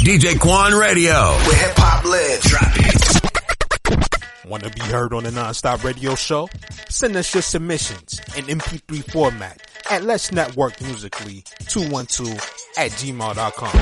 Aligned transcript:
DJ 0.00 0.38
Quan 0.40 0.72
Radio. 0.74 1.12
Where 1.12 1.56
hip 1.56 1.76
hop 1.76 2.04
lives. 2.06 2.48
Drop 2.48 2.72
it. 2.76 4.48
Want 4.48 4.64
to 4.64 4.70
be 4.70 4.80
heard 4.80 5.12
on 5.12 5.24
the 5.24 5.30
Nonstop 5.30 5.84
Radio 5.84 6.14
Show? 6.14 6.48
Send 6.88 7.16
us 7.16 7.32
your 7.34 7.42
submissions 7.42 8.18
in 8.34 8.46
MP3 8.46 9.12
format 9.12 9.60
at 9.90 10.02
Let's 10.02 10.32
Network 10.32 10.80
Musically 10.80 11.44
212 11.68 12.32
at 12.78 12.90
gmail.com. 12.92 13.72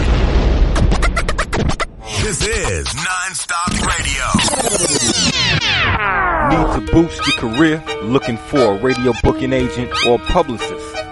This 2.22 2.46
is 2.46 2.88
Nonstop 2.88 3.70
Radio. 3.86 4.26
Need 6.48 6.86
to 6.86 6.92
boost 6.92 7.26
your 7.28 7.36
career? 7.36 7.84
Looking 8.02 8.36
for 8.38 8.58
a 8.74 8.78
radio 8.78 9.12
booking 9.22 9.52
agent 9.52 9.92
or 10.06 10.18
publicist? 10.18 10.97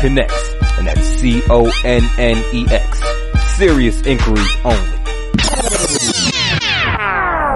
Connects. 0.00 0.54
And 0.78 0.86
that's 0.86 1.06
C-O-N-N-E-X. 1.20 3.00
Serious 3.56 4.02
inquiries 4.02 4.56
only. 4.64 4.98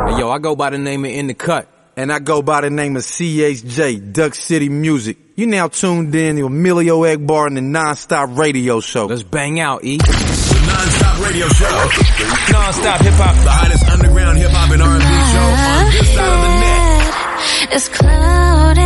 Hey, 0.05 0.19
yo, 0.19 0.31
I 0.31 0.39
go 0.41 0.57
by 0.57 0.71
the 0.71 0.79
name 0.79 1.05
of 1.05 1.11
In 1.11 1.27
the 1.29 1.34
Cut. 1.34 1.69
And 1.95 2.11
I 2.11 2.21
go 2.21 2.41
by 2.41 2.62
the 2.62 2.71
name 2.71 2.97
of 2.97 3.03
CHJ, 3.03 4.12
Duck 4.15 4.34
City 4.34 4.71
Music. 4.71 5.19
You 5.37 5.47
now 5.47 5.69
tuned 5.69 6.15
in 6.15 6.37
to 6.37 6.47
Emilio 6.47 7.03
Egbar 7.03 7.47
and 7.49 7.57
the 7.57 7.61
Non-Stop 7.61 8.37
Radio 8.39 8.81
Show. 8.81 9.06
Let's 9.06 9.23
bang 9.23 9.61
out, 9.61 9.84
E. 9.84 9.99
The 9.99 10.05
Nonstop 10.05 11.23
Radio 11.23 11.49
Show. 11.49 11.91
Non-Stop 12.51 13.01
Hip 13.03 13.12
Hop. 13.15 13.34
The 13.45 13.51
hottest 13.51 13.84
underground 13.91 14.39
hip 14.39 14.51
hop 14.51 14.71
and 14.71 14.83
R&B 14.83 15.05
show 15.05 15.09
on 15.09 15.91
this 15.93 16.09
side 16.15 16.33
of 16.33 16.41
the 16.43 16.49
net. 16.61 16.93
It's 17.75 17.89
clouded, 17.89 18.81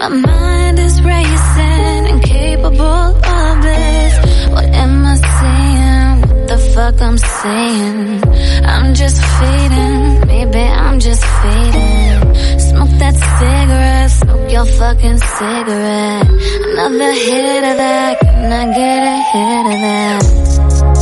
my 0.00 0.08
mind 0.08 0.78
is 0.78 1.00
racing, 1.02 2.06
incapable 2.14 3.08
of 3.16 3.62
this. 3.62 4.48
What 4.50 4.64
am 4.66 5.04
I 5.04 5.16
saying? 5.16 6.20
What 6.20 6.48
the 6.48 6.58
fuck 6.74 7.02
I'm 7.02 7.18
saying? 7.18 8.22
I'm 8.64 8.94
just 8.94 9.20
fading, 9.38 10.26
maybe 10.26 10.60
I'm 10.60 11.00
just 11.00 11.24
fading. 11.24 12.58
Smoke 12.58 12.94
that 13.02 13.16
cigarette, 13.38 14.10
smoke 14.10 14.52
your 14.52 14.66
fucking 14.66 15.18
cigarette. 15.18 16.28
Another 16.28 17.12
hit 17.12 17.64
of 17.70 17.76
that, 17.82 18.20
can 18.20 18.52
I 18.52 18.64
get 18.78 19.02
a 19.14 19.18
hit 19.32 19.66
of 19.74 19.80
that? 19.82 20.97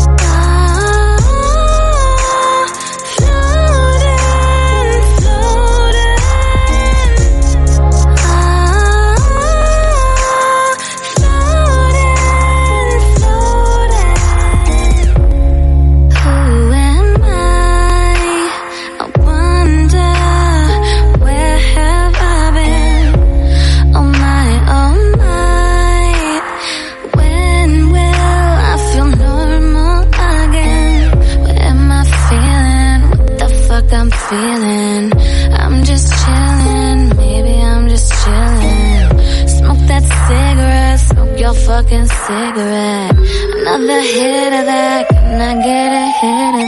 Feeling? 34.29 35.13
I'm 35.53 35.85
just 35.85 36.09
chilling, 36.21 37.17
maybe 37.17 37.55
I'm 37.63 37.89
just 37.89 38.13
chilling. 38.23 39.49
Smoke 39.49 39.83
that 39.91 40.05
cigarette, 40.27 41.01
smoke 41.01 41.39
your 41.39 41.55
fucking 41.55 42.07
cigarette. 42.07 43.17
Another 43.59 44.01
hit 44.01 44.53
of 44.61 44.65
that, 44.73 45.09
can 45.09 45.41
I 45.41 45.55
get 45.69 45.91
a 46.03 46.07
hit 46.21 46.55
of 46.63 46.66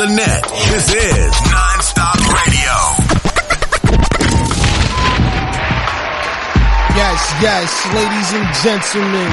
the 0.00 0.06
net. 0.06 0.42
This 0.72 0.88
is 0.94 1.32
Nonstop 1.52 2.16
Radio. 2.32 2.74
Yes, 6.96 7.20
yes, 7.44 7.68
ladies 7.92 8.32
and 8.32 8.48
gentlemen, 8.64 9.30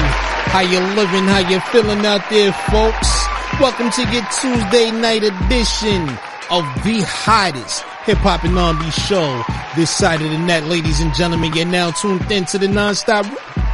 how 0.52 0.60
you 0.60 0.80
living, 0.94 1.24
how 1.24 1.38
you 1.38 1.58
feeling 1.72 2.04
out 2.04 2.28
there, 2.28 2.52
folks? 2.52 3.08
Welcome 3.58 3.90
to 3.92 4.02
your 4.12 4.26
Tuesday 4.42 4.90
night 4.90 5.22
edition 5.24 6.02
of 6.50 6.64
the 6.84 7.02
hottest 7.06 7.82
hip 8.04 8.18
hop 8.18 8.44
and 8.44 8.58
R&B 8.58 8.90
show 8.90 9.42
this 9.74 9.90
side 9.90 10.20
of 10.20 10.30
the 10.30 10.38
net, 10.38 10.64
ladies 10.64 11.00
and 11.00 11.14
gentlemen. 11.14 11.52
You're 11.54 11.64
now 11.64 11.92
tuned 11.92 12.30
in 12.30 12.44
to 12.46 12.58
the 12.58 12.66
Nonstop 12.66 13.24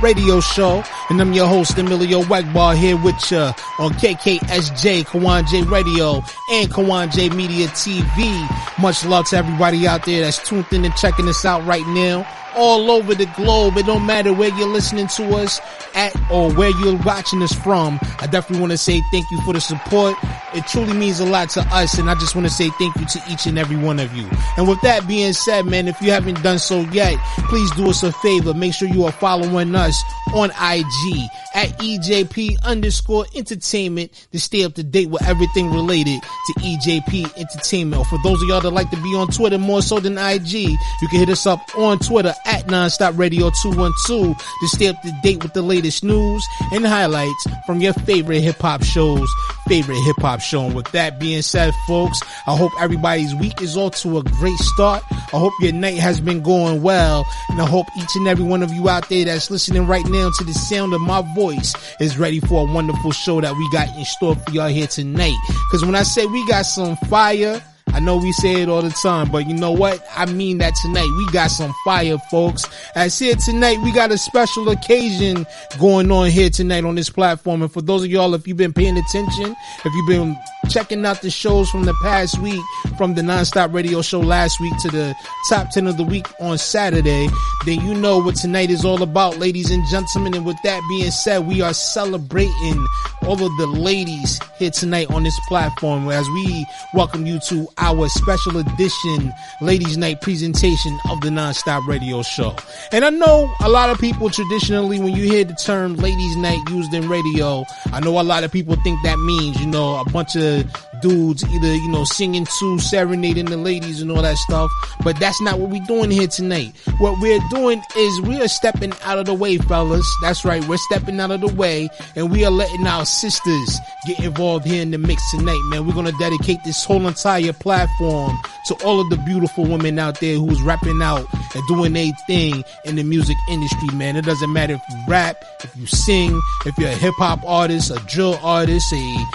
Radio 0.01 0.41
Show, 0.41 0.85
and 1.15 1.21
I'm 1.21 1.33
your 1.33 1.47
host 1.47 1.79
Emilio 1.79 2.23
Egbar 2.23 2.77
here 2.77 2.97
with 2.97 3.31
you 3.31 3.39
on 3.39 3.93
KKSJ 3.95 5.05
Kawon 5.05 5.47
J 5.49 5.63
Radio 5.63 6.15
and 6.51 6.69
Kawon 6.69 7.13
J 7.13 7.29
Media 7.29 7.69
TV. 7.69 8.83
Much 8.83 9.05
love 9.05 9.29
to 9.29 9.37
everybody 9.37 9.87
out 9.87 10.05
there 10.05 10.23
that's 10.23 10.45
tuned 10.49 10.67
in 10.73 10.85
and 10.85 10.95
checking 10.97 11.29
us 11.29 11.45
out 11.45 11.65
right 11.67 11.87
now 11.89 12.27
all 12.57 12.91
over 12.91 13.15
the 13.15 13.27
globe. 13.37 13.77
It 13.77 13.87
don't 13.87 14.07
matter 14.07 14.33
where 14.33 14.49
you're 14.57 14.69
listening 14.69 15.07
to 15.09 15.37
us 15.37 15.61
at 15.95 16.15
or 16.33 16.53
where 16.53 16.71
you're 16.81 16.97
watching 16.97 17.43
us 17.43 17.53
from. 17.53 18.01
I 18.19 18.27
definitely 18.27 18.61
want 18.61 18.73
to 18.73 18.79
say 18.79 19.01
thank 19.13 19.31
you 19.31 19.41
for 19.43 19.53
the 19.53 19.61
support. 19.61 20.17
It 20.55 20.67
truly 20.67 20.93
means 20.93 21.21
a 21.21 21.27
lot 21.27 21.51
to 21.51 21.61
us 21.75 21.99
and 21.99 22.09
I 22.09 22.15
just 22.15 22.35
want 22.35 22.47
to 22.47 22.53
say 22.53 22.71
thank 22.71 22.97
you 22.97 23.07
to 23.07 23.23
each 23.31 23.47
and 23.47 23.59
every 23.59 23.77
one 23.77 23.99
of 23.99 24.15
you. 24.15 24.29
And 24.57 24.69
with 24.69 24.81
that 24.83 25.07
being 25.07 25.33
said, 25.33 25.67
man, 25.67 25.89
if 25.89 26.01
you 26.01 26.11
haven't 26.11 26.43
done 26.43 26.59
so 26.59 26.81
yet, 26.93 27.19
please 27.49 27.71
do 27.73 27.89
us 27.91 28.03
a 28.03 28.13
favor. 28.13 28.55
Make 28.55 28.75
sure 28.75 28.89
you 28.89 29.05
are 29.05 29.13
following 29.13 29.75
us 29.75 30.01
on 30.35 30.51
IG 30.51 31.29
at 31.55 31.69
EJP 31.79 32.63
underscore 32.65 33.27
entertainment 33.35 34.27
to 34.33 34.41
stay 34.41 34.65
up 34.65 34.75
to 34.75 34.83
date 34.83 35.09
with 35.09 35.23
everything 35.27 35.71
related 35.73 36.21
to 36.23 36.53
EJP 36.61 37.37
entertainment. 37.37 38.01
Or 38.01 38.05
for 38.05 38.19
those 38.23 38.43
of 38.43 38.49
y'all 38.49 38.61
that 38.61 38.71
like 38.71 38.91
to 38.91 38.97
be 39.03 39.15
on 39.17 39.29
Twitter 39.29 39.59
more 39.59 39.83
so 39.83 40.01
than 40.01 40.19
IG, 40.19 40.53
you 40.53 41.09
can 41.09 41.19
hit 41.19 41.29
us 41.29 41.47
up 41.47 41.61
on 41.77 41.99
Twitter 41.99 42.35
at 42.47 42.67
Nonstop 42.67 43.19
Radio 43.19 43.51
212 43.63 44.37
to 44.37 44.69
stay 44.69 44.89
up 44.89 45.01
to 45.03 45.13
date 45.23 45.43
with 45.43 45.53
the 45.53 45.63
latest 45.63 46.05
news 46.05 46.45
and 46.73 46.85
highlights 46.87 47.47
from 47.67 47.81
your 47.81 47.93
favorite 47.93 48.41
hip 48.41 48.59
hop 48.59 48.83
shows, 48.83 49.29
favorite 49.67 50.01
hip 50.05 50.17
hop 50.21 50.41
show. 50.41 50.67
And 50.67 50.75
with 50.75 50.91
that 50.93 51.19
being 51.19 51.43
said, 51.43 51.75
folks, 51.87 52.21
I 52.47 52.57
hope 52.57 52.73
everybody's 52.81 53.35
week 53.35 53.61
is 53.61 53.77
off 53.77 53.97
to 54.03 54.19
a 54.19 54.23
great 54.23 54.59
start. 54.59 55.03
I 55.11 55.39
hope 55.39 55.53
your 55.61 55.73
night 55.73 55.99
has 55.99 56.21
been 56.21 56.43
going 56.43 56.83
well. 56.83 57.27
And 57.51 57.61
I 57.61 57.67
hope 57.67 57.87
each 57.99 58.17
and 58.17 58.29
every 58.29 58.45
one 58.45 58.63
of 58.63 58.73
you 58.73 58.89
out 58.89 59.09
there 59.09 59.25
that's 59.25 59.51
listening 59.51 59.87
right 59.87 60.07
now 60.07 60.31
to 60.39 60.45
the 60.45 60.55
sound 60.55 60.95
of 60.95 61.01
my 61.01 61.23
voice 61.35 61.75
is 62.01 62.19
ready 62.19 62.41
for 62.41 62.67
a 62.69 62.73
wonderful 62.73 63.13
show 63.13 63.41
that 63.41 63.55
we 63.55 63.71
got 63.71 63.89
in 63.97 64.05
store 64.05 64.37
for 64.37 64.51
y'all 64.53 64.69
here 64.69 64.87
tonight. 64.87 65.37
Cause 65.71 65.85
when 65.85 65.95
I 65.95 66.03
say 66.03 66.27
we 66.27 66.47
got 66.49 66.63
some 66.63 66.97
fire, 67.09 67.63
I 67.95 68.01
know 68.01 68.17
we 68.17 68.33
say 68.33 68.61
it 68.61 68.69
all 68.69 68.83
the 68.83 68.91
time, 68.91 69.31
but 69.31 69.47
you 69.47 69.55
know 69.55 69.71
what? 69.71 70.05
I 70.17 70.27
mean 70.27 70.59
that 70.59 70.75
tonight. 70.83 71.09
We 71.17 71.31
got 71.31 71.47
some 71.47 71.73
fire, 71.85 72.19
folks. 72.29 72.65
As 72.97 73.17
here 73.17 73.37
tonight, 73.37 73.79
we 73.83 73.93
got 73.93 74.11
a 74.11 74.19
special 74.19 74.69
occasion 74.69 75.47
going 75.79 76.11
on 76.11 76.31
here 76.31 76.51
tonight 76.51 76.85
on 76.85 76.97
this 76.97 77.09
platform. 77.09 77.63
And 77.63 77.73
for 77.73 77.83
those 77.83 78.03
of 78.03 78.11
y'all, 78.11 78.35
if 78.35 78.49
you've 78.49 78.57
been 78.57 78.73
paying 78.73 78.99
attention, 78.99 79.55
if 79.85 79.95
you've 79.95 80.09
been 80.09 80.37
checking 80.71 81.07
out 81.07 81.23
the 81.23 81.31
shows 81.31 81.71
from 81.71 81.85
the 81.85 81.95
past 82.03 82.39
week, 82.41 82.61
from 82.99 83.15
the 83.15 83.23
nonstop 83.23 83.73
radio 83.73 84.03
show 84.03 84.19
last 84.19 84.61
week 84.61 84.75
to 84.83 84.89
the 84.89 85.15
top 85.49 85.71
10 85.71 85.87
of 85.87 85.97
the 85.97 86.05
week 86.05 86.27
on 86.41 86.59
Saturday, 86.59 87.29
then 87.65 87.81
you 87.87 87.95
know 87.95 88.19
what 88.19 88.35
tonight 88.35 88.71
is 88.71 88.85
all 88.85 89.03
about, 89.03 89.39
ladies 89.39 89.71
and 89.71 89.87
gentlemen. 89.87 90.35
And 90.35 90.45
with 90.45 90.61
that 90.65 90.83
being 90.89 91.13
said, 91.13 91.47
we 91.47 91.61
are 91.61 91.75
celebrating 91.75 92.87
all 93.23 93.35
of 93.35 93.57
the 93.57 93.67
ladies 93.67 94.41
here 94.59 94.71
tonight 94.71 95.11
on 95.11 95.23
this 95.23 95.39
platform 95.47 96.09
as 96.09 96.29
we 96.31 96.67
welcome 96.93 97.27
you 97.27 97.39
to 97.49 97.69
our 97.85 98.09
special 98.09 98.57
edition 98.57 99.31
ladies 99.61 99.99
night 99.99 100.23
presentation 100.23 100.99
of 101.11 101.21
the 101.21 101.29
nonstop 101.29 101.87
radio 101.87 102.23
show. 102.23 102.57
And 102.93 103.05
I 103.05 103.11
know 103.11 103.53
a 103.61 103.69
lot 103.69 103.91
of 103.91 103.99
people 103.99 104.31
traditionally, 104.31 104.99
when 104.99 105.15
you 105.15 105.25
hear 105.25 105.45
the 105.45 105.53
term 105.53 105.97
ladies 105.97 106.35
night 106.37 106.67
used 106.71 106.95
in 106.95 107.11
radio, 107.11 107.65
I 107.93 108.01
know 108.01 108.19
a 108.19 108.25
lot 108.25 108.43
of 108.43 108.51
people 108.51 108.75
think 108.77 108.99
that 109.05 109.19
means, 109.19 109.61
you 109.61 109.67
know, 109.67 110.01
a 110.01 110.05
bunch 110.09 110.35
of 110.35 110.65
dudes 111.05 111.45
either, 111.45 111.75
you 111.75 111.89
know, 111.89 112.05
singing 112.05 112.47
to, 112.59 112.79
serenading 112.79 113.45
the 113.45 113.59
ladies 113.59 114.01
and 114.01 114.11
all 114.11 114.23
that 114.23 114.39
stuff. 114.39 114.71
But 115.05 115.21
that's 115.21 115.39
not 115.43 115.59
what 115.59 115.69
we're 115.69 115.85
doing 115.85 116.11
here 116.11 116.27
tonight. 116.27 116.73
What 116.97 117.21
we're 117.21 117.41
doing 117.51 117.83
is 117.95 118.21
we 118.23 118.41
are 118.41 118.49
stepping 118.49 118.95
out 119.05 119.19
of 119.19 119.27
the 119.27 119.35
way, 119.35 119.59
fellas. 119.59 120.07
That's 120.23 120.47
right. 120.47 120.67
We're 120.67 120.79
stepping 120.79 121.21
out 121.21 121.31
of 121.31 121.43
the 121.43 121.55
way 121.55 121.91
and 122.17 122.31
we 122.31 122.47
are 122.47 122.51
letting 122.51 122.87
our 122.87 123.05
sisters 123.05 123.79
get 124.07 124.19
involved 124.21 124.65
here 124.65 124.81
in 124.81 124.93
the 124.93 124.99
mix 124.99 125.31
tonight, 125.31 125.61
man. 125.67 125.87
We're 125.87 125.93
going 125.93 126.07
to 126.07 126.19
dedicate 126.19 126.65
this 126.65 126.83
whole 126.85 127.07
entire 127.07 127.53
platform 127.53 128.39
to 128.69 128.75
all 128.83 128.99
of 128.99 129.11
the 129.11 129.19
beautiful 129.19 129.65
women 129.65 129.99
out 129.99 130.21
there 130.21 130.37
who's 130.37 130.63
rapping 130.63 131.03
out 131.03 131.27
and 131.55 131.69
doing 131.69 131.93
their 131.93 132.13
thing 132.27 132.65
in 132.87 132.97
the 132.97 133.05
music 133.05 133.37
industry, 133.51 133.89
man. 133.93 134.17
It 134.17 134.25
doesn't 134.25 134.53
matter 134.53 134.75
if 134.75 134.83
you 134.89 134.97
rap, 135.07 135.45
if 135.63 135.77
you 135.77 135.87
sing, 135.87 136.41
if 136.65 136.79
you're 136.79 136.89
a 136.89 136.95
hip 136.95 137.15
hop 137.19 137.41
artist, 137.45 137.91
a 137.91 138.03
drill 138.07 138.39
artist, 138.43 138.91
a 138.95 139.27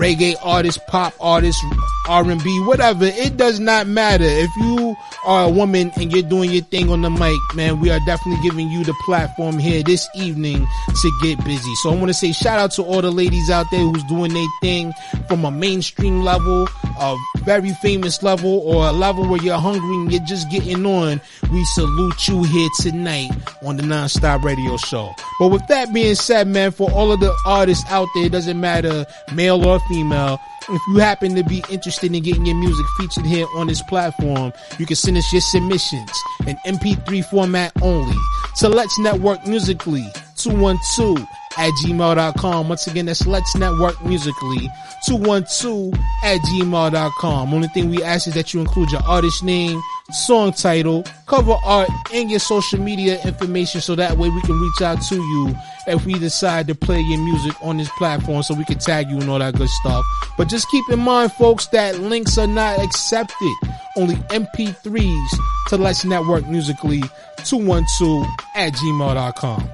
reggae 0.00 0.34
artist, 0.42 0.80
pop 0.88 1.14
artist, 1.20 1.58
R&B, 2.08 2.60
whatever. 2.64 3.04
It 3.04 3.36
does 3.36 3.60
not 3.60 3.86
matter. 3.86 4.24
If 4.24 4.50
you 4.56 4.96
are 5.24 5.44
a 5.44 5.48
woman 5.48 5.90
and 5.96 6.12
you're 6.12 6.28
doing 6.28 6.50
your 6.50 6.64
thing 6.64 6.90
on 6.90 7.02
the 7.02 7.10
mic, 7.10 7.40
man, 7.54 7.80
we 7.80 7.90
are 7.90 8.00
definitely 8.06 8.42
giving 8.42 8.68
you 8.68 8.84
the 8.84 8.94
platform 9.04 9.58
here 9.58 9.82
this 9.82 10.06
evening 10.14 10.66
to 11.02 11.18
get 11.22 11.42
busy. 11.44 11.74
So 11.76 11.92
I 11.92 11.96
want 11.96 12.08
to 12.08 12.14
say 12.14 12.32
shout 12.32 12.58
out 12.58 12.72
to 12.72 12.82
all 12.82 13.00
the 13.00 13.10
ladies 13.10 13.50
out 13.50 13.66
there 13.70 13.80
who's 13.80 14.04
doing 14.04 14.34
their 14.34 14.46
thing 14.60 14.92
from 15.28 15.44
a 15.44 15.50
mainstream 15.50 16.22
level, 16.22 16.68
a 16.98 17.16
very 17.44 17.72
famous 17.74 18.22
level, 18.22 18.60
or 18.60 18.88
a 18.88 18.92
level 18.92 19.26
where 19.26 19.42
you're 19.42 19.58
hungry 19.58 19.94
and 19.94 20.12
you're 20.12 20.24
just 20.24 20.50
getting 20.50 20.84
on. 20.84 21.20
We 21.50 21.64
salute 21.66 22.28
you 22.28 22.42
here 22.42 22.68
tonight 22.80 23.30
on 23.62 23.76
the 23.76 23.82
Nonstop 23.82 24.42
Radio 24.42 24.76
Show. 24.76 25.14
But 25.38 25.48
with 25.48 25.66
that 25.68 25.92
being 25.92 26.14
said, 26.14 26.48
man, 26.48 26.70
for 26.70 26.90
all 26.90 27.12
of 27.12 27.20
the 27.20 27.34
artists 27.46 27.84
out 27.90 28.08
there, 28.14 28.26
it 28.26 28.32
doesn't 28.32 28.60
matter 28.60 29.06
male 29.32 29.64
or 29.66 29.80
female, 29.88 30.38
if 30.68 30.82
you 30.88 30.98
happen 30.98 31.34
to 31.34 31.44
be 31.44 31.62
interested 31.70 32.14
in 32.14 32.22
getting 32.22 32.46
your 32.46 32.56
music 32.56 32.86
featured 32.98 33.26
here 33.26 33.46
on 33.56 33.66
this 33.66 33.82
platform, 33.82 34.52
you 34.78 34.86
can 34.86 34.96
send 34.96 35.16
us 35.16 35.32
your 35.32 35.42
submissions 35.42 36.10
in 36.46 36.56
MP3 36.66 37.24
format 37.26 37.72
only. 37.82 38.16
To 38.58 38.68
Let's 38.68 38.98
Network 38.98 39.46
Musically. 39.46 40.06
212 40.36 41.18
at 41.56 41.70
gmail.com. 41.82 42.68
Once 42.68 42.86
again, 42.86 43.06
that's 43.06 43.26
Let's 43.26 43.54
Network 43.56 44.02
Musically 44.04 44.68
212 45.06 45.94
at 46.24 46.40
gmail.com. 46.40 47.54
Only 47.54 47.68
thing 47.68 47.90
we 47.90 48.02
ask 48.02 48.26
is 48.26 48.34
that 48.34 48.54
you 48.54 48.60
include 48.60 48.90
your 48.90 49.02
artist 49.02 49.42
name, 49.42 49.80
song 50.10 50.52
title, 50.52 51.04
cover 51.26 51.56
art, 51.64 51.88
and 52.12 52.30
your 52.30 52.40
social 52.40 52.80
media 52.80 53.20
information 53.22 53.80
so 53.80 53.94
that 53.94 54.16
way 54.16 54.28
we 54.28 54.40
can 54.42 54.58
reach 54.60 54.82
out 54.82 55.00
to 55.02 55.16
you 55.16 55.54
if 55.86 56.04
we 56.06 56.14
decide 56.18 56.66
to 56.68 56.74
play 56.74 57.00
your 57.00 57.20
music 57.20 57.54
on 57.62 57.76
this 57.76 57.90
platform 57.90 58.42
so 58.42 58.54
we 58.54 58.64
can 58.64 58.78
tag 58.78 59.08
you 59.10 59.18
and 59.18 59.28
all 59.28 59.38
that 59.38 59.54
good 59.54 59.68
stuff. 59.68 60.04
But 60.36 60.48
just 60.48 60.68
keep 60.70 60.88
in 60.90 61.00
mind, 61.00 61.32
folks, 61.32 61.66
that 61.68 61.98
links 62.00 62.38
are 62.38 62.46
not 62.46 62.78
accepted. 62.78 63.54
Only 63.96 64.16
MP3s 64.16 65.38
to 65.68 65.76
Let's 65.76 66.04
Network 66.04 66.46
Musically 66.48 67.02
212 67.44 68.26
at 68.56 68.72
gmail.com. 68.72 69.70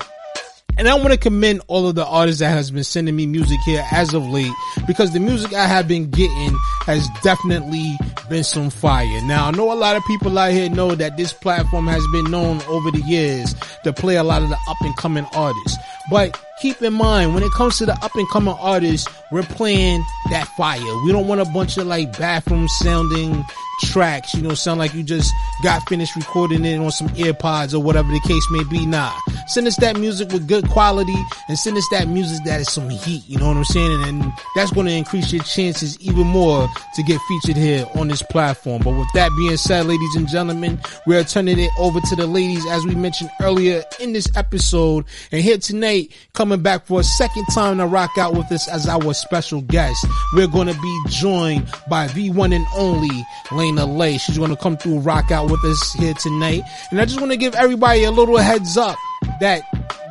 And 0.81 0.89
I 0.89 0.95
want 0.95 1.11
to 1.11 1.19
commend 1.19 1.61
all 1.67 1.87
of 1.87 1.95
the 1.95 2.07
artists 2.07 2.41
that 2.41 2.49
has 2.49 2.71
been 2.71 2.85
sending 2.85 3.15
me 3.15 3.27
music 3.27 3.61
here 3.67 3.85
as 3.93 4.15
of 4.15 4.27
late 4.27 4.51
because 4.87 5.13
the 5.13 5.21
music 5.21 5.53
I 5.53 5.67
have 5.67 5.87
been 5.87 6.09
getting 6.09 6.57
has 6.87 7.07
definitely 7.23 7.99
been 8.31 8.45
some 8.45 8.71
fire. 8.71 9.21
Now 9.25 9.49
I 9.49 9.51
know 9.51 9.71
a 9.71 9.75
lot 9.75 9.97
of 9.97 10.03
people 10.07 10.39
out 10.39 10.53
here 10.53 10.71
know 10.71 10.95
that 10.95 11.19
this 11.19 11.35
platform 11.35 11.87
has 11.87 12.03
been 12.13 12.31
known 12.31 12.63
over 12.63 12.91
the 12.91 13.03
years 13.03 13.55
to 13.85 13.93
play 13.93 14.17
a 14.17 14.25
lot 14.25 14.41
of 14.41 14.49
the 14.49 14.57
up 14.71 14.79
and 14.81 14.97
coming 14.97 15.27
artists. 15.35 15.77
But 16.11 16.41
keep 16.63 16.81
in 16.81 16.95
mind 16.95 17.35
when 17.35 17.43
it 17.43 17.53
comes 17.53 17.77
to 17.77 17.85
the 17.85 17.93
up 18.03 18.15
and 18.15 18.29
coming 18.31 18.57
artists, 18.59 19.07
we're 19.31 19.43
playing 19.43 20.03
that 20.31 20.49
fire. 20.57 20.81
We 21.05 21.13
don't 21.13 21.29
want 21.29 21.43
a 21.43 21.53
bunch 21.53 21.77
of 21.77 21.89
like 21.89 22.17
bathroom 22.19 22.69
sounding 22.69 23.45
tracks, 23.81 24.35
you 24.35 24.43
know, 24.43 24.55
sound 24.55 24.79
like 24.79 24.95
you 24.95 25.03
just 25.03 25.33
got 25.63 25.87
finished 25.89 26.17
recording 26.17 26.65
it 26.65 26.79
on 26.79 26.91
some 26.91 27.09
earpods 27.11 27.75
or 27.75 27.81
whatever 27.81 28.09
the 28.09 28.21
case 28.21 28.47
may 28.51 28.65
be. 28.65 28.87
Nah, 28.87 29.13
send 29.47 29.67
us 29.67 29.77
that 29.77 29.99
music 29.99 30.33
with 30.33 30.47
good 30.47 30.69
quality 30.69 31.17
and 31.49 31.59
send 31.59 31.77
us 31.77 31.87
that 31.91 32.09
music 32.09 32.45
that 32.45 32.61
is 32.61 32.71
some 32.71 32.89
heat, 32.89 33.23
you 33.27 33.39
know 33.39 33.49
what 33.49 33.57
I'm 33.57 33.65
saying? 33.65 34.03
And, 34.03 34.23
and 34.23 34.33
that's 34.55 34.71
going 34.71 34.87
to 34.87 34.93
increase 34.93 35.33
your 35.33 35.43
chances 35.43 35.99
even 36.01 36.27
more 36.27 36.69
to 36.95 37.03
get 37.03 37.21
featured 37.23 37.57
here 37.57 37.87
on 37.95 38.09
this 38.09 38.23
platform. 38.23 38.83
But 38.83 38.93
with 38.93 39.09
that 39.15 39.31
being 39.37 39.57
said, 39.57 39.87
ladies 39.87 40.15
and 40.17 40.29
gentlemen, 40.29 40.81
we 41.07 41.17
are 41.17 41.25
turning 41.25 41.59
it 41.59 41.71
over 41.79 42.01
to 42.01 42.17
the 42.17 42.27
ladies 42.27 42.67
as 42.67 42.85
we 42.85 42.95
mentioned 42.95 43.31
earlier 43.41 43.83
in 43.99 44.13
this 44.13 44.29
episode. 44.37 45.05
And 45.33 45.41
here 45.41 45.59
tonight, 45.59 46.13
coming 46.33 46.63
back 46.63 46.87
for 46.87 47.01
a 47.01 47.05
second 47.05 47.47
time 47.55 47.79
to 47.79 47.87
rock 47.87 48.19
out 48.19 48.35
with 48.35 48.51
us 48.53 48.69
as 48.69 48.89
our 48.89 49.15
special 49.15 49.63
guest, 49.63 50.07
we're 50.35 50.47
going 50.47 50.69
to 50.69 50.81
be 50.81 51.03
joined 51.09 51.69
by 51.89 52.07
the 52.09 52.31
one 52.31 52.53
and 52.53 52.67
only 52.77 53.11
Layna 53.49 53.70
Lae. 53.77 54.19
She's 54.19 54.39
going 54.39 54.51
to 54.51 54.57
come 54.57 54.77
through 54.77 54.99
rock 55.01 55.31
out 55.31 55.51
with 55.51 55.65
us 55.65 55.93
here 55.95 56.15
tonight. 56.15 56.63
And 56.91 57.01
I 57.01 57.05
just 57.05 57.21
want 57.21 57.33
to 57.33 57.37
give 57.37 57.55
everybody 57.55 58.05
a 58.05 58.11
little 58.11 58.37
heads 58.37 58.77
up 58.77 58.97
that 59.41 59.63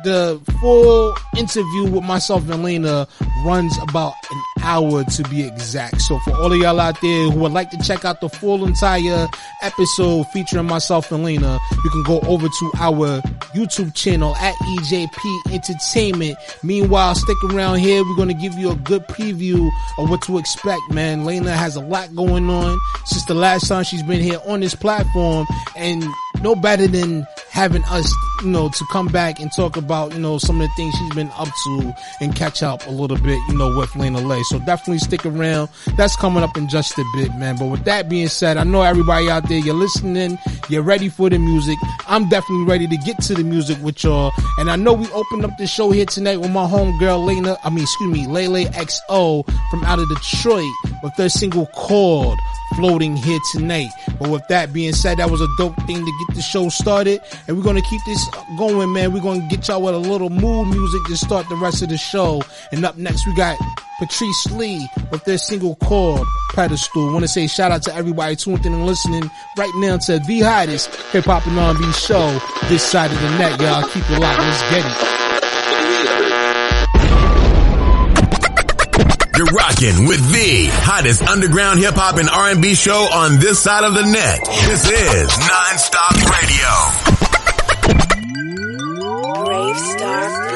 the 0.04 0.40
full 0.60 1.14
interview 1.36 1.90
with 1.90 2.04
myself 2.04 2.48
and 2.48 2.64
Layna 2.64 3.08
runs 3.44 3.76
about 3.82 4.14
an 4.30 4.42
hour 4.62 5.04
to 5.04 5.22
be 5.24 5.42
exact. 5.46 6.00
So 6.02 6.18
for 6.20 6.32
all 6.32 6.52
of 6.52 6.58
y'all 6.58 6.80
out 6.80 7.00
there 7.00 7.30
who 7.30 7.38
would 7.40 7.52
like 7.52 7.70
to 7.70 7.78
check 7.78 8.04
out 8.04 8.20
the 8.20 8.28
full 8.28 8.64
entire 8.64 9.28
episode 9.62 10.24
featuring 10.28 10.66
myself 10.66 11.10
and 11.12 11.24
Layna, 11.24 11.58
you 11.84 11.90
can 11.90 12.02
go 12.02 12.20
over 12.20 12.46
to 12.48 12.72
our 12.78 13.20
YouTube 13.54 13.94
channel 13.94 14.34
at 14.36 14.54
EJP 14.54 15.52
Entertainment. 15.52 16.38
Meanwhile, 16.62 17.14
stick 17.14 17.36
around 17.44 17.78
here. 17.78 18.02
We're 18.04 18.16
going 18.16 18.28
to 18.28 18.34
give 18.34 18.54
you 18.54 18.70
a 18.70 18.76
good 18.76 19.06
preview 19.08 19.70
of 19.98 20.10
what 20.10 20.22
to 20.22 20.38
expect, 20.38 20.82
man. 20.90 21.24
Layna 21.24 21.54
has 21.54 21.76
a 21.76 21.80
lot 21.80 22.14
going 22.14 22.48
on 22.48 22.78
since 23.04 23.24
the 23.26 23.34
last 23.34 23.68
time 23.68 23.84
she's 23.84 24.02
been 24.02 24.20
here 24.20 24.40
on 24.46 24.60
this 24.60 24.74
platform 24.74 25.46
and 25.76 26.04
no 26.42 26.54
better 26.54 26.86
than 26.86 27.26
having 27.50 27.84
us, 27.84 28.12
you 28.42 28.48
know, 28.48 28.68
to 28.68 28.84
come 28.92 29.08
back 29.08 29.40
and 29.40 29.50
talk 29.52 29.76
about, 29.76 30.12
you 30.12 30.20
know, 30.20 30.38
some 30.38 30.60
of 30.60 30.68
the 30.68 30.74
things 30.74 30.94
she's 30.96 31.14
been 31.14 31.30
up 31.36 31.48
to 31.64 31.94
and 32.20 32.34
catch 32.34 32.62
up 32.62 32.86
a 32.86 32.90
little 32.90 33.18
bit, 33.18 33.38
you 33.48 33.58
know, 33.58 33.76
with 33.76 33.90
Layna 33.90 34.24
Lae. 34.26 34.42
So 34.50 34.58
definitely 34.58 34.98
stick 34.98 35.24
around. 35.24 35.68
That's 35.96 36.16
coming 36.16 36.42
up 36.42 36.56
in 36.56 36.68
just 36.68 36.98
a 36.98 37.04
bit, 37.14 37.32
man. 37.36 37.56
But 37.56 37.66
with 37.66 37.84
that 37.84 38.08
being 38.08 38.26
said, 38.26 38.56
I 38.56 38.64
know 38.64 38.82
everybody 38.82 39.30
out 39.30 39.48
there, 39.48 39.58
you're 39.58 39.74
listening, 39.76 40.40
you're 40.68 40.82
ready 40.82 41.08
for 41.08 41.30
the 41.30 41.38
music. 41.38 41.78
I'm 42.08 42.28
definitely 42.28 42.64
ready 42.64 42.88
to 42.88 42.96
get 42.96 43.22
to 43.22 43.34
the 43.34 43.44
music 43.44 43.80
with 43.80 44.02
y'all. 44.02 44.32
And 44.58 44.68
I 44.68 44.74
know 44.74 44.92
we 44.92 45.08
opened 45.12 45.44
up 45.44 45.56
the 45.56 45.68
show 45.68 45.92
here 45.92 46.04
tonight 46.04 46.38
with 46.38 46.50
my 46.50 46.66
homegirl 46.66 47.28
Layna, 47.28 47.58
I 47.62 47.70
mean, 47.70 47.84
excuse 47.84 48.12
me, 48.12 48.26
Lele 48.26 48.68
XO 48.72 49.44
from 49.70 49.84
out 49.84 50.00
of 50.00 50.08
Detroit 50.08 50.72
with 51.04 51.14
their 51.14 51.28
single 51.28 51.66
called 51.66 52.40
floating 52.74 53.16
here 53.16 53.38
tonight. 53.52 53.90
But 54.18 54.30
with 54.30 54.46
that 54.48 54.72
being 54.72 54.94
said, 54.94 55.18
that 55.18 55.30
was 55.30 55.40
a 55.40 55.48
dope 55.58 55.76
thing 55.86 56.04
to 56.04 56.24
get 56.26 56.34
the 56.36 56.42
show 56.42 56.68
started. 56.68 57.20
And 57.46 57.56
we're 57.56 57.62
going 57.62 57.80
to 57.80 57.88
keep 57.88 58.00
this 58.04 58.26
going, 58.58 58.92
man. 58.92 59.12
We're 59.12 59.22
going 59.22 59.42
to 59.42 59.56
get 59.56 59.68
y'all 59.68 59.82
with 59.82 59.94
a 59.94 59.98
little 59.98 60.30
mood 60.30 60.68
music 60.68 61.04
to 61.06 61.16
start 61.16 61.48
the 61.48 61.56
rest 61.56 61.82
of 61.82 61.88
the 61.88 61.98
show. 61.98 62.42
And 62.72 62.84
up 62.84 62.96
next, 62.96 63.26
we 63.26 63.34
got 63.34 63.56
Patrice 63.98 64.39
Lee 64.50 64.88
with 65.10 65.24
their 65.24 65.38
single 65.38 65.76
called 65.76 66.26
Pedestal. 66.54 67.12
Want 67.12 67.22
to 67.24 67.28
say 67.28 67.46
shout 67.46 67.72
out 67.72 67.82
to 67.84 67.94
everybody 67.94 68.36
tuned 68.36 68.64
in 68.66 68.72
and 68.72 68.86
listening 68.86 69.30
right 69.56 69.72
now 69.76 69.96
to 69.96 70.18
the 70.18 70.40
hottest 70.40 70.94
hip 71.12 71.24
hop 71.24 71.46
and 71.46 71.58
R&B 71.58 71.92
show 71.92 72.38
this 72.68 72.82
side 72.82 73.10
of 73.10 73.20
the 73.20 73.30
net, 73.38 73.60
y'all. 73.60 73.82
Keep 73.88 74.10
it 74.10 74.18
locked. 74.18 74.40
Let's 74.40 74.62
get 74.70 74.84
it. 74.86 75.20
You're 79.36 79.46
rocking 79.56 80.06
with 80.06 80.20
the 80.32 80.68
hottest 80.84 81.22
underground 81.22 81.78
hip 81.80 81.94
hop 81.94 82.18
and 82.18 82.28
R&B 82.28 82.74
show 82.74 83.08
on 83.12 83.40
this 83.40 83.58
side 83.62 83.84
of 83.84 83.94
the 83.94 84.02
net. 84.04 84.40
This 84.66 84.84
is 84.84 85.30
Nonstop 85.30 86.16
Radio. 86.28 87.10
Brave 89.44 89.78
Star 89.78 90.49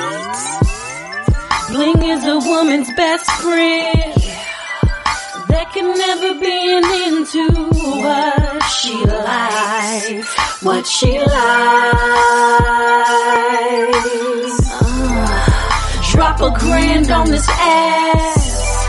Bling 1.75 2.03
is 2.05 2.25
a 2.25 2.39
woman's 2.39 2.87
best 2.95 3.29
friend. 3.43 4.15
There 5.49 5.67
can 5.75 5.99
never 5.99 6.39
be 6.39 6.57
an 6.73 6.85
end 6.85 7.27
to 7.35 7.49
what 8.05 8.63
she 8.79 8.95
likes. 9.05 10.63
What 10.63 10.87
she 10.87 11.19
likes. 11.19 11.35
Uh, 14.71 16.03
drop 16.13 16.41
a 16.43 16.51
grand 16.61 17.11
on 17.11 17.27
this 17.29 17.49
ass. 17.51 18.87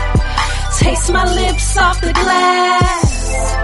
Taste 0.78 1.10
my 1.12 1.24
lips 1.34 1.76
off 1.76 2.00
the 2.00 2.12
glass. 2.12 3.56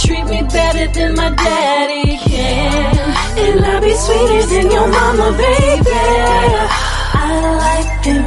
Treat 0.00 0.26
me 0.26 0.42
better 0.42 0.86
than 0.92 1.16
my 1.16 1.30
daddy 1.30 2.18
can. 2.18 3.14
And 3.36 3.66
I'll 3.66 3.80
be 3.80 3.94
sweeter 3.96 4.46
than 4.46 4.70
your 4.70 4.86
mama, 4.86 5.36
baby. 5.36 6.93
I 7.16 7.20
like 7.62 8.04
them. 8.04 8.24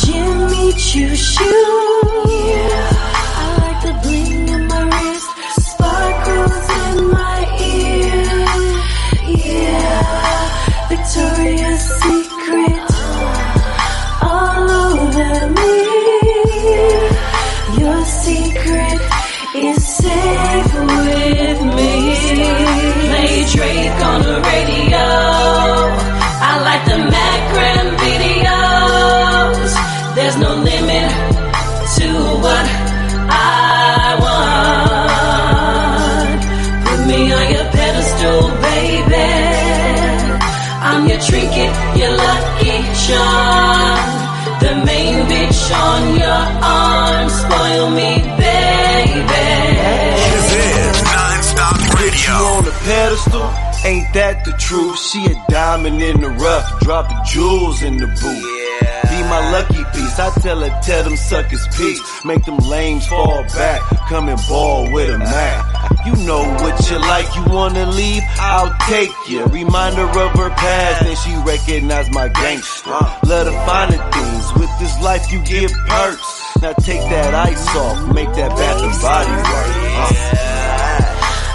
Jimmy 0.00 0.72
Choo 0.72 1.14
shoes. 1.14 2.97
Bitch 45.68 45.74
on 45.74 46.18
your 46.18 46.64
arm. 46.64 47.28
Spoil 47.28 47.90
me, 47.90 48.16
baby. 48.38 49.22
This 50.32 50.52
is 50.56 51.02
Nonstop 51.02 51.78
You 51.80 52.04
Radio. 52.04 52.34
on 52.56 52.64
the 52.64 52.70
pedestal? 52.84 53.50
Ain't 53.84 54.12
that 54.14 54.44
the 54.44 54.52
truth? 54.52 54.98
She 54.98 55.24
a 55.26 55.44
diamond 55.50 56.02
in 56.02 56.20
the 56.20 56.30
rough, 56.30 56.80
dropping 56.80 57.18
jewels 57.24 57.82
in 57.82 57.96
the 57.96 58.06
booth. 58.06 58.54
Be 59.10 59.22
my 59.24 59.50
lucky 59.52 59.82
piece. 59.94 60.18
I 60.18 60.30
tell 60.40 60.60
her, 60.60 60.80
tell 60.82 61.04
them 61.04 61.16
suckers 61.16 61.66
peace. 61.76 62.00
Make 62.24 62.44
them 62.44 62.58
lames 62.58 63.06
fall 63.06 63.42
back. 63.54 63.80
Come 64.08 64.28
and 64.28 64.40
ball 64.48 64.90
with 64.92 65.10
a 65.10 65.18
Mac. 65.18 65.74
You 66.06 66.14
know 66.24 66.38
what 66.62 66.90
you 66.90 66.98
like, 66.98 67.26
you 67.36 67.44
wanna 67.52 67.84
leave? 67.90 68.22
I'll 68.38 68.74
take 68.88 69.10
you. 69.28 69.44
Reminder 69.44 70.02
of 70.04 70.30
her 70.38 70.48
past, 70.50 71.04
and 71.04 71.18
she 71.18 71.34
recognize 71.44 72.08
my 72.12 72.28
gangster. 72.28 72.90
Uh. 72.90 73.18
Love 73.26 73.46
the 73.46 73.52
finer 73.52 73.98
things. 74.12 74.54
With 74.54 74.67
this 74.88 75.00
life, 75.02 75.32
you 75.32 75.40
get 75.42 75.72
perks. 75.86 76.42
Now 76.62 76.72
take 76.72 77.00
that 77.00 77.34
ice 77.34 77.76
off, 77.76 78.14
make 78.14 78.32
that 78.34 78.50
bath 78.50 78.82
and 78.82 79.00
body 79.02 79.30
work. 79.30 79.76
Uh. 79.94 80.12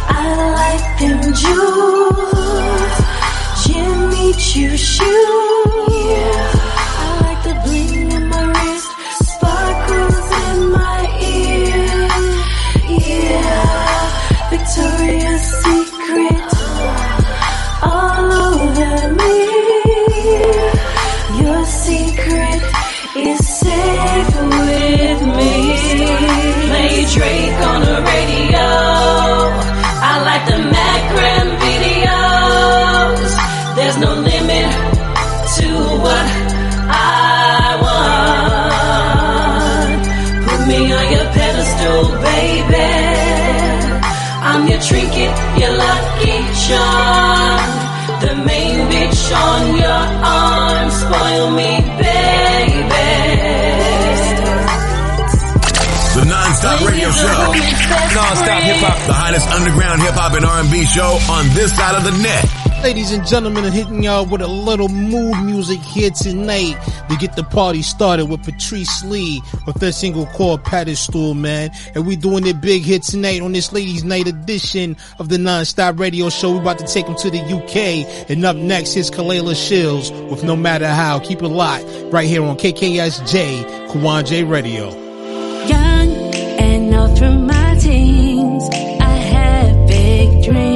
I 0.10 0.28
like 0.60 0.88
them 1.00 1.20
jewels, 1.42 2.96
Jimmy 3.66 4.34
Choo 4.34 4.78
shoes. 4.78 5.24
I 6.46 6.53
on 49.34 49.76
your 49.76 50.04
arm. 50.24 50.90
Spoil 50.90 51.52
me, 51.52 51.82
baby. 51.98 52.94
The 56.14 56.24
Nonstop 56.30 56.88
Radio 56.88 57.10
Show. 57.10 57.54
Non-stop 58.14 58.62
hip-hop. 58.64 59.08
The 59.08 59.14
hottest 59.14 59.50
underground 59.50 60.02
hip 60.02 60.14
hop 60.14 60.34
and 60.34 60.46
R&B 60.46 60.86
show 60.86 61.18
on 61.30 61.50
this 61.56 61.76
side 61.76 61.96
of 61.96 62.04
the 62.04 62.16
net. 62.22 62.63
Ladies 62.84 63.14
and 63.14 63.26
gentlemen, 63.26 63.64
hitting 63.72 64.04
y'all 64.04 64.26
with 64.26 64.42
a 64.42 64.48
little 64.48 64.90
mood 64.90 65.42
music 65.46 65.80
here 65.80 66.10
tonight 66.10 66.76
to 67.10 67.16
get 67.16 67.34
the 67.38 67.44
party 67.46 67.82
started 67.82 68.26
with 68.26 68.44
Patrice 68.44 69.06
Lee 69.06 69.42
with 69.66 69.78
their 69.78 69.94
single 69.94 70.26
called 70.26 70.66
Pedestal, 70.66 71.34
man. 71.34 71.72
And 71.96 72.06
we 72.06 72.18
doing 72.18 72.46
it 72.46 72.60
big 72.60 72.82
here 72.84 73.00
tonight 73.00 73.42
on 73.42 73.54
this 73.54 73.72
ladies 73.72 74.04
night 74.04 74.28
edition 74.28 74.98
of 75.18 75.30
the 75.30 75.38
Non-Stop 75.38 75.98
Radio 75.98 76.30
Show. 76.30 76.52
We 76.52 76.60
about 76.60 76.78
to 76.80 76.86
take 76.86 77.06
them 77.06 77.16
to 77.16 77.32
the 77.32 77.40
UK. 77.40 78.30
And 78.30 78.44
up 78.44 78.58
next 78.58 78.98
is 78.98 79.10
Kalela 79.10 79.54
Shills 79.54 80.12
with 80.30 80.44
No 80.44 80.58
Matter 80.58 80.90
How. 80.90 81.20
Keep 81.20 81.42
it 81.42 81.48
locked 81.48 81.86
right 82.12 82.28
here 82.28 82.44
on 82.44 82.58
KKSJ, 82.58 83.88
Kawon 83.92 84.26
J 84.28 84.44
Radio. 84.44 84.90
young 85.68 86.10
and 86.60 86.94
all 86.94 87.16
through 87.16 87.40
my 87.40 87.76
teens. 87.76 88.70
I 89.00 89.16
had 89.16 89.88
big 89.88 90.44
dreams 90.44 90.73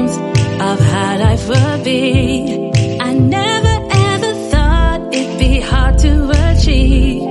of 0.74 0.80
how 0.80 1.18
life 1.18 1.48
would 1.48 1.84
be. 1.84 2.70
I 3.00 3.14
never 3.14 3.76
ever 4.12 4.32
thought 4.52 5.14
it'd 5.14 5.40
be 5.40 5.60
hard 5.62 5.98
to 6.00 6.12
achieve 6.50 7.24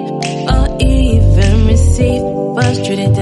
or 0.55 0.64
even 0.81 1.66
receive. 1.66 2.23
Was 2.57 2.76
treated 2.87 3.15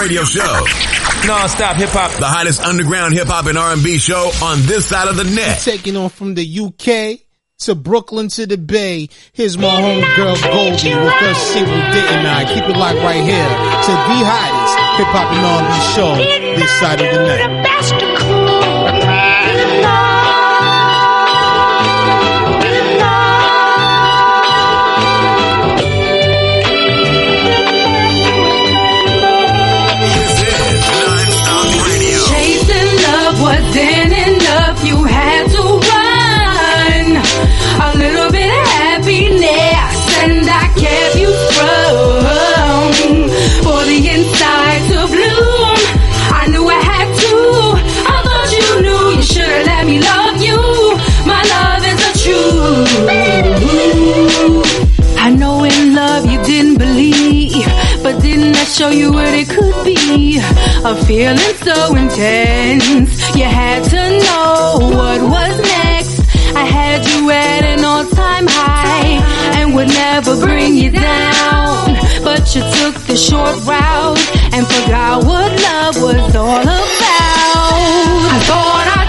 radio 0.00 0.24
show. 0.24 0.64
Non-stop 1.26 1.76
hip 1.76 1.90
hop. 1.90 2.10
The 2.18 2.24
hottest 2.24 2.62
underground 2.62 3.12
hip 3.12 3.26
hop 3.26 3.46
and 3.46 3.58
R&B 3.58 3.98
show 3.98 4.30
on 4.42 4.62
this 4.62 4.86
side 4.86 5.08
of 5.08 5.16
the 5.16 5.24
net. 5.24 5.60
We're 5.66 5.76
taking 5.76 5.96
on 5.96 6.08
from 6.08 6.34
the 6.34 6.42
UK 6.42 7.20
to 7.60 7.74
Brooklyn 7.74 8.28
to 8.28 8.46
the 8.46 8.56
Bay. 8.56 9.10
Here's 9.32 9.58
my 9.58 9.68
homegirl 9.68 10.42
Goldie 10.42 10.94
with 10.94 11.12
her 11.12 11.34
single 11.34 11.76
Didn't 11.76 12.26
I. 12.26 12.44
Keep 12.54 12.64
it 12.64 12.76
locked 12.76 12.98
right 12.98 13.22
here 13.22 13.48
to 13.48 13.92
the 13.92 14.20
hottest 14.24 14.74
hip 14.96 15.08
hop 15.12 15.30
and 15.32 15.44
R&B 15.46 15.74
show 15.94 16.16
this 16.58 16.70
side 16.80 17.00
of 17.00 17.14
the 17.14 17.20
net. 17.26 18.49
Then 33.72 34.10
enough 34.12 34.84
you 34.84 34.96
had 35.04 35.46
to 35.54 35.62
run. 35.90 37.06
A 37.86 37.90
little 37.96 38.30
bit 38.30 38.50
of 38.50 38.66
happiness 38.66 39.96
and 40.22 40.44
I 40.48 40.66
kept 40.80 41.14
you 41.22 41.32
from. 41.54 42.10
For 43.64 43.80
the 43.90 43.98
inside 44.14 44.82
to 44.90 44.98
bloom, 45.14 45.78
I 46.40 46.42
knew 46.50 46.66
I 46.68 46.80
had 46.92 47.08
to. 47.22 47.34
I 48.12 48.16
thought 48.26 48.50
you 48.56 48.66
knew 48.82 49.02
you 49.16 49.22
should 49.22 49.46
have 49.46 49.66
let 49.66 49.82
me 49.86 49.96
love 50.00 50.38
you. 50.42 50.58
My 51.30 51.42
love 51.54 51.82
is 51.92 52.00
a 52.10 52.12
truth. 52.22 52.90
I 55.18 55.30
know 55.30 55.64
in 55.64 55.94
love 55.94 56.26
you 56.26 56.42
didn't 56.42 56.78
believe, 56.78 57.66
but 58.02 58.20
didn't 58.20 58.56
I 58.56 58.64
show 58.64 58.90
you 58.90 59.12
what 59.12 59.32
it 59.32 59.48
could 59.48 59.84
be? 59.84 60.40
a 60.84 60.94
feeling 61.04 61.56
so 61.62 61.94
intense. 61.94 63.20
You 63.36 63.44
had 63.44 63.84
to 63.84 64.02
know 64.24 64.78
what 64.96 65.20
was 65.20 65.58
next. 65.60 66.20
I 66.56 66.64
had 66.64 67.04
you 67.06 67.30
at 67.30 67.64
an 67.64 67.84
all-time 67.84 68.46
high 68.48 69.20
and 69.60 69.74
would 69.74 69.88
never 69.88 70.40
bring 70.40 70.74
you 70.76 70.90
down. 70.90 71.96
But 72.24 72.54
you 72.54 72.62
took 72.80 72.94
the 73.06 73.16
short 73.16 73.56
route 73.66 74.18
and 74.54 74.66
forgot 74.66 75.24
what 75.24 75.52
love 75.60 75.96
was 76.02 76.34
all 76.34 76.62
about. 76.62 76.90
I 78.32 78.38
thought 78.48 78.86
I 78.96 78.99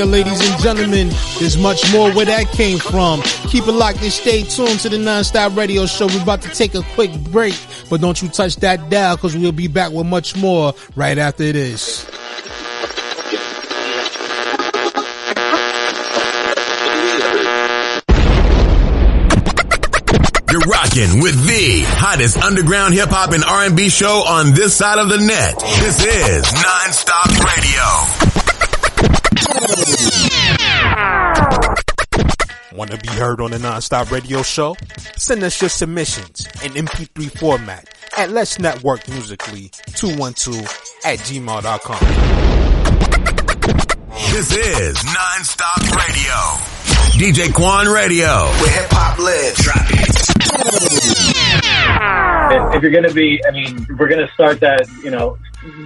Yeah, 0.00 0.06
ladies 0.06 0.50
and 0.50 0.62
gentlemen, 0.62 1.10
there's 1.40 1.58
much 1.58 1.92
more 1.92 2.10
where 2.12 2.24
that 2.24 2.46
came 2.52 2.78
from. 2.78 3.20
Keep 3.50 3.68
it 3.68 3.72
locked 3.72 4.00
and 4.00 4.10
stay 4.10 4.44
tuned 4.44 4.80
to 4.80 4.88
the 4.88 4.96
Nonstop 4.96 5.54
Radio 5.58 5.84
Show. 5.84 6.06
We're 6.06 6.22
about 6.22 6.40
to 6.40 6.48
take 6.48 6.74
a 6.74 6.80
quick 6.94 7.12
break, 7.24 7.54
but 7.90 8.00
don't 8.00 8.22
you 8.22 8.30
touch 8.30 8.56
that 8.56 8.88
dial 8.88 9.16
because 9.16 9.36
we'll 9.36 9.52
be 9.52 9.68
back 9.68 9.92
with 9.92 10.06
much 10.06 10.34
more 10.36 10.72
right 10.96 11.18
after 11.18 11.52
this. 11.52 12.06
You're 20.50 20.60
rocking 20.62 21.20
with 21.20 21.46
the 21.46 21.84
hottest 21.88 22.38
underground 22.38 22.94
hip 22.94 23.10
hop 23.10 23.32
and 23.32 23.44
R&B 23.44 23.90
show 23.90 24.24
on 24.26 24.54
this 24.54 24.74
side 24.74 24.98
of 24.98 25.10
the 25.10 25.18
net. 25.18 25.58
This 25.80 26.02
is 26.02 26.46
Nonstop 26.46 27.44
Radio. 27.44 28.39
Want 32.80 32.92
to 32.92 32.96
be 32.96 33.08
heard 33.08 33.42
on 33.42 33.50
the 33.50 33.58
Nonstop 33.58 34.10
Radio 34.10 34.40
Show? 34.40 34.74
Send 35.18 35.42
us 35.42 35.60
your 35.60 35.68
submissions 35.68 36.46
in 36.64 36.72
MP3 36.72 37.38
format 37.38 37.92
at 38.16 38.30
Let's 38.30 38.58
Network 38.58 39.06
Musically 39.06 39.70
212 39.96 40.64
at 41.04 41.18
gmail.com. 41.18 42.00
This 44.32 44.56
is 44.56 44.96
Nonstop 44.96 45.94
Radio. 45.94 46.32
DJ 47.20 47.52
Quan 47.52 47.86
Radio. 47.86 48.44
Where 48.46 48.70
hip 48.70 48.88
hop 48.88 49.18
lives. 49.18 49.62
Drop 49.62 49.86
it. 49.90 50.08
If 52.76 52.82
you're 52.82 52.92
gonna 52.92 53.12
be, 53.12 53.44
I 53.46 53.50
mean, 53.50 53.86
we're 53.98 54.08
gonna 54.08 54.32
start 54.32 54.60
that, 54.60 54.88
you 55.04 55.10
know, 55.10 55.36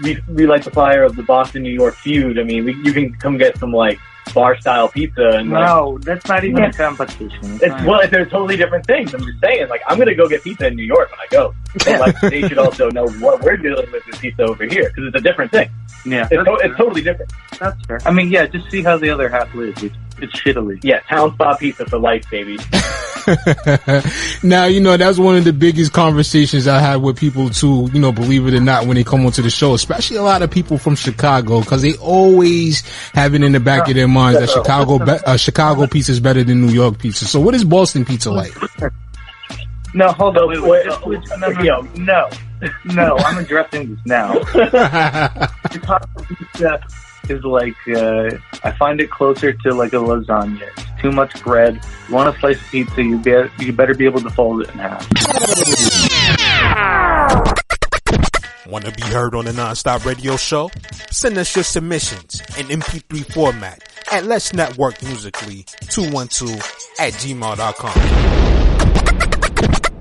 we 0.05 0.21
relight 0.29 0.63
the 0.63 0.71
fire 0.71 1.03
of 1.03 1.17
the 1.17 1.25
Boston 1.25 1.65
New 1.65 1.73
York 1.73 1.97
feud. 1.97 2.39
I 2.39 2.45
mean, 2.45 2.65
we, 2.65 2.77
you 2.85 2.93
can 2.93 3.15
come 3.15 3.37
get 3.37 3.59
some 3.59 3.73
like 3.73 3.99
bar 4.33 4.59
style 4.61 4.89
pizza 4.89 5.31
and 5.35 5.51
no, 5.51 5.91
like, 5.91 6.05
that's 6.05 6.27
not 6.29 6.45
even 6.45 6.59
yeah. 6.59 6.69
a 6.69 6.73
competition. 6.73 7.59
It's 7.63 7.85
well, 7.85 8.07
they're 8.09 8.27
totally 8.27 8.57
different 8.57 8.87
things. 8.87 9.13
I'm 9.15 9.25
just 9.25 9.41
saying, 9.41 9.69
like, 9.69 9.83
I'm 9.87 9.99
gonna 9.99 10.15
go 10.15 10.29
get 10.29 10.43
pizza 10.43 10.67
in 10.67 10.77
New 10.77 10.85
York 10.85 11.11
when 11.11 11.21
I 11.21 11.27
go. 11.31 11.55
And, 11.87 12.01
like, 12.01 12.21
they 12.21 12.43
should 12.49 12.59
also 12.59 12.91
know 12.91 13.09
what 13.21 13.43
we're 13.43 13.57
dealing 13.57 13.91
with 13.91 14.05
with 14.07 14.21
pizza 14.21 14.43
over 14.43 14.65
here 14.65 14.89
because 14.89 15.05
it's 15.09 15.17
a 15.17 15.21
different 15.21 15.51
thing. 15.51 15.71
Yeah, 16.07 16.29
it's, 16.31 16.45
to- 16.45 16.61
it's 16.63 16.77
totally 16.77 17.03
different. 17.03 17.33
That's 17.59 17.87
fair. 17.87 18.01
I 18.05 18.13
mean, 18.13 18.31
yeah, 18.31 18.47
just 18.47 18.71
see 18.71 18.83
how 18.83 18.97
the 18.97 19.11
other 19.11 19.29
half 19.29 19.55
lives. 19.55 19.83
It's, 19.83 19.97
it's 20.19 20.41
shittily. 20.41 20.79
Yeah, 20.83 21.01
town 21.01 21.35
spa 21.35 21.57
pizza 21.57 21.87
for 21.87 21.99
life, 21.99 22.29
baby. 22.31 22.59
now, 24.43 24.65
you 24.67 24.81
know, 24.81 24.97
that's 24.97 25.19
one 25.19 25.37
of 25.37 25.45
the 25.45 25.53
biggest 25.53 25.93
conversations 25.93 26.67
I 26.69 26.81
had 26.81 26.97
with 26.97 27.17
people 27.17 27.51
too, 27.51 27.89
you 27.93 28.01
know, 28.01 28.13
believe 28.13 28.47
it 28.47 28.55
or 28.55 28.61
not, 28.61 28.87
when 28.87 28.97
they 28.97 29.05
come 29.05 29.25
onto 29.25 29.43
the 29.43 29.51
show, 29.51 29.75
especially 29.75 30.17
a 30.17 30.23
lot 30.23 30.43
of 30.43 30.51
people 30.51 30.79
from 30.79 30.95
Chicago, 30.95 31.63
cause 31.63 31.83
they 31.83 31.95
always 31.97 32.83
have 33.15 33.35
it 33.35 33.43
in 33.43 33.53
the 33.53 33.61
back 33.61 33.89
of 33.89 33.95
their 33.95 34.09
minds 34.09 34.41
that 34.41 34.51
Chicago, 34.51 34.99
be- 34.99 35.25
uh, 35.27 35.37
Chicago 35.37 35.87
pizza 35.87 36.13
is 36.13 36.21
better 36.21 36.45
than 36.45 36.61
New 36.61 36.73
York 36.73 36.99
pizza. 36.99 37.25
So 37.25 37.41
what 37.41 37.55
is 37.55 37.65
Boston 37.65 38.05
pizza 38.05 38.31
like? 38.31 38.53
No, 39.97 40.09
hold 40.09 40.37
on. 40.37 40.49
Wait, 40.49 40.61
wait, 40.61 41.07
wait, 41.07 41.21
no, 41.39 41.49
no, 41.51 41.81
no, 41.95 42.29
no, 42.87 43.17
I'm 43.19 43.39
addressing 43.39 43.95
this 43.95 44.01
now. 44.05 44.35
Chicago 45.71 46.07
pizza 46.37 46.81
is 47.31 47.43
like 47.45 47.77
uh, 47.89 48.31
I 48.63 48.73
find 48.73 49.01
it 49.01 49.11
closer 49.11 49.53
to 49.53 49.75
like 49.75 49.93
a 49.93 49.97
lasagna. 49.97 50.69
It's 50.77 51.03
too 51.03 51.13
much 51.13 51.43
bread. 51.43 51.81
You 52.09 52.15
want 52.15 52.35
a 52.35 52.39
slice 52.41 52.61
of 52.61 52.71
pizza, 52.71 53.03
you 53.03 53.19
be 53.19 53.33
you 53.59 53.73
better 53.73 53.95
be 53.95 54.05
able 54.05 54.21
to 54.21 54.31
fold 54.31 54.63
it 54.63 54.71
in 54.71 54.79
half. 54.79 55.09
Want 58.67 58.87
to 58.87 58.93
be 58.93 59.03
heard 59.03 59.35
on 59.35 59.45
the 59.45 59.53
Nonstop 59.53 60.05
Radio 60.07 60.37
Show? 60.37 60.71
Send 61.11 61.37
us 61.39 61.55
your 61.55 61.65
submissions 61.65 62.41
in 62.59 62.67
MP3 62.67 63.33
format 63.33 63.87
at 64.11 64.25
Let's 64.25 64.53
Network 64.55 65.01
Musically 65.03 65.65
212 65.91 66.55
at 66.99 67.13
gmail.com. 67.13 69.44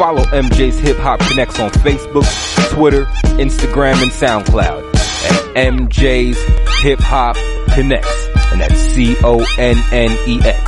Follow 0.00 0.24
MJ's 0.32 0.80
Hip 0.80 0.96
Hop 1.04 1.20
Connects 1.20 1.60
on 1.60 1.68
Facebook, 1.84 2.24
Twitter, 2.72 3.04
Instagram, 3.36 4.00
and 4.00 4.08
SoundCloud 4.08 4.88
at 4.96 5.36
MJ's 5.76 6.40
Hip 6.80 7.04
Hop 7.04 7.36
Connects, 7.76 8.08
and 8.48 8.64
that's 8.64 8.80
C-O-N-N-E-X. 8.96 10.64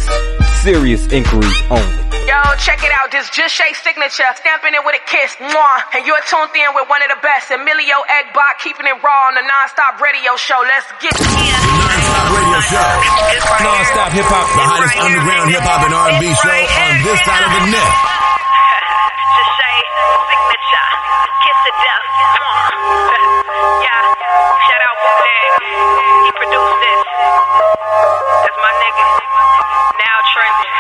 Serious 0.61 1.09
inquiries 1.09 1.49
only. 1.73 1.97
Yo, 2.29 2.37
check 2.61 2.85
it 2.85 2.93
out. 2.93 3.09
This 3.09 3.33
just 3.33 3.57
Shay 3.57 3.73
signature, 3.73 4.29
stamping 4.37 4.77
it 4.77 4.85
with 4.85 5.01
a 5.01 5.05
kiss. 5.09 5.33
Mwah. 5.41 5.81
And 5.97 6.05
you're 6.05 6.21
tuned 6.29 6.53
in 6.53 6.69
with 6.77 6.93
one 6.93 7.01
of 7.01 7.09
the 7.09 7.17
best, 7.25 7.49
Emilio 7.49 8.05
Egbar, 8.13 8.61
keeping 8.61 8.85
it 8.85 9.01
raw 9.01 9.33
on 9.33 9.41
the 9.41 9.49
non-stop 9.49 9.97
radio 9.97 10.37
show. 10.37 10.61
Let's 10.61 10.93
get 11.01 11.17
it. 11.17 11.25
Non-stop 11.25 12.37
radio 12.37 12.61
show. 12.69 12.85
Non-stop 13.65 14.13
hip 14.13 14.29
hop, 14.29 14.45
the 14.45 14.61
hottest 14.61 14.93
underground 15.01 15.49
hip 15.49 15.65
hop 15.65 15.89
and 15.89 15.97
R&B 15.97 16.21
show 16.37 16.53
on 16.53 17.01
this 17.01 17.17
side 17.25 17.49
of 17.49 17.53
the 17.57 17.73
net. 17.73 18.22
Just 20.03 20.19
Shay 20.19 20.35
signature, 20.35 20.89
kiss 21.47 21.59
to 21.63 21.73
death. 21.79 22.03
yeah, 23.87 24.03
shout 24.67 24.83
out 24.83 24.97
Bootleg. 24.99 25.51
He 26.27 26.31
produced 26.35 26.79
this. 26.83 27.01
That's 28.43 28.59
my 28.59 28.73
nigga. 28.83 29.07
Now 30.03 30.17
trending. 30.35 30.75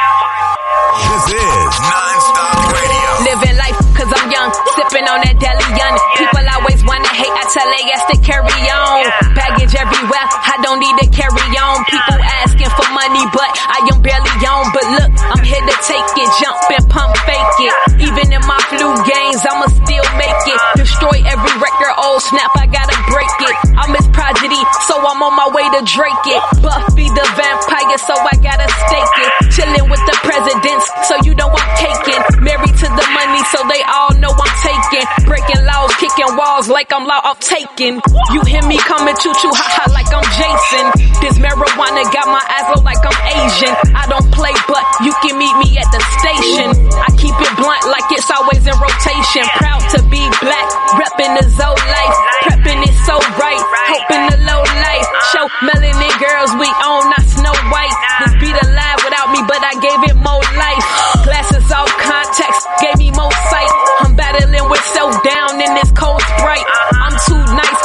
This 1.06 1.38
is 1.38 1.70
Non-Stop 1.86 2.66
Radio. 2.74 3.08
Living 3.30 3.56
life 3.62 3.78
cause 3.94 4.10
I'm 4.10 4.26
young, 4.26 4.50
sipping 4.74 5.06
on 5.06 5.22
that 5.22 5.38
deli 5.38 5.68
young. 5.78 5.94
People 6.18 6.42
always 6.58 6.82
wanna 6.82 7.12
hate, 7.14 7.30
I 7.30 7.46
tell 7.46 7.68
they 7.70 7.84
yes 7.86 8.02
to 8.10 8.16
carry 8.26 8.58
on. 8.74 9.06
Baggage 9.38 9.74
everywhere, 9.78 10.26
I 10.26 10.58
don't 10.66 10.82
need 10.82 10.98
to 10.98 11.06
carry 11.14 11.46
on. 11.62 11.86
People 11.86 12.18
asking 12.42 12.70
for 12.74 12.88
money, 12.90 13.22
but 13.30 13.50
I 13.70 13.86
am 13.86 14.02
barely 14.02 14.34
on. 14.50 14.74
But 14.74 14.84
look, 14.98 15.11
I'm 15.32 15.40
here 15.40 15.64
to 15.64 15.76
take 15.80 16.10
it, 16.20 16.28
jump 16.44 16.60
and 16.76 16.84
pump 16.92 17.16
fake 17.24 17.56
it. 17.64 17.74
Even 18.04 18.28
in 18.36 18.42
my 18.44 18.60
flu 18.68 18.84
games, 19.08 19.40
I'ma 19.48 19.72
still 19.72 20.04
make 20.20 20.44
it. 20.44 20.60
Destroy 20.76 21.24
every 21.24 21.54
record, 21.56 21.94
old 22.04 22.20
snap, 22.20 22.52
I 22.52 22.68
gotta 22.68 22.92
break 23.08 23.32
it. 23.48 23.56
I'm 23.80 23.96
his 23.96 24.04
prodigy, 24.12 24.60
so 24.84 25.00
I'm 25.00 25.24
on 25.24 25.32
my 25.32 25.48
way 25.56 25.64
to 25.72 25.80
Drake 25.88 26.26
it. 26.28 26.42
Buffy 26.60 27.08
the 27.08 27.26
vampire, 27.32 27.96
so 27.96 28.12
I 28.12 28.36
gotta 28.44 28.68
stake 28.84 29.16
it. 29.24 29.30
Chilling 29.56 29.88
with 29.88 30.04
the 30.04 30.16
presidents, 30.20 30.84
so 31.08 31.16
you 31.24 31.32
know 31.32 31.48
I'm 31.48 31.70
taking. 31.80 32.20
Married 32.44 32.76
to 32.84 32.88
the 32.92 33.06
money, 33.16 33.40
so 33.48 33.64
they 33.72 33.80
all 33.88 34.12
know 34.20 34.36
I'm 34.36 34.54
taking. 34.60 35.06
Breaking 35.24 35.64
laws, 35.64 35.96
kicking 35.96 36.36
walls 36.36 36.68
like 36.68 36.92
I'm 36.92 37.08
law 37.08 37.24
of 37.32 37.40
taking. 37.40 38.04
You 38.36 38.44
hear 38.44 38.62
me 38.68 38.76
coming 38.84 39.16
choo 39.16 39.32
choo 39.40 39.52
ha 39.56 39.80
ha 39.80 39.84
like 39.96 40.12
I'm 40.12 40.28
Jason. 40.36 40.86
This 41.24 41.40
marijuana 41.40 42.04
got 42.12 42.28
my 42.28 42.44
eyes 42.44 42.68
low 42.68 42.84
like 42.84 43.00
I'm 43.00 43.16
Asian. 43.32 43.72
I 43.96 44.04
don't 44.12 44.28
play, 44.28 44.52
but 44.68 44.84
you 45.00 45.12
can 45.22 45.38
meet 45.38 45.54
me 45.62 45.78
at 45.78 45.86
the 45.94 46.02
station. 46.18 46.68
I 46.98 47.10
keep 47.14 47.34
it 47.38 47.52
blunt 47.54 47.86
like 47.86 48.10
it's 48.10 48.26
always 48.26 48.66
in 48.66 48.74
rotation. 48.74 49.46
Proud 49.54 49.82
to 49.94 50.02
be 50.10 50.18
black, 50.42 50.66
repping 50.98 51.38
the 51.38 51.46
Zoe 51.54 51.78
life. 51.78 52.16
Prepping 52.42 52.82
it 52.82 52.94
so 53.06 53.14
right, 53.38 53.62
hoping 53.62 54.24
the 54.34 54.38
low 54.42 54.62
life. 54.66 55.06
Show 55.30 55.46
melanin 55.62 56.14
girls 56.18 56.50
we 56.58 56.66
own, 56.82 57.06
not 57.06 57.22
Snow 57.38 57.54
White. 57.70 57.96
This 58.26 58.34
beat 58.42 58.58
alive 58.66 58.98
without 59.06 59.30
me, 59.30 59.40
but 59.46 59.62
I 59.62 59.78
gave 59.78 60.00
it 60.10 60.18
more 60.18 60.42
life. 60.58 60.84
Glasses 61.22 61.70
off, 61.70 61.90
contacts 62.02 62.66
gave 62.82 62.98
me 62.98 63.14
more 63.14 63.32
sight. 63.46 63.70
I'm 64.02 64.18
battling 64.18 64.66
with 64.66 64.82
self 64.90 65.14
down 65.22 65.62
in 65.62 65.70
this 65.78 65.94
cold 65.94 66.18
sprite. 66.34 66.66
I'm 66.98 67.14
too 67.30 67.42
nice, 67.54 67.82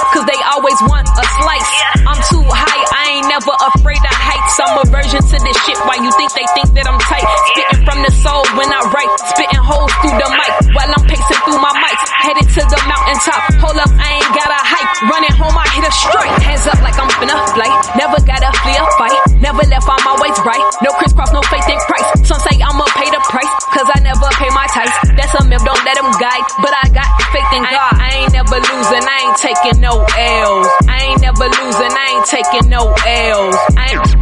Version 5.08 5.24
to 5.24 5.40
this 5.40 5.56
shit, 5.64 5.80
why 5.88 5.96
you 6.04 6.12
think 6.20 6.36
they 6.36 6.44
think 6.52 6.68
that 6.76 6.84
I'm 6.84 7.00
tight? 7.00 7.24
Spitting 7.24 7.80
from 7.88 8.04
the 8.04 8.12
soul 8.12 8.44
when 8.60 8.68
I 8.68 8.84
write, 8.92 9.08
spitting 9.32 9.64
holes 9.64 9.88
through 10.04 10.20
the 10.20 10.28
mic 10.36 10.52
while 10.76 10.92
I'm 10.92 11.00
pacing 11.08 11.40
through 11.48 11.64
my 11.64 11.72
mics. 11.80 12.04
Headed 12.28 12.44
to 12.44 12.62
the 12.68 12.80
mountaintop, 12.84 13.40
hold 13.64 13.80
up, 13.80 13.88
I 13.88 14.20
ain't 14.20 14.32
got 14.36 14.52
a 14.52 14.60
hype. 14.60 14.92
Running 15.08 15.32
home, 15.40 15.56
I 15.56 15.64
hit 15.80 15.88
a 15.88 15.94
strike. 15.96 16.36
Hands 16.44 16.68
up 16.68 16.84
like 16.84 17.00
I'm 17.00 17.08
finna 17.24 17.40
fly. 17.56 17.72
Never 17.96 18.20
gotta 18.20 18.52
flee 18.60 18.76
a 18.76 18.84
fight. 19.00 19.16
Never 19.40 19.64
left 19.72 19.88
on 19.88 19.96
my 20.04 20.12
ways 20.20 20.36
right. 20.44 20.60
No 20.84 20.92
crisscross, 21.00 21.32
no 21.32 21.40
faith 21.48 21.72
in 21.72 21.80
Christ. 21.88 22.28
Some 22.28 22.44
say 22.44 22.60
I'ma 22.60 22.84
pay 23.00 23.08
the 23.08 23.24
price, 23.32 23.54
cause 23.72 23.88
I 23.88 24.04
never 24.04 24.28
pay 24.36 24.52
my 24.52 24.68
tithes. 24.76 24.92
That's 25.16 25.32
a 25.40 25.48
myth, 25.48 25.64
don't 25.64 25.84
let 25.88 25.96
them 25.96 26.12
guide. 26.20 26.44
But 26.60 26.76
I 26.84 26.92
got 26.92 27.08
faith 27.32 27.48
in 27.56 27.64
God. 27.64 27.96
I 27.96 28.28
ain't 28.28 28.36
never 28.36 28.60
losing, 28.60 29.08
I 29.08 29.18
ain't 29.24 29.40
taking 29.40 29.80
no 29.80 30.04
L's. 30.04 30.68
I 30.84 31.16
ain't 31.16 31.24
never 31.24 31.48
losing, 31.48 31.96
I 31.96 32.06
ain't 32.12 32.28
taking 32.28 32.68
no 32.68 32.92
L's. 32.92 33.56
I 33.80 33.96
ain't 33.96 34.18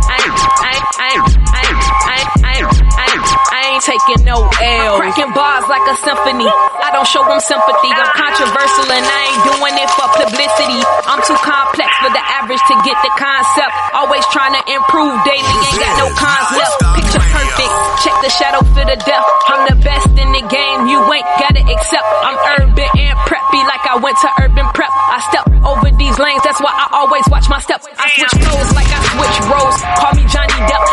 taking 4.06 4.26
no 4.26 4.38
L. 4.38 4.98
Cracking 5.02 5.34
bars 5.34 5.66
like 5.68 5.82
a 5.90 5.96
symphony. 5.98 6.46
I 6.46 6.94
don't 6.94 7.08
show 7.08 7.26
them 7.26 7.42
sympathy. 7.42 7.90
I'm 7.90 8.12
controversial 8.14 8.88
and 8.94 9.06
I 9.06 9.20
ain't 9.34 9.44
doing 9.50 9.76
it 9.82 9.90
for 9.98 10.08
publicity. 10.14 10.80
I'm 11.10 11.22
too 11.26 11.38
complex 11.42 11.90
for 12.02 12.12
the 12.14 12.24
average 12.38 12.62
to 12.62 12.76
get 12.86 12.98
the 13.02 13.12
concept. 13.18 13.74
Always 13.98 14.26
trying 14.30 14.54
to 14.54 14.64
improve 14.70 15.14
daily. 15.26 15.42
Ain't 15.42 15.82
got 15.82 15.94
no 15.98 16.08
concept. 16.14 16.74
Picture 17.02 17.26
perfect. 17.34 17.74
Check 18.06 18.16
the 18.22 18.32
shadow 18.32 18.62
for 18.74 18.86
the 18.86 18.98
depth. 19.02 19.28
I'm 19.50 19.64
the 19.74 19.78
best 19.82 20.10
in 20.14 20.30
the 20.30 20.44
game. 20.46 20.80
You 20.86 21.02
ain't 21.10 21.30
gotta 21.42 21.64
accept. 21.66 22.06
I'm 22.22 22.38
urban 22.62 22.90
and 23.02 23.16
preppy 23.26 23.62
like 23.66 23.84
I 23.90 23.98
went 23.98 24.18
to 24.22 24.30
urban 24.42 24.68
prep. 24.78 24.92
I 24.94 25.18
step 25.34 25.46
over 25.66 25.90
these 25.98 26.18
lanes. 26.20 26.44
That's 26.46 26.62
why 26.62 26.74
I 26.74 27.02
always 27.02 27.26
watch 27.32 27.50
my 27.50 27.60
steps. 27.62 27.88
I 27.98 28.06
switch 28.14 28.36
clothes 28.38 28.72
like 28.78 28.90
I 28.90 29.00
switch 29.02 29.38
roles. 29.50 29.78
Call 29.98 30.14
me 30.14 30.24
Johnny 30.30 30.60
Depp. 30.70 30.84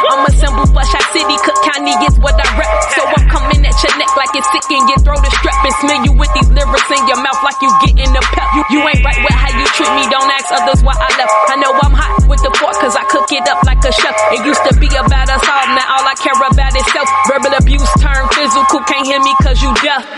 For 0.73 0.81
Shot 0.89 1.05
City. 1.13 1.37
Cook 1.45 1.61
County 1.69 1.93
is 2.09 2.17
what 2.25 2.33
I 2.33 2.49
rep. 2.57 2.73
So 2.97 3.05
I'm 3.05 3.29
coming 3.29 3.61
at 3.61 3.77
your 3.85 3.93
neck 4.01 4.09
like 4.17 4.33
it's 4.33 4.49
sick 4.57 4.65
in 4.73 4.89
your 4.89 4.97
throat 5.05 5.21
is 5.21 5.35
strep 5.37 5.61
and 5.69 5.75
smell 5.85 6.01
you 6.01 6.13
with 6.17 6.33
these 6.33 6.49
lyrics 6.49 6.89
in 6.89 7.05
your 7.05 7.21
mouth 7.21 7.41
like 7.45 7.61
you 7.61 7.69
getting 7.85 8.09
the 8.17 8.25
pep. 8.33 8.49
You, 8.57 8.63
you 8.73 8.81
ain't 8.81 9.05
right 9.05 9.21
with 9.21 9.37
how 9.37 9.53
you 9.53 9.69
treat 9.77 9.93
me. 9.93 10.09
Don't 10.09 10.33
ask 10.33 10.49
others 10.49 10.81
why 10.81 10.97
I 10.97 11.13
left. 11.21 11.35
I 11.53 11.61
know 11.61 11.77
I'm 11.77 11.93
hot 11.93 12.25
with 12.25 12.41
the 12.41 12.49
fork 12.57 12.73
cause 12.81 12.97
I 12.97 13.05
cook 13.13 13.29
it 13.37 13.45
up 13.53 13.61
like 13.69 13.85
a 13.85 13.93
chef. 13.93 14.17
It 14.33 14.49
used 14.49 14.65
to 14.65 14.73
be 14.81 14.89
about 14.97 15.29
us 15.29 15.45
all. 15.45 15.67
Now 15.77 16.01
all 16.01 16.05
I 16.09 16.17
care 16.17 16.37
about 16.41 16.73
is 16.73 16.87
self. 16.89 17.09
Verbal 17.29 17.53
abuse 17.53 17.93
turn 18.01 18.25
physical. 18.33 18.81
Can't 18.89 19.05
hear 19.05 19.21
me 19.21 19.33
cause 19.45 19.61
you 19.61 19.77
deaf. 19.85 20.09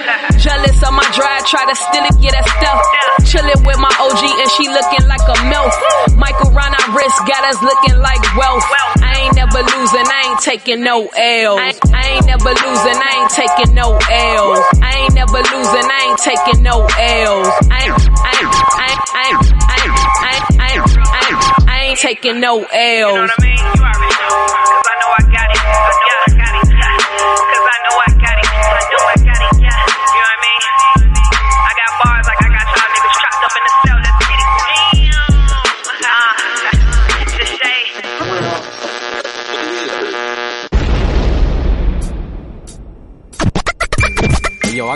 Jealous 0.45 0.77
of 0.85 0.93
my 0.93 1.09
drive. 1.17 1.43
Try 1.49 1.65
to 1.65 1.77
steal 1.77 2.05
it. 2.05 2.21
Get 2.21 2.37
that 2.37 2.45
stuff. 2.45 2.81
Chillin' 3.25 3.65
with 3.65 3.81
my 3.81 3.89
OG 3.97 4.21
and 4.21 4.51
she 4.53 4.69
looking 4.69 5.09
like 5.09 5.25
a 5.25 5.37
MILF. 5.49 5.73
Michael 6.21 6.53
Ron 6.53 6.69
our 6.69 6.87
wrist 6.93 7.17
got 7.25 7.49
us 7.49 7.57
looking 7.65 7.97
like 7.97 8.21
wealth. 8.37 8.65
I 9.01 9.25
ain't 9.25 9.37
never 9.41 9.65
losing. 9.65 10.05
I 10.05 10.21
ain't 10.29 10.41
taking 10.45 10.85
no 10.85 11.09
L. 11.09 11.57
I 11.57 11.73
ain't, 12.13 12.27
never 12.29 12.53
losing. 12.53 12.99
I 13.01 13.11
ain't 13.25 13.33
taking 13.33 13.75
no 13.75 13.97
L. 13.97 14.47
I 14.85 14.93
ain't 15.01 15.15
never 15.15 15.41
losing. 15.41 15.87
I 15.89 16.01
ain't 16.13 16.21
taking 16.21 16.63
no 16.63 16.77
L. 16.85 17.37
I 17.73 17.81
ain't, 17.81 18.05
I 18.21 18.33
ain't, 18.37 18.53
I 18.69 19.25
ain't, 19.25 19.45
I 19.49 19.73
ain't, 19.81 19.97
I 20.05 20.33
ain't, 20.35 20.45
I 20.45 20.71
ain't, 20.77 21.69
I 21.69 21.85
ain't, 21.89 21.99
taking 21.99 22.41
no 22.41 22.65
L. 22.65 22.69
You 22.69 23.01
know 23.01 23.23
what 23.23 23.31
I 23.31 23.43
mean? 23.43 23.57
You 23.57 23.81
already 23.81 24.13
know. 24.13 24.74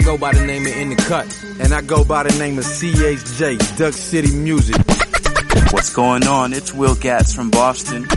Go 0.09 0.17
by 0.17 0.33
the 0.33 0.47
name 0.47 0.65
of 0.65 0.73
In 0.73 0.89
the 0.89 0.97
Cut, 0.97 1.27
and 1.61 1.75
I 1.75 1.83
go 1.83 2.03
by 2.03 2.23
the 2.23 2.39
name 2.39 2.57
of 2.57 2.65
CHJ, 2.65 3.77
Duck 3.77 3.93
City 3.93 4.35
Music. 4.35 4.77
What's 5.71 5.93
going 5.95 6.27
on? 6.27 6.55
It's 6.55 6.73
Will 6.73 6.95
Gatz 6.95 7.37
from 7.37 7.51
Boston. 7.51 8.09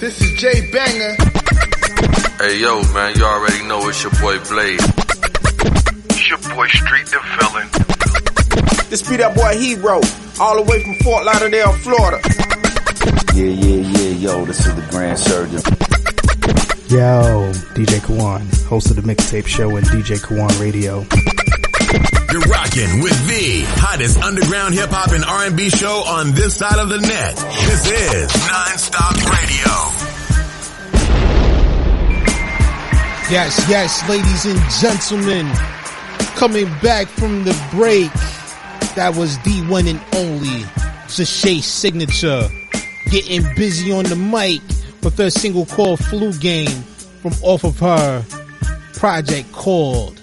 This 0.00 0.18
is 0.22 0.40
Jay 0.40 0.72
Banger. 0.72 1.16
Hey 2.40 2.60
yo, 2.62 2.80
man, 2.94 3.14
you 3.14 3.24
already 3.26 3.62
know 3.68 3.86
it's 3.90 4.02
your 4.02 4.12
boy 4.22 4.38
Blade. 4.48 4.80
It's 6.08 6.30
your 6.30 6.38
boy 6.56 6.66
Street 6.68 7.06
the 7.12 7.20
Villain. 7.36 7.68
This 8.88 9.06
be 9.06 9.18
that 9.18 9.36
boy 9.36 9.58
Hero, 9.58 10.00
all 10.40 10.56
the 10.56 10.62
way 10.62 10.82
from 10.82 10.94
Fort 11.04 11.26
Lauderdale, 11.26 11.72
Florida. 11.72 12.22
Yeah, 13.34 13.44
yeah, 13.44 13.98
yeah, 13.98 14.12
yo, 14.16 14.44
this 14.46 14.66
is 14.66 14.74
the 14.74 14.86
Grand 14.90 15.18
Surgeon. 15.18 15.99
Yo, 16.90 17.52
DJ 17.74 18.00
Kawon, 18.00 18.64
host 18.64 18.90
of 18.90 18.96
the 18.96 19.02
mixtape 19.02 19.46
show 19.46 19.76
and 19.76 19.86
DJ 19.86 20.18
Kawon 20.18 20.50
Radio. 20.60 21.06
You're 22.32 22.50
rocking 22.50 23.00
with 23.00 23.14
the 23.28 23.62
hottest 23.78 24.18
underground 24.18 24.74
hip 24.74 24.90
hop 24.90 25.12
and 25.12 25.24
R&B 25.24 25.70
show 25.70 26.02
on 26.04 26.32
this 26.32 26.56
side 26.56 26.80
of 26.80 26.88
the 26.88 26.98
net. 26.98 27.36
This 27.36 27.86
is 27.86 28.32
Nonstop 28.32 29.22
Radio. 29.22 29.70
Yes, 33.30 33.64
yes, 33.68 34.08
ladies 34.08 34.46
and 34.46 34.58
gentlemen, 34.80 35.46
coming 36.34 36.66
back 36.82 37.06
from 37.06 37.44
the 37.44 37.56
break, 37.70 38.12
that 38.96 39.14
was 39.16 39.38
the 39.44 39.64
one 39.68 39.86
and 39.86 40.02
only 40.16 40.64
Sashay 41.06 41.60
Signature, 41.60 42.48
getting 43.12 43.44
busy 43.54 43.92
on 43.92 44.06
the 44.06 44.16
mic 44.16 44.60
her 45.02 45.30
single 45.30 45.66
called 45.66 45.98
Flu 46.04 46.32
Game 46.34 46.82
from 47.22 47.32
off 47.42 47.64
of 47.64 47.78
her 47.80 48.24
project 48.94 49.50
called 49.52 50.20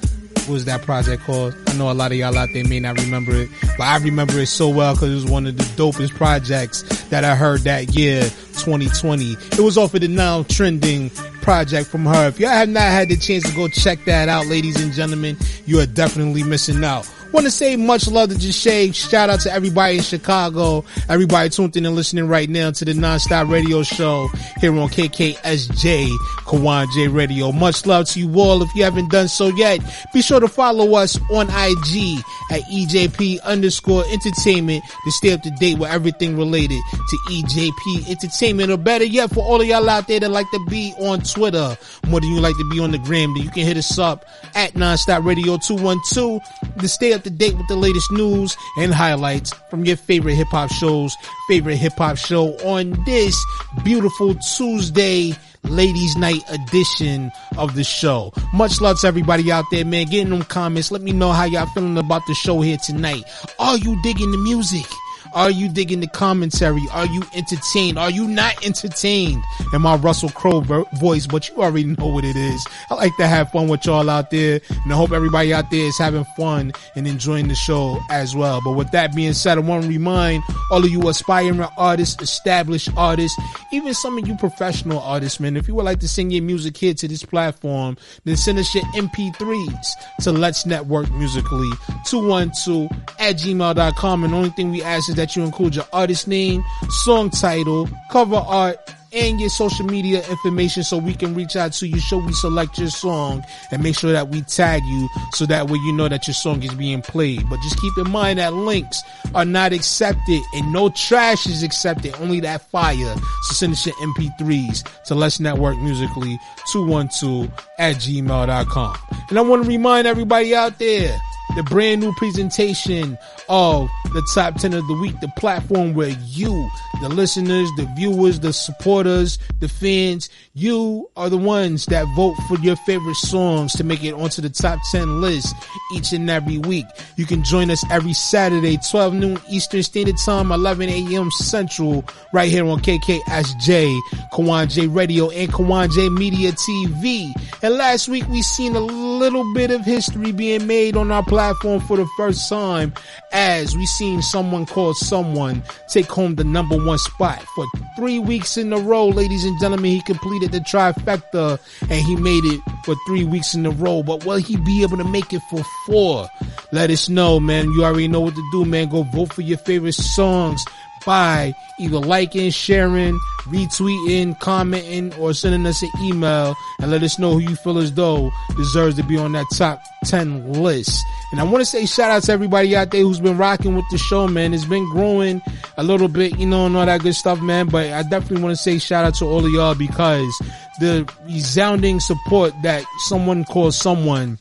what 0.48 0.54
was 0.54 0.66
that 0.66 0.82
project 0.84 1.24
called? 1.24 1.54
I 1.68 1.74
know 1.74 1.92
a 1.92 1.94
lot 1.94 2.14
of 2.14 2.18
y'all 2.18 2.38
out 2.38 2.48
there 2.54 2.64
may 2.64 2.80
not 2.80 2.98
remember 2.98 3.34
it, 3.36 3.50
but 3.78 3.84
I 3.84 3.98
remember 3.98 4.40
it 4.40 4.48
so 4.48 4.70
well 4.70 4.94
because 4.94 5.12
it 5.12 5.16
was 5.16 5.26
one 5.26 5.46
of 5.46 5.58
the 5.58 5.64
dopest 5.76 6.12
projects 6.12 6.84
that 7.10 7.26
I 7.26 7.36
heard 7.36 7.62
that 7.62 7.96
year, 7.96 8.22
2020. 8.24 9.34
It 9.34 9.60
was 9.60 9.78
off 9.78 9.94
of 9.94 10.00
the 10.00 10.08
now 10.08 10.44
trending 10.44 11.10
project 11.42 11.90
from 11.90 12.06
her. 12.06 12.30
If 12.30 12.40
y'all 12.40 12.52
have 12.52 12.70
not 12.70 12.84
had 12.84 13.10
the 13.10 13.18
chance 13.18 13.44
to 13.44 13.54
go 13.54 13.68
check 13.68 14.06
that 14.06 14.30
out, 14.30 14.48
ladies 14.48 14.82
and 14.82 14.94
gentlemen, 14.94 15.36
you 15.66 15.82
are 15.82 15.86
definitely 15.86 16.44
missing 16.44 16.82
out. 16.82 17.06
Want 17.34 17.46
to 17.46 17.52
say 17.52 17.76
much 17.76 18.08
love 18.08 18.30
to 18.30 18.36
Jashay. 18.36 18.96
Shout 18.96 19.30
out 19.30 19.42
to 19.42 19.52
everybody 19.52 19.98
in 19.98 20.04
Chicago, 20.04 20.86
everybody 21.10 21.50
tuned 21.50 21.76
in 21.76 21.86
and 21.86 21.96
listening 21.96 22.28
right 22.28 22.50
now 22.50 22.72
to 22.72 22.86
the 22.86 22.94
Nonstop 22.94 23.52
Radio 23.52 23.84
Show 23.84 24.30
here 24.60 24.72
on 24.78 24.88
KKSJ 24.88 26.10
Kawon 26.48 26.88
J 26.94 27.10
Radio. 27.10 27.52
Much 27.52 27.86
love 27.86 28.08
to 28.10 28.20
you 28.20 28.40
all. 28.40 28.64
If 28.64 28.74
you 28.76 28.84
haven't 28.86 29.12
done 29.12 29.28
so 29.28 29.48
yet, 29.48 29.82
be 30.14 30.22
sure 30.22 30.40
to 30.40 30.48
follow 30.48 30.96
us 30.96 31.20
on 31.30 31.48
IG 31.50 32.24
at 32.50 32.62
EJP 32.72 33.42
underscore 33.44 34.06
entertainment 34.10 34.84
to 35.04 35.12
stay 35.12 35.34
up 35.34 35.42
to 35.42 35.52
date 35.52 35.78
with 35.78 35.92
everything 35.92 36.38
related 36.38 36.80
to 37.10 37.18
EJP 37.30 38.10
entertainment. 38.10 38.72
Or 38.72 38.78
better 38.78 39.04
yet, 39.04 39.32
for 39.32 39.44
all 39.44 39.60
of 39.62 39.68
y'all 39.68 39.90
out 39.90 40.08
there 40.08 40.22
that 40.22 40.30
like 40.30 40.50
to 40.52 40.66
be 40.70 40.94
on 41.00 41.20
Twitter 41.22 41.78
more 42.08 42.22
than 42.22 42.32
you 42.32 42.40
like 42.40 42.56
to 42.56 42.70
be 42.70 42.80
on 42.80 42.92
the 42.92 42.98
gram, 43.00 43.34
then 43.34 43.44
you 43.44 43.50
can 43.52 43.66
hit 43.66 43.76
us 43.78 44.00
up 44.00 44.26
at 44.56 44.74
Nonstop 44.74 45.26
Radio 45.26 45.58
212 45.58 46.42
to 46.80 46.88
stay 46.88 47.14
up 47.14 47.24
to 47.28 47.34
date 47.34 47.58
with 47.58 47.68
the 47.68 47.76
latest 47.76 48.10
news 48.12 48.56
and 48.78 48.94
highlights 48.94 49.52
from 49.70 49.84
your 49.84 49.98
favorite 49.98 50.36
hip 50.36 50.48
hop 50.48 50.72
shows, 50.72 51.14
favorite 51.50 51.76
hip 51.76 51.94
hop 51.94 52.18
show 52.18 52.54
on 52.60 52.92
this 53.04 53.38
beautiful 53.84 54.34
Tuesday 54.56 55.34
ladies 55.64 56.16
night 56.16 56.42
edition 56.50 57.30
of 57.58 57.76
the 57.76 57.84
show. 57.84 58.32
Much 58.54 58.80
love 58.80 58.98
to 59.02 59.08
everybody 59.08 59.52
out 59.52 59.66
there, 59.72 59.84
man. 59.84 60.06
Get 60.06 60.22
in 60.22 60.30
them 60.30 60.44
comments. 60.44 60.90
Let 60.90 61.02
me 61.02 61.12
know 61.12 61.34
how 61.34 61.44
y'all 61.44 61.66
feeling 61.68 61.98
about 61.98 62.22
the 62.28 62.34
show 62.34 62.62
here 62.62 62.78
tonight. 62.78 63.24
Are 63.60 63.78
you 63.78 64.02
digging 64.04 64.32
the 64.32 64.38
music? 64.38 64.86
Are 65.34 65.52
you 65.52 65.70
digging 65.70 66.00
the 66.00 66.08
commentary? 66.08 66.84
Are 66.92 67.06
you 67.06 67.24
entertained? 67.36 67.98
Are 67.98 68.10
you 68.10 68.28
not 68.28 68.66
entertained? 68.66 69.44
In 69.74 69.82
my 69.82 69.96
Russell 69.96 70.30
Crowe 70.30 70.62
voice, 71.00 71.28
but 71.28 71.50
you 71.50 71.58
already 71.58 71.86
know 71.86 72.08
what 72.08 72.24
it 72.24 72.36
is. 72.36 72.66
I 72.90 72.96
like 72.96 73.16
to 73.18 73.28
have 73.28 73.52
fun 73.52 73.68
with 73.68 73.86
y'all 73.86 74.10
out 74.10 74.32
there, 74.32 74.60
and 74.70 74.94
I 74.94 74.96
hope 74.96 75.12
everybody 75.12 75.54
out 75.54 75.70
there 75.72 75.86
is 75.86 75.98
having 75.98 76.26
fun 76.36 76.72
and 76.96 77.08
enjoying 77.08 77.48
the 77.48 77.56
show 77.56 78.00
as 78.10 78.36
well. 78.36 78.62
But 78.64 78.72
with 78.72 78.92
that 78.92 79.16
being 79.16 79.34
said, 79.34 79.58
I 79.58 79.62
want 79.62 79.84
to 79.84 79.90
remind 79.90 80.44
all 80.72 80.84
of 80.84 80.90
you 80.90 81.08
aspiring 81.10 81.62
artists, 81.78 82.22
established 82.22 82.90
artists, 82.96 83.38
even 83.72 83.94
some 83.94 84.18
of 84.18 84.28
you 84.28 84.36
professional 84.38 85.00
artists, 85.00 85.40
man, 85.40 85.58
if 85.58 85.68
you 85.68 85.76
would 85.76 85.86
like 85.86 86.00
to 86.00 86.08
send 86.08 86.32
your 86.32 86.44
music 86.44 86.78
here 86.78 86.94
to 86.94 87.08
this 87.08 87.24
platform, 87.24 87.98
then 88.24 88.38
send 88.38 88.60
us 88.60 88.74
your 88.74 88.84
MP3s 88.96 89.88
to 90.22 90.32
Let's 90.32 90.66
Network 90.66 91.12
Musically 91.12 91.70
212 92.06 92.90
at 93.20 93.36
gmail.com. 93.38 94.24
And 94.24 94.34
the 94.34 94.38
only 94.38 94.50
thing 94.52 94.72
we 94.72 94.84
ask 94.84 95.10
is 95.10 95.16
that 95.16 95.27
you 95.36 95.44
include 95.44 95.76
your 95.76 95.86
artist 95.94 96.28
name, 96.28 96.64
song 96.90 97.30
title, 97.30 97.90
cover 98.12 98.36
art, 98.36 98.78
and 99.14 99.40
your 99.40 99.50
social 99.50 99.86
media 99.86 100.20
information 100.30 100.84
so 100.84 100.98
we 100.98 101.14
can 101.14 101.34
reach 101.34 101.56
out 101.56 101.74
to 101.74 101.88
you, 101.88 102.00
show 102.00 102.18
we 102.18 102.34
select 102.34 102.78
your 102.78 102.90
song, 102.90 103.44
and 103.72 103.82
make 103.82 103.98
sure 103.98 104.12
that 104.12 104.30
we 104.30 104.42
tag 104.42 104.84
you 104.86 105.08
so 105.34 105.46
that 105.46 105.70
way 105.70 105.78
you 105.86 105.94
know 105.94 106.08
that 106.08 106.28
your 106.28 106.34
song 106.34 106.62
is 106.64 106.74
being 106.76 107.02
played. 107.02 107.50
But 107.50 107.60
just 107.62 107.80
keep 107.80 107.94
in 107.98 108.10
mind 108.10 108.40
that 108.40 108.54
links 108.54 109.02
are 109.34 109.46
not 109.46 109.74
accepted 109.74 110.42
and 110.54 110.72
no 110.74 110.90
trash 110.90 111.48
is 111.48 111.64
accepted, 111.64 112.16
only 112.20 112.40
that 112.42 112.62
fire. 112.62 113.16
So 113.44 113.54
send 113.54 113.74
us 113.74 113.86
your 113.86 113.96
MP3s 113.96 115.04
to 115.06 115.16
Let's 115.16 115.40
Network 115.40 115.78
Musically 115.78 116.38
212 116.72 117.50
at 117.80 117.96
gmail.com. 117.96 118.98
And 119.30 119.40
I 119.40 119.42
want 119.42 119.64
to 119.64 119.70
remind 119.70 120.08
everybody 120.08 120.54
out 120.54 120.80
there 120.80 121.18
the 121.56 121.64
brand 121.64 122.02
new 122.02 122.14
presentation 122.14 123.18
of 123.50 123.90
the 124.14 124.28
top 124.34 124.56
10 124.56 124.74
of 124.74 124.86
the 124.88 124.94
week, 124.96 125.20
the 125.22 125.32
platform 125.38 125.94
where 125.94 126.16
you, 126.26 126.70
the 127.02 127.10
listeners, 127.10 127.70
the 127.78 127.90
viewers, 127.96 128.40
the 128.40 128.54
supporters, 128.54 129.40
the 129.60 129.70
fans, 129.70 130.30
you 130.54 131.10
are 131.16 131.30
the 131.30 131.38
ones 131.38 131.86
that 131.88 132.06
vote 132.16 132.36
for 132.48 132.58
your 132.60 132.76
favorite 132.78 133.16
songs 133.16 133.74
to 133.74 133.84
make 133.84 134.04
it 134.04 134.14
onto 134.14 134.42
the 134.42 134.50
top 134.50 134.80
10 134.92 135.22
list 135.22 135.56
each 135.94 136.12
and 136.14 136.30
every 136.30 136.58
week. 136.58 136.86
You 137.16 137.26
can 137.26 137.44
join 137.44 137.72
us 137.72 137.84
every 137.90 138.14
Saturday, 138.14 138.78
12 138.90 139.14
noon 139.14 139.40
Eastern 139.50 139.84
Standard 139.84 140.18
Time, 140.26 140.52
11 140.52 140.90
a.m. 140.90 141.32
Central, 141.32 142.04
right 142.34 142.50
here 142.52 142.66
on 142.68 142.80
KKSJ, 142.80 144.00
Kawon 144.34 144.70
J 144.70 144.88
Radio, 144.88 145.30
and 145.30 145.52
Kawon 145.52 145.92
J 145.92 146.10
Media 146.10 146.52
TV. 146.52 147.32
And 147.64 147.76
last 147.76 148.08
week 148.10 148.28
we 148.28 148.42
seen 148.42 148.76
a 148.76 148.80
little 148.80 149.54
bit 149.54 149.72
of 149.72 149.86
history 149.86 150.32
being 150.32 150.68
made 150.68 150.96
on 150.96 151.12
our 151.12 151.24
platform 151.24 151.37
for 151.38 151.98
the 151.98 152.08
first 152.18 152.50
time 152.50 152.92
as 153.32 153.78
we 153.78 153.86
seen 153.86 154.24
someone 154.24 154.66
called 154.66 154.98
someone 154.98 155.62
take 155.88 156.08
home 156.08 156.34
the 156.34 156.44
number 156.44 156.76
one 156.76 156.98
spot 156.98 157.40
for 157.54 157.64
three 157.96 158.18
weeks 158.18 158.58
in 158.58 158.74
a 158.74 158.78
row. 158.80 159.08
Ladies 159.08 159.46
and 159.46 159.60
gentlemen, 159.60 159.92
he 159.92 160.02
completed 160.02 160.52
the 160.52 160.60
trifecta 160.62 161.60
and 161.82 162.06
he 162.08 162.16
made 162.16 162.44
it 162.44 162.60
for 162.84 162.96
three 163.06 163.24
weeks 163.24 163.54
in 163.54 163.68
a 163.68 163.70
row. 163.70 164.02
But 164.02 164.26
will 164.26 164.38
he 164.38 164.58
be 164.58 164.82
able 164.82 164.98
to 164.98 165.04
make 165.04 165.32
it 165.32 165.44
for 165.52 165.64
four? 165.86 166.28
Let 166.72 166.90
us 166.90 167.08
know, 167.08 167.40
man. 167.40 167.66
You 167.74 167.86
already 167.86 168.08
know 168.08 168.22
what 168.22 168.34
to 168.34 168.50
do, 168.52 168.66
man. 168.66 168.90
Go 168.90 169.04
vote 169.04 169.32
for 169.32 169.44
your 169.44 169.60
favorite 169.60 169.94
songs 169.94 170.66
by 171.06 171.54
either 171.80 172.00
liking, 172.00 172.52
sharing, 172.52 173.18
retweeting, 173.46 174.38
commenting, 174.40 175.14
or 175.16 175.34
sending 175.34 175.66
us 175.66 175.82
an 175.82 175.90
email 176.02 176.56
and 176.80 176.92
let 176.92 177.04
us 177.04 177.18
know 177.20 177.34
who 177.34 177.40
you 177.40 177.56
feel 177.56 177.78
as 177.78 177.94
though 177.94 178.32
deserves 178.56 178.96
to 178.96 179.04
be 179.04 179.18
on 179.18 179.32
that 179.34 179.46
top 179.54 179.82
10 180.06 180.54
list. 180.54 181.06
And 181.32 181.40
I 181.40 181.44
want 181.44 181.60
to 181.60 181.66
say 181.66 181.86
shout 181.86 182.12
out 182.12 182.24
to 182.24 182.32
everybody 182.32 182.76
out 182.76 182.92
there 182.92 183.02
who's 183.02 183.20
been 183.20 183.38
rocking 183.38 183.76
with 183.76 183.86
the 183.92 183.98
show, 183.98 184.28
man. 184.28 184.54
It's 184.54 184.66
been 184.66 184.90
growing 184.90 185.42
a 185.78 185.84
little 185.84 186.08
bit, 186.08 186.38
you 186.40 186.46
know, 186.46 186.66
and 186.66 186.76
all 186.76 186.86
that 186.86 187.02
good 187.02 187.16
stuff, 187.16 187.42
man. 187.42 187.68
But 187.68 187.92
I 187.92 188.04
definitely 188.04 188.44
want 188.44 188.56
to 188.56 188.62
say 188.62 188.80
shout 188.80 189.06
out 189.06 189.16
to 189.16 189.26
all 189.26 189.46
of 189.46 189.52
y'all 189.52 189.76
because 189.76 190.42
the 190.80 191.12
resounding 191.26 192.00
support 192.00 192.54
that 192.64 192.84
someone 193.00 193.44
calls 193.46 193.78
someone 193.78 194.40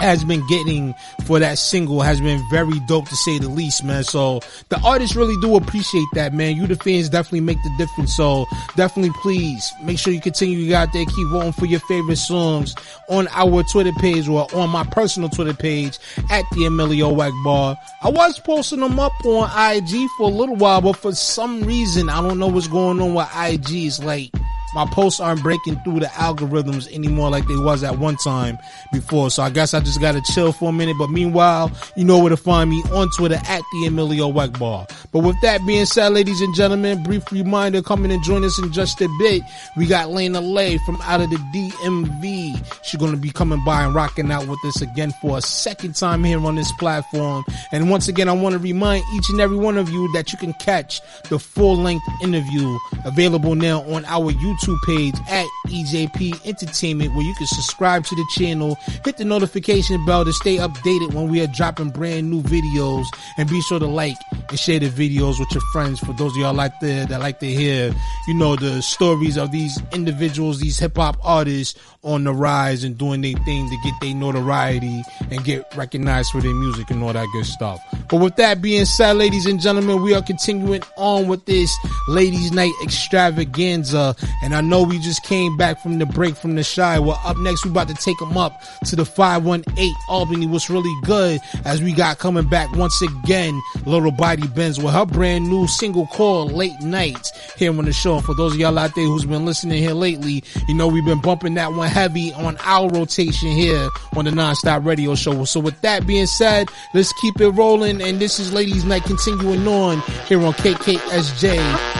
has 0.00 0.24
been 0.24 0.46
getting 0.48 0.94
for 1.24 1.38
that 1.38 1.58
single 1.58 2.00
has 2.00 2.20
been 2.20 2.42
very 2.50 2.78
dope 2.80 3.08
to 3.08 3.16
say 3.16 3.38
the 3.38 3.48
least, 3.48 3.84
man. 3.84 4.04
So 4.04 4.40
the 4.68 4.80
artists 4.80 5.14
really 5.14 5.36
do 5.40 5.56
appreciate 5.56 6.06
that, 6.14 6.32
man. 6.32 6.56
You 6.56 6.66
the 6.66 6.76
fans 6.76 7.08
definitely 7.08 7.40
make 7.40 7.62
the 7.62 7.74
difference. 7.78 8.16
So 8.16 8.46
definitely 8.76 9.12
please 9.22 9.72
make 9.82 9.98
sure 9.98 10.12
you 10.12 10.20
continue 10.20 10.66
to 10.66 10.74
out 10.74 10.92
there, 10.92 11.04
keep 11.04 11.28
voting 11.28 11.52
for 11.52 11.66
your 11.66 11.80
favorite 11.80 12.16
songs 12.16 12.74
on 13.08 13.28
our 13.32 13.62
Twitter 13.64 13.92
page 13.92 14.28
or 14.28 14.46
on 14.54 14.70
my 14.70 14.84
personal 14.84 15.28
Twitter 15.28 15.54
page 15.54 15.98
at 16.30 16.44
the 16.52 16.64
Emilio 16.64 17.14
Egbar. 17.14 17.76
I 18.02 18.08
was 18.08 18.38
posting 18.38 18.80
them 18.80 18.98
up 18.98 19.12
on 19.24 19.50
IG 19.74 20.08
for 20.16 20.28
a 20.28 20.32
little 20.32 20.56
while, 20.56 20.80
but 20.80 20.94
for 20.94 21.12
some 21.12 21.62
reason, 21.62 22.08
I 22.08 22.22
don't 22.22 22.38
know 22.38 22.48
what's 22.48 22.68
going 22.68 23.00
on 23.00 23.14
with 23.14 23.28
IG. 23.36 23.86
It's 23.86 24.02
like, 24.02 24.30
my 24.74 24.86
posts 24.86 25.20
aren't 25.20 25.42
breaking 25.42 25.76
through 25.82 26.00
the 26.00 26.06
algorithms 26.06 26.92
anymore 26.92 27.30
like 27.30 27.46
they 27.48 27.56
was 27.56 27.82
at 27.82 27.98
one 27.98 28.16
time 28.16 28.58
before. 28.92 29.30
So 29.30 29.42
I 29.42 29.50
guess 29.50 29.74
I 29.74 29.80
just 29.80 30.00
gotta 30.00 30.22
chill 30.32 30.52
for 30.52 30.70
a 30.70 30.72
minute. 30.72 30.96
But 30.98 31.10
meanwhile, 31.10 31.72
you 31.96 32.04
know 32.04 32.18
where 32.18 32.30
to 32.30 32.36
find 32.36 32.70
me 32.70 32.82
on 32.92 33.08
Twitter 33.16 33.40
at 33.48 33.62
the 33.72 33.86
Emilio 33.86 34.30
Egbar. 34.30 34.88
But 35.12 35.20
with 35.20 35.36
that 35.42 35.64
being 35.66 35.86
said, 35.86 36.12
ladies 36.12 36.40
and 36.40 36.54
gentlemen, 36.54 37.02
brief 37.02 37.30
reminder 37.32 37.82
coming 37.82 38.12
and 38.12 38.22
join 38.22 38.44
us 38.44 38.58
in 38.62 38.72
just 38.72 39.00
a 39.00 39.08
bit. 39.18 39.42
We 39.76 39.86
got 39.86 40.08
Layna 40.08 40.40
Lae 40.42 40.78
from 40.78 41.00
out 41.02 41.20
of 41.20 41.30
the 41.30 41.36
DMV. 41.36 42.84
She's 42.84 43.00
gonna 43.00 43.16
be 43.16 43.30
coming 43.30 43.64
by 43.64 43.82
and 43.82 43.94
rocking 43.94 44.30
out 44.30 44.46
with 44.46 44.64
us 44.64 44.80
again 44.82 45.12
for 45.20 45.38
a 45.38 45.42
second 45.42 45.96
time 45.96 46.22
here 46.24 46.44
on 46.44 46.54
this 46.54 46.70
platform. 46.72 47.44
And 47.72 47.90
once 47.90 48.08
again, 48.08 48.28
I 48.28 48.32
want 48.32 48.52
to 48.52 48.58
remind 48.58 49.04
each 49.14 49.28
and 49.30 49.40
every 49.40 49.56
one 49.56 49.76
of 49.78 49.90
you 49.90 50.10
that 50.12 50.32
you 50.32 50.38
can 50.38 50.52
catch 50.54 51.00
the 51.28 51.38
full 51.38 51.76
length 51.76 52.04
interview 52.22 52.78
available 53.04 53.54
now 53.54 53.82
on 53.82 54.04
our 54.04 54.32
YouTube 54.32 54.59
YouTube 54.60 54.82
page 54.82 55.14
at 55.28 55.46
EJP 55.68 56.46
Entertainment 56.46 57.14
where 57.14 57.24
you 57.24 57.34
can 57.34 57.46
subscribe 57.46 58.04
to 58.04 58.14
the 58.14 58.26
channel, 58.30 58.76
hit 59.04 59.16
the 59.16 59.24
notification 59.24 60.04
bell 60.04 60.24
to 60.24 60.32
stay 60.32 60.56
updated 60.56 61.14
when 61.14 61.28
we 61.28 61.40
are 61.40 61.46
dropping 61.48 61.90
brand 61.90 62.30
new 62.30 62.42
videos 62.42 63.04
and 63.38 63.48
be 63.48 63.60
sure 63.62 63.78
to 63.78 63.86
like 63.86 64.16
and 64.48 64.58
share 64.58 64.78
the 64.78 64.88
videos 64.88 65.38
with 65.38 65.50
your 65.52 65.62
friends 65.72 66.00
for 66.00 66.12
those 66.14 66.32
of 66.32 66.38
y'all 66.38 66.60
out 66.60 66.72
there 66.80 67.06
that 67.06 67.20
like 67.20 67.40
to 67.40 67.46
hear, 67.46 67.94
you 68.26 68.34
know, 68.34 68.56
the 68.56 68.80
stories 68.82 69.36
of 69.36 69.50
these 69.52 69.80
individuals, 69.92 70.60
these 70.60 70.78
hip 70.78 70.96
hop 70.96 71.16
artists 71.22 71.78
on 72.02 72.24
the 72.24 72.32
rise 72.32 72.82
and 72.82 72.96
doing 72.96 73.20
their 73.20 73.34
thing 73.44 73.68
to 73.68 73.76
get 73.84 73.94
their 74.00 74.14
notoriety 74.14 75.02
and 75.30 75.44
get 75.44 75.64
recognized 75.76 76.30
for 76.32 76.40
their 76.40 76.54
music 76.54 76.90
and 76.90 77.02
all 77.02 77.12
that 77.12 77.26
good 77.32 77.44
stuff. 77.44 77.80
But 78.08 78.20
with 78.20 78.36
that 78.36 78.62
being 78.62 78.86
said, 78.86 79.16
ladies 79.16 79.46
and 79.46 79.60
gentlemen, 79.60 80.02
we 80.02 80.14
are 80.14 80.22
continuing 80.22 80.82
on 80.96 81.28
with 81.28 81.44
this 81.44 81.74
ladies 82.08 82.52
night 82.52 82.72
extravaganza 82.82 84.16
and 84.42 84.49
and 84.50 84.56
I 84.56 84.62
know 84.62 84.82
we 84.82 84.98
just 84.98 85.22
came 85.22 85.56
back 85.56 85.78
from 85.78 86.00
the 86.00 86.06
break 86.06 86.34
from 86.34 86.56
the 86.56 86.64
shy. 86.64 86.98
Well, 86.98 87.20
up 87.24 87.36
next, 87.36 87.64
we 87.64 87.70
about 87.70 87.86
to 87.86 87.94
take 87.94 88.18
them 88.18 88.36
up 88.36 88.60
to 88.86 88.96
the 88.96 89.04
518 89.04 89.94
Albany. 90.08 90.48
What's 90.48 90.68
really 90.68 90.92
good 91.04 91.40
as 91.64 91.80
we 91.80 91.92
got 91.92 92.18
coming 92.18 92.48
back 92.48 92.68
once 92.72 93.00
again, 93.00 93.60
Little 93.86 94.10
Body 94.10 94.48
Benz 94.48 94.80
with 94.80 94.92
her 94.92 95.06
brand 95.06 95.48
new 95.48 95.68
single 95.68 96.08
called 96.08 96.50
Late 96.50 96.80
Nights 96.80 97.30
here 97.56 97.70
on 97.70 97.84
the 97.84 97.92
show. 97.92 98.16
And 98.16 98.24
for 98.24 98.34
those 98.34 98.54
of 98.54 98.58
y'all 98.58 98.76
out 98.76 98.92
there 98.96 99.04
who's 99.04 99.24
been 99.24 99.46
listening 99.46 99.78
here 99.78 99.92
lately, 99.92 100.42
you 100.66 100.74
know, 100.74 100.88
we've 100.88 101.04
been 101.04 101.20
bumping 101.20 101.54
that 101.54 101.72
one 101.72 101.86
heavy 101.86 102.32
on 102.32 102.56
our 102.64 102.90
rotation 102.90 103.50
here 103.50 103.88
on 104.16 104.24
the 104.24 104.32
Nonstop 104.32 104.84
Radio 104.84 105.14
Show. 105.14 105.44
So 105.44 105.60
with 105.60 105.80
that 105.82 106.08
being 106.08 106.26
said, 106.26 106.68
let's 106.92 107.12
keep 107.20 107.40
it 107.40 107.50
rolling. 107.50 108.02
And 108.02 108.18
this 108.18 108.40
is 108.40 108.52
Ladies 108.52 108.84
Night 108.84 109.04
continuing 109.04 109.68
on 109.68 110.00
here 110.26 110.44
on 110.44 110.54
KKSJ, 110.54 111.56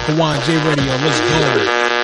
Kawon 0.07 0.45
J 0.47 0.57
Radio. 0.69 0.97
Let's 0.97 1.21
go. 1.21 2.00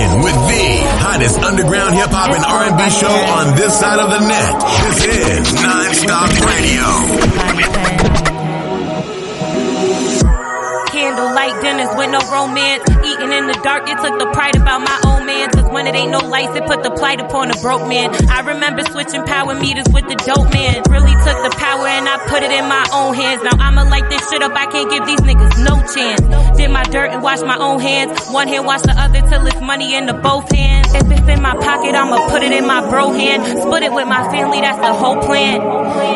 With 0.00 0.32
the 0.48 0.64
hottest 0.96 1.38
underground 1.40 1.94
hip 1.94 2.08
hop 2.08 2.32
and 2.32 2.42
R&B 2.42 2.88
show 2.88 3.12
on 3.12 3.54
this 3.54 3.78
side 3.78 4.00
of 4.00 4.08
the 4.08 4.20
net. 4.24 4.56
This 4.88 5.04
is 5.04 5.52
Nonstop 5.60 6.30
Radio. 6.40 6.88
Candlelight 10.88 11.60
dinners 11.60 11.92
with 11.96 12.10
no 12.10 12.20
romance. 12.32 12.99
Eating 13.20 13.36
in 13.36 13.46
the 13.48 13.60
dark, 13.60 13.84
it 13.84 14.00
took 14.00 14.16
the 14.18 14.32
pride 14.32 14.56
about 14.56 14.80
my 14.80 14.96
own 15.04 15.26
man. 15.26 15.50
Cause 15.50 15.68
when 15.68 15.86
it 15.86 15.94
ain't 15.94 16.10
no 16.10 16.24
lights, 16.24 16.56
it 16.56 16.64
put 16.64 16.82
the 16.82 16.90
plight 16.90 17.20
upon 17.20 17.50
a 17.50 17.56
broke 17.60 17.86
man. 17.86 18.08
I 18.30 18.40
remember 18.40 18.80
switching 18.80 19.22
power 19.24 19.52
meters 19.60 19.84
with 19.92 20.08
the 20.08 20.16
dope 20.24 20.48
man. 20.56 20.80
Really 20.88 21.12
took 21.20 21.36
the 21.44 21.52
power 21.52 21.84
and 21.84 22.08
I 22.08 22.16
put 22.32 22.42
it 22.42 22.50
in 22.50 22.64
my 22.64 22.80
own 22.96 23.12
hands. 23.12 23.44
Now 23.44 23.60
I'ma 23.60 23.84
light 23.92 24.08
this 24.08 24.24
shit 24.30 24.40
up, 24.40 24.56
I 24.56 24.64
can't 24.72 24.88
give 24.88 25.04
these 25.04 25.20
niggas 25.20 25.52
no 25.68 25.76
chance. 25.92 26.56
Did 26.56 26.70
my 26.70 26.82
dirt 26.84 27.12
and 27.12 27.22
wash 27.22 27.42
my 27.42 27.58
own 27.60 27.78
hands. 27.78 28.16
One 28.32 28.48
hand 28.48 28.64
wash 28.64 28.80
the 28.88 28.96
other 28.96 29.20
till 29.20 29.46
it's 29.46 29.60
money 29.60 29.94
in 29.94 30.06
the 30.06 30.14
both 30.14 30.50
hands. 30.50 30.88
If 30.94 31.04
it's 31.12 31.28
in 31.28 31.42
my 31.42 31.52
pocket, 31.60 31.92
I'ma 31.92 32.24
put 32.32 32.42
it 32.42 32.52
in 32.52 32.66
my 32.66 32.88
bro 32.88 33.12
hand. 33.12 33.44
Split 33.44 33.82
it 33.82 33.92
with 33.92 34.08
my 34.08 34.24
family, 34.32 34.62
that's 34.62 34.80
the 34.80 34.94
whole 34.96 35.20
plan. 35.20 35.60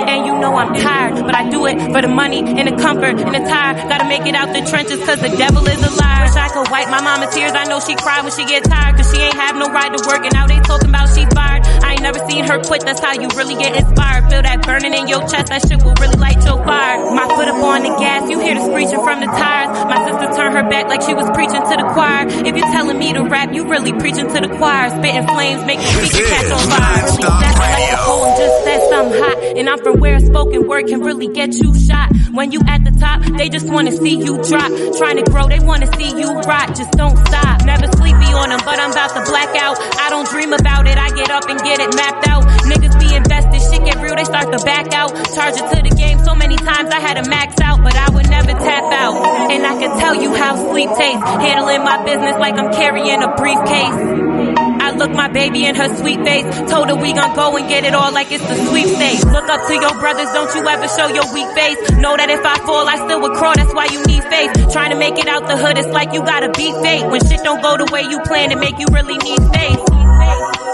And 0.08 0.24
you 0.24 0.38
know 0.40 0.56
I'm 0.56 0.72
tired, 0.72 1.20
but 1.20 1.34
I 1.34 1.50
do 1.50 1.66
it 1.66 1.76
for 1.92 2.00
the 2.00 2.08
money 2.08 2.40
and 2.40 2.64
the 2.64 2.80
comfort 2.80 3.20
and 3.20 3.34
the 3.34 3.44
tire. 3.44 3.76
Gotta 3.92 4.08
make 4.08 4.24
it 4.24 4.34
out 4.34 4.56
the 4.56 4.64
trenches 4.64 5.04
cause 5.04 5.20
the 5.20 5.36
devil 5.36 5.68
is 5.68 5.84
a 5.84 5.92
liar. 6.00 6.24
Wish 6.24 6.36
I 6.36 6.48
could 6.48 6.70
wipe 6.70 6.88
my 6.94 7.02
mama 7.02 7.26
tears. 7.26 7.50
I 7.54 7.64
know 7.64 7.80
she 7.80 7.94
cry 7.96 8.22
when 8.22 8.30
she 8.30 8.44
get 8.46 8.62
tired 8.64 8.94
cause 8.94 9.10
she 9.10 9.18
ain't 9.18 9.34
have 9.34 9.56
no 9.56 9.66
right 9.66 9.90
to 9.90 9.98
work 10.06 10.22
and 10.22 10.32
now 10.32 10.46
they 10.46 10.60
talking 10.62 10.90
about 10.90 11.10
she 11.10 11.26
fired. 11.34 11.66
Ain't 11.94 12.02
never 12.02 12.18
seen 12.28 12.42
her 12.42 12.58
quit, 12.58 12.82
that's 12.82 12.98
how 12.98 13.14
you 13.14 13.28
really 13.38 13.54
get 13.54 13.76
inspired. 13.76 14.26
Feel 14.26 14.42
that 14.42 14.66
burning 14.66 14.94
in 14.94 15.06
your 15.06 15.20
chest, 15.30 15.46
that 15.46 15.62
shit 15.62 15.78
will 15.84 15.94
really 16.02 16.18
light 16.18 16.42
your 16.42 16.58
fire. 16.66 16.98
My 17.14 17.22
foot 17.30 17.46
up 17.46 17.62
on 17.62 17.86
the 17.86 17.94
gas, 18.02 18.28
you 18.28 18.40
hear 18.40 18.58
the 18.58 18.66
screeching 18.66 18.98
from 19.06 19.22
the 19.22 19.30
tires. 19.30 19.70
My 19.86 20.02
sister 20.02 20.26
turned 20.34 20.58
her 20.58 20.66
back 20.66 20.90
like 20.90 21.06
she 21.06 21.14
was 21.14 21.30
preaching 21.30 21.62
to 21.62 21.74
the 21.78 21.86
choir. 21.94 22.26
If 22.26 22.50
you're 22.58 22.72
telling 22.74 22.98
me 22.98 23.12
to 23.14 23.22
rap, 23.22 23.54
you 23.54 23.62
really 23.70 23.92
preaching 23.92 24.26
to 24.26 24.38
the 24.42 24.50
choir. 24.58 24.90
Spitting 24.90 25.22
flames, 25.30 25.62
making 25.62 25.86
speaker 25.86 26.26
catch 26.26 26.50
on 26.50 26.66
fire. 26.66 26.98
Really 27.14 27.30
that's 27.30 27.58
like 27.62 27.78
the 27.78 27.98
poem 28.02 28.30
just 28.42 28.56
said 28.66 28.80
something 28.90 29.22
hot. 29.22 29.38
And 29.54 29.70
I'm 29.70 29.78
from 29.78 30.00
where 30.02 30.18
spoken 30.18 30.66
word 30.66 30.88
can 30.88 30.98
really 30.98 31.28
get 31.28 31.54
you 31.54 31.78
shot. 31.78 32.10
When 32.34 32.50
you 32.50 32.58
at 32.66 32.82
the 32.82 32.90
top, 32.90 33.22
they 33.38 33.48
just 33.48 33.70
wanna 33.70 33.92
see 33.92 34.18
you 34.18 34.42
drop. 34.42 34.66
Trying 34.98 35.22
to 35.22 35.26
grow, 35.30 35.46
they 35.46 35.60
wanna 35.60 35.86
see 35.94 36.10
you 36.10 36.34
rot. 36.42 36.74
Just 36.74 36.90
don't 36.98 37.14
stop. 37.30 37.62
Never 37.62 37.86
sleepy 37.94 38.34
on 38.34 38.50
them, 38.50 38.58
but 38.66 38.82
I'm 38.82 38.90
about 38.90 39.14
to 39.14 39.22
black 39.30 39.54
out. 39.62 39.78
I 40.02 40.10
don't 40.10 40.26
dream 40.28 40.52
about 40.52 40.88
it, 40.88 40.98
I 40.98 41.14
get 41.14 41.30
up 41.30 41.46
and 41.48 41.60
get 41.62 41.78
it 41.78 41.83
mapped 41.92 42.28
out. 42.28 42.44
Niggas 42.64 42.96
be 43.00 43.14
invested, 43.14 43.60
shit 43.60 43.84
get 43.84 44.00
real, 44.00 44.16
they 44.16 44.24
start 44.24 44.52
to 44.52 44.64
back 44.64 44.92
out. 44.94 45.10
Charge 45.34 45.56
it 45.58 45.66
to 45.74 45.82
the 45.82 45.94
game 45.94 46.18
so 46.24 46.34
many 46.34 46.56
times 46.56 46.90
I 46.90 47.00
had 47.00 47.22
to 47.22 47.28
max 47.28 47.60
out, 47.60 47.82
but 47.82 47.96
I 47.96 48.10
would 48.10 48.28
never 48.30 48.52
tap 48.52 48.84
out. 48.92 49.50
And 49.50 49.66
I 49.66 49.74
can 49.78 49.98
tell 49.98 50.14
you 50.14 50.34
how 50.34 50.56
sleep 50.70 50.90
tastes. 50.96 51.22
Handling 51.22 51.82
my 51.84 52.04
business 52.04 52.38
like 52.38 52.54
I'm 52.54 52.72
carrying 52.72 53.22
a 53.22 53.34
briefcase. 53.36 54.54
I 54.84 54.90
look 54.92 55.10
my 55.12 55.28
baby 55.28 55.64
in 55.64 55.74
her 55.74 55.88
sweet 55.96 56.20
face. 56.24 56.44
Told 56.70 56.88
her 56.88 56.96
we 56.96 57.12
gon' 57.12 57.34
go 57.34 57.56
and 57.56 57.68
get 57.68 57.84
it 57.84 57.94
all 57.94 58.12
like 58.12 58.30
it's 58.30 58.46
the 58.46 58.54
sweet 58.68 58.84
sweepstakes. 58.84 59.24
Look 59.24 59.48
up 59.48 59.66
to 59.66 59.74
your 59.74 59.94
brothers, 60.00 60.28
don't 60.32 60.54
you 60.54 60.68
ever 60.68 60.88
show 60.88 61.08
your 61.08 61.32
weak 61.32 61.48
face. 61.54 61.78
Know 61.98 62.16
that 62.16 62.28
if 62.30 62.44
I 62.44 62.58
fall, 62.66 62.88
I 62.88 62.96
still 62.96 63.20
would 63.22 63.36
crawl, 63.36 63.54
that's 63.54 63.72
why 63.72 63.86
you 63.86 64.02
need 64.04 64.22
faith. 64.24 64.72
Trying 64.72 64.90
to 64.90 64.98
make 64.98 65.18
it 65.18 65.26
out 65.26 65.46
the 65.46 65.56
hood, 65.56 65.78
it's 65.78 65.88
like 65.88 66.12
you 66.12 66.20
gotta 66.20 66.50
beat 66.50 66.74
fate. 66.82 67.06
When 67.06 67.20
shit 67.26 67.42
don't 67.42 67.62
go 67.62 67.76
the 67.76 67.88
way 67.92 68.02
you 68.02 68.20
planned, 68.20 68.52
it 68.52 68.58
make 68.58 68.78
you 68.78 68.86
really 68.92 69.16
need 69.18 69.40
faith. 69.52 70.03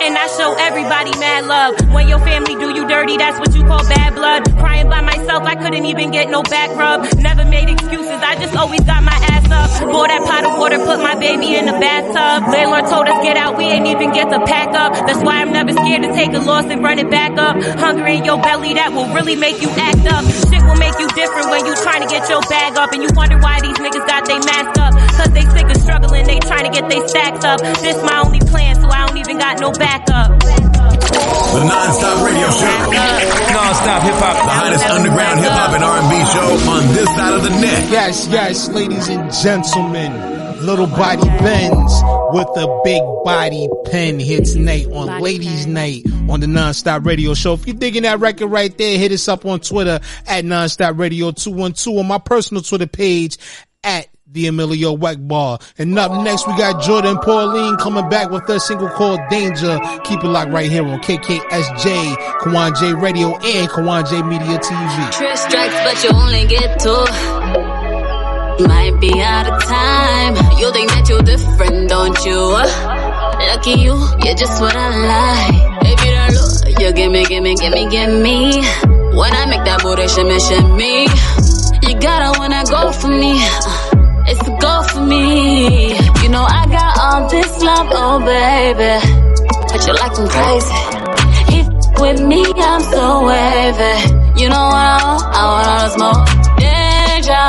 And 0.03 0.17
I 0.17 0.27
show 0.29 0.55
everybody 0.59 1.11
mad 1.19 1.45
love. 1.45 1.93
When 1.93 2.09
your 2.09 2.21
family 2.21 2.55
do 2.55 2.73
you 2.75 2.89
dirty, 2.89 3.19
that's 3.19 3.39
what 3.39 3.55
you 3.55 3.63
call 3.65 3.85
bad 3.85 4.15
blood. 4.15 4.51
Crying 4.59 4.89
by 4.89 5.03
myself, 5.03 5.45
I 5.45 5.57
couldn't 5.57 5.85
even 5.85 6.11
get 6.11 6.31
no 6.31 6.43
back 6.43 6.71
rub. 6.77 7.07
Never 7.19 7.45
made 7.45 7.69
excuses, 7.69 8.21
I 8.23 8.37
just 8.41 8.57
always 8.57 8.81
got 8.81 9.03
my 9.03 9.13
ass 9.13 9.40
up. 9.53 9.71
That 10.11 10.27
pot 10.27 10.43
of 10.43 10.59
water, 10.59 10.79
put 10.83 10.99
my 10.99 11.15
baby 11.15 11.55
in 11.55 11.67
the 11.67 11.79
bathtub. 11.79 12.51
Landlord 12.51 12.91
told 12.91 13.07
us 13.07 13.23
get 13.23 13.37
out, 13.37 13.57
we 13.57 13.65
ain't 13.71 13.87
even 13.87 14.11
get 14.11 14.27
to 14.31 14.43
pack 14.43 14.75
up. 14.75 14.91
That's 15.07 15.23
why 15.23 15.39
I'm 15.39 15.53
never 15.53 15.71
scared 15.71 16.03
to 16.03 16.13
take 16.13 16.35
a 16.35 16.43
loss 16.43 16.67
and 16.67 16.83
run 16.83 16.99
it 16.99 17.09
back 17.09 17.39
up. 17.39 17.55
Hunger 17.79 18.07
in 18.07 18.25
your 18.25 18.43
belly, 18.43 18.75
that 18.75 18.91
will 18.91 19.07
really 19.15 19.37
make 19.37 19.63
you 19.63 19.71
act 19.79 20.03
up. 20.11 20.27
Shit 20.51 20.67
will 20.67 20.81
make 20.83 20.99
you 20.99 21.07
different 21.15 21.47
when 21.47 21.63
you 21.65 21.79
trying 21.79 22.03
to 22.03 22.11
get 22.11 22.29
your 22.29 22.43
bag 22.51 22.75
up. 22.75 22.91
And 22.91 23.07
you 23.07 23.11
wonder 23.15 23.39
why 23.39 23.61
these 23.61 23.79
niggas 23.79 24.07
got 24.07 24.27
they 24.27 24.39
mask 24.43 24.75
up. 24.83 24.93
Cause 25.15 25.31
they 25.31 25.47
sick 25.55 25.71
of 25.71 25.79
struggling, 25.79 26.27
they 26.27 26.41
trying 26.41 26.67
to 26.67 26.73
get 26.75 26.91
they 26.91 27.07
stacks 27.07 27.45
up. 27.45 27.61
This 27.79 28.03
my 28.03 28.23
only 28.27 28.41
plan, 28.41 28.75
so 28.83 28.91
I 28.91 29.07
don't 29.07 29.17
even 29.17 29.39
got 29.39 29.61
no 29.61 29.71
backup. 29.71 30.70
The 31.01 31.65
non-stop 31.65 32.25
radio 32.25 32.51
show. 32.51 32.91
Non-stop 33.53 34.03
hip 34.03 34.15
hop. 34.15 34.37
The 34.37 34.55
hottest 34.55 34.87
underground 34.87 35.41
hip 35.41 35.51
hop 35.51 35.75
and 35.75 35.83
R&B 35.85 36.15
show 36.31 36.71
on 36.71 36.95
this 36.95 37.09
side 37.09 37.35
of 37.35 37.43
the 37.43 37.51
net. 37.51 37.91
Yes, 37.91 38.29
yes, 38.29 38.69
ladies 38.69 39.09
and 39.09 39.33
gentlemen. 39.33 40.41
Little 40.65 40.87
Body 40.87 41.27
Benz 41.41 41.93
with 42.33 42.49
a 42.57 42.81
big 42.85 43.03
body 43.25 43.69
pen 43.87 44.19
here 44.21 44.43
tonight 44.43 44.87
on 44.93 45.23
Ladies 45.23 45.67
Night 45.67 46.05
on 46.29 46.41
the 46.41 46.47
Non-Stop 46.47 47.07
Radio 47.07 47.33
Show. 47.33 47.55
If 47.55 47.67
you're 47.67 47.77
digging 47.77 48.03
that 48.03 48.21
record 48.21 48.49
right 48.49 48.77
there, 48.77 48.99
hit 48.99 49.11
us 49.11 49.27
up 49.27 49.47
on 49.47 49.61
Twitter 49.61 50.01
at 50.27 50.45
Non-Stop 50.45 50.99
Radio 50.99 51.31
212 51.33 51.99
on 51.99 52.07
my 52.07 52.19
personal 52.19 52.63
Twitter 52.63 52.87
page 52.87 53.39
at 53.83 54.07
the 54.33 54.47
Emilio 54.47 54.97
Egbar. 54.97 55.61
And 55.79 55.99
up 55.99 56.13
next, 56.23 56.47
we 56.47 56.57
got 56.57 56.83
Jordan 56.83 57.19
Pauline 57.19 57.77
coming 57.77 58.09
back 58.09 58.31
with 58.31 58.47
their 58.47 58.61
single 58.61 58.89
called 58.89 59.21
Danger. 59.29 59.79
Keep 60.05 60.25
it 60.25 60.29
locked 60.29 60.53
right 60.53 60.71
here 60.71 60.87
on 60.87 61.01
KKSJ, 61.01 62.15
Kawon 62.41 62.79
J 62.79 62.95
Radio, 62.95 63.37
and 63.37 63.69
Kawon 63.69 64.09
J 64.09 64.23
Media 64.23 64.59
TV. 64.59 65.13
Trick 65.13 65.37
strikes, 65.37 65.75
but 65.85 66.05
you 66.05 66.11
only 66.15 66.47
get 66.47 66.79
two. 66.81 67.05
Might 68.67 69.01
be 69.01 69.11
out 69.21 69.47
of 69.49 69.63
time. 69.65 70.35
You 70.59 70.71
think 70.73 70.91
that 70.91 71.09
you're 71.09 71.23
different, 71.23 71.89
don't 71.89 72.25
you? 72.25 73.01
Lucky 73.49 73.81
you, 73.81 73.97
you're 74.23 74.35
just 74.37 74.61
what 74.61 74.77
I 74.77 74.89
like. 75.09 75.87
If 75.87 76.05
you 76.05 76.13
don't 76.13 76.35
look, 76.37 76.81
you 76.81 76.93
gimme, 76.93 77.25
gimme, 77.25 77.55
gimme, 77.55 77.89
gimme. 77.89 78.61
When 79.17 79.33
I 79.33 79.47
make 79.47 79.65
that 79.65 79.81
booty 79.83 80.07
shimmy, 80.09 80.39
shimmy, 80.39 81.09
you 81.89 81.99
gotta 82.01 82.39
wanna 82.39 82.63
go 82.69 82.93
for 82.93 83.09
me. 83.09 83.41
Me. 85.11 85.91
You 86.23 86.29
know 86.31 86.47
I 86.47 86.63
got 86.71 86.93
all 87.03 87.29
this 87.29 87.51
love, 87.63 87.89
oh 87.91 88.19
baby. 88.23 88.95
But 89.69 89.81
you 89.87 89.93
like 89.99 90.15
them 90.15 90.29
crazy. 90.31 90.79
He 91.51 91.59
with 92.01 92.21
me, 92.23 92.43
I'm 92.47 92.81
so 92.81 93.27
wavy. 93.27 93.95
You 94.41 94.49
know 94.49 94.65
what 94.71 94.87
I 94.87 94.99
want? 95.05 95.23
I 95.35 95.43
want 95.51 95.67
all 95.71 95.81
the 95.83 95.91
smoke. 95.99 96.23
Danger. 96.63 97.47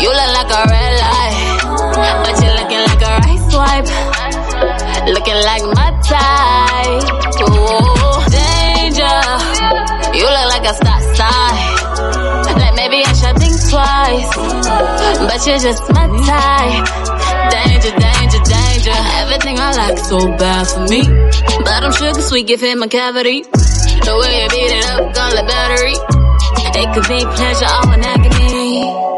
You 0.00 0.08
look 0.08 0.30
like 0.38 0.52
a 0.54 0.62
red 0.70 0.94
light. 1.02 1.36
But 2.24 2.34
you're 2.40 2.56
looking 2.58 2.82
like 2.88 3.02
a 3.02 3.12
right 3.26 3.42
swipe. 3.50 3.90
Looking 5.14 5.40
like 5.50 5.64
my 5.76 5.90
type. 6.06 7.06
Ooh, 7.42 8.22
danger. 8.30 9.18
You 10.16 10.26
look 10.30 10.46
like 10.54 10.66
a 10.70 10.74
stop 10.78 11.02
sign. 11.18 11.54
Like 12.60 12.74
maybe 12.76 12.98
I 13.04 13.12
should 13.18 13.36
think 13.42 13.56
twice. 13.68 14.61
But 15.28 15.46
you're 15.46 15.58
just 15.58 15.82
my 15.90 16.06
type. 16.26 16.86
Danger, 17.50 17.92
danger, 17.96 18.42
danger. 18.44 18.96
Everything 19.22 19.56
I 19.58 19.72
like 19.76 19.98
so 19.98 20.18
bad 20.36 20.66
for 20.66 20.84
me. 20.88 21.02
But 21.64 21.84
I'm 21.84 21.92
sugar 21.92 22.20
sweet, 22.20 22.46
give 22.46 22.60
him 22.60 22.82
a 22.82 22.88
cavity. 22.88 23.42
The 23.42 24.14
way 24.20 24.42
you 24.42 24.48
beat 24.50 24.72
it 24.78 24.86
up, 24.86 25.14
call 25.14 25.32
it 25.32 25.46
battery. 25.46 25.96
It 26.74 26.94
could 26.94 27.06
be 27.08 27.20
pleasure 27.36 27.66
or 27.66 27.94
an 27.94 28.04
agony. 28.04 29.12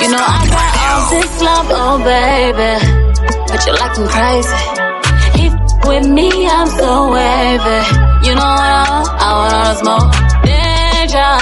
You 0.00 0.08
know 0.10 0.20
I 0.20 0.46
got 0.48 0.72
all 0.84 1.02
this 1.10 1.42
love, 1.42 1.68
oh 1.70 1.98
baby, 2.04 2.72
but 3.48 3.66
you 3.66 3.72
like 3.72 3.94
them 3.94 4.08
crazy. 4.08 4.87
With 5.88 6.06
me, 6.06 6.28
I'm 6.46 6.68
so 6.68 7.10
wavy. 7.10 7.80
You 8.28 8.34
know 8.36 8.44
what 8.44 8.68
I 8.68 8.84
want? 8.92 9.08
I 9.08 9.28
want 9.40 9.52
all 9.56 9.64
the 9.64 9.76
smoke. 9.80 10.12
Danger, 10.44 11.32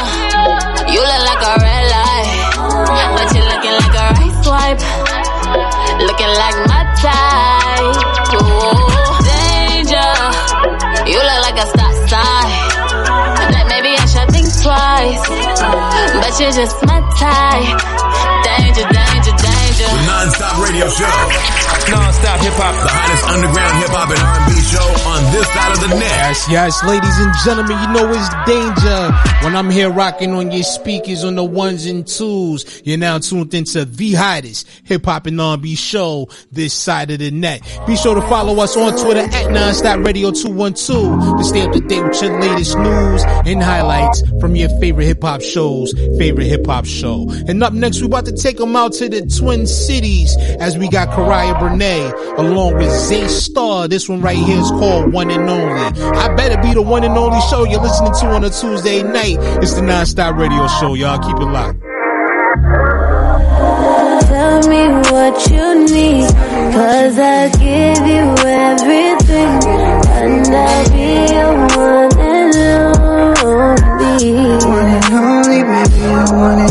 you 0.86 1.03
look 1.03 1.22
like 1.26 1.42
a 1.42 1.55
red 1.66 1.84
light, 1.90 2.30
but 3.18 3.26
you're 3.34 3.49
looking 3.51 3.74
like 3.74 3.90
a 3.90 4.07
right 4.14 4.34
swipe. 4.47 4.82
Looking 5.99 6.32
like 6.38 6.59
my 6.70 6.82
type. 7.03 7.99
Ooh, 8.38 9.18
danger, 9.26 10.14
you 11.11 11.18
look 11.18 11.40
like 11.42 11.59
a 11.59 11.66
stop 11.66 11.94
sign. 12.07 12.47
Like 13.51 13.66
maybe 13.66 13.99
I 13.99 14.07
should 14.07 14.30
think 14.30 14.47
twice, 14.62 15.26
but 16.22 16.32
you're 16.38 16.55
just 16.55 16.78
my 16.86 17.03
type. 17.18 17.82
Danger, 18.47 18.86
danger, 18.94 19.34
danger. 19.42 19.55
Non-stop 20.07 20.62
radio 20.62 20.88
show. 20.88 21.16
Non-stop 21.90 22.40
hip 22.40 22.54
hop. 22.54 22.74
The 22.82 22.90
hottest 22.90 23.24
underground 23.26 23.76
hip 23.78 23.90
hop 23.90 24.11
and 24.11 24.22
R&B 24.22 24.52
show 24.62 24.88
on 25.11 25.20
this 25.34 25.46
side 25.50 25.72
of 25.72 25.80
the 25.82 25.88
net. 25.98 26.11
Yes, 26.11 26.46
yes, 26.50 26.84
ladies 26.84 27.18
and 27.18 27.32
gentlemen, 27.44 27.78
you 27.78 27.88
know 27.92 28.11
it's 28.11 28.30
danger 28.46 29.12
when 29.44 29.54
I'm 29.54 29.70
here 29.70 29.90
rocking 29.90 30.32
on 30.32 30.50
your 30.50 30.62
speakers 30.62 31.24
on 31.24 31.34
the 31.34 31.44
ones 31.44 31.86
and 31.86 32.07
twos. 32.07 32.82
You're 32.84 32.98
now 32.98 33.18
tuned 33.18 33.52
into 33.54 33.84
the 33.84 34.14
hottest 34.14 34.68
hip 34.84 35.04
hop 35.04 35.26
and 35.26 35.40
R&B 35.40 35.74
show 35.74 36.28
this 36.52 36.72
side 36.72 37.11
of 37.11 37.18
the 37.18 37.30
net. 37.30 37.62
Be 37.86 37.96
sure 37.96 38.14
to 38.14 38.22
follow 38.22 38.62
us 38.62 38.76
on 38.76 38.96
Twitter 38.96 39.20
at 39.20 39.46
Nonstop 39.50 40.04
Radio 40.04 40.30
212 40.30 41.38
to 41.38 41.44
stay 41.44 41.62
up 41.62 41.72
to 41.72 41.80
date 41.80 42.02
with 42.02 42.22
your 42.22 42.40
latest 42.40 42.78
news 42.78 43.22
and 43.46 43.62
highlights 43.62 44.22
from 44.40 44.54
your 44.57 44.68
favorite 44.80 45.07
hip 45.07 45.22
hop 45.22 45.42
shows, 45.42 45.92
favorite 46.18 46.46
hip 46.46 46.66
hop 46.66 46.84
show. 46.84 47.28
And 47.48 47.62
up 47.62 47.72
next, 47.72 48.00
we're 48.00 48.07
about 48.07 48.26
to 48.26 48.32
take 48.32 48.59
them 48.59 48.76
out 48.76 48.92
to 48.94 49.09
the 49.09 49.26
Twin 49.26 49.66
Cities 49.66 49.95
as 49.97 50.76
we 50.76 50.88
got 50.90 51.09
Karaya 51.09 51.55
Bernay 51.59 52.12
along 52.38 52.74
with 52.74 52.90
Zay 52.90 53.28
Star. 53.28 53.88
This 53.88 54.09
one 54.09 54.20
right 54.20 54.36
here 54.36 54.59
is 54.59 54.68
called 54.70 55.11
One 55.12 55.30
and 55.30 55.49
Only. 55.49 56.03
I 56.18 56.34
better 56.34 56.61
be 56.61 56.74
the 56.74 56.82
one 56.82 57.03
and 57.03 57.16
only 57.16 57.40
show 57.49 57.64
you're 57.64 57.80
listening 57.80 58.12
to 58.20 58.26
on 58.26 58.44
a 58.44 58.51
Tuesday 58.51 59.03
night. 59.03 59.38
It's 59.62 59.72
the 59.72 59.80
Nonstop 59.80 60.36
Radio 60.38 60.66
Show, 60.80 60.92
y'all. 60.94 61.18
Keep 61.18 61.36
it 61.36 61.47
locked. 61.47 61.80
Tell 64.28 64.68
me 64.68 64.88
what 65.11 65.51
you 65.51 65.84
need, 65.86 66.28
cause 66.74 67.18
I 67.18 67.49
give 67.57 68.07
you 68.07 68.34
everything, 68.44 69.64
and 70.12 70.47
I'll 70.55 70.90
be 70.92 71.32
your 71.32 71.57
one 71.74 72.18
and 72.20 72.57
only. 72.57 73.86
One 74.66 74.88
and 74.88 75.05
only, 75.12 75.62
baby, 75.62 76.01
you're 76.01 76.32
one 76.36 76.59
and 76.59 76.66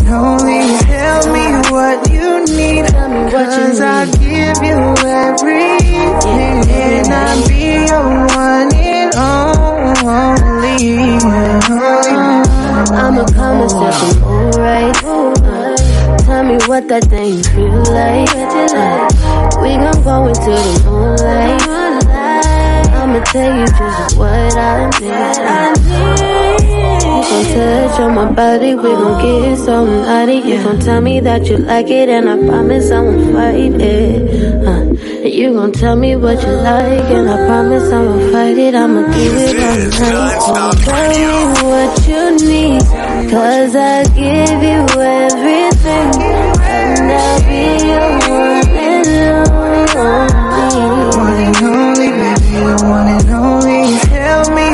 need, 3.37 3.45
cause 3.45 3.81
I 3.81 4.05
give 4.05 4.59
you 4.63 4.79
everything, 5.05 6.63
and 6.71 7.07
I'll 7.13 7.47
be 7.47 7.85
your 7.85 8.07
one 8.35 8.69
and 8.75 9.15
only. 9.15 9.85
I'ma 12.95 13.23
come 13.33 13.61
and 13.61 13.71
set 13.71 13.95
them 14.01 14.23
alright. 14.23 14.95
Tell 16.25 16.43
me 16.43 16.57
what 16.67 16.87
that 16.87 17.03
thing 17.05 17.43
feel 17.43 17.83
like. 17.93 18.33
We 19.61 19.69
gon' 19.77 20.03
go 20.03 20.27
into 20.27 20.51
the 20.51 20.81
moonlight. 20.85 21.61
I'ma 22.93 23.19
tell 23.25 23.59
you 23.59 23.67
just 23.67 24.17
what 24.17 24.57
I 24.57 24.89
need. 26.59 26.64
You 27.05 27.21
gon' 27.29 27.45
touch 27.53 27.99
on 27.99 28.15
my 28.15 28.31
body, 28.31 28.75
we 28.75 28.83
gon' 28.83 29.21
get 29.21 29.57
so 29.57 29.85
naughty. 29.85 30.37
You 30.49 30.63
gon' 30.63 30.79
tell 30.79 31.01
me 31.01 31.19
that 31.21 31.45
you 31.47 31.57
like 31.57 31.89
it, 31.89 32.09
and 32.09 32.29
I 32.29 32.37
promise 32.47 32.89
I 32.91 32.99
won't 33.01 33.33
fight 33.33 33.81
it. 33.81 34.65
Uh, 34.67 34.83
you 35.27 35.53
gon' 35.53 35.71
tell 35.71 35.95
me 35.95 36.15
what 36.15 36.41
you 36.41 36.51
like, 36.51 37.09
and 37.17 37.29
I 37.29 37.37
promise 37.47 37.91
I 37.91 37.99
won't 38.03 38.31
fight 38.31 38.57
it. 38.57 38.73
I'ma 38.75 39.01
do 39.01 39.25
it 39.45 39.55
all 39.59 39.77
night. 40.01 40.39
So 40.47 40.53
tell 40.85 41.07
me 41.13 41.23
what 41.69 42.07
you 42.09 42.23
need, 42.49 42.81
cause 43.31 43.75
I 43.75 44.03
give 44.21 44.61
you 44.71 44.81
everything, 45.01 46.09
and 46.61 47.11
I'll 47.11 47.41
be 47.49 47.63
your 47.91 48.09
one 48.33 48.67
and 48.77 49.07
only. 49.47 49.85
One 51.15 51.37
and 51.45 51.57
only, 51.63 52.09
baby, 52.21 52.47
you're 52.53 52.81
one 52.89 53.07
and 53.07 53.29
only. 53.29 53.83
Tell 53.99 54.43
me 54.57 54.67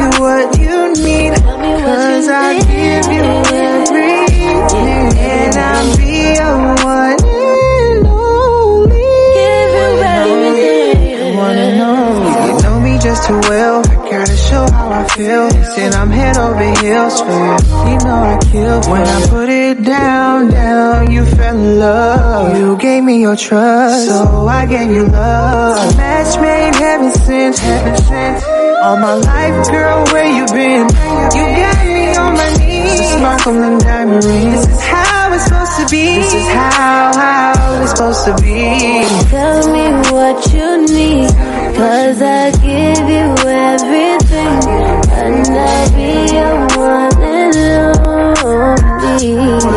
feel. 15.22 15.50
Said 15.76 15.94
I'm 15.94 16.10
head 16.10 16.38
over 16.38 16.70
heels 16.82 17.22
for 17.22 17.40
you. 17.48 17.58
You 17.90 17.98
know 18.06 18.20
I 18.34 18.38
kill 18.52 18.82
When 18.92 19.02
I 19.02 19.28
put 19.28 19.50
it 19.50 19.84
down, 19.84 20.50
down, 20.52 21.12
you 21.12 21.26
fell 21.26 21.58
in 21.58 21.80
love. 21.80 22.58
You 22.58 22.78
gave 22.78 23.04
me 23.04 23.22
your 23.22 23.36
trust, 23.36 24.08
so 24.08 24.48
I 24.48 24.66
gave 24.66 24.90
you 24.92 25.06
love. 25.06 25.98
Match 25.98 26.40
made 26.42 26.76
heaven 26.76 27.12
sent, 27.12 27.58
heaven 27.58 27.98
sent. 27.98 28.44
All 28.84 28.98
my 28.98 29.14
life, 29.14 29.70
girl, 29.70 30.06
where 30.12 30.30
you 30.38 30.46
been? 30.48 30.88
You 31.38 31.46
got 31.62 31.86
me 31.86 32.16
on 32.24 32.34
my 32.34 32.52
knees. 32.58 32.98
The 33.00 33.18
sparkling 33.18 33.78
diamond 33.80 34.26
ring. 34.26 34.52
This 34.52 34.68
is 34.68 34.82
how 34.82 35.11
it's 35.34 35.46
supposed 35.46 35.76
to 35.80 35.86
be. 35.90 36.16
This 36.16 36.34
is 36.34 36.48
how, 36.48 37.12
how 37.16 37.82
it's 37.82 37.92
supposed 37.92 38.26
to 38.26 38.34
be. 38.42 38.60
Tell 39.30 39.62
me 39.72 39.86
what 40.12 40.38
you 40.54 40.86
need, 40.86 41.30
cause 41.76 42.22
I 42.22 42.52
give 42.52 43.10
you 43.10 43.28
everything, 43.48 44.60
and 45.22 45.48
I'll 45.48 45.90
be 45.96 46.34
your. 46.36 46.62
One 46.82 47.22
and 47.22 47.56
only, 48.08 49.71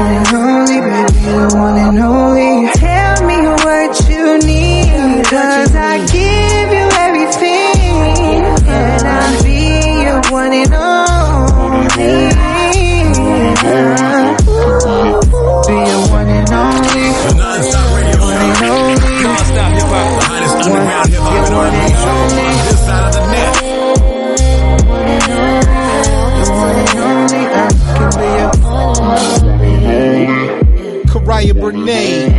Karaya 31.09 31.53
Brene 31.53 32.31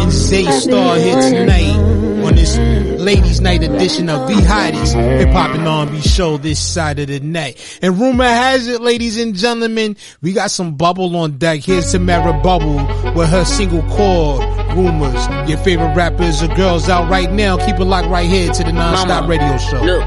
and 0.00 0.12
Zay 0.12 0.44
Star 0.44 0.96
here 0.96 1.20
tonight 1.20 1.76
on 2.24 2.34
this 2.34 2.56
ladies 3.00 3.40
night 3.40 3.62
edition 3.62 4.08
of 4.08 4.26
the 4.28 4.34
hottest 4.44 4.94
hip 4.94 5.28
hop 5.28 5.54
and 5.54 5.66
R&B 5.66 6.00
show 6.00 6.36
this 6.38 6.58
side 6.58 6.98
of 6.98 7.08
the 7.08 7.20
night. 7.20 7.78
And 7.82 7.98
rumor 7.98 8.24
has 8.24 8.66
it, 8.66 8.80
ladies 8.80 9.18
and 9.20 9.34
gentlemen, 9.34 9.96
we 10.22 10.32
got 10.32 10.50
some 10.50 10.74
bubble 10.76 11.14
on 11.16 11.38
deck. 11.38 11.60
Here's 11.60 11.92
Tamara 11.92 12.40
Bubble 12.42 12.76
with 13.14 13.28
her 13.28 13.44
single 13.44 13.82
called 13.82 14.42
rumors. 14.76 15.48
Your 15.48 15.58
favorite 15.58 15.94
rappers 15.94 16.42
or 16.42 16.48
girls 16.54 16.88
out 16.88 17.08
right 17.08 17.30
now. 17.30 17.56
Keep 17.64 17.80
it 17.80 17.84
locked 17.84 18.08
right 18.08 18.28
here 18.28 18.52
to 18.52 18.64
the 18.64 18.72
non-stop 18.72 19.22
Mama, 19.22 19.28
radio 19.28 19.56
show. 19.58 19.80
Look, 19.82 20.02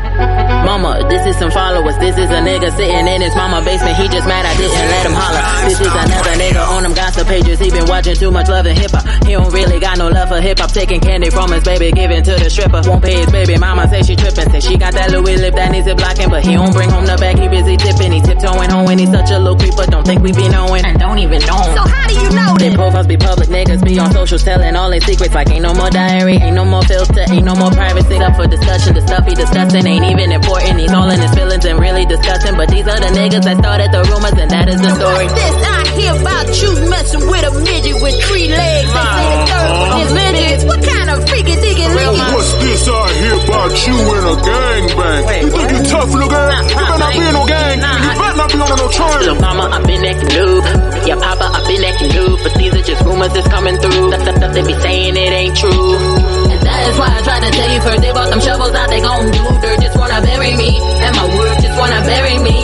mama, 0.70 1.02
this 1.10 1.26
is 1.26 1.36
some 1.42 1.50
followers. 1.50 1.98
This 1.98 2.14
is 2.14 2.30
a 2.30 2.42
nigga 2.46 2.70
sitting 2.78 3.08
in 3.10 3.22
his 3.26 3.34
mama 3.34 3.66
basement. 3.66 3.98
He 3.98 4.06
just 4.08 4.28
mad 4.30 4.46
I 4.46 4.54
didn't 4.54 4.78
let 4.94 5.04
him 5.10 5.16
holler. 5.18 5.42
This 5.66 5.82
is 5.82 5.90
another 5.90 6.36
nigga 6.38 6.62
on 6.70 6.84
them 6.86 6.94
gossip 6.94 7.26
pages. 7.26 7.58
He 7.58 7.72
been 7.74 7.88
watching 7.90 8.14
too 8.16 8.30
much 8.30 8.48
love 8.50 8.68
and 8.70 8.78
hip 8.78 8.92
hop. 8.94 9.02
He 9.26 9.34
don't 9.34 9.50
really 9.52 9.80
got 9.80 9.98
no 9.98 10.10
love 10.14 10.30
for 10.30 10.40
hip 10.40 10.60
hop. 10.60 10.70
Taking 10.72 11.02
candy 11.02 11.32
from 11.34 11.50
his 11.52 11.64
baby, 11.64 11.92
giving 11.92 12.22
to 12.22 12.34
the 12.38 12.50
stripper. 12.54 12.82
Won't 12.86 13.02
pay 13.04 13.18
his 13.26 13.32
baby 13.34 13.58
mama. 13.58 13.90
Say 13.90 14.04
she 14.04 14.16
tripping. 14.16 14.46
Say 14.54 14.60
she 14.62 14.78
got 14.78 14.94
that 14.94 15.10
Louis 15.10 15.38
lip 15.42 15.56
that 15.58 15.72
needs 15.74 15.88
it 15.88 15.98
blocking, 15.98 16.30
but 16.30 16.46
he 16.46 16.54
don't 16.54 16.72
bring 16.72 16.90
home 16.94 17.06
the 17.10 17.18
bag. 17.18 17.40
He 17.42 17.48
busy 17.50 17.74
tipping. 17.76 18.12
He 18.14 18.22
tiptoeing 18.22 18.70
home 18.70 18.86
and 18.94 19.00
he's 19.02 19.10
such 19.10 19.32
a 19.34 19.40
little 19.42 19.58
creeper. 19.58 19.90
Don't 19.90 20.06
think 20.06 20.22
we 20.22 20.32
be 20.32 20.46
knowing 20.54 20.86
and 20.86 21.00
don't 21.02 21.18
even 21.18 21.42
know. 21.50 21.58
him. 21.66 21.74
So 21.74 21.84
how 21.90 22.06
do 22.06 22.14
you 22.14 22.30
know 22.38 22.54
Their 22.62 22.70
this? 22.70 22.78
profiles 22.78 23.08
be 23.10 23.18
public, 23.18 23.50
niggas 23.50 23.82
be 23.84 23.98
on 23.98 24.12
socials 24.14 24.44
telling 24.44 24.76
all 24.78 24.90
their 24.94 25.02
secrets 25.02 25.34
like 25.34 25.50
ain't 25.50 25.66
no 25.66 25.74
more 25.74 25.90
diary, 25.90 26.38
ain't 26.38 26.54
no 26.56 26.66
more 26.66 26.84
filter, 26.86 27.26
ain't 27.34 27.46
no 27.46 27.56
more 27.58 27.72
privacy 27.74 28.22
up 28.22 28.36
for 28.38 28.46
discussion. 28.46 28.94
The 28.94 29.02
stuff 29.02 29.26
he 29.26 29.34
discussing 29.34 29.88
ain't 29.88 30.06
even 30.06 30.32
important. 30.32 30.59
He's 30.80 30.92
all 30.92 31.10
in 31.10 31.20
his 31.20 31.32
feelings 31.36 31.66
and 31.66 31.80
really 31.80 32.06
discussing. 32.06 32.56
But 32.56 32.70
these 32.70 32.88
are 32.88 33.00
the 33.00 33.12
niggas 33.14 33.44
that 33.46 33.58
started 33.60 33.92
the 33.92 34.02
rumors 34.10 34.34
and 34.40 34.50
that 34.52 34.68
is 34.70 34.80
the 34.82 34.92
story. 34.96 35.26
What's 35.28 35.38
this 35.38 35.58
I 35.62 35.80
hear 36.00 36.14
about 36.18 36.48
you 36.50 36.70
messing 36.90 37.24
with 37.30 37.46
a 37.46 37.52
midget 37.62 37.98
with 38.02 38.16
three 38.26 38.48
legs? 38.50 38.90
They 38.90 39.06
say 39.06 39.28
the 39.30 39.40
third 39.50 39.70
one 39.70 39.94
is 40.02 40.12
midgets. 40.16 40.64
What 40.66 40.82
kind 40.82 41.08
of 41.14 41.18
freaky 41.30 41.56
dicky 41.62 41.86
licky? 41.94 42.24
What's 42.34 42.52
this 42.64 42.84
I 42.90 43.06
hear 43.22 43.36
about 43.38 43.74
you 43.86 43.96
in 44.00 44.24
a 44.24 44.36
gangbang? 44.40 45.22
You 45.44 45.50
think 45.54 45.70
you 45.70 45.82
tough, 45.94 46.10
nigga? 46.10 46.42
You 46.70 46.76
better 46.80 46.98
not 46.98 47.12
be 47.14 47.20
in 47.22 47.34
no 47.38 47.44
gang. 47.46 47.78
You 47.80 48.12
better 48.18 48.38
not 48.40 48.50
be 48.50 48.58
on 48.60 48.78
no 48.80 48.88
train. 48.90 49.20
Lil' 49.30 49.40
mama, 49.44 49.64
I've 49.70 49.86
been 49.86 50.04
acting 50.06 50.32
noob. 50.34 50.64
Yeah, 51.06 51.20
papa, 51.22 51.46
I've 51.54 51.68
been 51.68 51.84
acting 51.86 52.12
noob. 52.18 52.38
But 52.42 52.54
these 52.58 52.74
are 52.74 52.86
just 52.88 53.02
rumors 53.06 53.34
that's 53.36 53.48
coming 53.48 53.78
through. 53.78 54.10
Stuff, 54.10 54.22
stuff, 54.26 54.36
stuff 54.42 54.52
they 54.58 54.64
be 54.66 54.74
saying 54.80 55.16
it 55.16 55.32
ain't 55.34 55.56
true. 55.58 56.39
That 56.64 56.88
is 56.90 56.98
why 56.98 57.10
I 57.10 57.22
tried 57.22 57.44
to 57.48 57.52
tell 57.52 57.70
you 57.74 57.82
first. 57.82 58.02
They 58.02 58.12
bought 58.12 58.30
them 58.30 58.42
shovels 58.42 58.74
out, 58.74 58.90
they 58.90 59.02
gon' 59.02 59.32
do 59.32 59.44
dirt. 59.62 59.80
Just 59.82 59.98
wanna 59.98 60.22
bury 60.22 60.56
me. 60.56 60.80
And 61.04 61.16
my 61.16 61.28
words 61.36 61.62
just 61.64 61.78
wanna 61.80 62.02
bury 62.06 62.38
me. 62.40 62.58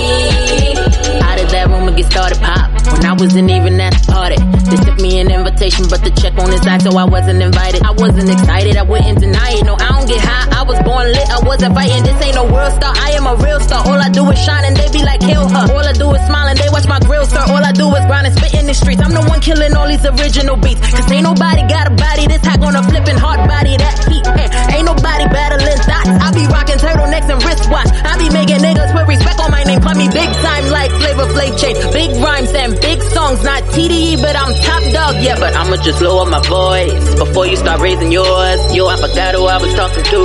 How 1.21 1.35
did 1.35 1.49
that 1.49 1.67
rumor 1.69 1.91
get 1.95 2.11
started? 2.11 2.39
Pop. 2.41 2.74
When 2.91 3.05
I 3.05 3.13
wasn't 3.13 3.49
even 3.49 3.79
at 3.81 3.93
the 3.93 4.11
party. 4.11 4.37
They 4.69 4.77
sent 4.77 5.01
me 5.01 5.19
an 5.19 5.29
invitation, 5.31 5.85
but 5.89 6.01
the 6.03 6.11
check 6.11 6.37
on 6.37 6.51
his 6.51 6.61
side, 6.61 6.81
so 6.81 6.91
I 6.97 7.05
wasn't 7.05 7.41
invited. 7.41 7.83
I 7.83 7.91
wasn't 7.91 8.29
excited, 8.29 8.77
I 8.77 8.83
wouldn't 8.83 9.19
deny 9.19 9.51
it. 9.57 9.63
No, 9.65 9.75
I 9.75 9.89
don't 9.93 10.07
get 10.07 10.21
high. 10.21 10.59
I 10.59 10.63
was 10.63 10.79
born 10.83 11.05
lit, 11.11 11.27
I 11.29 11.39
wasn't 11.45 11.73
fighting. 11.75 12.03
This 12.03 12.17
ain't 12.21 12.35
no 12.35 12.45
world 12.49 12.73
star, 12.73 12.93
I 12.95 13.11
am 13.17 13.25
a 13.27 13.35
real 13.37 13.59
star. 13.59 13.81
All 13.85 13.97
I 13.99 14.09
do 14.09 14.25
is 14.31 14.39
shine 14.43 14.65
and 14.65 14.75
they 14.77 14.89
be 14.91 15.03
like, 15.05 15.19
kill 15.21 15.47
her. 15.47 15.65
All 15.69 15.85
I 15.85 15.93
do 15.93 16.09
is 16.13 16.21
smile 16.25 16.47
and 16.49 16.57
they 16.57 16.69
watch 16.69 16.87
my 16.87 16.99
grill, 16.99 17.25
sir. 17.25 17.41
All 17.49 17.61
I 17.63 17.71
do 17.71 17.87
is 17.93 18.05
grind 18.05 18.27
and 18.27 18.35
spit 18.37 18.53
in 18.55 18.65
the 18.65 18.73
streets. 18.73 19.01
I'm 19.01 19.13
the 19.13 19.21
one 19.25 19.41
killing 19.41 19.73
all 19.75 19.87
these 19.87 20.05
original 20.05 20.57
beats. 20.57 20.81
Cause 20.93 21.09
ain't 21.11 21.23
nobody 21.25 21.61
got 21.69 21.87
a 21.89 21.93
body 21.93 22.25
this 22.27 22.41
hot 22.45 22.61
on 22.63 22.75
a 22.75 22.83
flipping 22.83 23.17
hard 23.17 23.41
body 23.49 23.77
that 23.77 23.95
heat. 24.09 24.25
Eh, 24.25 24.77
Ain't 24.77 24.85
nobody 24.85 25.25
battling 25.29 25.79
thoughts. 25.85 26.09
I 26.09 26.27
be 26.33 26.45
rocking 26.49 26.77
turtlenecks 26.81 27.29
and 27.29 27.39
wristwatch. 27.45 27.89
I 28.05 28.17
be 28.17 28.29
making 28.33 28.59
niggas 28.65 28.91
put 28.93 29.05
respect 29.07 29.39
on 29.39 29.51
my 29.51 29.63
name. 29.63 29.81
Call 29.81 29.95
me 29.95 30.07
big 30.09 30.29
time 30.41 30.65
like 30.73 30.91
Flavor 30.91 31.27
Flav 31.33 31.51
chain. 31.59 31.75
Big 31.93 32.09
rhymes 32.21 32.51
and 32.53 32.74
big 32.81 33.01
songs, 33.01 33.43
not 33.43 33.63
TDE, 33.73 34.21
but 34.21 34.35
I'm 34.35 34.51
top 34.63 34.83
dog. 34.93 35.23
Yeah, 35.23 35.39
but 35.39 35.55
I'ma 35.55 35.77
just 35.77 36.01
lower 36.01 36.25
my 36.29 36.41
voice 36.41 37.15
before 37.15 37.45
you 37.47 37.55
start 37.55 37.79
raising 37.81 38.11
yours. 38.11 38.59
Yo, 38.75 38.87
I 38.87 38.97
forgot 38.97 39.35
who 39.35 39.45
I 39.45 39.57
was 39.57 39.73
talking 39.73 40.03
to. 40.03 40.21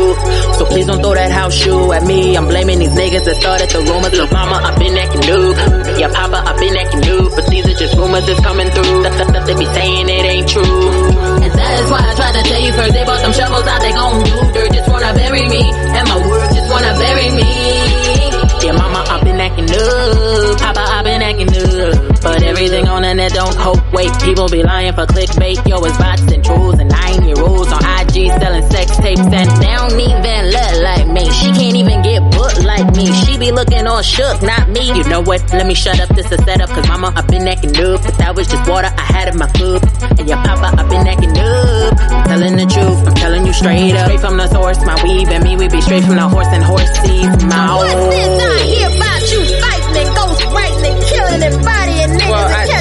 So 0.58 0.66
please 0.66 0.86
don't 0.86 1.00
throw 1.00 1.14
that 1.14 1.30
house 1.30 1.54
shoe 1.54 1.92
at 1.92 2.04
me. 2.04 2.36
I'm 2.36 2.46
blaming 2.46 2.78
these 2.78 2.94
niggas 2.94 3.24
that 3.24 3.36
started 3.36 3.70
the 3.70 3.80
rumors. 3.82 4.12
Look, 4.18 4.32
mama, 4.32 4.56
I've 4.62 4.78
been 4.78 4.96
acting 4.96 5.24
new. 5.26 5.54
Yeah, 5.98 6.10
papa, 6.12 6.42
I've 6.46 6.58
been 6.58 6.76
acting 6.76 7.00
new. 7.00 7.30
But 7.34 7.46
these 7.48 7.66
are 7.66 7.78
just 7.78 7.96
rumors 7.96 8.26
that's 8.26 8.40
coming 8.40 8.68
through. 8.70 9.02
They 9.46 9.54
be 9.54 9.66
saying 9.66 10.08
it 10.08 10.24
ain't 10.24 10.48
true. 10.48 10.62
And 11.40 11.52
that 11.52 11.72
is 11.80 11.90
why 11.90 12.00
I 12.04 12.14
tried 12.14 12.34
to 12.38 12.42
tell 12.48 12.60
you 12.60 12.72
first. 12.72 12.92
They 12.94 13.04
bought 13.04 13.20
some 13.20 13.32
shovels 13.32 13.66
out, 13.66 13.80
they 13.80 13.92
gon' 13.92 14.24
do 14.24 14.34
dirt. 14.52 14.72
Just 14.72 14.88
wanna 14.90 15.12
bury 15.14 15.48
me. 15.48 15.62
And 15.72 16.08
my 16.08 16.18
word 16.18 16.48
just 16.54 16.70
wanna 16.70 16.94
bury 16.98 17.30
me. 17.34 17.79
Been 19.40 19.52
acting 19.52 19.70
up. 19.70 20.58
Papa, 20.58 20.80
I've 20.80 21.04
been 21.04 21.22
acting 21.22 21.48
up. 21.48 22.20
But 22.20 22.42
everything 22.42 22.86
on 22.88 23.00
the 23.00 23.14
net 23.14 23.32
don't 23.32 23.56
hope. 23.56 23.80
Wait, 23.90 24.12
people 24.20 24.50
be 24.50 24.62
lying 24.62 24.92
for 24.92 25.06
clickbait. 25.06 25.66
Yo, 25.66 25.82
it's 25.82 25.96
bots 25.96 26.30
and 26.30 26.44
trolls 26.44 26.78
and 26.78 26.90
nine 26.90 27.24
year 27.24 27.40
olds 27.40 27.72
on 27.72 27.82
IG 28.10 28.26
selling 28.42 28.66
sex 28.70 28.96
tapes. 28.98 29.20
And 29.20 29.50
they 29.62 29.70
don't 29.70 30.00
even 30.00 30.42
look 30.50 30.72
like 30.82 31.06
me. 31.08 31.30
She 31.30 31.48
can't 31.54 31.76
even 31.76 32.02
get 32.02 32.20
booked 32.30 32.64
like 32.64 32.94
me. 32.96 33.06
She 33.22 33.38
be 33.38 33.52
looking 33.52 33.86
all 33.86 34.02
shook, 34.02 34.42
not 34.42 34.68
me. 34.68 34.90
You 34.90 35.04
know 35.04 35.20
what? 35.20 35.40
Let 35.52 35.66
me 35.66 35.74
shut 35.74 36.00
up. 36.00 36.08
This 36.10 36.30
a 36.32 36.38
setup. 36.42 36.70
Cause 36.70 36.86
mama, 36.88 37.12
I've 37.14 37.28
been 37.28 37.46
acting 37.46 37.76
up. 37.78 38.02
But 38.02 38.14
that 38.18 38.34
was 38.34 38.46
just 38.48 38.68
water 38.68 38.90
I 38.90 39.02
had 39.02 39.28
in 39.28 39.38
my 39.38 39.48
food. 39.54 39.82
And 40.18 40.28
your 40.28 40.38
papa, 40.38 40.74
I've 40.74 40.88
been 40.90 41.06
acting 41.06 41.38
up. 41.38 41.94
I'm 42.10 42.24
telling 42.26 42.56
the 42.56 42.66
truth. 42.66 42.98
I'm 43.06 43.14
telling 43.14 43.46
you 43.46 43.52
straight 43.52 43.94
up. 43.94 44.06
Straight 44.06 44.20
from 44.20 44.36
the 44.36 44.48
source. 44.48 44.78
My 44.84 44.98
weave 45.04 45.28
and 45.28 45.44
me, 45.44 45.56
we 45.56 45.68
be 45.68 45.80
straight 45.80 46.04
from 46.04 46.16
the 46.16 46.28
horse 46.28 46.50
and 46.50 46.62
horse 46.64 46.90
seeds. 47.06 47.44
My 47.46 47.76
What's 47.78 47.94
this 47.94 48.42
I 48.42 48.62
hear 48.66 48.88
about 48.90 49.22
you 49.30 49.40
fighting 49.62 49.96
and 50.02 50.10
ghost 50.18 50.42
writing 50.50 50.84
and 50.90 50.98
killing 51.06 51.42
and 51.46 51.56
bodying 51.62 52.10
niggas 52.18 52.30
Well, 52.30 52.48
and 52.48 52.70
catching 52.70 52.79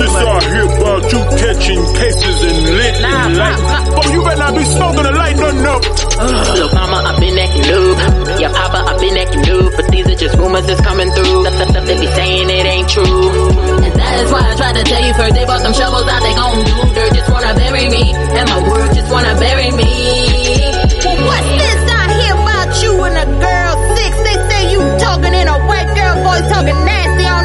this 0.00 0.14
I 0.16 0.40
hear 0.50 0.66
about 0.66 1.02
you 1.12 1.20
catching 1.40 1.82
cases 2.00 2.36
and 2.48 2.58
lit 2.76 2.94
Nah, 3.00 3.26
and 3.26 3.36
light? 3.36 3.60
pop, 3.60 3.84
Oh, 4.00 4.06
you 4.12 4.20
better 4.24 4.40
not 4.40 4.54
be 4.56 4.64
smoking 4.64 5.06
a 5.06 5.12
light 5.12 5.36
nothing 5.36 5.66
up. 5.66 5.82
Look, 6.60 6.72
mama, 6.74 6.98
I've 7.08 7.20
been 7.20 7.36
acting 7.38 7.64
noob. 7.64 7.96
Yeah, 8.40 8.52
papa, 8.52 8.78
I've 8.90 9.00
been 9.00 9.16
acting 9.16 9.42
noob. 9.44 9.76
But 9.76 9.86
these 9.90 10.06
are 10.08 10.18
just 10.20 10.34
rumors 10.36 10.66
that's 10.66 10.80
coming 10.80 11.10
through. 11.12 11.44
Stuff, 11.44 11.54
stuff, 11.54 11.68
stuff 11.70 11.84
they 11.86 11.98
be 12.00 12.06
saying 12.12 12.48
it 12.50 12.66
ain't 12.66 12.88
true. 12.88 13.28
And 13.84 13.92
that 13.96 14.14
is 14.24 14.28
why 14.32 14.42
I 14.44 14.54
tried 14.56 14.76
to 14.80 14.84
tell 14.84 15.02
you 15.04 15.14
first. 15.14 15.34
They 15.34 15.44
bought 15.44 15.62
them 15.64 15.72
shovels 15.72 16.08
out, 16.08 16.20
they 16.22 16.34
gon' 16.36 16.56
do 16.64 16.74
dirt. 16.94 17.12
Just 17.16 17.30
wanna 17.32 17.52
bury 17.56 17.86
me. 17.88 18.04
And 18.12 18.46
my 18.52 18.60
word 18.68 18.90
just 18.94 19.10
wanna 19.10 19.34
bury 19.40 19.70
me. 19.72 19.90
What's 21.20 21.50
this 21.60 21.80
I 21.88 22.04
hear 22.20 22.34
about 22.36 22.70
you 22.84 22.92
and 23.04 23.16
a 23.16 23.26
girl 23.40 23.72
six? 23.96 24.12
They 24.24 24.36
say 24.48 24.62
you 24.72 24.80
talking 25.00 25.32
in 25.34 25.46
a 25.48 25.56
white 25.68 25.90
girl 25.96 26.14
voice, 26.24 26.46
talking 26.52 26.78
nasty 26.84 27.24
on 27.26 27.42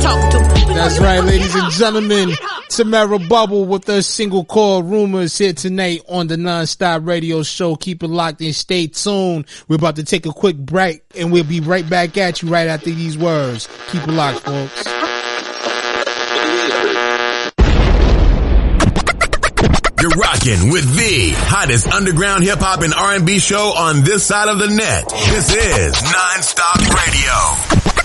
to. 0.00 0.74
That's 0.74 0.98
right, 0.98 1.20
ladies 1.20 1.54
and 1.54 1.70
gentlemen. 1.72 2.30
Tamara 2.68 3.18
Bubble 3.18 3.64
with 3.66 3.84
the 3.84 4.02
single 4.02 4.44
called 4.44 4.90
Rumors 4.90 5.36
here 5.36 5.52
tonight 5.52 6.02
on 6.08 6.28
the 6.28 6.36
Nonstop 6.36 7.06
Radio 7.06 7.42
Show. 7.42 7.76
Keep 7.76 8.04
it 8.04 8.08
locked 8.08 8.40
and 8.40 8.54
stay 8.54 8.86
tuned. 8.86 9.46
We're 9.68 9.76
about 9.76 9.96
to 9.96 10.04
take 10.04 10.24
a 10.26 10.32
quick 10.32 10.56
break 10.56 11.02
and 11.18 11.32
we'll 11.32 11.44
be 11.44 11.60
right 11.60 11.88
back 11.88 12.16
at 12.16 12.42
you 12.42 12.48
right 12.48 12.68
after 12.68 12.90
these 12.90 13.18
words. 13.18 13.68
Keep 13.88 14.04
it 14.04 14.12
locked, 14.12 14.40
folks. 14.40 14.86
You're 20.00 20.10
rocking 20.10 20.70
with 20.70 20.96
the 20.96 21.34
hottest 21.36 21.86
underground 21.88 22.42
hip 22.44 22.58
hop 22.60 22.80
and 22.80 22.94
R&B 22.94 23.38
show 23.38 23.74
on 23.76 24.02
this 24.02 24.24
side 24.24 24.48
of 24.48 24.58
the 24.58 24.68
net. 24.68 25.06
This 25.28 25.54
is 25.54 25.94
Nonstop 25.96 26.78
Radio. 26.88 27.99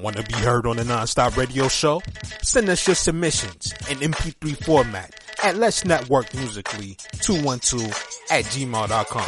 Want 0.00 0.16
to 0.16 0.22
be 0.22 0.34
heard 0.34 0.66
on 0.66 0.76
the 0.76 0.84
Nonstop 0.84 1.36
Radio 1.36 1.66
show? 1.66 2.00
Send 2.42 2.68
us 2.68 2.86
your 2.86 2.94
submissions 2.94 3.72
in 3.90 3.98
MP3 3.98 4.56
format 4.64 5.12
at 5.42 5.56
Let's 5.56 5.84
Network 5.84 6.32
Musically 6.34 6.96
212 7.20 7.84
at 8.30 8.44
gmail.com. 8.44 9.24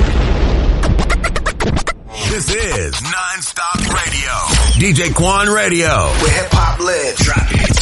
This 2.31 2.55
is 2.55 2.95
Nonstop 2.95 3.79
Radio. 3.89 4.31
DJ 4.79 5.13
Quan 5.13 5.49
Radio. 5.49 6.07
With 6.23 6.31
hip 6.31 6.49
hop 6.53 6.79
lives. 6.79 7.25
Drop 7.25 7.49
it. 7.51 7.81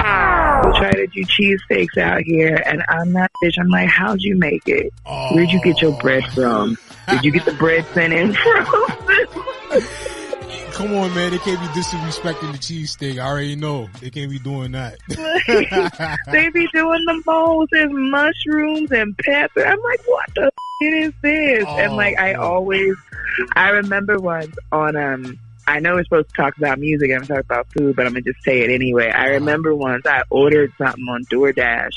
We 0.00 0.78
try 0.78 0.92
to 0.92 1.06
do 1.06 1.24
cheesesteaks 1.24 1.98
out 1.98 2.22
here, 2.22 2.62
and 2.66 2.82
I'm 2.88 3.12
not 3.12 3.30
bitch. 3.42 3.54
I'm 3.58 3.68
like, 3.68 3.88
how'd 3.88 4.20
you 4.20 4.36
make 4.36 4.62
it? 4.66 4.92
Oh. 5.06 5.34
Where'd 5.34 5.50
you 5.50 5.60
get 5.62 5.80
your 5.82 5.96
bread 5.98 6.24
from? 6.32 6.76
Did 7.08 7.24
you 7.24 7.32
get 7.32 7.44
the 7.44 7.52
bread 7.52 7.84
sent 7.92 8.12
in 8.12 8.32
from? 8.34 8.66
Come 10.72 10.94
on, 10.94 11.14
man. 11.14 11.30
They 11.30 11.38
can't 11.38 11.60
be 11.60 11.66
disrespecting 11.78 12.52
the 12.52 12.58
cheesesteak. 12.58 13.18
I 13.18 13.26
already 13.26 13.56
know. 13.56 13.88
They 14.00 14.10
can't 14.10 14.30
be 14.30 14.38
doing 14.38 14.72
that. 14.72 14.96
they 16.32 16.48
be 16.50 16.66
doing 16.72 17.04
the 17.04 17.22
most. 17.26 17.68
There's 17.70 17.90
mushrooms 17.92 18.90
and 18.92 19.16
pepper. 19.18 19.64
I'm 19.66 19.80
like, 19.82 20.00
what 20.06 20.26
the 20.34 20.44
f- 20.46 20.52
is 20.82 21.12
this? 21.22 21.64
Oh, 21.66 21.76
and 21.76 21.96
like, 21.96 22.18
I 22.18 22.34
always, 22.34 22.94
I 23.54 23.70
remember 23.70 24.18
once 24.18 24.54
on, 24.72 24.96
um, 24.96 25.38
I 25.70 25.78
know 25.78 25.94
we're 25.94 26.04
supposed 26.04 26.30
to 26.30 26.34
talk 26.34 26.56
about 26.56 26.80
music 26.80 27.10
and 27.10 27.26
talk 27.26 27.40
about 27.40 27.72
food, 27.72 27.94
but 27.94 28.04
I'm 28.04 28.12
gonna 28.12 28.22
just 28.22 28.42
say 28.42 28.62
it 28.62 28.70
anyway. 28.70 29.08
I 29.08 29.26
uh-huh. 29.26 29.34
remember 29.34 29.74
once 29.74 30.04
I 30.04 30.22
ordered 30.28 30.72
something 30.76 31.06
on 31.08 31.24
DoorDash 31.26 31.94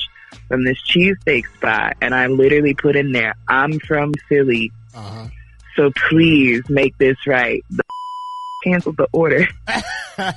from 0.48 0.64
this 0.64 0.78
cheesesteak 0.84 1.46
spot, 1.56 1.98
and 2.02 2.14
I 2.14 2.28
literally 2.28 2.76
put 2.76 2.96
in 2.96 3.12
there, 3.12 3.34
"I'm 3.48 3.80
from 3.80 4.14
Philly, 4.30 4.72
uh-huh. 4.94 5.28
so 5.76 5.92
please 6.10 6.70
make 6.70 6.98
this 7.00 7.18
right." 7.26 7.66
The 7.72 7.84
canceled 8.64 8.98
the 8.98 9.08
order. 9.12 9.48
cancel 9.68 10.36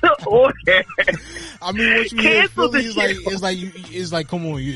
the 0.00 0.24
order. 0.26 0.84
I 1.60 1.72
mean, 1.72 1.96
what 1.96 2.12
you 2.12 2.20
hear 2.20 2.48
Philly 2.48 2.84
is 2.84 2.96
like, 2.96 3.16
it's 3.16 3.42
like, 3.42 3.58
you, 3.58 3.72
it's 3.74 4.12
like, 4.12 4.28
come 4.28 4.46
on, 4.46 4.62
you, 4.62 4.72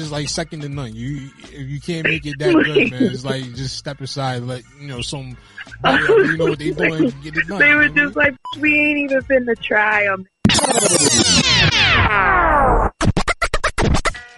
it's 0.00 0.10
like 0.10 0.28
second 0.28 0.60
to 0.62 0.68
none. 0.68 0.94
You, 0.94 1.30
if 1.44 1.68
you 1.68 1.80
can't 1.80 2.06
make 2.06 2.26
it 2.26 2.38
that 2.38 2.52
good, 2.52 2.90
man, 2.90 3.02
it's 3.02 3.24
like 3.24 3.44
just 3.54 3.76
step 3.76 4.00
aside, 4.00 4.42
let 4.42 4.62
you 4.80 4.88
know 4.88 5.00
some, 5.00 5.36
you 5.84 6.36
know 6.36 6.46
what 6.46 6.58
they 6.58 6.70
doing, 6.72 7.12
get 7.22 7.36
it 7.36 7.46
done. 7.46 7.58
They 7.58 7.74
were 7.74 7.88
just 7.88 8.16
like, 8.16 8.34
we 8.58 8.78
ain't 8.78 9.10
even 9.10 9.22
finna 9.22 9.58
try 9.60 10.04
them. 10.04 10.26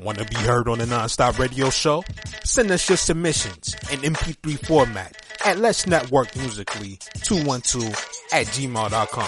Want 0.03 0.19
to 0.19 0.25
be 0.25 0.35
heard 0.35 0.69
on 0.69 0.79
the 0.79 0.85
Nonstop 0.85 1.39
Radio 1.39 1.71
show? 1.71 2.03
Send 2.45 2.73
us 2.73 2.89
your 2.89 2.99
submissions 2.99 3.75
in 3.93 4.01
MP3 4.01 4.67
format 4.67 5.15
at 5.45 5.59
Let's 5.59 5.87
Network 5.87 6.35
Musically 6.37 6.99
212 7.23 7.87
at 8.33 8.47
gmail.com. 8.49 9.27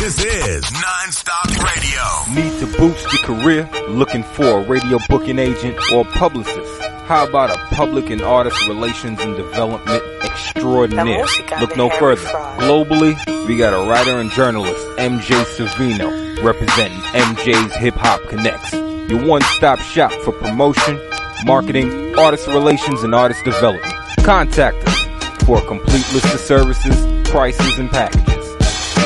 This 0.00 0.24
is 0.24 0.64
Nonstop 0.64 1.50
Radio. 1.62 2.34
Need 2.34 2.58
to 2.60 2.78
boost 2.78 3.12
your 3.12 3.22
career? 3.22 3.70
Looking 3.88 4.24
for 4.24 4.58
a 4.60 4.66
radio 4.66 4.98
booking 5.08 5.38
agent 5.38 5.78
or 5.92 6.04
publicist? 6.04 6.82
How 7.06 7.28
about 7.28 7.50
a 7.50 7.74
public 7.74 8.10
and 8.10 8.22
artist 8.22 8.66
relations 8.66 9.20
and 9.20 9.36
development 9.36 10.02
extraordinaire? 10.22 11.26
Look 11.60 11.76
no 11.76 11.90
further. 11.90 12.22
Globally, 12.58 13.46
we 13.46 13.56
got 13.56 13.72
a 13.72 13.88
writer 13.88 14.18
and 14.18 14.30
journalist, 14.30 14.84
MJ 14.98 15.44
Savino, 15.44 16.21
representing 16.42 16.98
MJ's 16.98 17.74
Hip 17.76 17.94
Hop 17.94 18.20
Connects. 18.28 18.72
Your 19.10 19.24
one-stop 19.26 19.78
shop 19.78 20.12
for 20.24 20.32
promotion, 20.32 21.00
marketing, 21.44 22.18
artist 22.18 22.46
relations, 22.48 23.02
and 23.02 23.14
artist 23.14 23.44
development. 23.44 23.94
Contact 24.18 24.76
us 24.86 25.44
for 25.44 25.58
a 25.58 25.66
complete 25.66 26.12
list 26.12 26.32
of 26.32 26.40
services, 26.40 27.28
prices, 27.30 27.78
and 27.78 27.90
packages. 27.90 28.54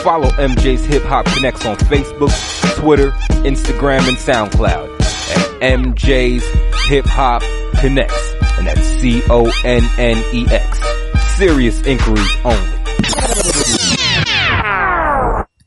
Follow 0.02 0.28
MJ's 0.30 0.84
Hip 0.86 1.02
Hop 1.04 1.26
Connects 1.26 1.64
on 1.66 1.76
Facebook, 1.76 2.32
Twitter, 2.76 3.10
Instagram, 3.42 4.06
and 4.08 4.16
SoundCloud 4.16 5.00
at 5.00 5.60
MJ's 5.60 6.44
Hip 6.88 7.06
Hop 7.06 7.42
Connects, 7.80 8.34
and 8.58 8.66
that's 8.66 8.82
C-O-N-N-E-X. 9.00 10.80
Serious 11.36 11.82
inquiries 11.84 12.36
only. 12.44 13.55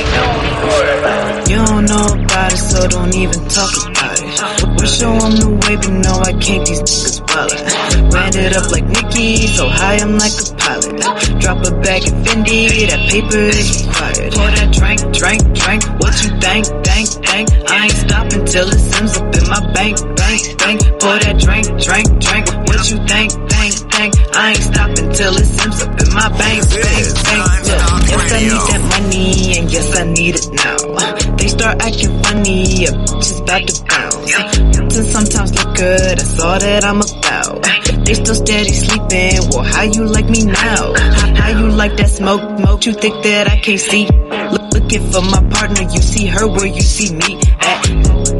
You 0.00 1.56
don't 1.66 1.84
know 1.84 2.06
about 2.24 2.52
it, 2.52 2.56
so 2.56 2.86
don't 2.88 3.14
even 3.14 3.40
talk 3.48 3.74
about 3.84 4.16
it. 4.16 4.80
Wish 4.80 5.02
I 5.02 5.12
on 5.12 5.34
the 5.36 5.48
way, 5.60 5.76
but 5.76 5.92
no, 5.92 6.12
I 6.24 6.32
can't, 6.40 6.64
these 6.64 6.80
niggas 6.80 7.20
ballin'. 7.26 8.10
Ran 8.10 8.32
it 8.32 8.56
up 8.56 8.70
like 8.72 8.86
Nicky, 8.86 9.46
so 9.48 9.68
high 9.68 9.96
I'm 10.00 10.16
like 10.16 10.32
a 10.32 10.46
pilot. 10.56 11.40
Drop 11.40 11.60
a 11.66 11.70
bag 11.84 12.08
of 12.08 12.14
Fendi, 12.24 12.88
that 12.88 13.02
paper 13.12 13.44
is 13.52 13.84
required. 13.84 14.32
Pour 14.32 14.48
that 14.48 14.70
drink, 14.72 15.00
drink, 15.12 15.40
drink, 15.52 15.82
what 16.00 16.14
you 16.24 16.30
think, 16.40 16.64
think, 16.80 17.08
think. 17.20 17.46
I 17.68 17.84
ain't 17.84 17.92
stopping 17.92 18.44
till 18.46 18.68
it 18.72 18.80
sims 18.80 19.16
up 19.20 19.34
in 19.36 19.44
my 19.52 19.60
bank, 19.76 20.00
bank, 20.16 20.40
bank. 20.64 20.80
Pour 20.96 21.16
that 21.20 21.36
drink, 21.44 21.66
drink, 21.76 22.08
drink, 22.24 22.46
what 22.70 22.90
you 22.90 22.98
think, 23.06 23.30
think, 23.50 23.74
think. 23.90 24.14
I 24.36 24.50
ain't 24.50 24.62
stopping 24.62 25.08
till 25.10 25.34
it 25.34 25.46
sims 25.46 25.82
up 25.82 26.00
in 26.00 26.08
my 26.14 26.28
bank, 26.38 26.62
bank, 26.70 27.06
bank. 27.26 27.50
Look, 27.66 28.06
yes, 28.06 28.30
I 28.30 28.40
need 28.40 28.62
that 28.70 28.82
money, 28.94 29.58
and 29.58 29.66
yes, 29.72 29.96
I 29.98 30.04
need 30.04 30.34
it 30.38 30.46
now. 30.54 31.36
They 31.36 31.48
start 31.48 31.82
acting 31.82 32.14
funny, 32.22 32.86
a 32.86 32.90
bitch 32.94 33.26
is 33.26 33.40
about 33.40 33.66
to 33.66 33.74
bounce. 33.90 34.34
And 34.96 35.06
sometimes 35.06 35.50
look 35.58 35.76
good, 35.76 36.18
that's 36.18 36.40
all 36.40 36.58
that 36.58 36.84
I'm 36.84 37.00
about. 37.02 38.06
They 38.06 38.14
still 38.14 38.34
steady 38.34 38.72
sleeping, 38.72 39.50
well, 39.50 39.64
how 39.64 39.82
you 39.82 40.04
like 40.06 40.28
me 40.30 40.44
now? 40.44 40.94
How, 40.94 41.48
you 41.58 41.68
like 41.68 41.96
that 41.96 42.10
smoke, 42.10 42.58
smoke? 42.58 42.86
You 42.86 42.92
think 42.94 43.22
that 43.24 43.48
I 43.48 43.56
can't 43.56 43.80
see? 43.80 44.06
Look, 44.06 44.72
looking 44.74 45.10
for 45.10 45.22
my 45.22 45.42
partner, 45.50 45.82
you 45.82 46.00
see 46.00 46.26
her 46.26 46.46
where 46.46 46.66
you 46.66 46.82
see 46.82 47.14
me 47.14 47.40
at. 47.60 48.30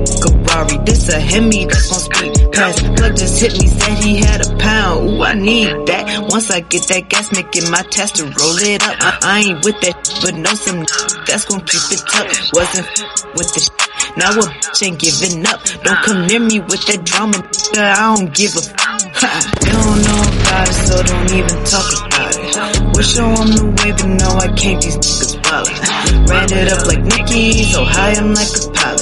Ferrari, 0.51 0.79
this 0.85 1.09
a 1.09 1.21
Hemi 1.21 1.65
that's 1.67 1.91
gon' 1.91 2.01
speed 2.01 2.40
past. 2.53 2.85
Plug 2.97 3.17
just 3.17 3.41
hit 3.41 3.53
me, 3.59 3.67
said 3.67 3.99
he 3.99 4.17
had 4.19 4.47
a 4.47 4.57
pound. 4.57 5.11
Ooh, 5.11 5.23
I 5.23 5.35
need 5.35 5.69
that. 5.87 6.29
Once 6.31 6.51
I 6.51 6.61
get 6.61 6.87
that 6.89 7.09
gas, 7.09 7.33
making 7.33 7.71
my 7.71 7.83
test 7.83 8.17
to 8.17 8.25
roll 8.25 8.59
it 8.59 8.83
up. 8.83 8.97
I, 9.01 9.19
I 9.23 9.39
ain't 9.41 9.65
with 9.65 9.81
that, 9.81 9.97
but 10.23 10.35
know 10.35 10.55
some 10.55 10.85
that's 11.27 11.45
gon' 11.45 11.61
keep 11.61 11.83
it 11.91 12.03
tough. 12.07 12.53
Wasn't 12.53 12.87
with 13.35 13.51
the 13.55 13.91
now 14.17 14.31
a 14.31 14.43
bitch 14.43 14.83
ain't 14.83 14.99
giving 14.99 15.47
up. 15.47 15.63
Don't 15.85 16.03
come 16.03 16.27
near 16.27 16.41
me 16.41 16.61
with 16.61 16.85
that 16.87 17.05
drama, 17.05 17.39
I 17.77 18.17
don't 18.17 18.35
give 18.35 18.57
a 18.57 18.63
You 18.63 19.73
don't 19.79 20.01
know 20.03 20.21
about 20.21 20.69
it, 20.69 20.75
so 20.75 21.03
don't 21.03 21.31
even 21.31 21.59
talk 21.65 21.89
about 22.07 22.35
it. 22.35 22.97
Wish 22.97 23.19
I 23.19 23.25
on 23.25 23.49
the 23.55 23.65
way, 23.81 23.93
but 23.93 24.11
no, 24.19 24.29
I 24.35 24.49
can't, 24.59 24.83
these 24.83 24.97
niggas 24.99 25.39
ballin'. 25.43 26.27
Ran 26.27 26.49
it 26.53 26.73
up 26.73 26.87
like 26.87 27.03
Nicky, 27.05 27.63
so 27.65 27.83
oh, 27.83 27.85
high 27.85 28.15
I'm 28.19 28.35
like 28.35 28.51
a 28.51 28.71
pilot. 28.73 29.00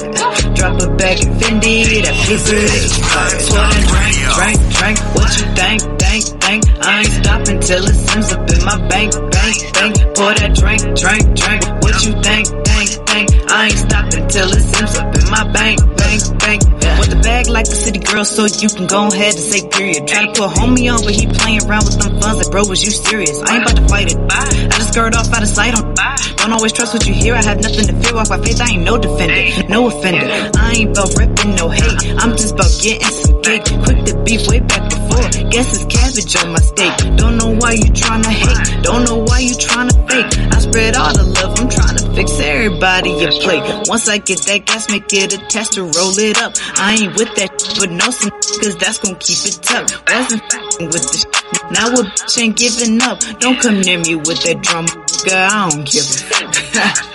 Drop 0.55 0.81
a 0.81 0.87
bag 0.97 1.19
of 1.23 1.29
Fendi, 1.39 2.03
that 2.03 2.15
paper 2.25 2.55
is 2.55 2.93
fire. 2.97 3.39
I 3.55 3.79
drink, 3.87 4.17
drink, 4.35 4.57
drink, 4.75 4.97
what 5.15 5.31
you 5.39 5.45
think, 5.55 5.79
think, 5.99 6.23
think. 6.41 6.63
I 6.83 6.99
ain't 6.99 7.11
stopping 7.11 7.59
till 7.59 7.85
it 7.85 7.95
sims 7.95 8.33
up 8.33 8.49
in 8.49 8.65
my 8.65 8.77
bank, 8.87 9.11
bank, 9.31 9.55
bank. 9.73 9.95
Pour 10.15 10.33
that 10.33 10.51
drink, 10.55 10.81
drink, 10.99 11.23
drink, 11.37 11.61
what 11.83 11.95
you 12.05 12.13
think, 12.21 12.45
think, 12.67 12.89
think. 13.07 13.51
I 13.51 13.65
ain't 13.65 13.77
stopping 13.77 14.27
till 14.27 14.49
it 14.51 14.63
sims 14.73 14.97
up 14.97 15.15
in 15.15 15.29
my 15.29 15.43
bank, 15.53 15.79
bank, 16.09 16.39
bank. 16.39 16.61
With 16.99 17.09
the 17.09 17.21
bag 17.23 17.47
like 17.47 17.65
the 17.65 17.75
city 17.75 17.99
girl, 17.99 18.25
so 18.25 18.45
you 18.45 18.67
can 18.67 18.87
go 18.87 19.07
ahead 19.07 19.35
and 19.35 19.43
say 19.43 19.61
period. 19.69 20.07
Try 20.07 20.25
to 20.25 20.31
put 20.33 20.49
homie 20.57 20.91
on, 20.91 21.03
but 21.05 21.13
he 21.13 21.27
playing 21.27 21.63
around 21.63 21.85
with 21.85 21.99
them 21.99 22.19
funds. 22.19 22.43
Like, 22.43 22.51
bro, 22.51 22.65
was 22.65 22.83
you 22.83 22.91
serious? 22.91 23.39
I 23.39 23.55
ain't 23.55 23.63
about 23.63 23.77
to 23.77 23.87
fight 23.87 24.11
it. 24.11 24.17
I 24.19 24.75
just 24.75 24.91
skirt 24.91 25.15
off 25.15 25.31
out 25.31 25.43
of 25.43 25.47
sight 25.47 25.77
on. 25.77 25.93
Don't 26.39 26.53
always 26.53 26.73
trust 26.73 26.93
what 26.93 27.05
you 27.07 27.13
hear. 27.13 27.35
I 27.35 27.43
have 27.43 27.61
nothing 27.61 27.85
to 27.87 27.93
fear. 28.01 28.15
Walk 28.15 28.29
by 28.29 28.39
faith. 28.41 28.59
I 28.59 28.71
ain't 28.73 28.83
no 28.83 28.97
defender, 28.97 29.69
no 29.69 29.87
offender. 29.87 30.25
I 30.57 30.73
ain't 30.75 30.91
about 30.91 31.15
ripping 31.15 31.55
no 31.55 31.69
hate. 31.69 31.99
I'm 32.17 32.31
just 32.35 32.53
about 32.53 32.71
getting 32.81 33.07
some 33.07 33.41
cake. 33.41 33.63
Quick 33.85 33.99
to 34.05 34.13
beef 34.23 34.47
way 34.47 34.59
back 34.59 34.89
before. 34.89 35.29
Guess 35.53 35.67
it's 35.75 35.85
cabbage 35.87 36.35
on 36.41 36.51
my 36.51 36.59
steak. 36.59 36.93
Don't 37.17 37.37
know 37.37 37.55
why 37.55 37.73
you 37.73 37.89
tryna 37.93 38.33
hate. 38.33 38.83
Don't 38.83 39.03
know 39.05 39.23
why 39.23 39.39
you 39.39 39.55
tryna 39.55 39.93
fake. 40.09 40.31
I 40.53 40.59
spread 40.59 40.95
all 40.95 41.13
the 41.13 41.23
love. 41.23 41.59
I'm 41.59 41.69
trying 41.69 41.97
to 41.97 42.13
fix 42.15 42.39
everybody 42.39 43.11
a 43.23 43.29
plate. 43.29 43.87
Once 43.87 44.07
I 44.09 44.17
get 44.17 44.41
that 44.47 44.65
gas, 44.65 44.89
make 44.89 45.11
it 45.13 45.33
a 45.33 45.37
test 45.47 45.73
to 45.73 45.83
roll 45.99 46.17
it 46.17 46.37
up. 46.39 46.53
I 46.79 46.95
ain't 46.95 47.15
with 47.17 47.35
that, 47.35 47.51
but 47.77 47.91
know 47.91 48.09
some 48.09 48.31
cause 48.31 48.75
that's 48.77 48.99
gonna 48.99 49.19
keep 49.19 49.43
it 49.43 49.59
tough. 49.61 49.91
Wasn't 50.07 50.41
with 50.87 51.03
the 51.11 51.39
now 51.71 51.85
a 51.85 52.01
bitch 52.01 52.41
ain't 52.41 52.57
giving 52.57 53.01
up. 53.01 53.19
Don't 53.39 53.59
come 53.59 53.81
near 53.81 53.99
me 53.99 54.15
with 54.15 54.41
that 54.41 54.57
drama, 54.65 54.89
girl. 55.21 55.45
I 55.53 55.69
don't 55.69 55.85
give 55.85 56.01
a 56.01 56.17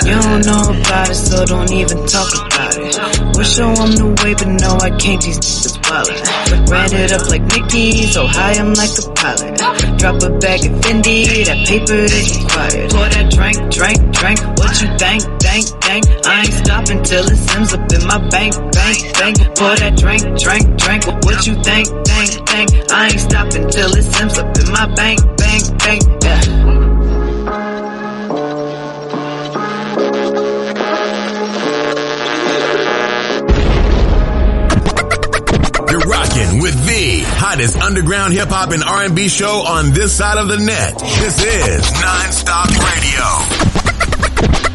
You 0.06 0.14
don't 0.14 0.46
know 0.46 0.62
about 0.70 1.10
it, 1.10 1.18
so 1.18 1.44
don't 1.44 1.72
even 1.72 2.06
talk 2.06 2.30
about 2.30 2.78
it. 2.78 2.94
Wish 3.34 3.58
I 3.58 3.66
I'm 3.66 3.92
the 3.98 4.14
way, 4.22 4.34
but 4.38 4.50
no, 4.62 4.78
I 4.78 4.90
can't. 4.94 5.18
These 5.22 5.42
niggas 5.42 5.74
ballin'. 5.82 6.70
Ran 6.70 6.92
it 6.94 7.10
up 7.10 7.26
like 7.26 7.42
Mickey, 7.50 8.06
so 8.06 8.26
high 8.26 8.54
I'm 8.54 8.74
like 8.74 8.94
a 8.94 9.04
pilot. 9.18 9.58
Drop 9.98 10.22
a 10.22 10.30
bag 10.38 10.66
of 10.66 10.72
Fendi, 10.86 11.46
that 11.50 11.66
paper 11.66 12.06
is 12.06 12.30
required. 12.38 12.90
Pour 12.94 13.08
that 13.10 13.26
drink, 13.34 13.58
drink, 13.74 13.98
drink. 14.14 14.38
What 14.54 14.74
you 14.78 14.88
think, 14.94 15.22
think, 15.42 15.66
think? 15.82 16.04
I 16.26 16.46
ain't 16.46 16.54
stopping 16.54 17.02
till 17.02 17.26
it 17.26 17.38
sims 17.42 17.74
up 17.74 17.90
in 17.90 18.06
my 18.06 18.22
bank, 18.30 18.54
bank, 18.74 18.98
bank. 19.18 19.36
Pour 19.56 19.76
that 19.76 19.96
drink, 19.96 20.22
drink, 20.38 20.64
drink. 20.78 21.06
What 21.24 21.46
you 21.46 21.54
think, 21.62 21.86
think, 22.06 22.48
think? 22.48 22.70
I 22.92 23.06
ain't 23.08 23.20
stopping 23.20 23.70
till 23.70 23.90
it 23.96 24.02
sims 24.02 24.38
up 24.38 24.58
in 24.58 24.72
my 24.72 24.86
bank, 24.94 25.20
bank, 25.36 25.78
bank. 25.78 26.02
Yeah. 26.22 26.40
You're 35.90 36.08
rocking 36.10 36.60
with 36.60 36.74
the 36.86 37.22
hottest 37.38 37.78
underground 37.80 38.32
hip 38.34 38.48
hop 38.48 38.72
and 38.72 38.82
R&B 38.82 39.28
show 39.28 39.62
on 39.62 39.92
this 39.92 40.16
side 40.16 40.38
of 40.38 40.48
the 40.48 40.58
net. 40.58 40.98
This 40.98 41.42
is 41.42 41.82
Nonstop 41.92 42.68
Radio. 42.82 44.73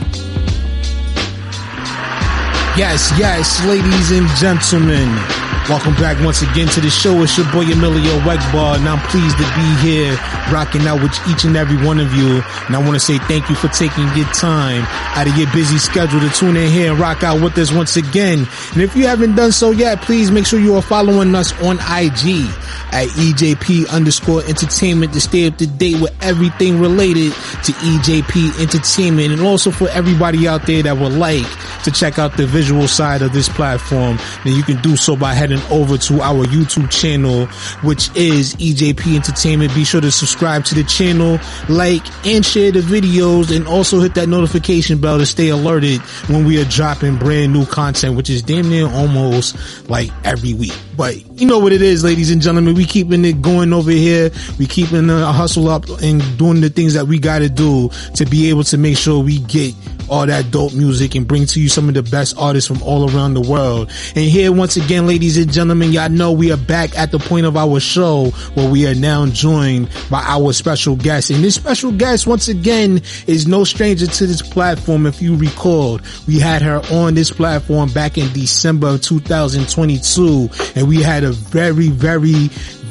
Yes, 2.79 3.11
yes, 3.19 3.65
ladies 3.65 4.11
and 4.11 4.25
gentlemen. 4.37 5.48
Welcome 5.69 5.93
back 5.93 6.19
once 6.25 6.41
again 6.41 6.67
to 6.69 6.81
the 6.81 6.89
show. 6.89 7.21
It's 7.21 7.37
your 7.37 7.45
boy 7.51 7.61
Emilio 7.61 8.17
Egbar, 8.21 8.77
and 8.77 8.89
I'm 8.89 8.97
pleased 9.09 9.37
to 9.37 9.43
be 9.43 9.87
here 9.87 10.13
rocking 10.51 10.87
out 10.87 10.99
with 10.99 11.13
each 11.29 11.43
and 11.43 11.55
every 11.55 11.77
one 11.85 11.99
of 11.99 12.11
you. 12.15 12.41
And 12.65 12.75
I 12.75 12.79
want 12.79 12.93
to 12.95 12.99
say 12.99 13.19
thank 13.19 13.49
you 13.49 13.55
for 13.55 13.67
taking 13.67 14.05
your 14.17 14.25
time 14.33 14.81
out 15.15 15.27
of 15.27 15.37
your 15.37 15.45
busy 15.53 15.77
schedule 15.77 16.21
to 16.21 16.29
tune 16.31 16.57
in 16.57 16.71
here 16.71 16.89
and 16.89 16.99
rock 16.99 17.21
out 17.21 17.39
with 17.43 17.55
us 17.59 17.71
once 17.71 17.97
again. 17.97 18.47
And 18.73 18.81
if 18.81 18.95
you 18.95 19.05
haven't 19.05 19.35
done 19.35 19.51
so 19.51 19.69
yet, 19.69 20.01
please 20.01 20.31
make 20.31 20.47
sure 20.47 20.59
you 20.59 20.73
are 20.73 20.81
following 20.81 21.35
us 21.35 21.53
on 21.61 21.75
IG 21.75 22.49
at 22.91 23.07
EJP 23.09 23.91
underscore 23.91 24.41
entertainment 24.45 25.13
to 25.13 25.21
stay 25.21 25.45
up 25.45 25.57
to 25.57 25.67
date 25.67 26.01
with 26.01 26.15
everything 26.23 26.79
related 26.79 27.31
to 27.31 27.73
EJP 27.73 28.59
entertainment. 28.59 29.33
And 29.33 29.41
also 29.41 29.69
for 29.69 29.87
everybody 29.89 30.47
out 30.47 30.65
there 30.65 30.81
that 30.81 30.97
would 30.97 31.13
like 31.13 31.45
to 31.83 31.91
check 31.91 32.17
out 32.17 32.37
the 32.37 32.47
visual 32.47 32.87
side 32.87 33.21
of 33.21 33.33
this 33.33 33.47
platform, 33.47 34.17
then 34.43 34.55
you 34.55 34.63
can 34.63 34.81
do 34.81 34.95
so 34.95 35.15
by 35.15 35.35
heading 35.35 35.58
over 35.71 35.97
to 35.97 36.21
our 36.21 36.45
YouTube 36.45 36.89
channel, 36.89 37.45
which 37.83 38.09
is 38.15 38.55
EJP 38.55 39.15
Entertainment. 39.15 39.73
Be 39.75 39.83
sure 39.83 40.01
to 40.01 40.11
subscribe 40.11 40.65
to 40.65 40.75
the 40.75 40.83
channel, 40.83 41.39
like 41.67 42.05
and 42.25 42.45
share 42.45 42.71
the 42.71 42.81
videos, 42.81 43.55
and 43.55 43.67
also 43.67 43.99
hit 43.99 44.15
that 44.15 44.29
notification 44.29 44.99
bell 44.99 45.17
to 45.17 45.25
stay 45.25 45.49
alerted 45.49 46.01
when 46.27 46.45
we 46.45 46.61
are 46.61 46.65
dropping 46.65 47.17
brand 47.17 47.53
new 47.53 47.65
content, 47.65 48.15
which 48.15 48.29
is 48.29 48.41
damn 48.41 48.69
near 48.69 48.87
almost 48.87 49.89
like 49.89 50.11
every 50.23 50.53
week. 50.53 50.77
But 50.95 51.15
you 51.39 51.47
know 51.47 51.59
what 51.59 51.71
it 51.71 51.81
is, 51.81 52.03
ladies 52.03 52.31
and 52.31 52.41
gentlemen. 52.41 52.75
We 52.75 52.85
keeping 52.85 53.23
it 53.25 53.41
going 53.41 53.73
over 53.73 53.91
here. 53.91 54.31
We 54.57 54.67
keeping 54.67 55.07
the 55.07 55.25
hustle 55.31 55.69
up 55.69 55.87
and 56.01 56.21
doing 56.37 56.61
the 56.61 56.69
things 56.69 56.93
that 56.93 57.07
we 57.07 57.19
got 57.19 57.39
to 57.39 57.49
do 57.49 57.89
to 58.15 58.25
be 58.25 58.49
able 58.49 58.63
to 58.65 58.77
make 58.77 58.97
sure 58.97 59.23
we 59.23 59.39
get 59.39 59.73
all 60.09 60.25
that 60.25 60.51
dope 60.51 60.73
music 60.73 61.15
and 61.15 61.27
bring 61.27 61.45
to 61.45 61.61
you 61.61 61.69
some 61.69 61.87
of 61.87 61.93
the 61.93 62.03
best 62.03 62.35
artists 62.37 62.67
from 62.67 62.81
all 62.83 63.09
around 63.15 63.33
the 63.33 63.41
world. 63.41 63.89
And 64.15 64.25
here 64.25 64.51
once 64.51 64.75
again, 64.75 65.07
ladies 65.07 65.37
and 65.37 65.48
gentlemen, 65.51 65.91
y'all 65.91 66.09
know 66.09 66.31
we 66.31 66.51
are 66.51 66.57
back 66.57 66.97
at 66.97 67.11
the 67.11 67.19
point 67.19 67.45
of 67.45 67.57
our 67.57 67.79
show 67.79 68.25
where 68.53 68.69
we 68.69 68.87
are 68.87 68.95
now 68.95 69.25
joined 69.27 69.89
by 70.09 70.23
our 70.25 70.53
special 70.53 70.95
guest. 70.95 71.29
And 71.29 71.43
this 71.43 71.55
special 71.55 71.91
guest, 71.91 72.27
once 72.27 72.47
again, 72.47 73.01
is 73.27 73.47
no 73.47 73.63
stranger 73.63 74.07
to 74.07 74.27
this 74.27 74.41
platform. 74.41 75.05
If 75.05 75.21
you 75.21 75.35
recall, 75.35 75.99
we 76.27 76.39
had 76.39 76.61
her 76.61 76.81
on 76.91 77.15
this 77.15 77.31
platform 77.31 77.91
back 77.91 78.17
in 78.17 78.31
December 78.33 78.89
of 78.89 79.01
2022 79.01 80.49
and 80.75 80.87
we 80.87 81.01
had 81.01 81.23
a 81.23 81.31
very, 81.31 81.89
very, 81.89 82.49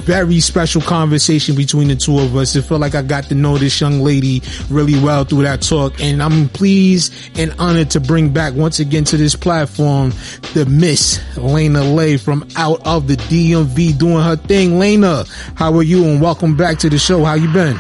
very 0.09 0.40
special 0.40 0.80
conversation 0.80 1.54
between 1.54 1.88
the 1.88 1.96
two 1.96 2.18
of 2.18 2.34
us. 2.34 2.56
It 2.56 2.62
felt 2.62 2.80
like 2.80 2.94
I 2.94 3.02
got 3.02 3.24
to 3.24 3.34
know 3.34 3.59
this 3.59 3.78
young 3.78 4.00
lady 4.00 4.42
really 4.70 4.98
well 4.98 5.24
through 5.24 5.42
that 5.42 5.61
talk. 5.61 6.00
And 6.00 6.22
I'm 6.22 6.48
pleased 6.48 7.12
and 7.38 7.54
honored 7.59 7.90
to 7.90 8.00
bring 8.00 8.30
back 8.30 8.54
once 8.54 8.80
again 8.80 9.04
to 9.04 9.18
this 9.18 9.36
platform 9.36 10.12
the 10.54 10.64
Miss 10.64 11.18
Layna 11.34 11.94
Lae 11.94 12.16
from 12.16 12.47
out 12.57 12.86
of 12.86 13.09
the 13.09 13.16
DMV 13.16 13.99
doing 13.99 14.22
her 14.22 14.36
thing. 14.36 14.72
Layna, 14.72 15.28
how 15.55 15.74
are 15.74 15.82
you? 15.82 16.05
And 16.05 16.20
welcome 16.20 16.57
back 16.57 16.78
to 16.78 16.90
the 16.90 16.99
show. 16.99 17.24
How 17.24 17.34
you 17.34 17.53
been? 17.53 17.78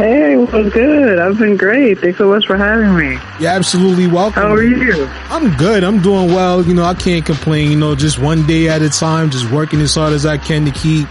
Hey, 0.00 0.34
what's 0.34 0.72
good? 0.72 1.18
I've 1.18 1.38
been 1.38 1.58
great. 1.58 1.98
Thanks 1.98 2.16
so 2.16 2.30
much 2.30 2.46
for 2.46 2.56
having 2.56 2.96
me. 2.96 3.18
You're 3.38 3.50
absolutely 3.50 4.06
welcome. 4.06 4.42
How 4.42 4.54
are 4.54 4.62
you? 4.62 5.04
I'm 5.28 5.54
good. 5.58 5.84
I'm 5.84 6.00
doing 6.00 6.28
well. 6.28 6.64
You 6.64 6.72
know, 6.72 6.84
I 6.84 6.94
can't 6.94 7.26
complain. 7.26 7.70
You 7.70 7.76
know, 7.78 7.94
just 7.94 8.18
one 8.18 8.46
day 8.46 8.70
at 8.70 8.80
a 8.80 8.88
time, 8.88 9.28
just 9.28 9.50
working 9.50 9.78
as 9.82 9.94
hard 9.94 10.14
as 10.14 10.24
I 10.24 10.38
can 10.38 10.64
to 10.64 10.70
keep 10.70 11.06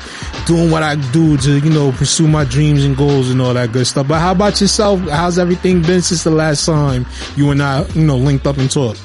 doing 0.47 0.71
what 0.71 0.81
I 0.81 0.95
do 1.11 1.37
to, 1.37 1.59
you 1.59 1.69
know, 1.69 1.91
pursue 1.91 2.27
my 2.27 2.45
dreams 2.45 2.83
and 2.83 2.97
goals 2.97 3.29
and 3.29 3.39
all 3.39 3.53
that 3.53 3.71
good 3.71 3.85
stuff. 3.85 4.07
But 4.07 4.21
how 4.21 4.31
about 4.31 4.59
yourself? 4.59 4.99
How's 5.01 5.37
everything 5.37 5.83
been 5.83 6.01
since 6.01 6.23
the 6.23 6.31
last 6.31 6.65
time 6.65 7.05
you 7.35 7.51
and 7.51 7.61
I, 7.61 7.85
you 7.89 8.03
know, 8.03 8.17
linked 8.17 8.47
up 8.47 8.57
and 8.57 8.71
talked? 8.71 8.99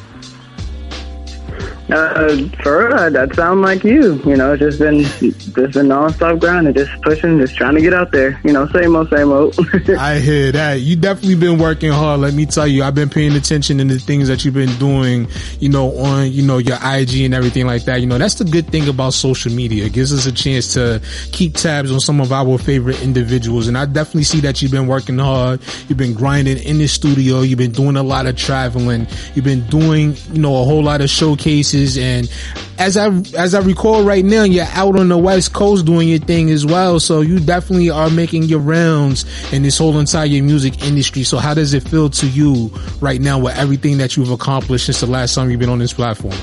Uh, 1.91 2.49
for 2.62 2.89
real, 2.89 3.11
that 3.11 3.35
sound 3.35 3.61
like 3.61 3.85
you. 3.85 4.14
You 4.24 4.37
know, 4.37 4.57
just 4.57 4.78
been 4.78 5.01
just 5.03 5.55
been 5.55 5.87
nonstop 5.89 6.41
grinding, 6.41 6.72
just 6.72 6.91
pushing, 7.03 7.39
just 7.39 7.57
trying 7.57 7.74
to 7.74 7.82
get 7.82 7.93
out 7.93 8.11
there. 8.11 8.41
You 8.43 8.53
know, 8.55 8.66
same 8.68 8.97
old, 8.97 9.11
same 9.11 9.30
old. 9.30 9.55
I 9.99 10.18
hear 10.18 10.51
that. 10.53 10.80
You 10.80 10.97
definitely 10.97 11.35
been 11.35 11.59
working 11.59 11.93
hard. 11.93 12.20
Let 12.20 12.32
me 12.32 12.47
tell 12.47 12.66
you, 12.66 12.85
I've 12.85 12.95
been 12.95 13.11
paying 13.11 13.35
attention 13.35 13.78
to 13.78 13.85
the 13.85 13.99
things 13.99 14.28
that 14.28 14.45
you've 14.45 14.55
been 14.55 14.74
doing, 14.78 15.28
you 15.61 15.68
know, 15.68 15.99
on, 15.99 16.32
you 16.32 16.43
know, 16.43 16.57
your 16.57 16.76
IG 16.76 17.20
and 17.20 17.35
everything 17.35 17.66
like 17.66 17.85
that. 17.85 18.01
You 18.01 18.07
know, 18.07 18.16
that's 18.16 18.37
the 18.37 18.45
good 18.45 18.66
thing 18.68 18.89
about 18.89 19.12
social 19.12 19.53
media. 19.53 19.85
It 19.85 19.93
gives 19.93 20.12
us 20.12 20.24
a 20.24 20.32
chance 20.32 20.72
to 20.74 21.03
keep 21.32 21.55
tabs 21.55 21.93
on 21.93 22.01
some 22.01 22.18
of 22.18 22.32
our 22.32 22.57
favorite 22.57 23.03
individuals. 23.03 23.68
And 23.68 23.76
I 23.76 23.85
definitely 23.85 24.24
see 24.24 24.41
that 24.41 24.62
you've 24.62 24.72
been 24.72 24.87
working 24.87 25.18
hard. 25.18 25.61
You've 25.89 25.99
been 25.99 26.14
grinding 26.14 26.59
in 26.59 26.78
the 26.78 26.87
studio. 26.87 27.43
You've 27.43 27.59
been 27.59 27.72
doing 27.72 27.97
a 27.97 28.03
lot 28.03 28.24
of 28.24 28.37
traveling. 28.37 29.07
You've 29.35 29.45
been 29.45 29.66
doing, 29.66 30.16
you 30.32 30.41
know, 30.41 30.62
a 30.62 30.64
whole 30.64 30.82
lot 30.82 31.03
of 31.03 31.11
showcases. 31.11 31.74
And 31.75 32.31
as 32.79 32.97
I, 32.97 33.09
as 33.37 33.55
I 33.55 33.61
recall 33.61 34.05
right 34.05 34.25
now, 34.25 34.45
you're 34.45 34.66
out 34.72 34.99
on 34.99 35.09
the 35.09 35.18
West 35.18 35.53
Coast 35.53 35.87
doing 35.87 36.09
your 36.09 36.18
thing 36.18 36.51
as 36.51 36.64
well. 36.64 37.01
So 37.01 37.20
you 37.20 37.41
definitely 37.41 37.91
are 37.91 38.11
making 38.11 38.45
your 38.45 38.61
rounds 38.61 39.25
in 39.53 39.62
this 39.62 39.79
whole 39.79 39.99
entire 39.99 40.43
music 40.43 40.83
industry. 40.83 41.22
So 41.25 41.39
how 41.39 41.55
does 41.55 41.75
it 41.75 41.89
feel 41.89 42.11
to 42.11 42.29
you 42.29 42.70
right 43.01 43.20
now 43.20 43.39
with 43.39 43.57
everything 43.57 43.99
that 43.99 44.16
you've 44.16 44.31
accomplished 44.31 44.87
since 44.87 45.01
the 45.01 45.07
last 45.07 45.35
time 45.35 45.51
you've 45.51 45.61
been 45.61 45.68
on 45.68 45.79
this 45.79 45.93
platform? 45.93 46.35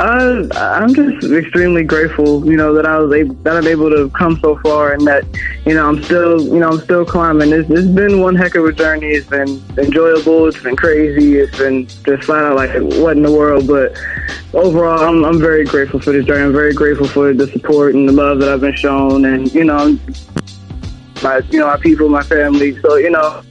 Uh, 0.00 0.48
I'm 0.56 0.94
just 0.94 1.30
extremely 1.30 1.84
grateful, 1.84 2.46
you 2.46 2.56
know, 2.56 2.72
that 2.72 2.86
I 2.86 2.98
was 2.98 3.12
able, 3.12 3.34
that 3.42 3.54
I'm 3.54 3.66
able 3.66 3.90
to 3.90 4.08
come 4.16 4.40
so 4.40 4.56
far 4.60 4.94
and 4.94 5.06
that, 5.06 5.26
you 5.66 5.74
know, 5.74 5.86
I'm 5.86 6.02
still, 6.02 6.42
you 6.42 6.58
know, 6.58 6.70
I'm 6.70 6.80
still 6.80 7.04
climbing. 7.04 7.52
It's, 7.52 7.68
it's 7.68 7.86
been 7.86 8.22
one 8.22 8.34
heck 8.34 8.54
of 8.54 8.64
a 8.64 8.72
journey. 8.72 9.08
It's 9.08 9.28
been 9.28 9.62
enjoyable. 9.76 10.48
It's 10.48 10.62
been 10.62 10.74
crazy. 10.74 11.36
It's 11.36 11.54
been 11.58 11.86
just 11.86 12.24
flat 12.24 12.44
out 12.44 12.56
like 12.56 12.70
what 12.98 13.18
in 13.18 13.22
the 13.22 13.30
world. 13.30 13.66
But 13.66 13.94
overall, 14.54 15.00
I'm, 15.00 15.22
I'm 15.22 15.38
very 15.38 15.66
grateful 15.66 16.00
for 16.00 16.12
this 16.12 16.24
journey. 16.24 16.44
I'm 16.44 16.52
very 16.52 16.72
grateful 16.72 17.06
for 17.06 17.34
the 17.34 17.48
support 17.48 17.94
and 17.94 18.08
the 18.08 18.12
love 18.12 18.38
that 18.38 18.48
I've 18.48 18.62
been 18.62 18.76
shown 18.76 19.26
and, 19.26 19.52
you 19.52 19.64
know, 19.64 19.98
my, 21.22 21.42
you 21.50 21.58
know, 21.58 21.66
my 21.66 21.76
people, 21.76 22.08
my 22.08 22.22
family. 22.22 22.80
So, 22.80 22.96
you 22.96 23.10
know, 23.10 23.42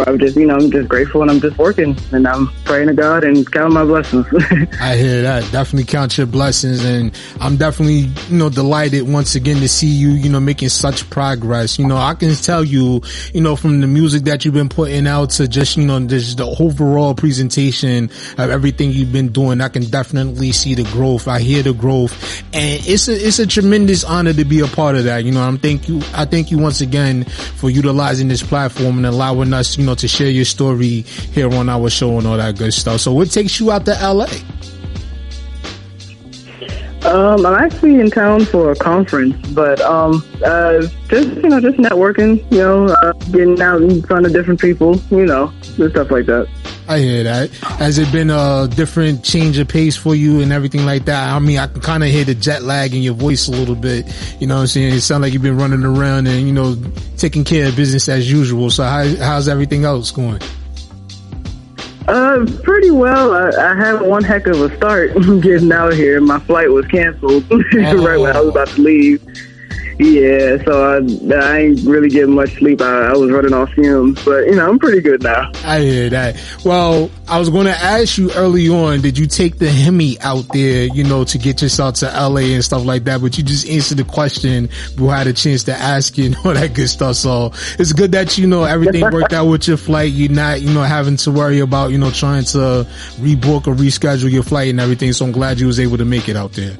I'm 0.00 0.18
just, 0.18 0.36
you 0.36 0.46
know, 0.46 0.54
I'm 0.54 0.70
just 0.70 0.88
grateful 0.88 1.22
and 1.22 1.30
I'm 1.30 1.40
just 1.40 1.58
working 1.58 1.96
and 2.12 2.26
I'm 2.26 2.48
praying 2.64 2.88
to 2.88 2.94
God 2.94 3.24
and 3.24 3.50
counting 3.50 3.74
my 3.74 3.84
blessings. 3.84 4.26
I 4.80 4.96
hear 4.96 5.22
that. 5.22 5.50
Definitely 5.52 5.84
count 5.84 6.16
your 6.18 6.26
blessings. 6.26 6.84
And 6.84 7.16
I'm 7.40 7.56
definitely, 7.56 8.10
you 8.28 8.36
know, 8.36 8.48
delighted 8.48 9.02
once 9.02 9.34
again 9.34 9.56
to 9.56 9.68
see 9.68 9.88
you, 9.88 10.10
you 10.10 10.28
know, 10.28 10.40
making 10.40 10.70
such 10.70 11.08
progress. 11.10 11.78
You 11.78 11.86
know, 11.86 11.96
I 11.96 12.14
can 12.14 12.34
tell 12.34 12.64
you, 12.64 13.02
you 13.32 13.40
know, 13.40 13.56
from 13.56 13.80
the 13.80 13.86
music 13.86 14.24
that 14.24 14.44
you've 14.44 14.54
been 14.54 14.68
putting 14.68 15.06
out 15.06 15.30
to 15.30 15.48
just, 15.48 15.76
you 15.76 15.86
know, 15.86 16.00
just 16.06 16.38
the 16.38 16.46
overall 16.46 17.14
presentation 17.14 18.04
of 18.38 18.50
everything 18.50 18.90
you've 18.92 19.12
been 19.12 19.28
doing, 19.28 19.60
I 19.60 19.68
can 19.68 19.84
definitely 19.84 20.52
see 20.52 20.74
the 20.74 20.84
growth. 20.84 21.28
I 21.28 21.40
hear 21.40 21.62
the 21.62 21.72
growth 21.72 22.42
and 22.54 22.86
it's 22.86 23.08
a, 23.08 23.12
it's 23.12 23.38
a 23.38 23.46
tremendous 23.46 24.04
honor 24.04 24.32
to 24.32 24.44
be 24.44 24.60
a 24.60 24.66
part 24.66 24.96
of 24.96 25.04
that. 25.04 25.24
You 25.24 25.32
know, 25.32 25.42
I'm 25.42 25.58
thank 25.58 25.88
you, 25.88 26.00
I 26.14 26.24
thank 26.24 26.50
you 26.50 26.58
once 26.58 26.80
again 26.80 27.24
for 27.24 27.70
utilizing 27.70 28.28
this 28.28 28.42
platform 28.42 28.98
and 28.98 29.06
allowing 29.06 29.52
us, 29.52 29.78
you 29.82 29.86
know, 29.86 29.94
to 29.96 30.06
share 30.06 30.30
your 30.30 30.44
story 30.44 31.00
here 31.34 31.52
on 31.52 31.68
our 31.68 31.90
show 31.90 32.16
and 32.16 32.26
all 32.26 32.36
that 32.36 32.56
good 32.56 32.72
stuff. 32.72 33.00
So 33.00 33.12
what 33.12 33.30
takes 33.32 33.58
you 33.58 33.72
out 33.72 33.84
to 33.86 33.98
LA? 34.00 34.28
Um, 37.04 37.44
I'm 37.44 37.64
actually 37.64 37.98
in 37.98 38.08
town 38.08 38.44
for 38.44 38.70
a 38.70 38.76
conference, 38.76 39.34
but 39.48 39.80
um, 39.80 40.24
uh, 40.44 40.82
just 41.08 41.30
you 41.30 41.48
know, 41.48 41.60
just 41.60 41.78
networking. 41.78 42.38
You 42.52 42.58
know, 42.58 42.86
uh, 42.86 43.12
getting 43.32 43.60
out 43.60 43.82
in 43.82 44.02
front 44.02 44.24
of 44.24 44.32
different 44.32 44.60
people. 44.60 45.00
You 45.10 45.26
know, 45.26 45.52
just 45.62 45.94
stuff 45.94 46.12
like 46.12 46.26
that. 46.26 46.46
I 46.88 46.98
hear 46.98 47.22
that. 47.24 47.50
Has 47.50 47.98
it 47.98 48.10
been 48.10 48.30
a 48.30 48.68
different 48.68 49.24
change 49.24 49.58
of 49.58 49.68
pace 49.68 49.96
for 49.96 50.14
you 50.14 50.40
and 50.40 50.52
everything 50.52 50.84
like 50.84 51.04
that? 51.04 51.32
I 51.32 51.38
mean, 51.38 51.58
I 51.58 51.66
can 51.66 51.80
kind 51.80 52.02
of 52.02 52.10
hear 52.10 52.24
the 52.24 52.34
jet 52.34 52.62
lag 52.62 52.94
in 52.94 53.02
your 53.02 53.14
voice 53.14 53.48
a 53.48 53.52
little 53.52 53.74
bit. 53.74 54.06
You 54.40 54.46
know 54.46 54.56
what 54.56 54.62
I'm 54.62 54.66
saying? 54.66 54.94
It 54.94 55.00
sounds 55.00 55.22
like 55.22 55.32
you've 55.32 55.42
been 55.42 55.56
running 55.56 55.84
around 55.84 56.26
and, 56.26 56.46
you 56.46 56.52
know, 56.52 56.76
taking 57.16 57.44
care 57.44 57.68
of 57.68 57.76
business 57.76 58.08
as 58.08 58.30
usual. 58.30 58.70
So 58.70 58.82
how, 58.82 59.04
how's 59.16 59.48
everything 59.48 59.84
else 59.84 60.10
going? 60.10 60.40
Uh, 62.08 62.44
pretty 62.64 62.90
well. 62.90 63.32
I, 63.32 63.72
I 63.72 63.76
had 63.76 64.00
one 64.00 64.24
heck 64.24 64.46
of 64.48 64.60
a 64.60 64.76
start 64.76 65.14
getting 65.40 65.72
out 65.72 65.92
here. 65.92 66.20
My 66.20 66.40
flight 66.40 66.70
was 66.70 66.86
canceled 66.86 67.48
right 67.50 68.18
when 68.18 68.34
I 68.34 68.40
was 68.40 68.48
about 68.48 68.68
to 68.68 68.82
leave. 68.82 69.22
Yeah, 70.02 70.62
so 70.64 70.84
I, 70.84 71.34
I 71.34 71.58
ain't 71.58 71.82
really 71.82 72.08
getting 72.08 72.34
much 72.34 72.54
sleep. 72.54 72.80
I, 72.80 73.10
I 73.10 73.12
was 73.12 73.30
running 73.30 73.52
off 73.52 73.70
fumes, 73.72 74.22
but 74.24 74.46
you 74.46 74.56
know, 74.56 74.68
I'm 74.68 74.78
pretty 74.78 75.00
good 75.00 75.22
now. 75.22 75.50
I 75.64 75.80
hear 75.80 76.10
that. 76.10 76.36
Well, 76.64 77.08
I 77.28 77.38
was 77.38 77.48
going 77.50 77.66
to 77.66 77.76
ask 77.76 78.18
you 78.18 78.32
early 78.32 78.68
on, 78.68 79.00
did 79.00 79.16
you 79.16 79.26
take 79.26 79.58
the 79.58 79.70
Hemi 79.70 80.20
out 80.20 80.46
there, 80.52 80.86
you 80.86 81.04
know, 81.04 81.24
to 81.24 81.38
get 81.38 81.62
yourself 81.62 81.94
to 81.96 82.06
LA 82.06 82.52
and 82.52 82.64
stuff 82.64 82.84
like 82.84 83.04
that? 83.04 83.20
But 83.20 83.38
you 83.38 83.44
just 83.44 83.68
answered 83.68 83.98
the 83.98 84.04
question 84.04 84.68
I 85.00 85.18
had 85.18 85.26
a 85.28 85.32
chance 85.32 85.64
to 85.64 85.72
ask 85.72 86.18
you 86.18 86.26
and 86.26 86.36
all 86.44 86.52
that 86.52 86.74
good 86.74 86.88
stuff. 86.88 87.16
So 87.16 87.52
it's 87.78 87.92
good 87.92 88.12
that, 88.12 88.36
you 88.38 88.46
know, 88.46 88.64
everything 88.64 89.02
worked 89.02 89.32
out 89.32 89.46
with 89.46 89.68
your 89.68 89.76
flight. 89.76 90.12
You're 90.12 90.32
not, 90.32 90.62
you 90.62 90.72
know, 90.74 90.82
having 90.82 91.16
to 91.18 91.30
worry 91.30 91.60
about, 91.60 91.92
you 91.92 91.98
know, 91.98 92.10
trying 92.10 92.44
to 92.46 92.86
rebook 93.20 93.68
or 93.68 93.74
reschedule 93.74 94.30
your 94.30 94.42
flight 94.42 94.70
and 94.70 94.80
everything. 94.80 95.12
So 95.12 95.24
I'm 95.24 95.32
glad 95.32 95.60
you 95.60 95.68
was 95.68 95.78
able 95.78 95.98
to 95.98 96.04
make 96.04 96.28
it 96.28 96.36
out 96.36 96.52
there. 96.52 96.76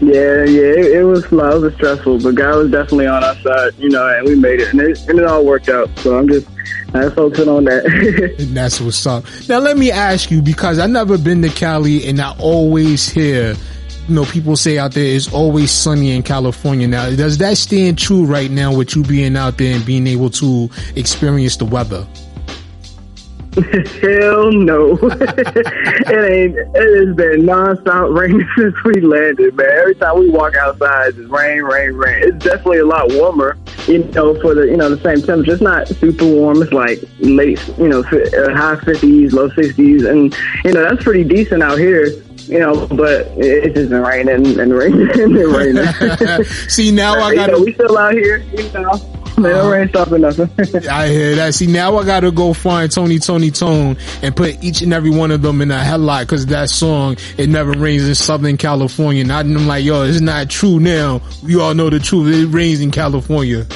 Yeah, 0.00 0.44
yeah, 0.44 0.76
it, 0.76 0.92
it 0.98 1.04
was 1.04 1.24
it 1.24 1.32
was 1.32 1.74
stressful, 1.74 2.20
but 2.20 2.34
God 2.34 2.56
was 2.58 2.70
definitely 2.70 3.06
on 3.06 3.24
our 3.24 3.34
side, 3.36 3.72
you 3.78 3.88
know, 3.88 4.06
and 4.06 4.26
we 4.26 4.34
made 4.34 4.60
it, 4.60 4.68
and 4.68 4.80
it, 4.82 5.08
and 5.08 5.18
it 5.18 5.24
all 5.24 5.44
worked 5.44 5.70
out. 5.70 5.88
So 6.00 6.18
I'm 6.18 6.28
just, 6.28 6.46
I'm 6.92 7.10
focusing 7.12 7.48
on 7.48 7.64
that. 7.64 7.84
And 8.38 8.54
that's 8.54 8.78
what's 8.80 9.06
up. 9.06 9.24
Now 9.48 9.58
let 9.58 9.78
me 9.78 9.90
ask 9.90 10.30
you 10.30 10.42
because 10.42 10.78
I've 10.78 10.90
never 10.90 11.16
been 11.16 11.40
to 11.42 11.48
Cali, 11.48 12.06
and 12.06 12.20
I 12.20 12.36
always 12.38 13.08
hear. 13.08 13.54
You 14.08 14.14
know, 14.14 14.24
people 14.24 14.54
say 14.54 14.78
out 14.78 14.92
there 14.92 15.16
it's 15.16 15.32
always 15.32 15.72
sunny 15.72 16.14
in 16.14 16.22
California. 16.22 16.86
Now, 16.86 17.10
does 17.10 17.38
that 17.38 17.56
stand 17.56 17.98
true 17.98 18.24
right 18.24 18.48
now 18.48 18.72
with 18.72 18.94
you 18.94 19.02
being 19.02 19.36
out 19.36 19.58
there 19.58 19.74
and 19.74 19.84
being 19.84 20.06
able 20.06 20.30
to 20.30 20.70
experience 20.94 21.56
the 21.56 21.64
weather? 21.64 22.06
Hell 24.02 24.52
no. 24.52 24.92
it 25.00 26.30
ain't, 26.30 26.56
it 26.58 27.06
has 27.06 27.16
been 27.16 27.46
nonstop 27.46 28.14
raining 28.14 28.46
since 28.56 28.74
we 28.84 29.00
landed, 29.00 29.54
man. 29.56 29.66
Every 29.66 29.94
time 29.94 30.18
we 30.18 30.28
walk 30.28 30.56
outside, 30.56 31.14
it's 31.16 31.18
rain, 31.30 31.62
rain, 31.62 31.92
rain. 31.92 32.22
It's 32.22 32.44
definitely 32.44 32.80
a 32.80 32.84
lot 32.84 33.10
warmer, 33.12 33.56
you 33.86 34.04
know, 34.04 34.38
for 34.42 34.54
the, 34.54 34.66
you 34.66 34.76
know, 34.76 34.94
the 34.94 35.02
same 35.02 35.24
temperature. 35.26 35.54
It's 35.54 35.62
not 35.62 35.88
super 35.88 36.26
warm. 36.26 36.60
It's 36.60 36.72
like 36.72 37.02
late, 37.20 37.66
you 37.78 37.88
know, 37.88 38.00
uh, 38.00 38.54
high 38.54 38.76
50s, 38.76 39.32
low 39.32 39.48
60s. 39.48 40.06
And, 40.06 40.36
you 40.62 40.72
know, 40.72 40.82
that's 40.82 41.02
pretty 41.02 41.24
decent 41.24 41.62
out 41.62 41.78
here. 41.78 42.10
You 42.44 42.60
know, 42.60 42.86
but 42.86 43.34
just 43.40 43.90
been 43.90 44.02
raining 44.02 44.60
and 44.60 44.72
raining 44.72 45.10
and 45.20 45.34
raining. 45.34 46.44
See, 46.68 46.92
now 46.92 47.14
I 47.14 47.34
gotta- 47.34 47.52
know, 47.52 47.62
we 47.62 47.74
still 47.74 47.98
out 47.98 48.14
here, 48.14 48.38
you 48.38 48.70
know. 48.72 49.16
Man, 49.38 49.52
no 49.52 49.60
uh-huh. 49.60 49.70
rain 49.70 49.88
stopping 49.90 50.20
nothing. 50.22 50.50
I 50.90 51.08
hear 51.08 51.34
that. 51.36 51.54
See, 51.54 51.66
now 51.66 51.98
I 51.98 52.06
gotta 52.06 52.30
go 52.30 52.54
find 52.54 52.90
Tony, 52.90 53.18
Toni, 53.18 53.50
Toné 53.50 53.98
and 54.22 54.34
put 54.34 54.62
each 54.64 54.80
and 54.80 54.94
every 54.94 55.10
one 55.10 55.30
of 55.30 55.42
them 55.42 55.60
in 55.60 55.70
a 55.70 55.74
headlock 55.74 56.20
because 56.22 56.46
that 56.46 56.70
song, 56.70 57.18
It 57.36 57.50
Never 57.50 57.72
Rains 57.72 58.08
in 58.08 58.14
Southern 58.14 58.56
California. 58.56 59.20
And 59.22 59.30
I'm 59.32 59.66
like, 59.66 59.84
yo, 59.84 60.04
it's 60.04 60.22
not 60.22 60.48
true 60.48 60.80
now. 60.80 61.20
We 61.42 61.60
all 61.60 61.74
know 61.74 61.90
the 61.90 61.98
truth. 61.98 62.34
It 62.34 62.46
rains 62.46 62.80
in 62.80 62.90
California. 62.90 63.66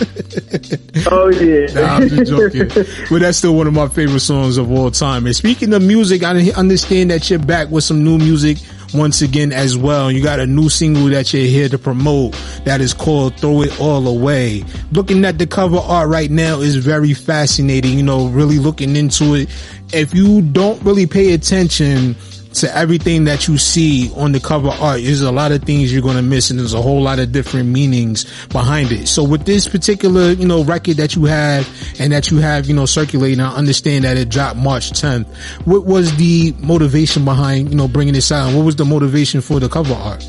oh, 1.11 1.29
yeah. 1.29 1.67
Nah, 1.75 1.97
I'm 1.97 2.09
just 2.09 2.31
joking. 2.31 2.69
but 3.11 3.19
that's 3.21 3.37
still 3.37 3.55
one 3.55 3.67
of 3.67 3.75
my 3.75 3.89
favorite 3.89 4.21
songs 4.21 4.57
of 4.57 4.73
all 4.73 4.91
time. 4.91 5.27
And 5.27 5.37
speaking 5.37 5.75
of 5.75 5.83
music, 5.83 6.23
I 6.23 6.51
understand 6.53 7.11
that 7.11 7.29
you're 7.29 7.39
back 7.39 7.69
with 7.69 7.85
some 7.85 8.03
new 8.03 8.17
music 8.17 8.50
once 8.95 9.23
again 9.23 9.53
as 9.53 9.77
well. 9.77 10.11
You 10.11 10.23
got 10.23 10.41
a 10.41 10.47
new 10.47 10.69
single 10.69 11.07
that 11.07 11.33
you're 11.33 11.43
here 11.43 11.69
to 11.69 11.79
promote 11.79 12.33
that 12.65 12.81
is 12.81 12.95
called 12.95 13.39
Throw 13.39 13.63
It 13.63 13.81
All 13.81 14.07
Away. 14.07 14.65
Looking 14.93 15.25
at 15.25 15.39
the 15.39 15.47
cover 15.47 15.79
art 15.79 16.09
right 16.09 16.31
now 16.31 16.61
is 16.61 16.77
very 16.77 17.15
fascinating, 17.15 17.97
you 17.97 18.03
know, 18.03 18.29
really 18.29 18.59
looking 18.59 18.97
into 18.97 19.35
it. 19.35 19.49
If 19.93 20.15
you 20.15 20.43
don't 20.43 20.81
really 20.83 21.07
pay 21.07 21.33
attention 21.33 22.15
to 22.61 22.77
everything 22.77 23.25
that 23.25 23.49
you 23.49 23.59
see 23.59 24.13
on 24.15 24.33
the 24.33 24.41
cover 24.41 24.69
art, 24.69 25.01
there's 25.03 25.21
a 25.21 25.33
lot 25.33 25.53
of 25.53 25.63
things 25.63 25.93
you're 25.93 26.03
going 26.03 26.17
to 26.17 26.23
miss 26.23 26.51
and 26.51 26.59
there's 26.59 26.75
a 26.75 26.81
whole 26.81 27.03
lot 27.03 27.19
of 27.19 27.33
different 27.33 27.69
meanings 27.69 28.27
behind 28.49 28.93
it. 28.93 29.09
So 29.09 29.25
with 29.25 29.45
this 29.45 29.69
particular, 29.69 30.33
you 30.33 30.47
know, 30.47 30.63
record 30.63 30.97
that 30.99 31.17
you 31.17 31.25
have 31.25 31.67
and 31.99 32.13
that 32.13 32.31
you 32.31 32.39
have, 32.39 32.67
you 32.67 32.75
know, 32.75 32.87
circulating, 32.87 33.41
I 33.41 33.55
understand 33.55 34.05
that 34.05 34.17
it 34.17 34.29
dropped 34.29 34.57
March 34.57 34.91
10th. 34.93 35.27
What 35.67 35.87
was 35.87 36.15
the 36.17 36.55
motivation 36.59 37.25
behind, 37.25 37.71
you 37.71 37.77
know, 37.77 37.89
bringing 37.89 38.15
this 38.15 38.31
out? 38.31 38.55
What 38.55 38.65
was 38.65 38.77
the 38.77 38.85
motivation 38.85 39.41
for 39.41 39.59
the 39.59 39.69
cover 39.69 39.95
art? 39.95 40.25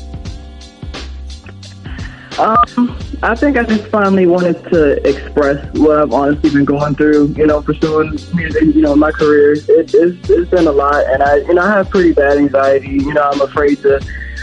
Um, 2.38 2.98
I 3.24 3.36
think 3.36 3.56
I 3.56 3.62
just 3.62 3.86
finally 3.86 4.26
wanted 4.26 4.62
to 4.70 5.08
express 5.08 5.64
what 5.74 5.98
I've 5.98 6.12
honestly 6.12 6.50
been 6.50 6.64
going 6.64 6.96
through. 6.96 7.28
You 7.36 7.46
know, 7.46 7.62
pursuing 7.62 8.10
music. 8.34 8.74
You 8.74 8.82
know, 8.82 8.96
my 8.96 9.12
career. 9.12 9.52
It, 9.52 9.66
it's 9.68 10.28
it's 10.28 10.50
been 10.50 10.66
a 10.66 10.72
lot, 10.72 11.04
and 11.06 11.22
I 11.22 11.36
you 11.36 11.54
know 11.54 11.62
I 11.62 11.70
have 11.70 11.90
pretty 11.90 12.12
bad 12.12 12.38
anxiety. 12.38 12.90
You 12.90 13.14
know, 13.14 13.22
I'm 13.22 13.40
afraid 13.40 13.80
to 13.82 14.00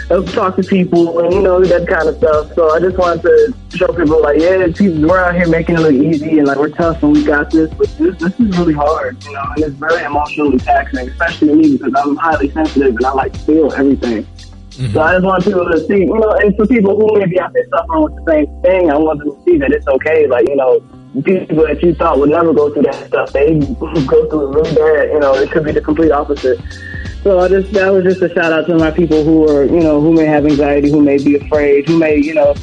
talk 0.10 0.56
to 0.56 0.64
people 0.64 1.20
and 1.20 1.34
you 1.34 1.42
know 1.42 1.64
that 1.64 1.88
kind 1.88 2.10
of 2.10 2.18
stuff. 2.18 2.54
So 2.56 2.72
I 2.72 2.80
just 2.80 2.98
wanted 2.98 3.22
to 3.22 3.54
show 3.78 3.88
people 3.88 4.22
like, 4.22 4.40
yeah, 4.40 4.66
people, 4.76 5.08
we're 5.08 5.20
out 5.20 5.36
here 5.36 5.48
making 5.48 5.76
it 5.76 5.82
look 5.82 5.94
easy 5.94 6.40
and 6.40 6.48
like 6.48 6.58
we're 6.58 6.70
tough 6.70 7.04
and 7.04 7.12
we 7.12 7.24
got 7.24 7.52
this. 7.52 7.72
But 7.76 7.96
this, 7.98 8.18
this 8.18 8.40
is 8.40 8.58
really 8.58 8.74
hard, 8.74 9.24
you 9.24 9.34
know, 9.34 9.44
and 9.56 9.66
it's 9.66 9.76
very 9.76 10.04
emotionally 10.04 10.58
taxing, 10.58 11.08
especially 11.10 11.54
me 11.54 11.78
because 11.78 11.94
I'm 11.96 12.16
highly 12.16 12.50
sensitive 12.50 12.96
and 12.96 13.06
I 13.06 13.12
like 13.12 13.36
feel 13.38 13.72
everything. 13.74 14.26
Mm-hmm. 14.80 14.94
So 14.94 15.02
I 15.02 15.14
just 15.16 15.26
want 15.26 15.44
people 15.44 15.66
to 15.70 15.80
see, 15.88 16.00
you 16.00 16.18
know, 16.18 16.32
and 16.32 16.56
for 16.56 16.66
people 16.66 16.96
who 16.96 17.20
may 17.20 17.26
be 17.26 17.38
out 17.38 17.52
there 17.52 17.68
suffering 17.70 18.04
with 18.04 18.16
the 18.16 18.32
same 18.32 18.62
thing, 18.62 18.90
I 18.90 18.96
want 18.96 19.20
them 19.20 19.36
to 19.36 19.44
see 19.44 19.58
that 19.58 19.74
it's 19.74 19.86
okay. 19.86 20.26
Like, 20.26 20.48
you 20.48 20.56
know, 20.56 20.80
people 21.22 21.68
that 21.68 21.84
you 21.84 21.94
thought 21.94 22.18
would 22.18 22.30
never 22.30 22.54
go 22.54 22.74
through 22.74 22.84
that 22.84 23.08
stuff, 23.08 23.34
they 23.34 23.60
go 23.60 24.30
through 24.30 24.48
it 24.48 24.56
really 24.56 24.76
bad. 24.76 25.10
You 25.12 25.20
know, 25.20 25.34
it 25.36 25.52
could 25.52 25.66
be 25.66 25.74
the 25.74 25.82
complete 25.82 26.12
opposite. 26.12 26.62
So 27.24 27.40
I 27.40 27.50
just 27.50 27.74
that 27.74 27.90
was 27.90 28.06
just 28.06 28.22
a 28.22 28.34
shout 28.34 28.54
out 28.54 28.68
to 28.68 28.76
my 28.78 28.92
people 28.92 29.26
who 29.26 29.50
are, 29.50 29.66
you 29.66 29.82
know, 29.82 30.00
who 30.00 30.14
may 30.14 30.24
have 30.24 30.46
anxiety, 30.46 30.90
who 30.90 31.02
may 31.02 31.18
be 31.22 31.36
afraid, 31.36 31.86
who 31.86 32.00
may, 32.00 32.16
you 32.16 32.34
know, 32.34 32.56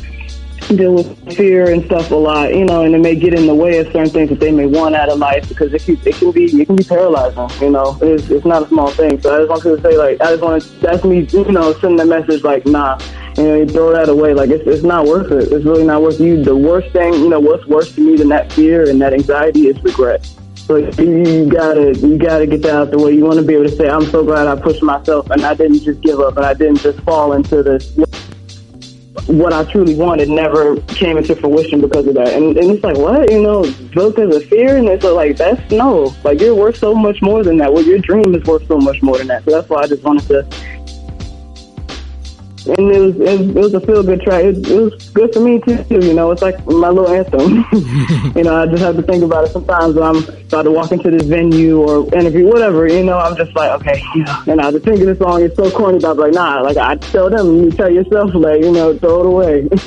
deal 0.74 0.94
with 0.94 1.36
fear 1.36 1.70
and 1.70 1.84
stuff 1.84 2.10
a 2.10 2.14
lot, 2.14 2.52
you 2.54 2.64
know, 2.64 2.82
and 2.84 2.94
it 2.94 2.98
may 2.98 3.14
get 3.14 3.34
in 3.34 3.46
the 3.46 3.54
way 3.54 3.78
of 3.78 3.86
certain 3.86 4.10
things 4.10 4.30
that 4.30 4.40
they 4.40 4.50
may 4.50 4.66
want 4.66 4.94
out 4.94 5.08
of 5.08 5.18
life 5.18 5.48
because 5.48 5.72
it 5.72 5.82
can, 5.82 5.96
it 6.04 6.16
can 6.16 6.32
be 6.32 6.44
it 6.44 6.66
can 6.66 6.76
be 6.76 6.82
paralyzing, 6.82 7.48
you 7.60 7.70
know. 7.70 7.96
It's, 8.02 8.28
it's 8.30 8.44
not 8.44 8.62
a 8.62 8.68
small 8.68 8.90
thing. 8.90 9.20
So 9.20 9.34
I 9.34 9.38
just 9.38 9.50
wanted 9.50 9.76
to 9.76 9.82
say 9.82 9.96
like 9.96 10.20
I 10.20 10.30
just 10.30 10.42
want 10.42 10.62
to 10.62 10.68
that's 10.80 11.04
me, 11.04 11.20
you 11.20 11.52
know, 11.52 11.72
sending 11.74 11.98
that 11.98 12.06
message 12.06 12.42
like 12.42 12.66
nah, 12.66 12.98
you 13.36 13.44
know, 13.44 13.54
you 13.56 13.66
throw 13.66 13.92
that 13.92 14.08
away. 14.08 14.34
Like 14.34 14.50
it's 14.50 14.66
it's 14.66 14.82
not 14.82 15.06
worth 15.06 15.30
it. 15.30 15.52
It's 15.52 15.64
really 15.64 15.84
not 15.84 16.02
worth 16.02 16.18
you. 16.18 16.42
The 16.42 16.56
worst 16.56 16.90
thing, 16.92 17.12
you 17.12 17.28
know, 17.28 17.40
what's 17.40 17.66
worse 17.66 17.94
to 17.94 18.00
me 18.00 18.16
than 18.16 18.28
that 18.30 18.52
fear 18.52 18.88
and 18.88 19.00
that 19.02 19.12
anxiety 19.12 19.68
is 19.68 19.80
regret. 19.84 20.28
So 20.66 20.76
you, 20.76 21.24
you 21.24 21.48
gotta 21.48 21.94
you 21.94 22.18
gotta 22.18 22.44
get 22.46 22.62
that 22.62 22.74
out 22.74 22.90
the 22.90 22.98
way. 22.98 23.12
You 23.12 23.24
want 23.24 23.38
to 23.38 23.44
be 23.44 23.54
able 23.54 23.68
to 23.68 23.76
say, 23.76 23.88
I'm 23.88 24.06
so 24.06 24.24
glad 24.24 24.48
I 24.48 24.60
pushed 24.60 24.82
myself 24.82 25.30
and 25.30 25.44
I 25.44 25.54
didn't 25.54 25.80
just 25.80 26.00
give 26.00 26.18
up 26.18 26.36
and 26.36 26.44
I 26.44 26.54
didn't 26.54 26.78
just 26.78 26.98
fall 27.02 27.34
into 27.34 27.62
this 27.62 27.96
what 29.26 29.52
I 29.52 29.64
truly 29.70 29.94
wanted 29.94 30.28
never 30.28 30.80
came 30.82 31.16
into 31.16 31.34
fruition 31.34 31.80
because 31.80 32.06
of 32.06 32.14
that. 32.14 32.28
And, 32.28 32.56
and 32.56 32.70
it's 32.70 32.84
like, 32.84 32.96
what? 32.96 33.30
You 33.30 33.42
know, 33.42 33.62
built 33.94 34.18
as 34.18 34.36
a 34.36 34.40
fear? 34.40 34.76
And 34.76 34.88
it's 34.88 35.04
like, 35.04 35.36
that's 35.36 35.70
no. 35.70 36.14
Like, 36.24 36.40
you're 36.40 36.54
worth 36.54 36.78
so 36.78 36.94
much 36.94 37.20
more 37.22 37.42
than 37.42 37.56
that. 37.58 37.72
Well, 37.72 37.84
your 37.84 37.98
dream 37.98 38.34
is 38.34 38.44
worth 38.44 38.66
so 38.68 38.78
much 38.78 39.02
more 39.02 39.18
than 39.18 39.26
that. 39.28 39.44
So 39.44 39.50
that's 39.50 39.68
why 39.68 39.82
I 39.82 39.86
just 39.86 40.02
wanted 40.02 40.26
to. 40.28 40.75
And 42.68 42.90
it 42.90 43.00
was, 43.00 43.16
it 43.16 43.40
was, 43.40 43.48
it 43.48 43.54
was 43.54 43.74
a 43.74 43.80
feel 43.80 44.02
good 44.02 44.20
track. 44.22 44.44
It, 44.44 44.68
it 44.68 44.80
was 44.80 45.10
good 45.10 45.32
for 45.32 45.40
me 45.40 45.60
too, 45.60 45.84
you 45.90 46.14
know. 46.14 46.30
It's 46.30 46.42
like 46.42 46.58
my 46.66 46.88
little 46.88 47.08
anthem. 47.08 47.64
you 48.36 48.42
know, 48.42 48.62
I 48.62 48.66
just 48.66 48.82
have 48.82 48.96
to 48.96 49.02
think 49.02 49.22
about 49.22 49.44
it 49.44 49.52
sometimes 49.52 49.94
when 49.94 50.04
I'm 50.04 50.16
about 50.16 50.62
to 50.62 50.70
walk 50.70 50.92
into 50.92 51.10
this 51.10 51.22
venue 51.22 51.80
or 51.80 52.12
interview, 52.14 52.46
whatever, 52.46 52.86
you 52.86 53.04
know, 53.04 53.18
I'm 53.18 53.36
just 53.36 53.54
like, 53.56 53.70
okay, 53.80 54.02
you 54.14 54.24
know, 54.24 54.42
and 54.46 54.60
I 54.60 54.70
just 54.70 54.84
think 54.84 55.00
of 55.00 55.06
the 55.06 55.16
song, 55.16 55.42
it's 55.42 55.56
so 55.56 55.70
corny, 55.70 55.98
but 55.98 56.12
I'm 56.12 56.16
like, 56.16 56.32
nah, 56.32 56.60
like 56.60 56.76
I 56.76 56.96
tell 56.96 57.30
them, 57.30 57.56
you 57.56 57.70
tell 57.70 57.90
yourself, 57.90 58.34
like, 58.34 58.62
you 58.62 58.72
know, 58.72 58.96
throw 58.98 59.20
it 59.20 59.26
away. 59.26 59.68
it's, 59.72 59.86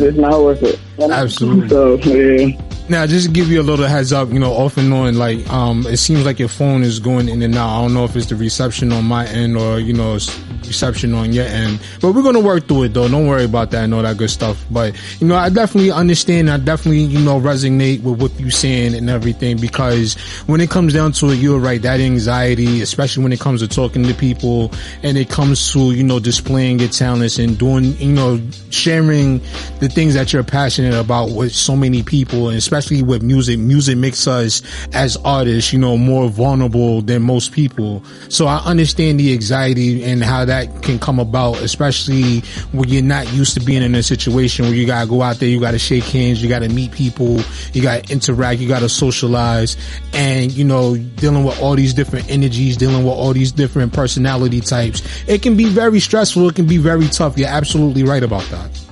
it's 0.00 0.18
not 0.18 0.40
worth 0.40 0.62
it. 0.62 0.80
Absolutely. 0.98 1.68
So, 1.68 1.96
yeah. 1.96 2.75
Now, 2.88 3.04
just 3.06 3.26
to 3.26 3.32
give 3.32 3.48
you 3.48 3.60
a 3.60 3.64
little 3.64 3.86
heads 3.86 4.12
up, 4.12 4.30
you 4.30 4.38
know, 4.38 4.52
off 4.52 4.76
and 4.76 4.92
on, 4.92 5.16
like, 5.16 5.48
um, 5.52 5.84
it 5.86 5.96
seems 5.96 6.24
like 6.24 6.38
your 6.38 6.48
phone 6.48 6.82
is 6.82 7.00
going 7.00 7.28
in 7.28 7.42
and 7.42 7.54
out. 7.56 7.78
I 7.78 7.82
don't 7.82 7.94
know 7.94 8.04
if 8.04 8.14
it's 8.14 8.26
the 8.26 8.36
reception 8.36 8.92
on 8.92 9.04
my 9.04 9.26
end 9.26 9.56
or, 9.56 9.80
you 9.80 9.92
know, 9.92 10.18
reception 10.66 11.14
on 11.14 11.32
your 11.32 11.46
end. 11.46 11.80
But 12.00 12.12
we're 12.12 12.22
gonna 12.22 12.40
work 12.40 12.66
through 12.66 12.84
it 12.84 12.94
though. 12.94 13.08
Don't 13.08 13.26
worry 13.26 13.44
about 13.44 13.70
that 13.70 13.84
and 13.84 13.94
all 13.94 14.02
that 14.02 14.16
good 14.16 14.30
stuff. 14.30 14.64
But 14.70 14.94
you 15.20 15.26
know, 15.26 15.36
I 15.36 15.48
definitely 15.48 15.90
understand. 15.90 16.50
I 16.50 16.58
definitely 16.58 17.02
you 17.02 17.20
know 17.20 17.40
resonate 17.40 18.02
with 18.02 18.20
what 18.20 18.38
you're 18.38 18.50
saying 18.50 18.94
and 18.94 19.08
everything 19.08 19.58
because 19.58 20.14
when 20.46 20.60
it 20.60 20.70
comes 20.70 20.94
down 20.94 21.12
to 21.12 21.30
it, 21.30 21.36
you're 21.36 21.58
right. 21.58 21.80
That 21.80 22.00
anxiety, 22.00 22.82
especially 22.82 23.22
when 23.22 23.32
it 23.32 23.40
comes 23.40 23.60
to 23.60 23.68
talking 23.68 24.02
to 24.04 24.14
people 24.14 24.72
and 25.02 25.16
it 25.16 25.30
comes 25.30 25.72
to 25.72 25.92
you 25.92 26.02
know 26.02 26.18
displaying 26.18 26.78
your 26.78 26.88
talents 26.88 27.38
and 27.38 27.58
doing 27.58 27.96
you 27.98 28.12
know 28.12 28.40
sharing 28.70 29.38
the 29.80 29.88
things 29.88 30.14
that 30.14 30.32
you're 30.32 30.44
passionate 30.44 30.94
about 30.94 31.30
with 31.30 31.52
so 31.52 31.76
many 31.76 32.02
people, 32.02 32.48
and 32.48 32.58
especially 32.58 32.75
with 33.02 33.22
music. 33.22 33.58
Music 33.58 33.96
makes 33.96 34.26
us 34.26 34.62
as 34.92 35.16
artists, 35.24 35.72
you 35.72 35.78
know, 35.78 35.96
more 35.96 36.28
vulnerable 36.28 37.02
than 37.02 37.22
most 37.22 37.52
people. 37.52 38.02
So 38.28 38.46
I 38.46 38.58
understand 38.64 39.18
the 39.18 39.32
anxiety 39.32 40.04
and 40.04 40.22
how 40.22 40.44
that 40.44 40.82
can 40.82 40.98
come 40.98 41.18
about, 41.18 41.56
especially 41.62 42.40
when 42.72 42.88
you're 42.88 43.02
not 43.02 43.32
used 43.32 43.54
to 43.54 43.60
being 43.60 43.82
in 43.82 43.94
a 43.94 44.02
situation 44.02 44.66
where 44.66 44.74
you 44.74 44.86
gotta 44.86 45.08
go 45.08 45.22
out 45.22 45.36
there, 45.36 45.48
you 45.48 45.60
gotta 45.60 45.78
shake 45.78 46.04
hands, 46.04 46.42
you 46.42 46.48
gotta 46.48 46.68
meet 46.68 46.92
people, 46.92 47.40
you 47.72 47.82
gotta 47.82 48.10
interact, 48.12 48.60
you 48.60 48.68
gotta 48.68 48.88
socialize, 48.88 49.76
and 50.12 50.52
you 50.52 50.64
know, 50.64 50.96
dealing 50.96 51.44
with 51.44 51.60
all 51.60 51.74
these 51.74 51.94
different 51.94 52.30
energies, 52.30 52.76
dealing 52.76 53.04
with 53.04 53.14
all 53.14 53.32
these 53.32 53.52
different 53.52 53.92
personality 53.92 54.60
types. 54.60 55.02
It 55.26 55.42
can 55.42 55.56
be 55.56 55.66
very 55.66 56.00
stressful. 56.00 56.48
It 56.48 56.54
can 56.54 56.66
be 56.66 56.78
very 56.78 57.08
tough. 57.08 57.38
You're 57.38 57.48
absolutely 57.48 58.02
right 58.02 58.22
about 58.22 58.44
that. 58.50 58.85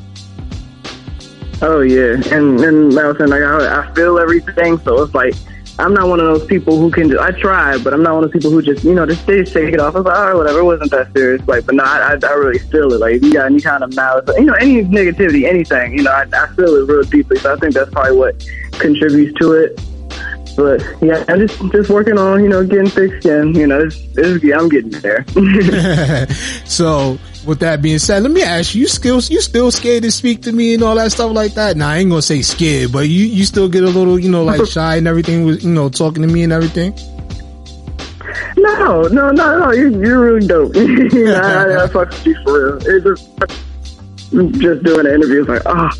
Oh 1.67 1.81
yeah, 1.81 2.21
and 2.31 2.61
and 2.61 2.93
like 2.93 3.07
I 3.07 3.09
was 3.09 3.17
saying, 3.17 3.31
like 3.31 3.43
I, 3.43 3.81
I 3.81 3.95
feel 3.95 4.19
everything, 4.19 4.79
so 4.81 5.03
it's 5.03 5.15
like 5.15 5.35
I'm 5.79 5.95
not 5.95 6.09
one 6.09 6.21
of 6.21 6.27
those 6.27 6.47
people 6.47 6.79
who 6.79 6.91
can. 6.91 7.09
Just, 7.09 7.23
I 7.23 7.31
try, 7.31 7.79
but 7.79 7.95
I'm 7.95 8.03
not 8.03 8.17
one 8.17 8.25
of 8.25 8.31
those 8.31 8.39
people 8.39 8.51
who 8.51 8.61
just 8.61 8.85
you 8.85 8.93
know 8.93 9.07
just 9.07 9.27
they 9.27 9.47
shake 9.47 9.73
it 9.73 9.81
off. 9.81 9.95
I 9.95 9.99
was 10.01 10.05
like, 10.05 10.15
right, 10.15 10.35
whatever, 10.35 10.59
it 10.59 10.65
wasn't 10.65 10.91
that 10.91 11.11
serious. 11.15 11.41
Like, 11.49 11.65
but 11.65 11.77
no, 11.77 11.85
I, 11.85 12.19
I 12.23 12.33
really 12.33 12.59
feel 12.59 12.93
it. 12.93 13.01
Like, 13.01 13.15
if 13.15 13.23
you 13.23 13.33
got 13.33 13.47
any 13.47 13.63
kind 13.63 13.83
of 13.83 13.97
malice, 13.97 14.29
you 14.37 14.45
know, 14.45 14.53
any 14.61 14.83
negativity, 14.85 15.49
anything, 15.49 15.97
you 15.97 16.03
know, 16.03 16.13
I, 16.13 16.27
I 16.35 16.55
feel 16.55 16.77
it 16.77 16.87
real 16.87 17.03
deeply. 17.03 17.39
So 17.39 17.55
I 17.55 17.57
think 17.57 17.73
that's 17.73 17.91
probably 17.91 18.19
what 18.19 18.47
contributes 18.73 19.39
to 19.39 19.53
it. 19.55 19.81
But 20.59 20.85
yeah, 21.01 21.25
I'm 21.29 21.49
just 21.49 21.59
just 21.73 21.89
working 21.89 22.19
on 22.19 22.45
you 22.45 22.51
know 22.51 22.63
getting 22.63 22.91
thick 22.91 23.23
skin. 23.23 23.55
You 23.55 23.69
know, 23.69 23.81
it's, 23.81 23.97
it's, 24.19 24.45
I'm 24.55 24.69
getting 24.69 24.91
there. 24.91 25.25
so 26.67 27.19
with 27.47 27.61
that 27.61 27.83
being 27.83 27.99
said, 27.99 28.23
let 28.23 28.33
me 28.33 28.43
ask 28.43 28.75
you, 28.75 28.83
you 28.83 28.89
still 28.89 29.21
you 29.21 29.41
still 29.41 29.71
scared 29.71 30.03
to 30.03 30.11
speak 30.11 30.43
to 30.43 30.53
me 30.53 30.75
and 30.75 30.83
all 30.83 30.95
that 30.97 31.13
stuff 31.13 31.33
like 31.33 31.55
that? 31.55 31.77
Nah, 31.77 31.91
I 31.91 31.99
ain't 31.99 32.11
gonna 32.11 32.23
say 32.23 32.43
scared, 32.43 32.93
but 32.93 33.09
you 33.09 33.27
you 33.27 33.45
still 33.45 33.69
get 33.69 33.85
a 33.85 33.91
little 33.91 34.19
you 34.19 34.31
know 34.31 34.45
like 34.45 34.65
shy 34.69 34.97
and 34.97 35.07
everything 35.07 35.45
with 35.45 35.63
you 35.65 35.71
know 35.71 35.89
talking 35.89 36.23
to 36.23 36.29
me 36.29 36.43
and 36.43 36.53
everything. 36.53 36.95
No, 38.57 39.03
no, 39.03 39.31
no, 39.31 39.59
no. 39.59 39.73
You're, 39.73 39.91
you're 39.91 40.21
really 40.21 40.47
dope. 40.47 40.75
you 40.75 41.25
know, 41.25 41.35
I, 41.35 41.85
I 41.85 41.87
fuck 41.89 42.11
with 42.11 42.27
you 42.27 42.37
for 42.45 42.79
real. 42.79 42.79
It's 42.87 43.05
just, 43.05 44.61
just 44.61 44.83
doing 44.83 45.07
an 45.07 45.15
interview. 45.15 45.41
It's 45.41 45.49
like, 45.49 45.63
oh, 45.67 45.91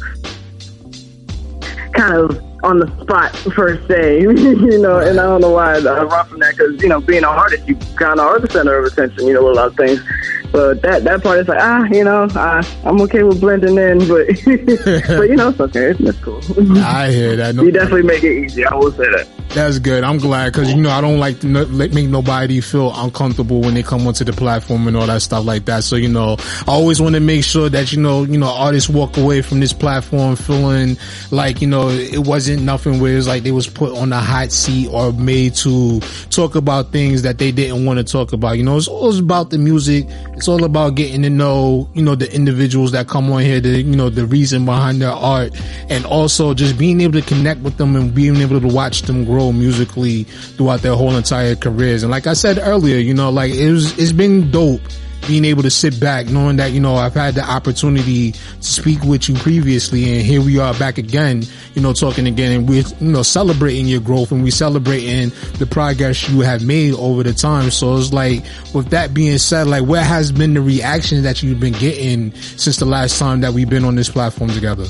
kind 1.93 2.15
of 2.15 2.54
on 2.65 2.79
the 2.81 3.01
spot 3.03 3.33
per 3.55 3.81
se, 3.87 4.23
you 4.23 4.79
know. 4.79 4.99
And 4.99 5.21
I 5.21 5.25
don't 5.25 5.41
know 5.41 5.51
why 5.51 5.77
I 5.77 5.81
run 5.81 6.27
from 6.27 6.41
that 6.41 6.57
because 6.57 6.83
you 6.83 6.89
know, 6.89 7.01
being 7.01 7.19
an 7.19 7.25
artist, 7.27 7.67
you 7.69 7.77
kind 7.97 8.19
of 8.19 8.27
are 8.27 8.41
the 8.41 8.51
center 8.51 8.77
of 8.79 8.87
attention. 8.87 9.27
You 9.27 9.35
know, 9.35 9.51
a 9.51 9.53
lot 9.53 9.69
of 9.69 9.77
things. 9.77 10.03
But 10.55 10.83
that 10.83 11.03
that 11.03 11.21
part 11.23 11.41
is 11.41 11.49
like 11.49 11.59
ah, 11.61 11.85
you 11.87 12.05
know, 12.05 12.29
I, 12.31 12.65
I'm 12.85 13.01
okay 13.03 13.25
with 13.25 13.41
blending 13.41 13.77
in, 13.77 13.99
but 14.07 14.29
but 15.17 15.29
you 15.29 15.35
know, 15.35 15.49
it's 15.49 15.61
okay. 15.61 15.87
It's, 15.87 16.01
it's 16.01 16.19
cool. 16.21 16.41
I 16.79 17.11
hear 17.11 17.35
that. 17.37 17.57
No 17.57 17.65
you 17.65 17.73
definitely 17.73 18.05
make 18.05 18.23
it 18.23 18.45
easy. 18.45 18.65
I 18.65 18.75
will 18.77 18.93
say 18.93 19.11
that. 19.11 19.27
That's 19.49 19.81
good. 19.81 20.05
I'm 20.05 20.19
glad 20.19 20.53
because 20.53 20.73
you 20.73 20.81
know 20.81 20.91
I 20.91 21.01
don't 21.01 21.19
like 21.19 21.41
to 21.41 21.49
no, 21.49 21.67
make 21.67 22.09
nobody 22.09 22.61
feel 22.61 22.93
uncomfortable 22.95 23.63
when 23.63 23.75
they 23.75 23.83
come 23.83 24.07
onto 24.07 24.23
the 24.25 24.33
platform 24.33 24.87
and 24.87 24.97
all 24.97 25.07
that 25.09 25.23
stuff 25.23 25.45
like 25.45 25.65
that. 25.65 25.83
So 25.83 25.97
you 25.97 26.09
know, 26.09 26.37
I 26.39 26.71
always 26.71 27.01
want 27.01 27.17
to 27.17 27.21
make 27.21 27.43
sure 27.43 27.69
that 27.69 27.93
you 27.93 28.01
know, 28.01 28.23
you 28.23 28.39
know, 28.39 28.53
artists 28.53 28.89
walk 28.89 29.17
away 29.17 29.43
from 29.43 29.59
this 29.59 29.73
platform 29.73 30.37
feeling 30.37 30.97
like 31.33 31.63
you 31.63 31.67
know 31.67 31.89
it 31.89 32.19
wasn't 32.19 32.54
nothing 32.61 33.01
where 33.01 33.17
it's 33.17 33.27
like 33.27 33.43
they 33.43 33.53
was 33.53 33.67
put 33.69 33.97
on 33.97 34.13
a 34.13 34.21
hot 34.21 34.53
seat 34.53 34.89
or 34.89 35.13
made 35.13 35.55
to 35.57 36.01
talk 36.31 36.55
about 36.55 36.93
things 36.93 37.23
that 37.23 37.39
they 37.39 37.53
didn't 37.53 37.85
want 37.85 37.99
to 37.99 38.05
talk 38.05 38.33
about. 38.33 38.57
You 38.57 38.63
know, 38.63 38.77
it's 38.77 38.89
all 38.89 39.19
about 39.19 39.51
the 39.51 39.59
music. 39.59 40.07
It's 40.35 40.49
all 40.49 40.65
about 40.65 40.95
getting 40.95 41.23
to 41.23 41.31
know 41.31 41.89
you 41.95 42.03
know 42.03 42.15
the 42.15 42.33
individuals 42.35 42.93
that 42.93 43.09
come 43.09 43.31
on 43.33 43.43
here, 43.43 43.61
the 43.61 43.83
you 43.83 43.97
know 43.97 44.11
the 44.11 44.27
reason 44.27 44.65
behind 44.65 45.01
their 45.01 45.13
art, 45.13 45.53
and 45.89 46.05
also 46.07 46.55
just 46.55 46.79
being 46.79 47.01
able 47.01 47.21
to 47.21 47.27
connect 47.27 47.61
with 47.61 47.77
them 47.77 47.97
and 47.97 48.15
being 48.15 48.37
able 48.37 48.61
to 48.61 48.69
watch 48.69 49.03
them 49.03 49.25
grow 49.25 49.53
musically 49.53 50.25
throughout 50.25 50.81
their 50.83 50.95
whole 50.95 51.15
entire 51.17 51.57
careers. 51.57 52.03
And 52.03 52.11
like 52.11 52.27
I 52.27 52.35
said 52.35 52.59
earlier, 52.61 52.99
you 52.99 53.15
know, 53.15 53.31
like 53.31 53.53
it 53.53 53.71
was, 53.71 53.99
it's 53.99 54.13
been 54.13 54.51
dope 54.51 54.81
being 55.27 55.45
able 55.45 55.63
to 55.63 55.71
sit 55.71 55.99
back 56.01 56.27
knowing 56.27 56.57
that, 56.57 56.73
you 56.73 56.81
know, 56.81 56.95
I've 56.95 57.15
had 57.15 57.35
the 57.35 57.43
opportunity 57.43 58.33
to 58.33 58.63
speak 58.63 59.03
with 59.03 59.29
you 59.29 59.35
previously 59.37 60.15
and 60.15 60.23
here 60.23 60.41
we 60.41 60.59
are 60.59 60.75
back 60.75 60.99
again, 60.99 61.45
you 61.75 61.83
know, 61.83 61.93
talking 61.93 62.27
again 62.27 62.53
and 62.53 62.69
we're, 62.69 62.85
you 63.01 63.13
know, 63.13 63.23
celebrating 63.23 63.87
your 63.87 64.01
growth 64.01 64.33
and 64.33 64.43
we 64.43 64.51
celebrating 64.51 65.31
the 65.59 65.67
progress 65.67 66.29
you 66.29 66.41
have 66.41 66.65
made 66.65 66.95
over 66.95 67.23
the 67.23 67.33
time. 67.33 67.71
So 67.71 67.97
it's 67.97 68.13
like, 68.13 68.45
with 68.75 68.91
that 68.91 69.15
being 69.15 69.39
said, 69.39 69.67
like 69.67 69.85
where 69.85 70.05
has 70.05 70.33
been 70.33 70.55
the 70.55 70.61
reaction 70.61 71.23
that 71.23 71.43
you've 71.43 71.61
been 71.61 71.75
getting 71.75 72.35
since 72.35 72.77
the 72.77 72.85
last 72.85 73.19
time 73.19 73.41
that 73.41 73.53
we've 73.53 73.69
been 73.69 73.85
on 73.85 73.95
this 73.95 74.09
platform 74.09 74.51
together? 74.51 74.87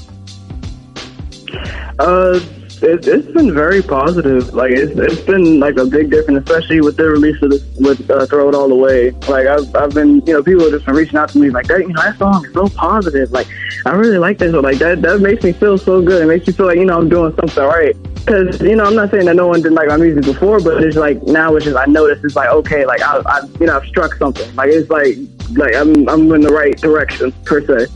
Uh, 1.98 2.40
it, 2.84 3.06
it's 3.06 3.30
been 3.32 3.52
very 3.54 3.82
positive. 3.82 4.54
Like 4.54 4.72
it's 4.72 4.92
it's 4.98 5.20
been 5.22 5.58
like 5.60 5.76
a 5.76 5.86
big 5.86 6.10
difference, 6.10 6.48
especially 6.48 6.80
with 6.80 6.96
the 6.96 7.08
release 7.08 7.40
of 7.42 7.50
this 7.50 7.64
with 7.78 8.10
uh, 8.10 8.26
"Throw 8.26 8.48
It 8.48 8.54
All 8.54 8.70
Away." 8.70 9.10
Like 9.28 9.46
I've 9.46 9.74
I've 9.74 9.94
been 9.94 10.24
you 10.26 10.34
know 10.34 10.42
people 10.42 10.62
have 10.64 10.72
just 10.72 10.86
been 10.86 10.94
reaching 10.94 11.16
out 11.16 11.30
to 11.30 11.38
me 11.38 11.50
like 11.50 11.66
that. 11.66 11.80
You 11.80 11.88
know 11.88 12.02
that 12.02 12.18
song 12.18 12.44
is 12.44 12.52
so 12.52 12.68
positive. 12.68 13.30
Like 13.32 13.46
I 13.86 13.92
really 13.92 14.18
like 14.18 14.38
that. 14.38 14.50
So 14.50 14.60
like 14.60 14.78
that 14.78 15.02
that 15.02 15.20
makes 15.20 15.42
me 15.42 15.52
feel 15.52 15.78
so 15.78 16.02
good. 16.02 16.22
It 16.22 16.26
makes 16.26 16.46
me 16.46 16.52
feel 16.52 16.66
like 16.66 16.78
you 16.78 16.84
know 16.84 16.98
I'm 16.98 17.08
doing 17.08 17.34
something 17.36 17.64
right. 17.64 17.96
Because 18.14 18.60
you 18.60 18.76
know 18.76 18.84
I'm 18.84 18.94
not 18.94 19.10
saying 19.10 19.26
that 19.26 19.36
no 19.36 19.48
one 19.48 19.62
didn't 19.62 19.74
like 19.74 19.88
my 19.88 19.96
music 19.96 20.24
before, 20.24 20.60
but 20.60 20.82
it's 20.82 20.96
like 20.96 21.22
now 21.24 21.56
it's 21.56 21.64
just 21.64 21.76
I 21.76 21.84
notice 21.86 22.22
it's 22.24 22.36
like 22.36 22.48
okay 22.50 22.86
like 22.86 23.02
I 23.02 23.22
I 23.26 23.40
you 23.60 23.66
know 23.66 23.76
I've 23.76 23.86
struck 23.86 24.14
something. 24.14 24.54
Like 24.56 24.70
it's 24.70 24.90
like 24.90 25.16
like 25.56 25.74
I'm 25.74 26.08
I'm 26.08 26.32
in 26.32 26.40
the 26.40 26.52
right 26.52 26.76
direction 26.76 27.32
per 27.44 27.60
se. 27.64 27.92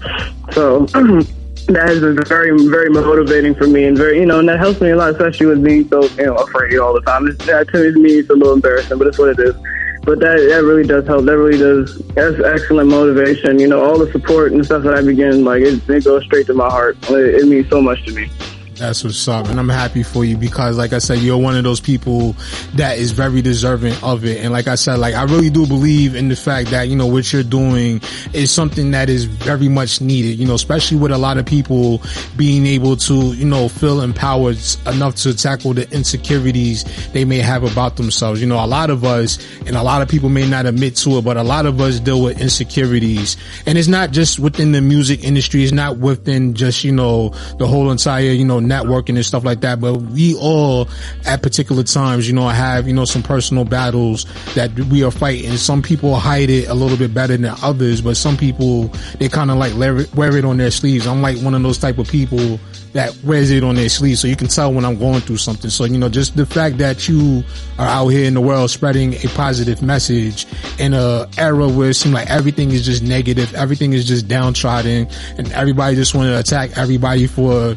So. 0.53 0.87
that 1.75 1.89
has 1.89 2.01
been 2.01 2.23
very, 2.25 2.51
very 2.69 2.89
motivating 2.89 3.55
for 3.55 3.67
me, 3.67 3.85
and 3.85 3.97
very, 3.97 4.19
you 4.19 4.27
know, 4.27 4.39
and 4.39 4.49
that 4.49 4.59
helps 4.59 4.81
me 4.81 4.91
a 4.91 4.97
lot, 4.97 5.11
especially 5.11 5.47
with 5.47 5.63
being 5.63 5.89
so, 5.89 6.03
you 6.03 6.27
know, 6.27 6.37
afraid 6.37 6.79
all 6.79 6.95
the 6.95 7.03
time. 7.03 7.27
It's, 7.27 7.45
that 7.47 7.69
to 7.69 7.93
me, 7.93 8.15
it's 8.15 8.31
a 8.31 8.35
little 8.35 8.55
embarrassing, 8.55 8.97
but 8.99 9.07
it's 9.07 9.19
what 9.19 9.31
it 9.31 9.39
is. 9.39 9.55
But 10.03 10.21
that 10.21 10.39
that 10.49 10.63
really 10.65 10.87
does 10.87 11.07
help. 11.07 11.27
That 11.27 11.37
really 11.37 11.59
does. 11.59 11.99
That's 12.15 12.41
excellent 12.41 12.89
motivation. 12.89 13.59
You 13.59 13.69
know, 13.69 13.85
all 13.85 13.99
the 13.99 14.11
support 14.11 14.53
and 14.53 14.65
stuff 14.65 14.83
that 14.85 14.95
I 14.95 15.03
begin, 15.03 15.45
like 15.45 15.63
it, 15.63 15.87
it 15.89 16.05
goes 16.05 16.25
straight 16.25 16.47
to 16.47 16.55
my 16.55 16.71
heart. 16.71 16.97
It, 17.11 17.43
it 17.43 17.47
means 17.47 17.69
so 17.69 17.83
much 17.83 18.03
to 18.07 18.13
me. 18.15 18.31
That's 18.79 19.03
what's 19.03 19.27
up. 19.27 19.49
And 19.49 19.59
I'm 19.59 19.69
happy 19.69 20.05
for 20.05 20.25
you 20.25 20.37
because 20.37 20.79
like 20.79 20.93
I 20.93 20.99
said, 20.99 21.19
you're 21.19 21.37
one 21.37 21.57
of 21.57 21.65
those 21.65 21.81
people 21.81 22.37
that 22.75 22.99
is 22.99 23.11
very 23.11 23.43
deserving 23.43 23.95
of 24.03 24.25
it. 24.25 24.45
And 24.45 24.53
like 24.53 24.69
I 24.69 24.77
said, 24.77 24.97
like 25.01 25.15
I 25.15 25.25
really 25.25 25.51
do 25.51 25.67
believe 25.67 26.15
in 26.15 26.29
the 26.29 26.37
fact 26.37 26.71
that, 26.71 26.89
you 26.89 26.95
know, 26.95 27.07
what 27.07 27.33
you're 27.33 27.43
doing 27.43 28.01
is 28.33 28.53
something 28.53 28.93
that 28.93 29.09
is 29.09 29.25
very 29.25 29.69
much 29.69 30.01
needed, 30.01 30.39
you 30.39 30.47
know, 30.47 30.55
especially 30.55 30.97
with 30.97 31.11
a 31.11 31.19
lot 31.19 31.39
of 31.39 31.47
people 31.47 32.01
being 32.37 32.67
able 32.67 32.97
to, 32.97 33.15
you 33.15 33.45
know, 33.45 33.69
feel 33.69 34.01
empowered 34.01 34.59
enough 34.87 35.17
to 35.17 35.35
tackle 35.35 35.75
the 35.75 35.91
insecurities 35.91 36.85
they 37.13 37.25
may 37.25 37.39
have 37.39 37.65
about 37.65 37.97
themselves. 37.97 38.41
You 38.41 38.47
know, 38.47 38.65
a 38.65 38.67
lot 38.67 38.91
of 38.91 39.05
us 39.05 39.39
and 39.67 39.77
a 39.77 39.83
lot 39.83 40.03
of 40.03 40.09
people 40.09 40.29
may 40.29 40.49
not 40.49 40.67
admit 40.67 40.95
to 40.97 41.19
it, 41.19 41.25
but 41.25 41.37
a 41.37 41.43
lot 41.43 41.67
of 41.67 41.81
us 41.81 41.99
deal 41.99 42.23
with 42.23 42.41
insecurities 42.41 43.37
and 43.67 43.77
it's 43.77 43.89
not 43.89 44.13
just 44.13 44.39
within 44.39 44.71
the 44.71 44.81
music 44.81 45.25
industry. 45.25 45.65
It's 45.65 45.73
not 45.73 45.99
within 45.99 46.55
just, 46.55 46.85
you 46.85 46.93
know, 46.93 47.31
the 47.59 47.67
whole 47.67 47.91
entire, 47.91 48.31
you 48.31 48.45
know, 48.45 48.61
networking 48.69 49.17
and 49.17 49.25
stuff 49.25 49.45
like 49.45 49.61
that. 49.61 49.81
But 49.81 49.97
we 49.97 50.35
all 50.37 50.89
at 51.25 51.43
particular 51.43 51.83
times, 51.83 52.29
you 52.29 52.35
know, 52.35 52.49
have, 52.49 52.87
you 52.87 52.95
know, 52.95 53.05
some 53.05 53.23
personal 53.23 53.65
battles 53.65 54.27
that 54.55 54.73
we 54.75 55.03
are 55.03 55.11
fighting. 55.11 55.57
Some 55.57 55.83
people 55.83 56.17
hide 56.17 56.51
it 56.51 56.69
a 56.69 56.75
little 56.75 56.97
bit 56.97 57.15
better 57.15 57.37
than 57.37 57.55
others, 57.63 58.01
but 58.01 58.17
some 58.17 58.37
people, 58.37 58.89
they 59.19 59.29
kind 59.29 59.51
of 59.51 59.57
like 59.57 59.75
wear 59.77 60.37
it, 60.37 60.45
on 60.45 60.57
their 60.57 60.71
sleeves. 60.71 61.07
I'm 61.07 61.21
like 61.21 61.39
one 61.39 61.55
of 61.55 61.63
those 61.63 61.79
type 61.79 61.99
of 61.99 62.09
people 62.09 62.61
that 62.93 63.17
wears 63.23 63.51
it 63.51 63.63
on 63.63 63.75
their 63.75 63.89
sleeve. 63.89 64.19
So 64.19 64.29
you 64.29 64.37
can 64.37 64.49
tell 64.49 64.73
when 64.73 64.85
I'm 64.85 64.99
going 64.99 65.21
through 65.21 65.37
something. 65.37 65.71
So, 65.71 65.85
you 65.85 65.99
know, 65.99 66.09
just 66.09 66.37
the 66.37 66.47
fact 66.47 66.79
that 66.79 67.09
you 67.09 67.45
are 67.79 67.87
out 67.87 68.09
here 68.09 68.27
in 68.27 68.35
the 68.35 68.41
world 68.41 68.71
spreading 68.71 69.15
a 69.15 69.29
positive 69.35 69.83
message 69.83 70.47
in 70.79 70.95
a 70.95 71.29
era 71.37 71.69
where 71.69 71.91
it 71.91 71.95
seems 71.95 72.15
like 72.15 72.31
everything 72.31 72.71
is 72.71 72.85
just 72.87 73.03
negative, 73.03 73.55
everything 73.55 73.93
is 73.93 74.07
just 74.07 74.29
downtrodden 74.29 75.09
and 75.37 75.53
everybody 75.53 75.97
just 75.97 76.15
want 76.15 76.29
to 76.29 76.39
attack 76.39 76.77
everybody 76.79 77.27
for 77.27 77.77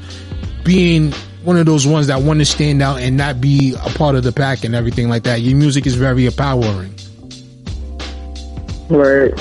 being 0.72 1.11
one 1.43 1.57
of 1.57 1.65
those 1.65 1.86
ones 1.86 2.07
that 2.07 2.22
want 2.22 2.39
to 2.39 2.45
stand 2.45 2.82
out 2.82 2.99
and 2.99 3.17
not 3.17 3.41
be 3.41 3.76
a 3.76 3.89
part 3.89 4.15
of 4.15 4.24
the 4.24 4.32
pack 4.32 4.63
and 4.63 4.74
everything 4.74 5.09
like 5.09 5.24
that. 5.24 5.41
Your 5.41 5.57
music 5.57 5.86
is 5.86 5.95
very 5.95 6.26
empowering. 6.26 6.95
Right. 8.89 9.34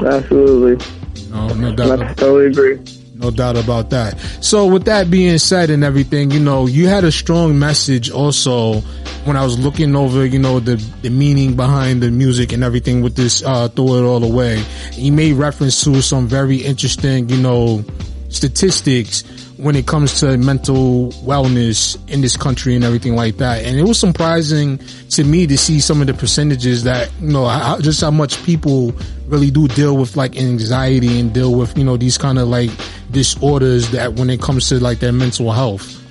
Absolutely. 0.00 0.84
No, 1.30 1.48
no 1.54 1.74
doubt. 1.74 2.02
I 2.02 2.12
totally 2.12 2.46
agree. 2.46 2.78
No 3.14 3.30
doubt 3.30 3.56
about 3.56 3.88
that. 3.90 4.18
So 4.42 4.66
with 4.66 4.84
that 4.84 5.10
being 5.10 5.38
said 5.38 5.70
and 5.70 5.82
everything, 5.82 6.30
you 6.30 6.40
know, 6.40 6.66
you 6.66 6.88
had 6.88 7.04
a 7.04 7.12
strong 7.12 7.58
message 7.58 8.10
also 8.10 8.80
when 9.24 9.38
I 9.38 9.44
was 9.44 9.58
looking 9.58 9.96
over, 9.96 10.26
you 10.26 10.38
know, 10.38 10.60
the, 10.60 10.76
the 11.00 11.08
meaning 11.08 11.56
behind 11.56 12.02
the 12.02 12.10
music 12.10 12.52
and 12.52 12.62
everything 12.62 13.00
with 13.00 13.16
this, 13.16 13.42
uh, 13.42 13.68
throw 13.68 13.94
it 13.94 14.02
all 14.02 14.22
away, 14.22 14.62
You 14.92 15.12
made 15.12 15.32
reference 15.32 15.82
to 15.84 16.02
some 16.02 16.28
very 16.28 16.58
interesting, 16.58 17.30
you 17.30 17.38
know, 17.38 17.82
statistics 18.28 19.24
when 19.58 19.74
it 19.74 19.86
comes 19.86 20.20
to 20.20 20.36
mental 20.36 21.08
wellness 21.24 21.96
in 22.10 22.20
this 22.20 22.36
country 22.36 22.74
and 22.74 22.84
everything 22.84 23.16
like 23.16 23.38
that. 23.38 23.64
And 23.64 23.78
it 23.78 23.84
was 23.84 23.98
surprising 23.98 24.78
to 25.10 25.24
me 25.24 25.46
to 25.46 25.56
see 25.56 25.80
some 25.80 26.00
of 26.00 26.06
the 26.06 26.14
percentages 26.14 26.84
that, 26.84 27.10
you 27.20 27.32
know, 27.32 27.46
how, 27.46 27.80
just 27.80 28.00
how 28.00 28.10
much 28.10 28.42
people 28.44 28.92
really 29.26 29.50
do 29.50 29.66
deal 29.68 29.96
with 29.96 30.16
like 30.16 30.36
anxiety 30.36 31.18
and 31.18 31.32
deal 31.32 31.54
with, 31.54 31.76
you 31.76 31.84
know, 31.84 31.96
these 31.96 32.18
kind 32.18 32.38
of 32.38 32.48
like 32.48 32.70
disorders 33.10 33.90
that 33.90 34.14
when 34.14 34.30
it 34.30 34.40
comes 34.40 34.68
to 34.68 34.78
like 34.78 34.98
their 34.98 35.12
mental 35.12 35.52
health. 35.52 36.05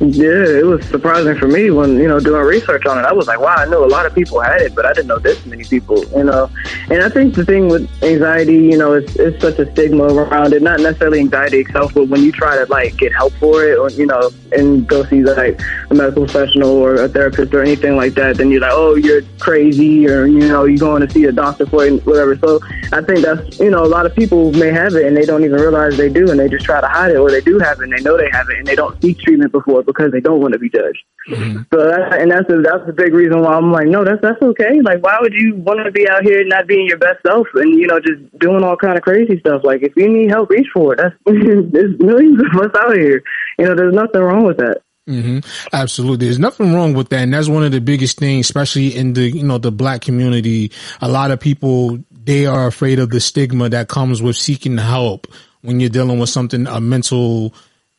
Yeah, 0.00 0.46
it 0.46 0.64
was 0.64 0.86
surprising 0.86 1.36
for 1.36 1.48
me 1.48 1.72
when, 1.72 1.96
you 1.96 2.06
know, 2.06 2.20
doing 2.20 2.42
research 2.42 2.86
on 2.86 2.98
it. 2.98 3.04
I 3.04 3.12
was 3.12 3.26
like, 3.26 3.40
wow, 3.40 3.56
I 3.56 3.64
know 3.64 3.84
a 3.84 3.90
lot 3.90 4.06
of 4.06 4.14
people 4.14 4.40
had 4.40 4.60
it, 4.60 4.72
but 4.72 4.86
I 4.86 4.92
didn't 4.92 5.08
know 5.08 5.18
this 5.18 5.44
many 5.44 5.64
people, 5.64 6.04
you 6.16 6.22
know. 6.22 6.48
And 6.88 7.02
I 7.02 7.08
think 7.08 7.34
the 7.34 7.44
thing 7.44 7.66
with 7.66 7.90
anxiety, 8.04 8.54
you 8.54 8.78
know, 8.78 8.92
it's, 8.92 9.16
it's 9.16 9.40
such 9.40 9.58
a 9.58 9.68
stigma 9.72 10.04
around 10.04 10.52
it. 10.52 10.62
Not 10.62 10.78
necessarily 10.78 11.18
anxiety 11.18 11.58
itself, 11.62 11.94
but 11.94 12.06
when 12.06 12.22
you 12.22 12.30
try 12.30 12.56
to, 12.56 12.64
like, 12.66 12.96
get 12.96 13.12
help 13.12 13.32
for 13.34 13.64
it 13.64 13.76
or, 13.76 13.90
you 13.90 14.06
know, 14.06 14.30
and 14.52 14.86
go 14.86 15.04
see, 15.06 15.24
like, 15.24 15.60
a 15.90 15.94
medical 15.94 16.26
professional 16.26 16.70
or 16.70 16.94
a 16.94 17.08
therapist 17.08 17.52
or 17.52 17.60
anything 17.60 17.96
like 17.96 18.14
that, 18.14 18.36
then 18.36 18.52
you're 18.52 18.60
like, 18.60 18.72
oh, 18.72 18.94
you're 18.94 19.22
crazy 19.40 20.06
or, 20.06 20.26
you 20.26 20.46
know, 20.46 20.64
you're 20.64 20.78
going 20.78 21.04
to 21.04 21.12
see 21.12 21.24
a 21.24 21.32
doctor 21.32 21.66
for 21.66 21.84
it, 21.84 22.06
whatever. 22.06 22.36
So 22.36 22.60
I 22.92 23.02
think 23.02 23.22
that's, 23.22 23.58
you 23.58 23.70
know, 23.70 23.84
a 23.84 23.90
lot 23.90 24.06
of 24.06 24.14
people 24.14 24.52
may 24.52 24.70
have 24.70 24.94
it 24.94 25.06
and 25.06 25.16
they 25.16 25.24
don't 25.24 25.42
even 25.42 25.60
realize 25.60 25.96
they 25.96 26.08
do 26.08 26.30
and 26.30 26.38
they 26.38 26.48
just 26.48 26.64
try 26.64 26.80
to 26.80 26.86
hide 26.86 27.10
it 27.10 27.16
or 27.16 27.32
they 27.32 27.40
do 27.40 27.58
have 27.58 27.80
it 27.80 27.82
and 27.82 27.92
they 27.92 28.02
know 28.02 28.16
they 28.16 28.30
have 28.30 28.48
it 28.48 28.58
and 28.58 28.66
they 28.68 28.76
don't 28.76 29.00
seek 29.02 29.18
treatment 29.18 29.50
before 29.50 29.82
because 29.88 30.12
they 30.12 30.20
don't 30.20 30.40
want 30.40 30.52
to 30.52 30.58
be 30.58 30.68
judged. 30.68 31.02
Mm-hmm. 31.28 31.62
So 31.72 31.88
that, 31.88 32.20
and 32.20 32.30
that's 32.30 32.48
a, 32.52 32.60
that's 32.60 32.86
the 32.86 32.92
big 32.92 33.14
reason 33.14 33.40
why 33.40 33.54
I'm 33.54 33.72
like, 33.72 33.88
no, 33.88 34.04
that's 34.04 34.20
that's 34.20 34.40
okay. 34.40 34.80
Like, 34.82 35.02
why 35.02 35.16
would 35.20 35.32
you 35.32 35.56
want 35.56 35.80
to 35.84 35.90
be 35.90 36.06
out 36.08 36.22
here 36.22 36.44
not 36.44 36.68
being 36.68 36.86
your 36.86 36.98
best 36.98 37.24
self 37.26 37.48
and 37.54 37.72
you 37.74 37.86
know 37.86 37.98
just 37.98 38.38
doing 38.38 38.62
all 38.62 38.76
kind 38.76 38.96
of 38.96 39.02
crazy 39.02 39.40
stuff? 39.40 39.62
Like, 39.64 39.82
if 39.82 39.96
you 39.96 40.08
need 40.08 40.30
help, 40.30 40.50
reach 40.50 40.68
for 40.72 40.92
it. 40.92 40.98
That's 40.98 41.14
there's 41.26 41.98
millions 41.98 42.40
of 42.40 42.60
us 42.60 42.76
out 42.78 42.94
here. 42.94 43.22
You 43.58 43.64
know, 43.64 43.74
there's 43.74 43.94
nothing 43.94 44.20
wrong 44.20 44.44
with 44.44 44.58
that. 44.58 44.82
hmm 45.06 45.38
Absolutely. 45.72 46.26
There's 46.26 46.38
nothing 46.38 46.74
wrong 46.74 46.92
with 46.92 47.08
that. 47.08 47.20
And 47.20 47.32
that's 47.32 47.48
one 47.48 47.64
of 47.64 47.72
the 47.72 47.80
biggest 47.80 48.18
things, 48.18 48.46
especially 48.46 48.94
in 48.94 49.14
the, 49.14 49.28
you 49.28 49.42
know, 49.42 49.58
the 49.58 49.72
black 49.72 50.02
community. 50.02 50.70
A 51.00 51.08
lot 51.08 51.30
of 51.30 51.40
people, 51.40 51.98
they 52.12 52.46
are 52.46 52.66
afraid 52.66 52.98
of 52.98 53.10
the 53.10 53.20
stigma 53.20 53.68
that 53.70 53.88
comes 53.88 54.22
with 54.22 54.36
seeking 54.36 54.76
help 54.76 55.26
when 55.62 55.80
you're 55.80 55.90
dealing 55.90 56.18
with 56.18 56.28
something, 56.28 56.66
a 56.66 56.80
mental, 56.80 57.54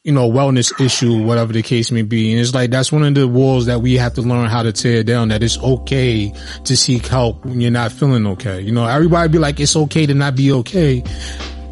you 0.09 0.15
know, 0.15 0.27
wellness 0.27 0.73
issue, 0.83 1.21
whatever 1.21 1.53
the 1.53 1.61
case 1.61 1.91
may 1.91 2.01
be. 2.01 2.31
And 2.31 2.41
it's 2.41 2.51
like, 2.51 2.71
that's 2.71 2.91
one 2.91 3.03
of 3.03 3.13
the 3.13 3.27
walls 3.27 3.67
that 3.67 3.83
we 3.83 3.93
have 3.97 4.15
to 4.15 4.23
learn 4.23 4.49
how 4.49 4.63
to 4.63 4.71
tear 4.71 5.03
down, 5.03 5.27
that 5.27 5.43
it's 5.43 5.59
okay 5.59 6.33
to 6.63 6.75
seek 6.75 7.05
help 7.05 7.45
when 7.45 7.61
you're 7.61 7.69
not 7.69 7.91
feeling 7.91 8.25
okay. 8.25 8.59
You 8.59 8.71
know, 8.71 8.87
everybody 8.87 9.29
be 9.29 9.37
like, 9.37 9.59
it's 9.59 9.75
okay 9.75 10.07
to 10.07 10.15
not 10.15 10.35
be 10.35 10.51
okay. 10.51 11.03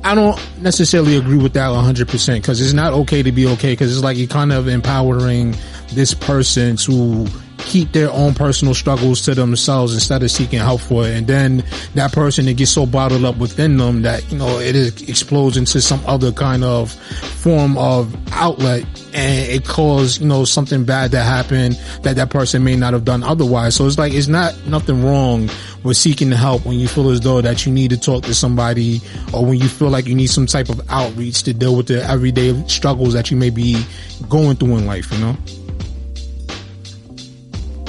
I 0.04 0.14
don't 0.14 0.40
necessarily 0.62 1.18
agree 1.18 1.40
with 1.40 1.54
that 1.54 1.70
100% 1.70 2.36
because 2.36 2.62
it's 2.62 2.74
not 2.74 2.94
okay 2.94 3.24
to 3.24 3.32
be 3.32 3.48
okay 3.48 3.74
because 3.74 3.92
it's 3.92 4.04
like 4.04 4.18
you're 4.18 4.28
kind 4.28 4.54
of 4.54 4.68
empowering 4.68 5.56
this 5.94 6.14
person 6.14 6.76
to 6.76 7.26
keep 7.68 7.92
their 7.92 8.10
own 8.12 8.34
personal 8.34 8.74
struggles 8.74 9.22
to 9.22 9.36
themselves 9.36 9.94
instead 9.94 10.24
of 10.24 10.32
seeking 10.32 10.60
help 10.60 10.80
for 10.80 11.06
it. 11.06 11.16
And 11.16 11.28
then 11.28 11.64
that 11.96 12.14
person, 12.14 12.48
it 12.48 12.56
gets 12.56 12.72
so 12.72 12.86
bottled 12.86 13.26
up 13.26 13.38
within 13.38 13.78
them 13.78 14.04
that, 14.04 14.30
you 14.32 14.38
know, 14.38 14.60
it 14.60 14.76
is, 14.76 15.08
explodes 15.10 15.58
into 15.58 15.82
some 15.82 16.02
other 16.06 16.32
kind 16.32 16.64
of 16.64 16.92
form 16.92 17.78
of 17.78 18.16
outlet 18.32 18.86
and 19.14 19.52
it 19.52 19.66
caused, 19.66 20.22
you 20.22 20.28
know, 20.28 20.46
something 20.46 20.86
bad 20.86 21.12
to 21.12 21.20
happen 21.20 21.74
that 22.04 22.16
that 22.16 22.30
person 22.30 22.64
may 22.64 22.78
not 22.78 22.94
have 22.94 23.04
done 23.04 23.22
otherwise. 23.22 23.76
So 23.76 23.86
it's 23.86 23.98
like, 23.98 24.14
it's 24.14 24.28
not 24.28 24.56
nothing 24.66 25.04
wrong 25.04 25.50
with 25.84 25.98
seeking 25.98 26.32
help 26.32 26.66
when 26.66 26.80
you 26.80 26.88
feel 26.88 27.10
as 27.10 27.20
though 27.20 27.42
that 27.42 27.66
you 27.66 27.72
need 27.74 27.90
to 27.90 28.00
talk 28.00 28.24
to 28.24 28.34
somebody 28.34 29.02
or 29.34 29.46
when 29.46 29.60
you 29.60 29.68
feel 29.68 29.90
like 29.90 30.08
you 30.08 30.16
need 30.16 30.28
some 30.28 30.46
type 30.46 30.70
of 30.70 30.82
outreach 30.90 31.44
to 31.44 31.54
deal 31.54 31.76
with 31.76 31.88
the 31.88 32.02
everyday 32.06 32.66
struggles 32.68 33.14
that 33.14 33.30
you 33.30 33.36
may 33.36 33.50
be 33.50 33.84
going 34.30 34.56
through 34.56 34.78
in 34.78 34.86
life, 34.86 35.12
you 35.12 35.20
know? 35.20 35.36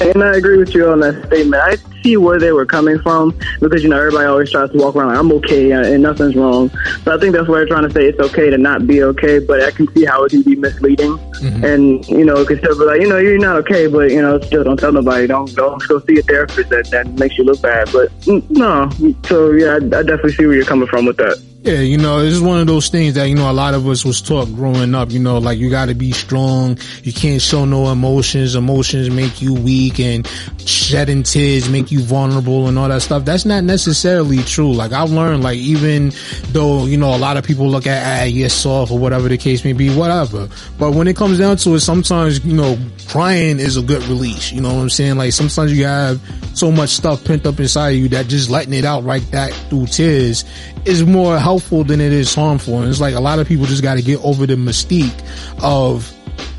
And 0.01 0.23
I 0.23 0.37
agree 0.37 0.59
with 0.59 0.75
you 0.75 0.89
on 0.89 1.01
that 1.01 1.27
statement. 1.27 1.61
I 1.63 1.77
see 2.03 2.17
where 2.17 2.39
they 2.39 2.53
were 2.53 2.67
coming 2.67 2.99
from 3.01 3.37
because, 3.61 3.83
you 3.83 3.89
know, 3.89 3.99
everybody 3.99 4.27
always 4.27 4.51
tries 4.51 4.71
to 4.71 4.79
walk 4.79 4.95
around 4.95 5.09
like, 5.09 5.19
I'm 5.19 5.33
okay 5.33 5.73
and 5.73 6.03
nothing's 6.03 6.37
wrong. 6.37 6.71
So 7.03 7.15
I 7.15 7.19
think 7.19 7.35
that's 7.35 7.49
where 7.49 7.61
they're 7.61 7.67
trying 7.67 7.89
to 7.89 7.91
say 7.91 8.07
it's 8.07 8.21
okay 8.21 8.49
to 8.51 8.59
not 8.59 8.87
be 8.87 9.03
okay, 9.03 9.41
but 9.41 9.61
I 9.63 9.73
can 9.73 9.93
see 9.95 10.05
how 10.05 10.25
it 10.25 10.31
can 10.31 10.43
be 10.43 10.55
misleading. 10.55 11.19
Mm-hmm. 11.19 11.65
And, 11.65 12.09
you 12.09 12.25
know, 12.25 12.37
it 12.37 12.47
could 12.47 12.59
still 12.59 12.79
be 12.79 12.85
like, 12.85 13.01
you 13.01 13.09
know, 13.09 13.19
you're 13.19 13.39
not 13.39 13.57
okay, 13.57 13.89
but, 13.89 14.11
you 14.11 14.23
know, 14.23 14.41
still 14.41 14.63
don't 14.63 14.79
tell 14.79 14.93
nobody. 14.93 15.27
Don't, 15.27 15.53
don't 15.55 15.83
go 15.89 15.99
see 16.01 16.19
a 16.19 16.23
therapist 16.23 16.71
that, 16.71 16.91
that 16.91 17.09
makes 17.19 17.37
you 17.37 17.45
look 17.45 17.61
bad. 17.61 17.91
But 17.93 18.11
no. 18.51 18.89
So, 19.27 19.51
yeah, 19.51 19.73
I, 19.73 19.77
I 19.77 20.03
definitely 20.03 20.33
see 20.33 20.47
where 20.47 20.55
you're 20.55 20.65
coming 20.65 20.89
from 20.89 21.07
with 21.07 21.17
that. 21.17 21.43
Yeah, 21.69 21.81
you 21.81 21.99
know, 21.99 22.21
it's 22.21 22.41
one 22.41 22.61
of 22.61 22.67
those 22.67 22.89
things 22.89 23.13
that, 23.17 23.27
you 23.27 23.35
know, 23.35 23.51
a 23.51 23.53
lot 23.53 23.75
of 23.75 23.87
us 23.87 24.03
was 24.03 24.23
taught 24.23 24.47
growing 24.55 24.95
up, 24.95 25.11
you 25.11 25.19
know, 25.19 25.37
like 25.37 25.59
you 25.59 25.69
gotta 25.69 25.95
be 25.95 26.13
strong. 26.13 26.79
You 27.03 27.13
can't 27.13 27.43
show 27.43 27.67
no 27.67 27.93
emotions. 27.93 28.55
Emotions 28.55 29.11
make 29.11 29.43
you 29.43 29.53
weak 29.53 30.01
and 30.01 30.27
shedding 30.65 31.23
tears 31.23 31.69
make 31.69 31.93
you 31.93 32.01
vulnerable 32.01 32.69
and 32.69 32.79
all 32.79 32.89
that 32.89 33.03
stuff. 33.03 33.27
That's 33.27 33.45
not 33.45 33.65
necessarily 33.65 34.39
true. 34.45 34.73
Like 34.73 34.93
I've 34.93 35.11
learned, 35.11 35.43
like 35.43 35.59
even 35.59 36.13
though, 36.53 36.87
you 36.87 36.97
know, 36.97 37.15
a 37.15 37.19
lot 37.19 37.37
of 37.37 37.45
people 37.45 37.69
look 37.69 37.87
at, 37.87 38.23
ah, 38.23 38.25
you're 38.25 38.49
soft 38.49 38.91
or 38.91 38.99
whatever 38.99 39.29
the 39.29 39.37
case 39.37 39.63
may 39.63 39.75
be, 39.75 39.95
whatever. 39.95 40.49
But 40.79 40.93
when 40.93 41.07
it 41.07 41.17
comes 41.17 41.39
down 41.39 41.59
to 41.59 41.75
it, 41.75 41.81
sometimes, 41.81 42.43
you 42.47 42.55
know, 42.55 42.79
crying 43.09 43.59
is 43.59 43.77
a 43.77 43.83
good 43.83 44.03
release. 44.05 44.53
You 44.53 44.63
know 44.63 44.73
what 44.73 44.81
I'm 44.81 44.89
saying? 44.89 45.19
Like 45.19 45.35
sometimes 45.35 45.77
you 45.77 45.85
have 45.85 46.19
so 46.55 46.73
much 46.73 46.91
stuff 46.91 47.23
pent 47.27 47.45
up 47.45 47.61
inside 47.61 47.91
of 47.91 47.97
you 47.97 48.09
that 48.09 48.27
just 48.27 48.49
letting 48.49 48.73
it 48.73 48.87
out 48.87 49.05
right 49.05 49.23
that 49.33 49.53
through 49.69 49.87
tears 49.87 50.47
is 50.85 51.05
more 51.05 51.39
helpful 51.39 51.85
than 51.85 52.01
it 52.01 52.13
is 52.13 52.35
harmful. 52.35 52.81
And 52.81 52.89
it's 52.89 53.01
like 53.01 53.15
a 53.15 53.21
lot 53.21 53.39
of 53.39 53.47
people 53.47 53.67
just 53.67 53.83
got 53.83 53.95
to 53.95 54.03
get 54.03 54.21
over 54.25 54.47
the 54.47 54.55
mystique 54.55 55.15
of 55.63 56.13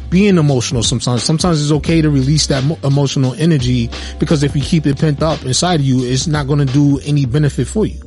being 0.10 0.38
emotional 0.38 0.84
sometimes. 0.84 1.24
Sometimes 1.24 1.62
it's 1.62 1.72
okay 1.72 2.02
to 2.02 2.10
release 2.10 2.48
that 2.48 2.64
mo- 2.64 2.80
emotional 2.84 3.34
energy 3.36 3.90
because 4.20 4.44
if 4.44 4.56
you 4.56 4.62
keep 4.62 4.86
it 4.86 5.00
pent 5.00 5.22
up 5.22 5.44
inside 5.46 5.80
of 5.80 5.86
you, 5.86 6.04
it's 6.04 6.28
not 6.28 6.48
going 6.48 6.66
to 6.66 6.74
do 6.74 7.00
any 7.00 7.26
benefit 7.26 7.68
for 7.68 7.86
you. 7.86 8.00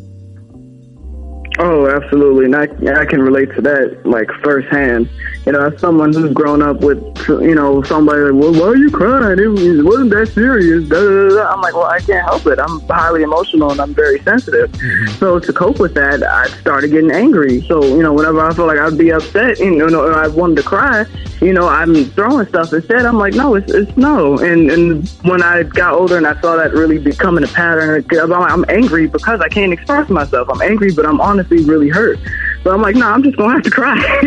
Oh, 1.59 1.87
absolutely. 1.89 2.47
And 2.47 2.57
I, 2.57 2.63
I 3.01 3.05
can 3.05 3.21
relate 3.21 3.55
to 3.55 3.63
that, 3.63 4.01
like, 4.05 4.29
firsthand. 4.43 5.09
You 5.45 5.53
know, 5.53 5.67
as 5.67 5.81
someone 5.81 6.13
who's 6.13 6.33
grown 6.33 6.63
up 6.63 6.83
with, 6.83 7.03
you 7.29 7.55
know, 7.55 7.83
somebody 7.83 8.21
like, 8.23 8.41
well, 8.41 8.53
why 8.53 8.69
are 8.69 8.77
you 8.77 8.91
crying? 8.91 9.39
It, 9.41 9.47
was, 9.47 9.63
it 9.63 9.85
wasn't 9.85 10.11
that 10.11 10.29
serious. 10.29 10.89
Da, 10.89 11.01
da, 11.01 11.35
da. 11.35 11.53
I'm 11.53 11.61
like, 11.61 11.75
well, 11.75 11.87
I 11.87 11.99
can't 11.99 12.25
help 12.25 12.47
it. 12.47 12.61
I'm 12.61 12.79
highly 12.83 13.23
emotional 13.23 13.73
and 13.73 13.81
I'm 13.81 13.93
very 13.93 14.21
sensitive. 14.23 14.71
Mm-hmm. 14.71 15.15
So 15.19 15.41
to 15.41 15.53
cope 15.53 15.81
with 15.81 15.95
that, 15.95 16.23
I 16.23 16.47
started 16.61 16.93
getting 16.93 17.11
angry. 17.11 17.61
So, 17.63 17.83
you 17.83 18.03
know, 18.03 18.13
whenever 18.13 18.41
I 18.41 18.55
felt 18.55 18.69
like 18.69 18.79
I'd 18.79 18.97
be 18.97 19.11
upset, 19.11 19.59
and 19.59 19.75
you 19.77 19.91
know, 19.91 20.07
and 20.07 20.15
I 20.15 20.29
wanted 20.29 20.59
to 20.59 20.63
cry, 20.63 21.07
you 21.41 21.53
know, 21.53 21.69
I'm 21.69 22.05
throwing 22.05 22.47
stuff. 22.47 22.73
Instead, 22.73 23.05
I'm 23.05 23.19
like, 23.19 23.35
no, 23.35 23.57
it's, 23.57 23.73
it's 23.73 23.97
no. 23.97 24.39
And, 24.39 24.71
and 24.71 25.09
when 25.23 25.43
I 25.43 25.65
got 25.65 25.95
older 25.95 26.17
and 26.17 26.27
I 26.27 26.41
saw 26.41 26.55
that 26.57 26.73
really 26.73 26.99
becoming 26.99 27.43
a 27.43 27.49
pattern, 27.49 28.05
I'm 28.13 28.65
angry 28.69 29.09
because 29.09 29.41
I 29.41 29.49
can't 29.49 29.73
express 29.73 30.09
myself. 30.09 30.49
I'm 30.49 30.63
angry, 30.63 30.93
but 30.93 31.05
I'm 31.05 31.21
honestly 31.21 31.65
really 31.65 31.89
hurt. 31.89 32.21
So 32.63 32.71
I'm 32.71 32.81
like, 32.81 32.95
no, 32.95 33.11
I'm 33.11 33.25
just 33.25 33.37
gonna 33.37 33.55
have 33.55 33.63
to 33.63 33.71
cry. 33.71 33.97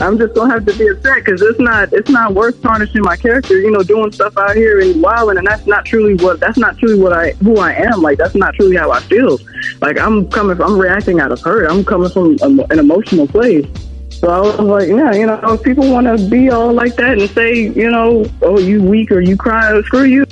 I'm 0.00 0.16
just 0.18 0.34
gonna 0.34 0.52
have 0.52 0.64
to 0.64 0.78
be 0.78 0.88
upset 0.88 1.16
because 1.16 1.42
it's 1.42 1.60
not 1.60 1.92
it's 1.92 2.08
not 2.08 2.34
worth 2.34 2.60
tarnishing 2.62 3.02
my 3.02 3.16
character. 3.16 3.60
You 3.60 3.70
know, 3.70 3.82
doing 3.82 4.12
stuff 4.12 4.36
out 4.38 4.56
here 4.56 4.80
and 4.80 5.02
wilding, 5.02 5.36
and 5.36 5.46
that's 5.46 5.66
not 5.66 5.84
truly 5.84 6.14
what 6.14 6.40
that's 6.40 6.56
not 6.56 6.78
truly 6.78 6.98
what 6.98 7.12
I 7.12 7.32
who 7.32 7.58
I 7.58 7.72
am. 7.72 8.00
Like 8.00 8.16
that's 8.16 8.34
not 8.34 8.54
truly 8.54 8.76
how 8.76 8.90
I 8.90 9.00
feel. 9.00 9.38
Like 9.82 9.98
I'm 9.98 10.28
coming, 10.30 10.60
I'm 10.62 10.78
reacting 10.78 11.20
out 11.20 11.32
of 11.32 11.40
hurt. 11.42 11.70
I'm 11.70 11.84
coming 11.84 12.08
from 12.08 12.60
an 12.70 12.78
emotional 12.78 13.26
place. 13.26 13.66
So 14.08 14.28
I 14.28 14.40
was 14.40 14.58
like, 14.60 14.88
yeah, 14.88 15.12
you 15.12 15.26
know, 15.26 15.38
if 15.44 15.62
people 15.62 15.90
want 15.90 16.06
to 16.06 16.28
be 16.28 16.50
all 16.50 16.72
like 16.72 16.96
that 16.96 17.18
and 17.18 17.28
say, 17.30 17.54
you 17.54 17.90
know, 17.90 18.24
oh, 18.42 18.58
you 18.58 18.82
weak 18.82 19.10
or 19.10 19.20
you 19.20 19.36
cry, 19.36 19.80
screw 19.82 20.04
you. 20.04 20.26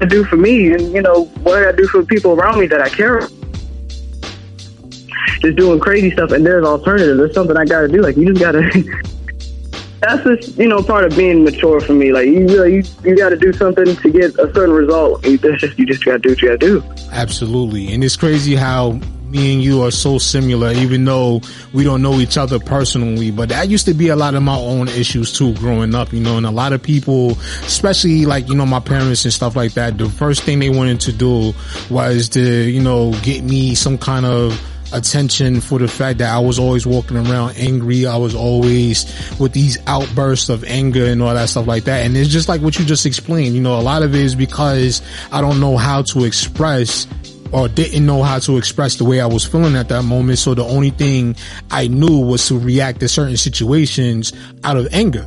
I 0.00 0.04
do 0.04 0.22
for 0.24 0.36
me, 0.36 0.72
and 0.72 0.92
you 0.92 1.02
know, 1.02 1.24
what 1.42 1.66
I 1.66 1.72
do 1.72 1.86
for 1.88 2.04
people 2.04 2.32
around 2.32 2.60
me 2.60 2.68
that 2.68 2.80
I 2.80 2.88
care 2.88 3.18
about 3.18 3.37
just 5.40 5.56
doing 5.56 5.80
crazy 5.80 6.10
stuff 6.10 6.32
and 6.32 6.44
there's 6.44 6.64
alternatives. 6.64 7.18
There's 7.18 7.34
something 7.34 7.56
I 7.56 7.64
gotta 7.64 7.88
do. 7.88 8.00
Like 8.00 8.16
you 8.16 8.32
just 8.32 8.40
gotta 8.40 8.62
that's 10.00 10.22
just 10.22 10.58
you 10.58 10.68
know 10.68 10.82
part 10.82 11.04
of 11.04 11.16
being 11.16 11.44
mature 11.44 11.80
for 11.80 11.92
me. 11.92 12.12
Like 12.12 12.26
you 12.26 12.46
really 12.46 12.76
you, 12.76 12.82
you 13.04 13.16
gotta 13.16 13.36
do 13.36 13.52
something 13.52 13.96
to 13.96 14.10
get 14.10 14.38
a 14.38 14.52
certain 14.54 14.74
result. 14.74 15.26
You 15.26 15.38
just 15.38 15.78
you 15.78 15.86
just 15.86 16.04
gotta 16.04 16.18
do 16.18 16.30
what 16.30 16.42
you 16.42 16.48
gotta 16.48 16.58
do. 16.58 16.82
Absolutely. 17.12 17.92
And 17.92 18.02
it's 18.04 18.16
crazy 18.16 18.54
how 18.54 19.00
me 19.30 19.54
and 19.54 19.62
you 19.62 19.82
are 19.82 19.90
so 19.90 20.18
similar, 20.18 20.72
even 20.72 21.04
though 21.04 21.40
we 21.72 21.84
don't 21.84 22.02
know 22.02 22.14
each 22.14 22.38
other 22.38 22.58
personally. 22.58 23.30
But 23.30 23.50
that 23.50 23.68
used 23.68 23.86
to 23.86 23.94
be 23.94 24.08
a 24.08 24.16
lot 24.16 24.34
of 24.34 24.42
my 24.42 24.56
own 24.56 24.88
issues 24.88 25.32
too, 25.32 25.54
growing 25.54 25.94
up, 25.94 26.12
you 26.12 26.20
know, 26.20 26.36
and 26.36 26.46
a 26.46 26.50
lot 26.50 26.72
of 26.72 26.82
people, 26.82 27.32
especially 27.32 28.26
like, 28.26 28.48
you 28.48 28.54
know, 28.54 28.66
my 28.66 28.80
parents 28.80 29.24
and 29.24 29.32
stuff 29.32 29.56
like 29.56 29.74
that, 29.74 29.98
the 29.98 30.08
first 30.08 30.42
thing 30.42 30.58
they 30.58 30.70
wanted 30.70 31.00
to 31.00 31.12
do 31.12 31.52
was 31.90 32.30
to, 32.30 32.40
you 32.40 32.80
know, 32.80 33.12
get 33.22 33.42
me 33.42 33.74
some 33.74 33.98
kind 33.98 34.24
of 34.24 34.58
attention 34.92 35.60
for 35.60 35.78
the 35.78 35.88
fact 35.88 36.18
that 36.18 36.32
I 36.32 36.38
was 36.38 36.58
always 36.58 36.86
walking 36.86 37.16
around 37.16 37.56
angry. 37.56 38.06
I 38.06 38.16
was 38.16 38.34
always 38.34 39.04
with 39.38 39.52
these 39.52 39.78
outbursts 39.86 40.48
of 40.48 40.64
anger 40.64 41.04
and 41.06 41.22
all 41.22 41.34
that 41.34 41.48
stuff 41.48 41.66
like 41.66 41.84
that. 41.84 42.04
And 42.04 42.16
it's 42.16 42.30
just 42.30 42.48
like 42.48 42.60
what 42.60 42.78
you 42.78 42.84
just 42.84 43.06
explained. 43.06 43.54
You 43.54 43.60
know, 43.60 43.78
a 43.78 43.82
lot 43.82 44.02
of 44.02 44.14
it 44.14 44.20
is 44.20 44.34
because 44.34 45.02
I 45.32 45.40
don't 45.40 45.60
know 45.60 45.76
how 45.76 46.02
to 46.02 46.24
express 46.24 47.06
or 47.52 47.68
didn't 47.68 48.04
know 48.04 48.22
how 48.22 48.38
to 48.40 48.56
express 48.58 48.96
the 48.96 49.04
way 49.04 49.20
I 49.20 49.26
was 49.26 49.44
feeling 49.44 49.76
at 49.76 49.88
that 49.88 50.02
moment. 50.02 50.38
So 50.38 50.54
the 50.54 50.64
only 50.64 50.90
thing 50.90 51.36
I 51.70 51.88
knew 51.88 52.18
was 52.18 52.46
to 52.48 52.58
react 52.58 53.00
to 53.00 53.08
certain 53.08 53.36
situations 53.36 54.32
out 54.64 54.76
of 54.76 54.88
anger. 54.92 55.26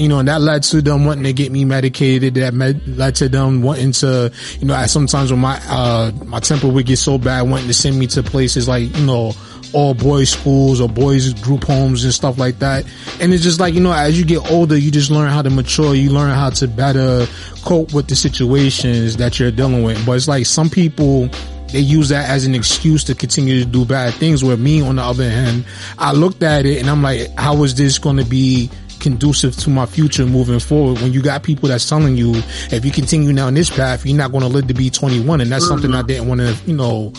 You 0.00 0.08
know, 0.08 0.18
and 0.18 0.28
that 0.28 0.40
led 0.40 0.62
to 0.64 0.80
them 0.80 1.04
wanting 1.04 1.24
to 1.24 1.34
get 1.34 1.52
me 1.52 1.66
medicated. 1.66 2.34
That 2.34 2.54
med- 2.54 2.96
led 2.96 3.16
to 3.16 3.28
them 3.28 3.60
wanting 3.60 3.92
to, 3.92 4.32
you 4.58 4.66
know, 4.66 4.86
sometimes 4.86 5.30
when 5.30 5.40
my, 5.40 5.60
uh, 5.68 6.10
my 6.24 6.40
temper 6.40 6.68
would 6.68 6.86
get 6.86 6.96
so 6.96 7.18
bad, 7.18 7.42
wanting 7.42 7.66
to 7.66 7.74
send 7.74 7.98
me 7.98 8.06
to 8.06 8.22
places 8.22 8.66
like, 8.66 8.96
you 8.96 9.04
know, 9.04 9.34
all 9.72 9.92
boys 9.92 10.30
schools 10.30 10.80
or 10.80 10.88
boys 10.88 11.34
group 11.34 11.64
homes 11.64 12.02
and 12.02 12.14
stuff 12.14 12.38
like 12.38 12.58
that. 12.60 12.84
And 13.20 13.34
it's 13.34 13.42
just 13.42 13.60
like, 13.60 13.74
you 13.74 13.80
know, 13.80 13.92
as 13.92 14.18
you 14.18 14.24
get 14.24 14.50
older, 14.50 14.76
you 14.76 14.90
just 14.90 15.10
learn 15.10 15.28
how 15.28 15.42
to 15.42 15.50
mature. 15.50 15.94
You 15.94 16.10
learn 16.10 16.30
how 16.30 16.48
to 16.48 16.66
better 16.66 17.26
cope 17.62 17.92
with 17.92 18.08
the 18.08 18.16
situations 18.16 19.18
that 19.18 19.38
you're 19.38 19.50
dealing 19.50 19.82
with. 19.82 20.04
But 20.06 20.12
it's 20.12 20.28
like 20.28 20.46
some 20.46 20.70
people, 20.70 21.28
they 21.72 21.80
use 21.80 22.08
that 22.08 22.28
as 22.28 22.46
an 22.46 22.54
excuse 22.54 23.04
to 23.04 23.14
continue 23.14 23.60
to 23.60 23.66
do 23.66 23.84
bad 23.84 24.14
things. 24.14 24.42
Where 24.42 24.56
me, 24.56 24.80
on 24.80 24.96
the 24.96 25.02
other 25.02 25.28
hand, 25.28 25.66
I 25.98 26.12
looked 26.12 26.42
at 26.42 26.64
it 26.64 26.78
and 26.78 26.88
I'm 26.88 27.02
like, 27.02 27.28
how 27.36 27.62
is 27.64 27.74
this 27.74 27.98
going 27.98 28.16
to 28.16 28.24
be 28.24 28.70
conducive 29.00 29.56
to 29.56 29.70
my 29.70 29.86
future 29.86 30.26
moving 30.26 30.60
forward. 30.60 31.00
When 31.00 31.12
you 31.12 31.22
got 31.22 31.42
people 31.42 31.68
that's 31.68 31.88
telling 31.88 32.16
you 32.16 32.34
if 32.70 32.84
you 32.84 32.90
continue 32.90 33.32
down 33.32 33.54
this 33.54 33.70
path 33.70 34.04
you're 34.06 34.16
not 34.16 34.30
going 34.30 34.42
to 34.42 34.48
live 34.48 34.66
to 34.68 34.74
be 34.74 34.90
21 34.90 35.40
and 35.40 35.50
that's 35.50 35.64
mm-hmm. 35.64 35.72
something 35.72 35.94
i 35.94 36.02
didn't 36.02 36.28
want 36.28 36.40
to 36.40 36.56
you 36.66 36.76
know 36.76 37.12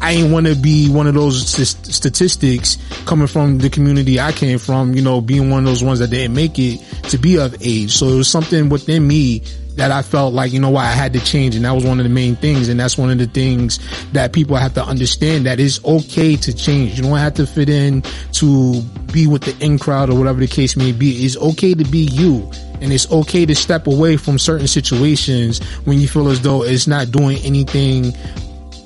I 0.00 0.12
ain't 0.12 0.32
want 0.32 0.48
to 0.48 0.56
be 0.56 0.90
one 0.90 1.06
of 1.06 1.14
those 1.14 1.46
statistics 1.46 2.76
coming 3.06 3.28
from 3.28 3.58
the 3.58 3.70
community 3.70 4.18
I 4.18 4.32
came 4.32 4.58
from, 4.58 4.94
you 4.94 5.00
know, 5.00 5.20
being 5.20 5.48
one 5.48 5.60
of 5.60 5.64
those 5.64 5.84
ones 5.84 6.00
that 6.00 6.10
didn't 6.10 6.34
make 6.34 6.58
it 6.58 6.80
to 7.10 7.18
be 7.18 7.38
of 7.38 7.54
age. 7.62 7.92
So 7.92 8.08
it 8.08 8.16
was 8.16 8.28
something 8.28 8.68
within 8.68 9.06
me 9.06 9.44
that 9.76 9.90
I 9.90 10.02
felt 10.02 10.34
like, 10.34 10.52
you 10.52 10.60
know 10.60 10.70
what, 10.70 10.84
I 10.84 10.90
had 10.92 11.12
to 11.14 11.20
change. 11.20 11.54
And 11.54 11.64
that 11.64 11.72
was 11.72 11.84
one 11.84 11.98
of 11.98 12.04
the 12.04 12.10
main 12.10 12.36
things. 12.36 12.68
And 12.68 12.78
that's 12.78 12.98
one 12.98 13.10
of 13.10 13.18
the 13.18 13.26
things 13.26 13.78
that 14.12 14.32
people 14.32 14.56
have 14.56 14.74
to 14.74 14.84
understand 14.84 15.46
that 15.46 15.60
it's 15.60 15.84
okay 15.84 16.36
to 16.36 16.52
change. 16.54 16.96
You 16.96 17.04
don't 17.04 17.18
have 17.18 17.34
to 17.34 17.46
fit 17.46 17.68
in 17.68 18.02
to 18.32 18.82
be 19.12 19.26
with 19.26 19.42
the 19.42 19.56
in 19.64 19.78
crowd 19.78 20.10
or 20.10 20.18
whatever 20.18 20.40
the 20.40 20.46
case 20.46 20.76
may 20.76 20.92
be. 20.92 21.24
It's 21.24 21.36
okay 21.36 21.74
to 21.74 21.84
be 21.84 22.00
you. 22.00 22.50
And 22.80 22.92
it's 22.92 23.10
okay 23.12 23.46
to 23.46 23.54
step 23.54 23.86
away 23.86 24.16
from 24.16 24.38
certain 24.38 24.66
situations 24.66 25.62
when 25.84 26.00
you 26.00 26.08
feel 26.08 26.28
as 26.28 26.40
though 26.40 26.64
it's 26.64 26.86
not 26.86 27.10
doing 27.12 27.38
anything 27.44 28.12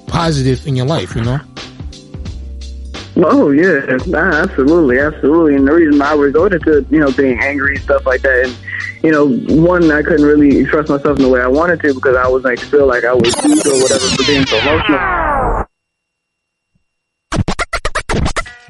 positive 0.07 0.67
in 0.67 0.77
your 0.77 0.87
life, 0.87 1.17
you 1.17 1.25
know? 1.25 1.41
Oh 3.17 3.51
yeah, 3.51 3.97
nah, 4.07 4.43
absolutely, 4.43 4.99
absolutely. 4.99 5.57
And 5.57 5.67
the 5.67 5.73
reason 5.73 6.03
I 6.03 6.15
resorted 6.15 6.63
to 6.65 6.87
you 6.91 6.99
know 6.99 7.11
being 7.13 7.39
angry 7.41 7.77
and 7.77 7.85
stuff 7.85 8.05
like 8.05 8.21
that, 8.23 8.45
and 8.45 8.57
you 9.03 9.11
know, 9.11 9.27
one 9.55 9.91
I 9.91 10.03
couldn't 10.03 10.27
really 10.27 10.59
express 10.59 10.89
myself 10.89 11.17
in 11.19 11.23
the 11.25 11.29
way 11.29 11.41
I 11.41 11.47
wanted 11.47 11.81
to 11.81 11.95
because 11.95 12.17
I 12.17 12.29
was 12.29 12.45
like 12.45 12.59
feel 12.59 12.87
like 12.87 13.05
I 13.05 13.15
was 13.15 13.35
weak 13.45 13.65
or 13.65 13.81
whatever 13.81 14.05
for 14.05 14.25
being 14.27 14.45
so 14.47 14.59
emotional. 14.59 15.67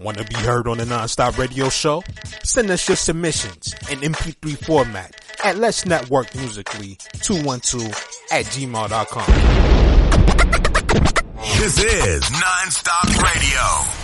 Want 0.00 0.18
to 0.18 0.24
be 0.24 0.34
heard 0.34 0.68
on 0.68 0.78
the 0.78 0.84
Nonstop 0.84 1.38
Radio 1.38 1.68
Show? 1.68 2.04
Send 2.44 2.70
us 2.70 2.86
your 2.86 2.96
submissions 2.96 3.74
in 3.90 3.98
MP3 4.00 4.64
format 4.64 5.20
at 5.42 5.56
Let's 5.56 5.86
Network 5.86 6.32
Musically 6.36 6.98
212 7.22 7.86
at 8.30 8.44
gmail.com. 8.44 9.26
This 11.58 11.78
is 11.82 12.22
Nonstop 12.24 13.22
Radio. 13.22 13.95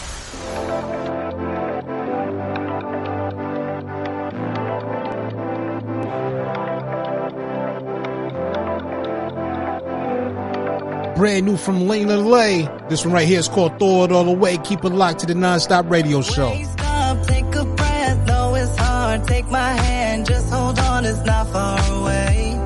Brand 11.17 11.47
new 11.47 11.57
from 11.57 11.81
Layna 11.81 12.25
Lae. 12.25 12.69
This 12.89 13.05
one 13.05 13.15
right 13.15 13.27
here 13.27 13.41
is 13.41 13.49
called 13.49 13.79
Throw 13.79 14.05
It 14.05 14.13
All 14.13 14.29
Away. 14.29 14.57
Keep 14.59 14.85
it 14.85 14.91
locked 14.91 15.21
to 15.21 15.27
the 15.27 15.35
Nonstop 15.35 15.91
Radio 15.91 16.23
Show. 16.23 16.55
Stop, 16.63 17.27
take 17.27 17.55
a 17.55 17.65
breath, 17.65 18.27
though 18.27 18.55
it's 18.55 18.77
hard. 18.77 19.29
Take 19.29 19.49
my 19.49 19.73
hand, 19.73 20.27
just 20.27 20.51
hold 20.51 20.79
on, 20.79 21.05
it's 21.05 21.25
not 21.25 21.49
far 21.49 21.79
away 22.01 22.63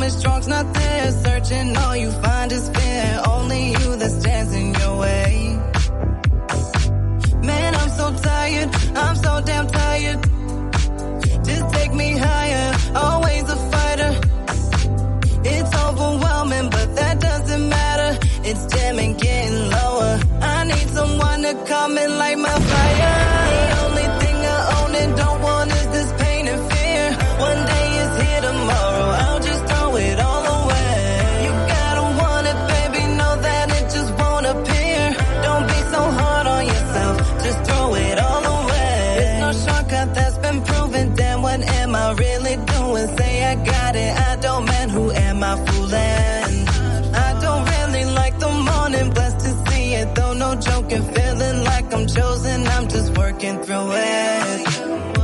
promise 0.00 0.22
drunk's 0.22 0.46
not 0.46 0.72
there. 0.74 1.12
Searching, 1.12 1.76
all 1.76 1.96
you 1.96 2.10
find 2.10 2.52
is 2.52 2.68
fear. 2.68 3.22
Only 3.26 3.70
you 3.70 3.96
that 3.96 4.10
stands 4.20 4.54
in 4.54 4.74
your 4.74 4.96
way. 4.98 5.58
Man, 7.42 7.74
I'm 7.74 7.90
so 7.90 8.06
tired. 8.22 8.70
I'm 8.96 9.16
so 9.16 9.42
damn 9.44 9.66
tired. 9.66 10.20
Just 11.44 11.74
take 11.74 11.92
me 11.94 12.16
higher. 12.16 12.74
Always 12.94 13.42
a 13.42 13.69
It's 18.50 18.66
dim 18.66 18.98
and 18.98 19.16
getting 19.16 19.70
lower. 19.70 20.18
I 20.40 20.64
need 20.64 20.88
someone 20.90 21.42
to 21.42 21.54
come 21.66 21.96
and 21.96 22.18
light 22.18 22.29
working 53.40 53.62
through 53.62 53.92
it. 53.92 55.19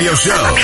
Radio 0.00 0.14
show. 0.14 0.56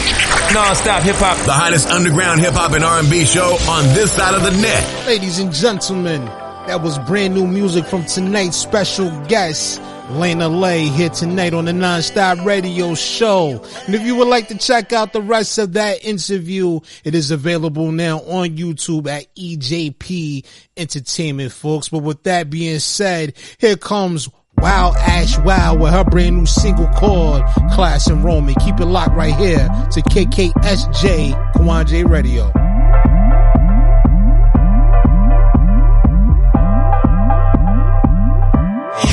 Non-stop 0.54 1.02
hip 1.02 1.16
hop. 1.16 1.36
The 1.44 1.52
hottest 1.52 1.90
underground 1.90 2.40
hip 2.40 2.54
hop 2.54 2.72
and 2.72 2.82
R&B 2.82 3.26
show 3.26 3.58
on 3.68 3.84
this 3.92 4.12
side 4.12 4.34
of 4.34 4.42
the 4.42 4.50
net. 4.62 5.06
Ladies 5.06 5.38
and 5.38 5.52
gentlemen, 5.52 6.24
that 6.24 6.80
was 6.80 6.98
brand 7.00 7.34
new 7.34 7.46
music 7.46 7.84
from 7.84 8.06
tonight's 8.06 8.56
special 8.56 9.10
guest, 9.26 9.78
Layna 10.08 10.48
Lae, 10.48 10.86
here 10.86 11.10
tonight 11.10 11.52
on 11.52 11.66
the 11.66 11.74
Non-Stop 11.74 12.46
Radio 12.46 12.94
Show. 12.94 13.62
And 13.84 13.94
if 13.94 14.00
you 14.00 14.16
would 14.16 14.28
like 14.28 14.48
to 14.48 14.56
check 14.56 14.94
out 14.94 15.12
the 15.12 15.20
rest 15.20 15.58
of 15.58 15.74
that 15.74 16.02
interview, 16.02 16.80
it 17.04 17.14
is 17.14 17.30
available 17.30 17.92
now 17.92 18.20
on 18.20 18.56
YouTube 18.56 19.06
at 19.06 19.26
EJP 19.34 20.46
Entertainment, 20.78 21.52
folks. 21.52 21.90
But 21.90 21.98
with 21.98 22.22
that 22.22 22.48
being 22.48 22.78
said, 22.78 23.34
here 23.58 23.76
comes 23.76 24.30
Wow 24.58 24.94
Ash 24.98 25.38
Wow 25.38 25.76
with 25.76 25.92
her 25.92 26.04
brand 26.04 26.36
new 26.36 26.46
single 26.46 26.86
called 26.88 27.42
Class 27.72 28.10
Roman. 28.10 28.54
Keep 28.56 28.80
it 28.80 28.86
locked 28.86 29.14
right 29.16 29.34
here 29.36 29.68
to 29.92 30.02
KKSJ 30.02 31.52
Kawon 31.52 32.10
Radio. 32.10 32.52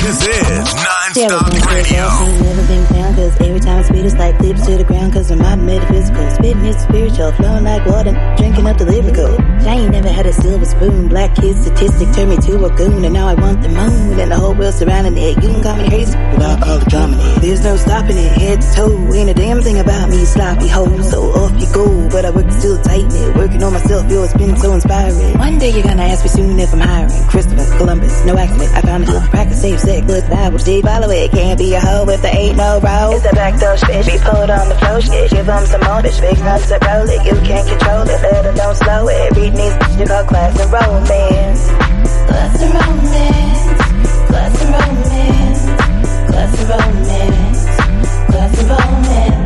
This 0.04 0.26
is 0.26 0.53
9 1.14 1.28
Non-stop 1.28 1.70
radio. 1.70 2.10
Ain't 2.26 2.42
never 2.42 2.66
been 2.66 2.84
down, 2.92 3.14
cause 3.14 3.40
every 3.40 3.60
time 3.60 3.78
I 3.78 3.82
spit 3.82 4.04
it's 4.04 4.14
like 4.16 4.40
lips 4.40 4.66
to 4.66 4.76
the 4.76 4.82
ground, 4.82 5.12
cause 5.12 5.30
I'm 5.30 5.38
not 5.38 5.60
metaphysical. 5.60 6.28
Spitting 6.30 6.64
is 6.64 6.76
spiritual, 6.82 7.30
flowing 7.32 7.62
like 7.62 7.86
water, 7.86 8.10
drinking 8.36 8.66
up 8.66 8.78
the 8.78 8.86
lyrical. 8.86 9.30
I 9.62 9.78
ain't 9.78 9.92
never 9.92 10.08
had 10.08 10.26
a 10.26 10.32
silver 10.32 10.64
spoon, 10.64 11.06
black 11.08 11.36
kid 11.36 11.56
statistic 11.56 12.10
turned 12.14 12.30
me 12.30 12.36
to 12.38 12.64
a 12.64 12.70
goon, 12.74 13.04
and 13.04 13.14
now 13.14 13.28
I 13.28 13.34
want 13.34 13.62
the 13.62 13.68
moon, 13.68 14.18
and 14.18 14.30
the 14.32 14.36
whole 14.36 14.54
world 14.54 14.74
surrounding 14.74 15.16
it. 15.16 15.36
You 15.36 15.54
can 15.54 15.62
call 15.62 15.76
me 15.76 15.88
crazy, 15.88 16.18
but 16.34 16.42
I'll 16.42 16.58
call 16.58 16.78
it 16.82 16.88
dominant. 16.88 17.40
There's 17.40 17.62
no 17.62 17.76
stopping 17.76 18.16
it, 18.18 18.32
head 18.32 18.60
to 18.60 18.72
toe, 18.74 19.14
ain't 19.14 19.30
a 19.30 19.34
damn 19.34 19.62
thing 19.62 19.78
about 19.78 20.10
me, 20.10 20.24
sloppy 20.24 20.66
hoe, 20.66 21.00
so 21.02 21.30
off 21.30 21.54
you 21.62 21.72
go, 21.72 22.08
but 22.10 22.24
I 22.24 22.30
work 22.30 22.50
still 22.50 22.82
tight 22.82 23.06
it, 23.06 23.36
working 23.36 23.62
on 23.62 23.72
myself, 23.72 24.10
yo, 24.10 24.24
it's 24.24 24.34
been 24.34 24.56
so 24.56 24.72
inspiring. 24.72 25.38
One 25.38 25.58
day 25.58 25.70
you're 25.70 25.86
gonna 25.86 26.10
ask 26.10 26.24
me 26.24 26.30
soon 26.30 26.58
if 26.58 26.72
I'm 26.74 26.80
hiring. 26.80 27.28
Christopher 27.28 27.78
Columbus, 27.78 28.24
no 28.24 28.36
accident, 28.36 28.74
I 28.74 28.80
found 28.82 29.08
a 29.08 29.20
practice 29.30 29.60
safe 29.60 29.78
sex, 29.78 30.02
but 30.08 30.28
Bible 30.28 30.58
stay 30.58 30.82
follow 31.04 31.14
it, 31.14 31.30
can't 31.30 31.58
be 31.58 31.74
a 31.74 31.80
hoe 31.80 32.08
if 32.08 32.22
there 32.22 32.36
ain't 32.36 32.56
no 32.56 32.80
road. 32.80 33.14
It's 33.14 33.26
a 33.26 33.34
backdoor 33.34 33.76
bitch, 33.76 34.06
be 34.06 34.18
pulled 34.18 34.50
on 34.50 34.68
the 34.68 34.74
flow 34.76 35.00
shit, 35.00 35.30
give 35.30 35.46
them 35.46 35.66
some 35.66 35.80
more, 35.82 36.00
bitch, 36.00 36.20
big 36.20 36.38
enough 36.38 36.66
to 36.68 36.78
roll 36.86 37.08
it, 37.08 37.26
you 37.26 37.34
can't 37.46 37.68
control 37.68 38.02
it, 38.02 38.22
let 38.22 38.56
don't 38.56 38.76
slow 38.76 39.08
it, 39.08 39.36
read 39.36 39.52
these 39.54 40.00
you 40.00 40.06
call 40.06 40.24
class 40.24 40.58
and 40.60 40.72
romance. 40.72 41.68
Class 42.28 42.62
and 42.62 42.74
romance, 42.74 43.64
class 44.28 44.62
and 44.62 44.70
romance, 44.74 45.62
class 46.30 46.60
and 46.60 46.68
romance, 46.70 47.64
class 48.30 48.58
and 48.58 48.70
romance. 48.70 49.43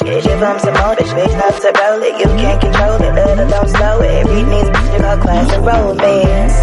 Shit. 0.00 0.24
Give 0.24 0.40
them 0.40 0.58
some 0.58 0.74
more, 0.74 0.94
bitch, 0.96 1.12
big 1.14 1.30
enough 1.30 1.60
to 1.60 1.70
roll 1.76 2.02
it. 2.02 2.14
You 2.20 2.28
can't 2.40 2.60
control 2.60 2.96
it, 2.96 3.12
it 3.12 3.48
don't 3.48 3.68
slow 3.68 4.00
it. 4.00 4.24
Read 4.26 4.46
these 4.46 4.70
bitch, 4.72 4.92
you 4.92 5.00
call 5.00 5.18
class 5.18 5.52
and 5.52 5.64
romance. 5.66 6.56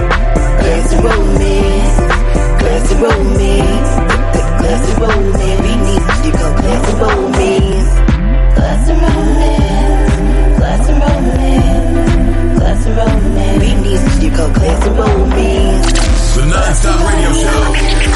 Class 0.62 0.94
and 0.94 1.04
romance. 1.06 1.98
Class 2.62 2.92
and 2.92 3.02
romance. 3.02 3.92
Class 4.60 4.84
and 4.90 5.00
romance. 5.02 5.62
Read 5.66 5.80
these 5.88 6.04
bitch, 6.08 6.32
call 6.38 6.54
class 6.58 6.84
and 6.90 7.00
romance. 7.02 7.92
Class 8.58 8.90
and 8.90 9.00
romance. 9.06 10.14
Class 10.58 10.90
and 10.90 11.00
romance. 11.06 12.60
Class 12.60 12.86
and 12.88 12.96
romance. 12.98 13.62
Read 13.62 13.80
these 13.86 14.02
bitch, 14.02 14.24
you 14.24 14.32
call 14.32 14.50
class 14.50 14.88
and 14.88 14.98
romance. 14.98 15.86
The 16.36 16.44
non-stop 16.46 17.00
radio 17.08 17.32
show. 17.34 18.07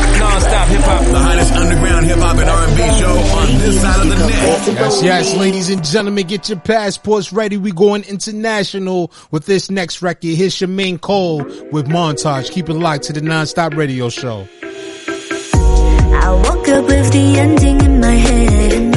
Non-stop 0.51 0.67
hip 0.67 0.81
hop. 0.81 1.05
The 1.05 1.17
hottest 1.17 1.53
underground 1.53 2.05
hip 2.05 2.17
hop 2.17 2.37
and 2.37 2.49
R&B 2.49 2.75
show 2.99 3.17
on 3.39 3.47
this 3.59 3.81
side 3.81 4.01
of 4.01 4.09
the 4.09 4.15
net. 4.15 4.67
Yes, 4.67 5.01
yes, 5.03 5.35
ladies 5.37 5.69
and 5.69 5.81
gentlemen, 5.83 6.27
get 6.27 6.49
your 6.49 6.59
passports 6.59 7.31
ready. 7.31 7.55
We 7.55 7.71
going 7.71 8.03
international 8.03 9.13
with 9.31 9.45
this 9.45 9.71
next 9.71 10.01
record. 10.01 10.23
Here's 10.25 10.53
Shemaine 10.53 10.99
Cole 10.99 11.37
with 11.71 11.87
Montage. 11.87 12.51
Keep 12.51 12.67
it 12.67 12.73
locked 12.73 13.03
to 13.05 13.13
the 13.13 13.21
non-stop 13.21 13.75
radio 13.75 14.09
show. 14.09 14.45
I 14.63 16.31
woke 16.33 16.67
up 16.67 16.85
with 16.85 17.11
the 17.13 17.37
ending 17.39 17.81
in 17.85 18.01
my 18.01 18.11
head. 18.11 18.95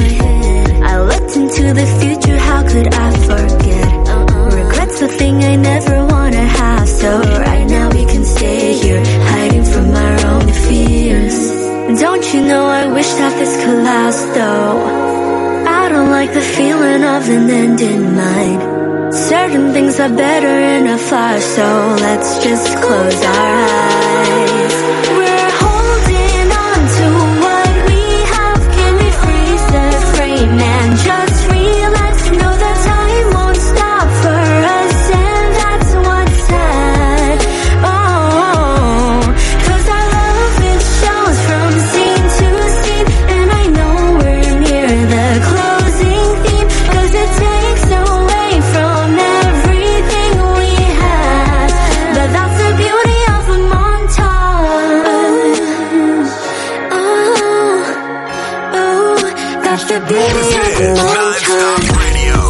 I 0.83 1.01
looked 1.03 1.35
into 1.37 1.73
the 1.73 1.85
future, 2.01 2.37
how 2.37 2.67
could 2.67 2.93
I 2.93 3.11
forget? 3.11 4.53
Regrets 4.53 4.99
the 4.99 5.07
thing 5.07 5.43
I 5.43 5.55
never 5.55 6.05
wanna 6.05 6.45
have, 6.45 6.89
so 6.89 7.19
right 7.21 7.65
now 7.65 7.89
we 7.91 8.05
can 8.05 8.25
stay 8.25 8.73
here, 8.73 8.99
hiding 9.05 9.05
from 9.05 9.23
our 9.25 9.41
own 9.41 9.44
fears. 10.67 11.37
Don't 12.01 12.25
you 12.33 12.41
know 12.41 12.65
I 12.65 12.87
wish 12.87 13.11
that 13.21 13.33
this 13.39 13.55
could 13.63 13.83
last 13.83 14.25
though? 14.33 15.05
I 15.67 15.89
don't 15.89 16.11
like 16.11 16.33
the 16.33 16.41
feeling 16.41 17.03
of 17.03 17.29
an 17.29 17.49
end 17.49 17.81
in 17.81 18.15
mind. 18.15 19.13
Certain 19.13 19.71
things 19.73 19.99
are 19.99 20.09
better 20.09 20.55
in 20.75 20.87
a 20.87 20.97
flash, 20.97 21.43
so 21.43 21.67
let's 22.05 22.43
just 22.43 22.67
close 22.77 23.23
our 23.23 23.65
eyes. 23.81 23.94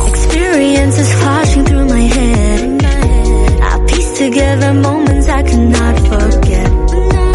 Experiences 0.10 1.14
flashing 1.14 1.66
through 1.66 1.86
my 1.86 2.02
head. 2.02 2.84
I 2.84 3.86
piece 3.88 4.18
together 4.18 4.74
moments 4.74 5.30
I 5.30 5.44
cannot 5.44 6.00
forget. 6.00 6.72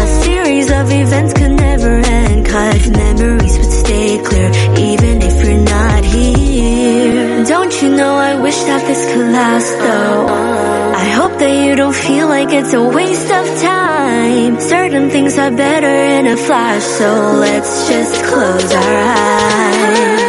A 0.01 0.07
series 0.23 0.71
of 0.71 0.91
events 0.91 1.33
could 1.33 1.51
never 1.51 2.01
memories 2.89 3.57
would 3.57 3.71
stay 3.71 4.21
clear 4.23 4.49
even 4.77 5.21
if 5.21 5.43
you're 5.43 5.63
not 5.63 6.03
here. 6.03 7.45
Don't 7.45 7.81
you 7.81 7.89
know 7.95 8.15
I 8.15 8.39
wish 8.41 8.59
that 8.63 8.85
this 8.87 9.05
could 9.13 9.31
last 9.31 9.71
though? 9.79 10.50
Hope 11.13 11.37
that 11.39 11.65
you 11.65 11.75
don't 11.75 11.95
feel 11.95 12.27
like 12.27 12.51
it's 12.53 12.73
a 12.73 12.83
waste 12.83 13.31
of 13.31 13.45
time. 13.61 14.59
Certain 14.59 15.09
things 15.09 15.37
are 15.37 15.51
better 15.51 15.95
in 16.17 16.27
a 16.27 16.37
flash, 16.37 16.83
so 16.83 17.33
let's 17.39 17.87
just 17.89 18.23
close 18.23 18.73
our 18.73 18.97
eyes. 19.17 20.20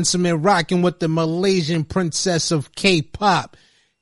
Ladies 0.00 0.14
and 0.14 0.24
gentlemen, 0.24 0.42
rocking 0.42 0.80
with 0.82 0.98
the 0.98 1.08
Malaysian 1.08 1.84
princess 1.84 2.50
of 2.50 2.74
K-pop, 2.74 3.54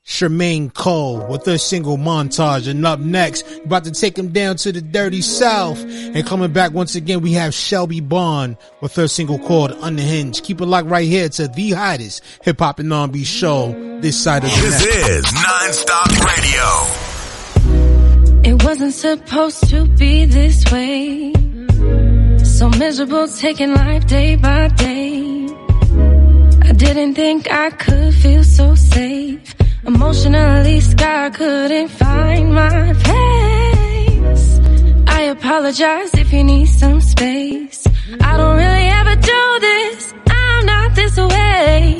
Charmaine 0.06 0.72
Cole, 0.72 1.26
with 1.26 1.44
her 1.46 1.58
single 1.58 1.96
montage. 1.96 2.68
And 2.68 2.86
up 2.86 3.00
next, 3.00 3.44
about 3.64 3.82
to 3.84 3.90
take 3.90 4.16
him 4.16 4.28
down 4.28 4.54
to 4.58 4.70
the 4.70 4.80
dirty 4.80 5.20
south. 5.22 5.82
And 5.82 6.24
coming 6.24 6.52
back 6.52 6.72
once 6.72 6.94
again, 6.94 7.20
we 7.20 7.32
have 7.32 7.52
Shelby 7.52 7.98
Bond 8.00 8.56
with 8.80 8.94
her 8.94 9.08
single 9.08 9.40
called 9.40 9.72
Unhinged. 9.82 10.44
Keep 10.44 10.60
it 10.60 10.66
locked 10.66 10.86
right 10.88 11.06
here 11.08 11.28
to 11.30 11.48
the 11.48 11.72
hottest 11.72 12.22
hip 12.42 12.60
hop 12.60 12.78
and 12.78 12.92
R&B 12.92 13.24
show 13.24 13.72
this 14.00 14.22
side 14.22 14.44
of 14.44 14.50
the 14.50 14.56
This 14.56 14.86
net. 14.86 15.10
is 15.10 15.24
Nonstop 15.26 16.24
Radio. 16.24 16.64
It 18.54 18.62
wasn't 18.64 18.94
supposed 18.94 19.68
to 19.70 19.84
be 19.98 20.26
this 20.26 20.64
way. 20.70 21.32
So 22.44 22.68
miserable, 22.70 23.26
taking 23.28 23.74
life 23.74 24.06
day 24.06 24.36
by 24.36 24.68
day. 24.68 25.27
Didn't 26.78 27.14
think 27.14 27.50
I 27.50 27.70
could 27.70 28.14
feel 28.14 28.44
so 28.44 28.76
safe. 28.76 29.52
Emotionally 29.84 30.80
scarred, 30.80 31.34
couldn't 31.34 31.88
find 31.88 32.54
my 32.54 32.92
place. 33.04 34.60
I 35.08 35.22
apologize 35.36 36.14
if 36.14 36.32
you 36.32 36.44
need 36.44 36.66
some 36.66 37.00
space. 37.00 37.84
I 38.20 38.36
don't 38.36 38.56
really 38.56 38.88
ever 39.00 39.16
do 39.16 39.42
this. 39.60 40.14
I'm 40.30 40.66
not 40.66 40.94
this 40.94 41.16
way. 41.16 41.98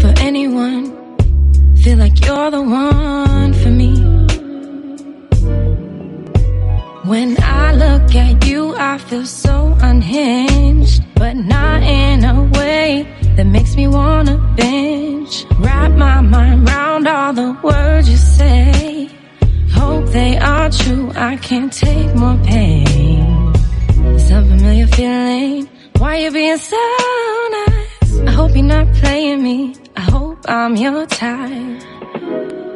For 0.00 0.14
anyone, 0.20 0.82
feel 1.82 1.98
like 1.98 2.24
you're 2.24 2.52
the 2.52 2.62
one 2.62 3.52
for 3.54 3.70
me. 3.70 3.92
When 7.10 7.36
I 7.42 7.72
look 7.72 8.14
at 8.14 8.46
you, 8.46 8.76
I 8.76 8.98
feel 8.98 9.26
so 9.26 9.76
unhinged, 9.82 11.02
but 11.16 11.34
not 11.34 11.82
in 11.82 12.22
a 12.22 12.44
way 12.56 13.08
that 13.38 13.46
makes 13.46 13.76
me 13.76 13.86
wanna 13.86 14.36
binge. 14.56 15.46
Wrap 15.60 15.92
my 15.92 16.20
mind 16.20 16.68
around 16.68 17.06
all 17.06 17.32
the 17.32 17.56
words 17.62 18.10
you 18.10 18.16
say. 18.16 19.08
Hope 19.70 20.06
they 20.06 20.36
are 20.36 20.68
true, 20.70 21.12
I 21.14 21.36
can't 21.36 21.72
take 21.72 22.12
more 22.16 22.36
pain. 22.38 23.52
This 24.12 24.28
unfamiliar 24.32 24.88
feeling, 24.88 25.68
why 25.98 26.16
you 26.16 26.32
being 26.32 26.58
so 26.58 26.84
nice? 27.58 28.18
I 28.26 28.32
hope 28.32 28.56
you're 28.56 28.64
not 28.64 28.92
playing 28.94 29.40
me, 29.40 29.76
I 29.96 30.00
hope 30.00 30.38
I'm 30.48 30.74
your 30.74 31.06
type. 31.06 32.67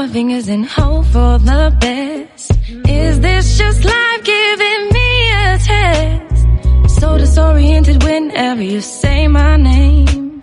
My 0.00 0.08
fingers 0.08 0.48
and 0.48 0.64
hope 0.64 1.04
for 1.14 1.32
the 1.50 1.76
best. 1.78 2.52
Is 2.88 3.20
this 3.20 3.58
just 3.58 3.84
life 3.84 4.22
giving 4.24 4.82
me 4.96 5.08
a 5.44 5.58
test? 5.58 7.00
So 7.00 7.18
disoriented 7.18 8.02
whenever 8.02 8.62
you 8.62 8.80
say 8.80 9.28
my 9.28 9.56
name. 9.56 10.42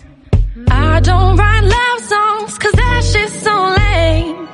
I 0.69 0.99
don't 0.99 1.35
write 1.37 1.63
love 1.77 1.99
songs 2.13 2.59
cause 2.59 2.75
that 2.81 3.01
shit's 3.11 3.35
so 3.45 3.55
lame. 3.79 4.47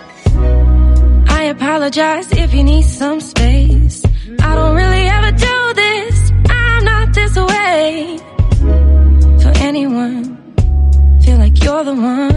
I 1.27 1.41
apologize 1.55 2.31
if 2.31 2.53
you 2.53 2.63
need 2.63 2.85
some 2.85 3.19
space. 3.19 4.05
I 4.39 4.55
don't 4.55 4.75
really 4.81 5.05
ever 5.17 5.31
do 5.49 5.57
this. 5.84 6.31
I'm 6.49 6.84
not 6.91 7.13
this 7.13 7.35
way. 7.51 8.19
For 9.41 9.53
anyone, 9.69 10.23
feel 11.23 11.38
like 11.39 11.61
you're 11.61 11.84
the 11.84 11.93
one 11.93 12.32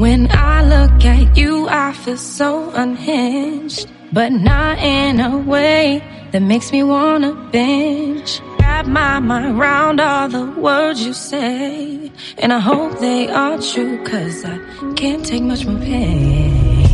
When 0.00 0.28
I 0.30 0.62
look 0.62 1.04
at 1.04 1.36
you, 1.36 1.68
I 1.68 1.92
feel 1.92 2.16
so 2.16 2.70
unhinged, 2.70 3.86
but 4.10 4.32
not 4.32 4.78
in 4.78 5.20
a 5.20 5.36
way 5.36 6.02
that 6.32 6.40
makes 6.40 6.72
me 6.72 6.82
wanna 6.82 7.34
binge. 7.52 8.40
Wrap 8.60 8.86
my 8.86 9.18
mind 9.18 9.58
around 9.58 10.00
all 10.00 10.26
the 10.26 10.46
words 10.52 11.04
you 11.04 11.12
say, 11.12 12.10
and 12.38 12.50
I 12.50 12.60
hope 12.60 12.98
they 12.98 13.28
are 13.28 13.58
true, 13.60 14.02
cause 14.02 14.42
I 14.42 14.58
can't 14.96 15.22
take 15.22 15.42
much 15.42 15.66
more 15.66 15.78
pain. 15.80 16.88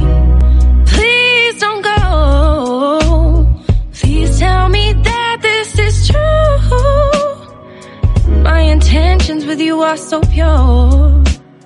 Please 0.87 1.61
don't 1.61 1.83
go. 1.83 3.47
Please 3.93 4.37
tell 4.37 4.69
me 4.69 4.95
that 4.95 5.39
this 5.43 5.78
is 5.78 6.09
true. 6.09 6.57
My 8.43 8.62
intentions 8.62 9.47
with 9.47 9.61
you 9.61 9.81
are 9.83 9.97
so 9.97 10.20
pure. 10.23 11.15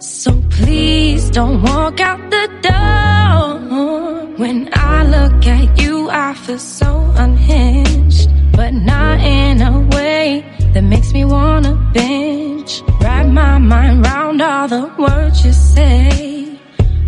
So 0.01 0.33
please 0.49 1.29
don't 1.29 1.63
walk 1.63 2.01
out 2.01 2.31
the 2.31 2.49
door. 2.63 4.37
When 4.39 4.71
I 4.73 5.05
look 5.05 5.47
at 5.47 5.79
you, 5.79 6.09
I 6.09 6.33
feel 6.33 6.59
so 6.59 7.13
unhinged, 7.17 8.31
but 8.57 8.73
not 8.73 9.21
in 9.21 9.61
a 9.61 9.79
way 9.95 10.43
that 10.73 10.85
makes 10.85 11.13
me 11.13 11.27
wanna 11.27 11.75
binge. 11.93 12.83
Wrap 13.03 13.27
my 13.27 13.59
mind 13.59 14.07
around 14.07 14.41
all 14.41 14.69
the 14.69 14.91
words 14.99 15.45
you 15.45 15.53
say. 15.53 16.59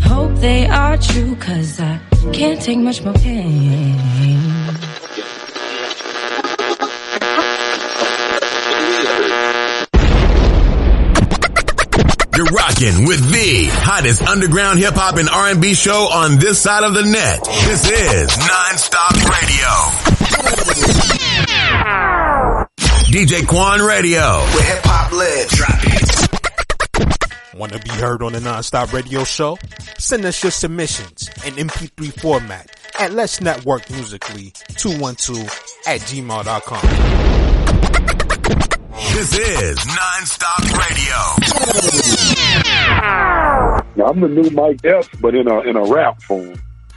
Hope 0.02 0.34
they 0.40 0.66
are 0.66 0.98
true, 0.98 1.34
cause 1.36 1.80
I 1.80 1.98
can't 2.34 2.60
take 2.60 2.78
much 2.78 3.02
more 3.02 3.14
pain. 3.14 4.51
You're 12.42 12.50
rocking 12.58 13.06
with 13.06 13.20
the 13.30 13.68
hottest 13.70 14.20
underground 14.22 14.80
hip 14.80 14.94
hop 14.94 15.16
and 15.16 15.28
R&B 15.28 15.74
show 15.74 16.08
on 16.10 16.40
this 16.40 16.60
side 16.60 16.82
of 16.82 16.92
the 16.92 17.02
net. 17.02 17.44
This 17.66 17.88
is 17.88 18.30
Nonstop 18.30 19.14
Radio. 19.30 19.68
DJ 23.12 23.46
Quan 23.46 23.80
Radio. 23.80 24.20
Where 24.20 24.74
hip 24.74 24.82
hop 24.82 25.12
lives. 25.12 25.56
Drop 25.56 25.78
it. 25.84 27.56
Want 27.56 27.74
to 27.74 27.78
be 27.78 27.90
heard 27.90 28.24
on 28.24 28.32
the 28.32 28.40
Nonstop 28.40 28.92
Radio 28.92 29.22
Show? 29.22 29.56
Send 29.98 30.24
us 30.24 30.42
your 30.42 30.50
submissions 30.50 31.28
in 31.46 31.54
MP3 31.54 32.20
format 32.20 32.74
at 32.98 33.12
Let's 33.12 33.40
Network 33.40 33.88
Musically 33.88 34.52
212 34.78 35.46
at 35.86 36.00
gmail.com. 36.00 36.82
This 39.14 39.38
is 39.38 39.78
Nonstop 39.78 40.72
Radio. 40.78 42.01
Now, 43.94 44.06
I'm 44.06 44.20
the 44.20 44.28
new 44.28 44.50
Mike 44.50 44.84
Epps, 44.84 45.08
but 45.20 45.34
in 45.34 45.48
a 45.48 45.60
in 45.60 45.76
a 45.76 45.84
rap 45.84 46.22
form. 46.22 46.54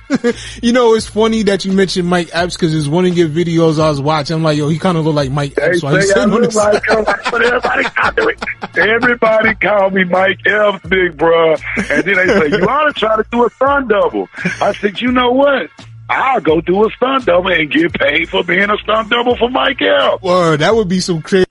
you 0.61 0.71
know, 0.71 0.93
it's 0.93 1.07
funny 1.07 1.43
that 1.43 1.65
you 1.65 1.71
mentioned 1.71 2.07
Mike 2.07 2.29
Epps 2.31 2.55
because 2.55 2.75
it's 2.75 2.87
one 2.87 3.05
of 3.05 3.17
your 3.17 3.27
videos 3.27 3.79
I 3.79 3.89
was 3.89 3.99
watching. 3.99 4.35
I'm 4.35 4.43
like, 4.43 4.57
yo, 4.57 4.69
he 4.69 4.77
kind 4.77 4.97
of 4.97 5.05
look 5.05 5.15
like 5.15 5.31
Mike 5.31 5.57
Epps. 5.57 5.81
So 5.81 5.99
Say 5.99 6.21
I 6.21 6.25
look 6.25 6.53
like 6.53 6.83
but 7.31 7.41
everybody 7.41 7.83
call 7.83 8.11
me, 8.25 8.33
everybody 8.77 9.55
call 9.55 9.89
me 9.89 10.03
Mike 10.03 10.39
Epps, 10.45 10.87
big 10.87 11.17
bruh. 11.17 11.61
And 11.89 12.03
then 12.03 12.15
they 12.15 12.27
say, 12.27 12.57
you 12.57 12.67
ought 12.67 12.93
to 12.93 12.93
try 12.93 13.15
to 13.15 13.25
do 13.31 13.45
a 13.45 13.49
stunt 13.49 13.89
double. 13.89 14.29
I 14.61 14.73
said, 14.73 15.01
you 15.01 15.11
know 15.11 15.31
what? 15.31 15.69
I'll 16.07 16.41
go 16.41 16.61
do 16.61 16.85
a 16.85 16.91
stunt 16.91 17.25
double 17.25 17.51
and 17.51 17.71
get 17.71 17.93
paid 17.93 18.29
for 18.29 18.43
being 18.43 18.69
a 18.69 18.77
stunt 18.77 19.09
double 19.09 19.35
for 19.35 19.49
Mike 19.49 19.81
Epps. 19.81 20.21
Word, 20.21 20.59
that 20.59 20.75
would 20.75 20.87
be 20.87 20.99
some 20.99 21.21
crazy 21.23 21.45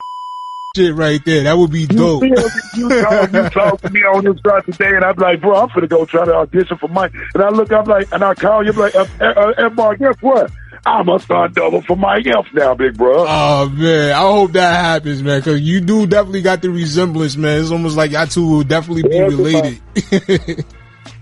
shit 0.75 0.95
right 0.95 1.25
there. 1.25 1.45
That 1.45 1.57
would 1.57 1.71
be 1.71 1.87
dope. 1.87 2.23
You, 2.25 2.35
feel 2.37 2.51
you, 2.91 3.03
talk, 3.03 3.33
you 3.33 3.49
talk 3.51 3.81
to 3.83 3.91
me 3.91 4.01
on 4.01 4.25
this 4.25 4.37
side 4.47 4.65
today, 4.67 4.97
and 4.97 5.05
I'm 5.05 5.17
like, 5.17 5.41
bro, 5.41 5.55
I'm 5.63 5.69
gonna 5.75 5.87
go 5.87 6.05
try 6.05 6.25
to 6.25 6.35
audition 6.35 6.77
for 6.79 6.89
Mike. 6.89 7.13
And 7.35 7.43
I 7.43 7.49
look 7.51 7.73
I'm 7.73 7.85
like, 7.85 8.09
and 8.13 8.23
I 8.23 8.35
call 8.35 8.65
you 8.65 8.73
I'm 8.73 8.79
like, 8.79 8.95
uh, 8.95 9.07
uh, 9.21 9.53
uh, 9.59 9.71
Mark, 9.71 9.99
guess 9.99 10.17
what? 10.21 10.51
I'm 10.87 11.09
a 11.09 11.19
stunt 11.19 11.55
double 11.55 11.81
for 11.83 11.97
Mike 11.97 12.27
Epps 12.27 12.53
now, 12.53 12.75
big 12.75 12.97
bro. 12.99 13.25
Oh 13.27 13.69
man, 13.71 14.13
I 14.13 14.21
hope 14.21 14.53
that 14.53 14.75
happens, 14.75 15.23
man. 15.23 15.41
Cause 15.41 15.61
you 15.61 15.81
do 15.81 16.07
definitely 16.07 16.43
got 16.43 16.61
the 16.61 16.71
resemblance, 16.71 17.37
man. 17.37 17.61
It's 17.63 17.71
almost 17.71 17.97
like 17.97 18.11
y'all 18.11 18.27
two 18.27 18.47
will 18.47 18.65
definitely 18.65 19.05
be 19.05 19.17
Everybody- 19.17 19.81
related. 20.13 20.65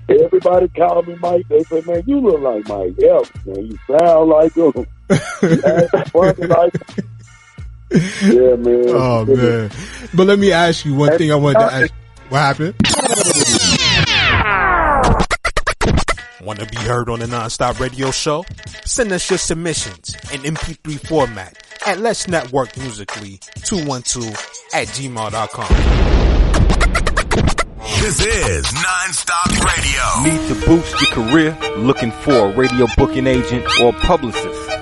Everybody 0.09 0.69
call 0.69 1.03
me 1.05 1.15
Mike. 1.21 1.47
They 1.49 1.63
say, 1.63 1.81
man, 1.87 2.03
you 2.07 2.19
look 2.21 2.41
like 2.41 2.69
Mike 2.69 2.99
Epps, 3.03 3.31
man. 3.47 3.67
You 3.67 3.79
sound 3.99 4.29
like 4.31 4.55
him. 4.55 4.87
You 5.43 5.63
act 5.65 6.11
funny 6.11 6.47
like 6.47 6.97
him. 6.99 7.09
Yeah, 8.23 8.57
man. 8.57 8.85
oh 8.89 9.25
man. 9.27 9.71
But 10.15 10.27
let 10.27 10.39
me 10.39 10.53
ask 10.53 10.85
you 10.85 10.95
one 10.95 11.17
thing. 11.19 11.31
I 11.33 11.37
wanted 11.37 11.59
to 11.61 11.73
ask. 11.73 11.93
What 12.29 12.39
happened? 12.39 12.75
Want 16.43 16.59
to 16.59 16.67
be 16.67 16.77
heard 16.79 17.09
on 17.09 17.21
the 17.21 17.27
Nonstop 17.27 17.79
Radio 17.79 18.11
Show? 18.11 18.45
Send 18.85 19.13
us 19.13 19.29
your 19.31 19.39
submissions 19.39 20.15
in 20.33 20.41
MP3 20.41 21.07
format 21.07 21.57
at 21.87 22.01
Let's 22.01 22.27
Network 22.27 22.77
Musically 22.79 23.39
212 23.63 24.29
at 24.75 24.89
gmail.com. 24.89 25.69
This 28.01 28.21
is 28.27 28.65
Nonstop 28.67 29.51
Radio. 29.65 30.33
Need 30.33 30.49
to 30.49 30.67
boost 30.67 31.01
your 31.01 31.11
career? 31.11 31.57
Looking 31.77 32.11
for 32.11 32.33
a 32.49 32.53
radio 32.57 32.87
booking 32.97 33.27
agent 33.29 33.65
or 33.81 33.93
publicist? 33.93 34.82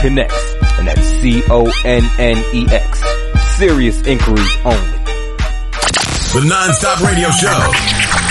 Connects. 0.00 0.54
And 0.78 0.88
that's 0.88 1.06
C-O-N-N-E-X. 1.20 3.02
Serious 3.56 4.02
inquiries 4.06 4.56
only. 4.64 4.98
The 6.32 6.44
non-stop 6.46 7.00
radio 7.00 7.30
show. 7.30 7.72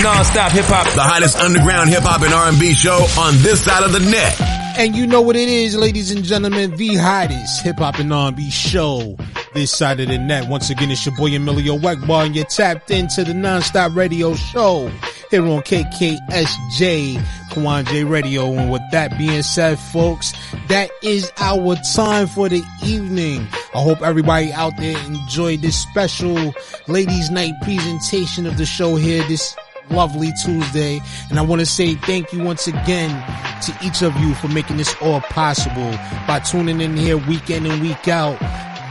Non-stop 0.04 0.52
hip 0.52 0.66
hop. 0.66 0.86
The 0.96 1.02
hottest 1.02 1.38
underground 1.38 1.90
hip 1.90 2.04
hop 2.04 2.22
and 2.22 2.34
R&B 2.34 2.74
show 2.74 3.06
on 3.20 3.34
this 3.42 3.64
side 3.64 3.84
of 3.84 3.92
the 3.92 4.00
net. 4.00 4.40
And 4.78 4.96
you 4.96 5.08
know 5.08 5.22
what 5.22 5.36
it 5.36 5.50
is, 5.50 5.76
ladies 5.76 6.12
and 6.12 6.24
gentlemen, 6.24 6.76
the 6.78 6.96
hottest 6.96 7.64
hip 7.64 7.80
hop 7.80 8.00
and 8.00 8.14
R&B 8.14 8.50
show 8.52 9.18
this 9.54 9.72
side 9.72 10.00
of 10.00 10.08
the 10.08 10.18
net. 10.20 10.48
Once 10.48 10.70
again, 10.70 10.92
it's 10.92 11.06
your 11.06 11.16
boy 11.16 11.36
Emilio 11.36 11.78
Egbar 11.80 12.28
and 12.28 12.36
you're 12.36 12.46
tapped 12.46 12.92
into 12.92 13.24
the 13.24 13.34
non-stop 13.34 13.96
radio 13.96 14.36
show 14.36 14.92
here 15.30 15.46
on 15.46 15.62
KKSJ 15.62 17.16
Kawon 17.52 17.86
J 17.88 18.04
Radio. 18.04 18.52
And 18.54 18.72
with 18.72 18.82
that 18.92 19.18
being 19.18 19.44
said, 19.44 19.80
folks, 19.80 20.34
that 20.68 20.90
is 21.02 21.32
our 21.38 21.76
time 21.94 22.28
for 22.28 22.50
the 22.50 22.64
evening. 22.84 23.48
I 23.74 23.82
hope 23.82 24.02
everybody 24.02 24.52
out 24.54 24.74
there 24.78 24.98
enjoyed 25.06 25.62
this 25.62 25.80
special 25.80 26.54
ladies 26.88 27.30
night 27.30 27.54
presentation 27.62 28.46
of 28.46 28.58
the 28.58 28.66
show 28.66 28.96
here 28.96 29.24
this 29.28 29.56
lovely 29.90 30.32
Tuesday. 30.44 31.00
And 31.30 31.40
I 31.40 31.42
want 31.42 31.60
to 31.60 31.66
say 31.66 31.96
thank 31.96 32.32
you 32.34 32.44
once 32.44 32.68
again 32.68 33.10
to 33.64 33.78
each 33.84 34.02
of 34.02 34.16
you 34.18 34.34
for 34.36 34.48
making 34.48 34.78
this 34.78 34.96
all 35.02 35.22
possible 35.22 35.92
by 36.28 36.40
tuning 36.40 36.82
in 36.82 36.96
here 36.96 37.18
week 37.18 37.50
in 37.50 37.66
and 37.66 37.82
week 37.82 38.08
out, 38.08 38.40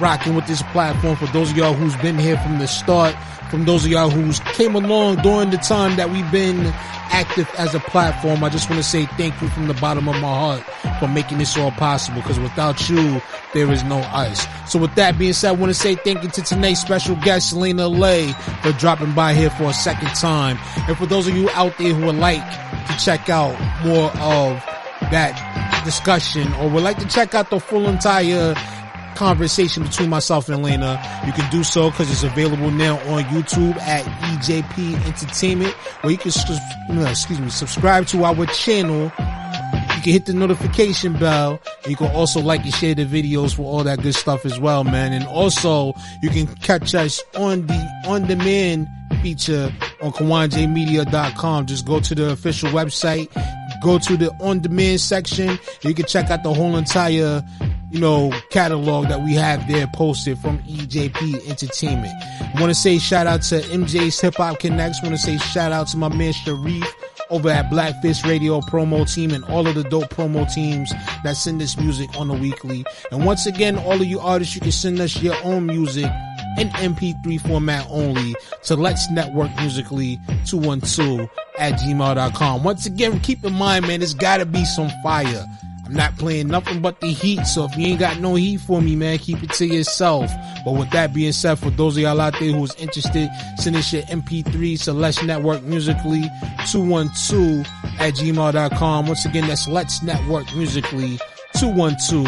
rocking 0.00 0.34
with 0.34 0.46
this 0.46 0.62
platform. 0.72 1.16
For 1.16 1.26
those 1.26 1.50
of 1.50 1.56
y'all 1.56 1.74
who's 1.74 1.96
been 1.96 2.18
here 2.18 2.38
from 2.38 2.58
the 2.58 2.66
start, 2.66 3.14
from 3.50 3.64
those 3.64 3.84
of 3.84 3.90
y'all 3.90 4.10
who's 4.10 4.40
came 4.40 4.74
along 4.74 5.16
during 5.16 5.50
the 5.50 5.56
time 5.56 5.96
that 5.96 6.10
we've 6.10 6.30
been 6.30 6.66
active 7.10 7.48
as 7.56 7.74
a 7.74 7.80
platform, 7.80 8.42
I 8.42 8.48
just 8.48 8.68
want 8.68 8.82
to 8.82 8.88
say 8.88 9.06
thank 9.16 9.40
you 9.40 9.48
from 9.48 9.68
the 9.68 9.74
bottom 9.74 10.08
of 10.08 10.16
my 10.16 10.28
heart 10.28 10.62
for 10.98 11.08
making 11.08 11.38
this 11.38 11.56
all 11.56 11.70
possible. 11.72 12.20
Because 12.20 12.38
without 12.38 12.88
you, 12.88 13.20
there 13.54 13.70
is 13.70 13.82
no 13.84 13.98
us. 13.98 14.46
So 14.70 14.78
with 14.78 14.94
that 14.96 15.18
being 15.18 15.32
said, 15.32 15.50
I 15.50 15.52
want 15.52 15.70
to 15.70 15.74
say 15.74 15.94
thank 15.94 16.22
you 16.22 16.28
to 16.30 16.42
tonight's 16.42 16.80
special 16.80 17.16
guest, 17.16 17.50
Selena 17.50 17.88
Lay, 17.88 18.32
for 18.62 18.72
dropping 18.72 19.12
by 19.14 19.34
here 19.34 19.50
for 19.50 19.64
a 19.64 19.74
second 19.74 20.08
time. 20.08 20.58
And 20.88 20.96
for 20.96 21.06
those 21.06 21.26
of 21.26 21.36
you 21.36 21.48
out 21.50 21.76
there 21.78 21.94
who 21.94 22.06
would 22.06 22.16
like 22.16 22.42
to 22.88 22.96
check 22.98 23.28
out 23.28 23.52
more 23.84 24.10
of 24.20 24.62
that 25.10 25.82
discussion 25.84 26.52
or 26.54 26.68
would 26.68 26.82
like 26.82 26.98
to 26.98 27.06
check 27.06 27.34
out 27.34 27.50
the 27.50 27.60
full 27.60 27.88
entire 27.88 28.54
conversation 29.16 29.82
between 29.82 30.10
myself 30.10 30.48
and 30.48 30.64
Layna. 30.64 31.26
you 31.26 31.32
can 31.32 31.50
do 31.50 31.64
so 31.64 31.90
because 31.90 32.10
it's 32.10 32.22
available 32.22 32.70
now 32.70 32.98
on 33.10 33.24
YouTube 33.24 33.76
at 33.78 34.04
EJP 34.04 34.94
Entertainment, 35.06 35.74
or 36.04 36.10
you 36.10 36.18
can, 36.18 36.28
excuse 36.28 37.40
me, 37.40 37.48
subscribe 37.48 38.06
to 38.08 38.24
our 38.24 38.46
channel. 38.46 39.04
You 39.96 40.02
can 40.02 40.12
hit 40.12 40.26
the 40.26 40.34
notification 40.34 41.14
bell. 41.14 41.60
You 41.88 41.96
can 41.96 42.14
also 42.14 42.40
like 42.40 42.62
and 42.64 42.74
share 42.74 42.94
the 42.94 43.06
videos 43.06 43.54
for 43.54 43.62
all 43.62 43.82
that 43.84 44.02
good 44.02 44.14
stuff 44.14 44.44
as 44.44 44.60
well, 44.60 44.84
man. 44.84 45.12
And 45.12 45.26
also, 45.26 45.94
you 46.22 46.30
can 46.30 46.46
catch 46.56 46.94
us 46.94 47.22
on 47.36 47.66
the 47.66 48.02
on-demand 48.06 48.88
feature 49.22 49.72
on 50.02 50.12
KawonJmedia.com. 50.12 51.66
Just 51.66 51.86
go 51.86 52.00
to 52.00 52.14
the 52.14 52.30
official 52.30 52.70
website, 52.70 53.32
go 53.82 53.98
to 53.98 54.16
the 54.16 54.30
on-demand 54.40 55.00
section. 55.00 55.58
You 55.82 55.94
can 55.94 56.06
check 56.06 56.30
out 56.30 56.42
the 56.42 56.52
whole 56.52 56.76
entire 56.76 57.42
you 57.90 58.00
know, 58.00 58.32
catalog 58.50 59.08
that 59.08 59.22
we 59.22 59.34
have 59.34 59.66
there 59.68 59.86
posted 59.94 60.38
from 60.38 60.58
EJP 60.60 61.48
Entertainment. 61.48 62.12
Want 62.56 62.68
to 62.68 62.74
say 62.74 62.98
shout 62.98 63.26
out 63.26 63.42
to 63.42 63.60
MJ's 63.60 64.20
Hip 64.20 64.34
Hop 64.34 64.58
Connects. 64.58 65.02
want 65.02 65.14
to 65.14 65.20
say 65.20 65.38
shout 65.38 65.72
out 65.72 65.88
to 65.88 65.96
my 65.96 66.08
man 66.08 66.32
Sharif 66.32 66.84
over 67.30 67.48
at 67.48 67.70
Blackfish 67.70 68.24
Radio 68.24 68.60
promo 68.60 69.12
team 69.12 69.30
and 69.30 69.44
all 69.44 69.66
of 69.66 69.74
the 69.74 69.84
dope 69.84 70.10
promo 70.10 70.50
teams 70.52 70.92
that 71.24 71.36
send 71.36 71.60
us 71.62 71.76
music 71.76 72.08
on 72.18 72.28
the 72.28 72.34
weekly. 72.34 72.84
And 73.10 73.24
once 73.24 73.46
again, 73.46 73.78
all 73.78 74.00
of 74.00 74.04
you 74.04 74.20
artists, 74.20 74.54
you 74.54 74.60
can 74.60 74.72
send 74.72 75.00
us 75.00 75.20
your 75.22 75.36
own 75.42 75.66
music 75.66 76.10
in 76.58 76.68
MP3 76.70 77.40
format 77.40 77.86
only 77.90 78.34
to 78.64 78.76
Let's 78.76 79.10
Network 79.10 79.54
Musically 79.56 80.20
212 80.46 81.28
at 81.58 81.74
gmail.com. 81.74 82.64
Once 82.64 82.86
again, 82.86 83.20
keep 83.20 83.44
in 83.44 83.52
mind, 83.52 83.86
man, 83.86 84.00
there's 84.00 84.14
gotta 84.14 84.46
be 84.46 84.64
some 84.64 84.90
fire. 85.02 85.46
I'm 85.86 85.94
not 85.94 86.18
playing 86.18 86.48
nothing 86.48 86.82
but 86.82 87.00
the 87.00 87.12
heat, 87.12 87.44
so 87.44 87.64
if 87.64 87.76
you 87.76 87.86
ain't 87.86 88.00
got 88.00 88.18
no 88.20 88.34
heat 88.34 88.60
for 88.60 88.82
me, 88.82 88.96
man, 88.96 89.18
keep 89.18 89.42
it 89.42 89.52
to 89.52 89.66
yourself. 89.66 90.30
But 90.64 90.72
with 90.72 90.90
that 90.90 91.14
being 91.14 91.32
said, 91.32 91.60
for 91.60 91.70
those 91.70 91.96
of 91.96 92.02
y'all 92.02 92.20
out 92.20 92.34
there 92.40 92.50
who's 92.52 92.74
interested, 92.74 93.28
send 93.56 93.76
us 93.76 93.92
your 93.92 94.02
MP3 94.02 94.82
to 94.84 94.92
Let's 94.92 95.22
Network 95.22 95.62
Musically 95.62 96.22
212 96.68 97.66
at 98.00 98.14
gmail.com. 98.14 99.06
Once 99.06 99.24
again, 99.24 99.46
that's 99.46 99.68
Let's 99.68 100.02
Network 100.02 100.52
Musically 100.56 101.18
212 101.54 102.26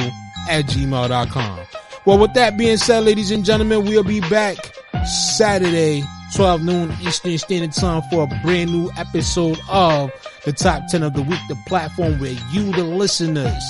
at 0.48 0.64
gmail.com. 0.66 1.58
Well, 2.04 2.18
with 2.18 2.34
that 2.34 2.56
being 2.56 2.76
said, 2.76 3.04
ladies 3.04 3.32
and 3.32 3.44
gentlemen, 3.44 3.84
we'll 3.84 4.04
be 4.04 4.20
back 4.20 4.56
Saturday, 5.04 6.04
12 6.34 6.62
noon 6.62 6.92
Eastern 7.00 7.38
Standard 7.38 7.72
Time 7.72 8.02
for 8.10 8.24
a 8.24 8.40
brand 8.42 8.70
new 8.70 8.90
episode 8.96 9.58
of 9.68 10.10
the 10.44 10.52
top 10.52 10.86
10 10.88 11.02
of 11.02 11.14
the 11.14 11.22
week, 11.22 11.38
the 11.48 11.56
platform 11.66 12.18
where 12.20 12.36
you, 12.52 12.70
the 12.72 12.84
listeners, 12.84 13.62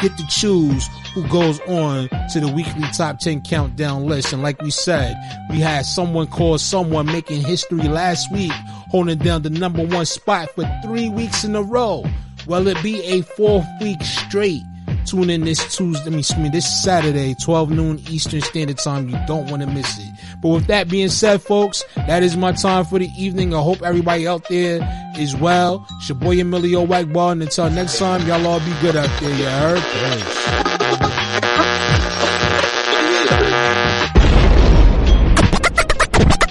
get 0.00 0.16
to 0.18 0.26
choose 0.28 0.88
who 1.14 1.26
goes 1.28 1.58
on 1.60 2.08
to 2.32 2.40
the 2.40 2.52
weekly 2.54 2.82
top 2.92 3.18
10 3.18 3.42
countdown 3.42 4.04
list. 4.04 4.32
And 4.32 4.42
like 4.42 4.60
we 4.60 4.70
said, 4.70 5.16
we 5.50 5.58
had 5.60 5.86
someone 5.86 6.26
called 6.26 6.60
someone 6.60 7.06
making 7.06 7.42
history 7.42 7.88
last 7.88 8.30
week, 8.30 8.52
holding 8.90 9.18
down 9.18 9.42
the 9.42 9.50
number 9.50 9.84
one 9.84 10.06
spot 10.06 10.50
for 10.50 10.64
three 10.84 11.08
weeks 11.08 11.44
in 11.44 11.56
a 11.56 11.62
row. 11.62 12.04
Will 12.46 12.66
it 12.66 12.82
be 12.82 13.02
a 13.04 13.22
fourth 13.22 13.66
week 13.80 14.02
straight? 14.02 14.62
Tune 15.06 15.30
in 15.30 15.42
this 15.42 15.76
Tuesday, 15.76 16.06
I 16.06 16.38
mean, 16.38 16.52
this 16.52 16.82
Saturday, 16.82 17.34
12 17.42 17.70
noon 17.70 17.98
Eastern 18.08 18.40
Standard 18.40 18.78
Time. 18.78 19.08
You 19.08 19.18
don't 19.26 19.50
want 19.50 19.62
to 19.62 19.68
miss 19.68 19.98
it. 19.98 20.12
But 20.42 20.48
with 20.48 20.66
that 20.66 20.88
being 20.88 21.08
said, 21.08 21.40
folks, 21.40 21.84
that 21.94 22.24
is 22.24 22.36
my 22.36 22.50
time 22.50 22.84
for 22.84 22.98
the 22.98 23.08
evening. 23.16 23.54
I 23.54 23.62
hope 23.62 23.80
everybody 23.80 24.26
out 24.26 24.48
there 24.48 24.80
is 25.16 25.36
well. 25.36 25.86
It's 25.98 26.08
your 26.08 26.18
boy 26.18 26.40
Emilio 26.40 26.84
Egbar. 26.84 27.32
And 27.32 27.42
until 27.42 27.70
next 27.70 27.98
time, 27.98 28.26
y'all 28.26 28.44
all 28.44 28.58
be 28.58 28.74
good 28.80 28.96
out 28.96 29.20
there. 29.20 29.30
You 29.30 29.44
heard? 29.44 29.82
Peace. 29.82 31.42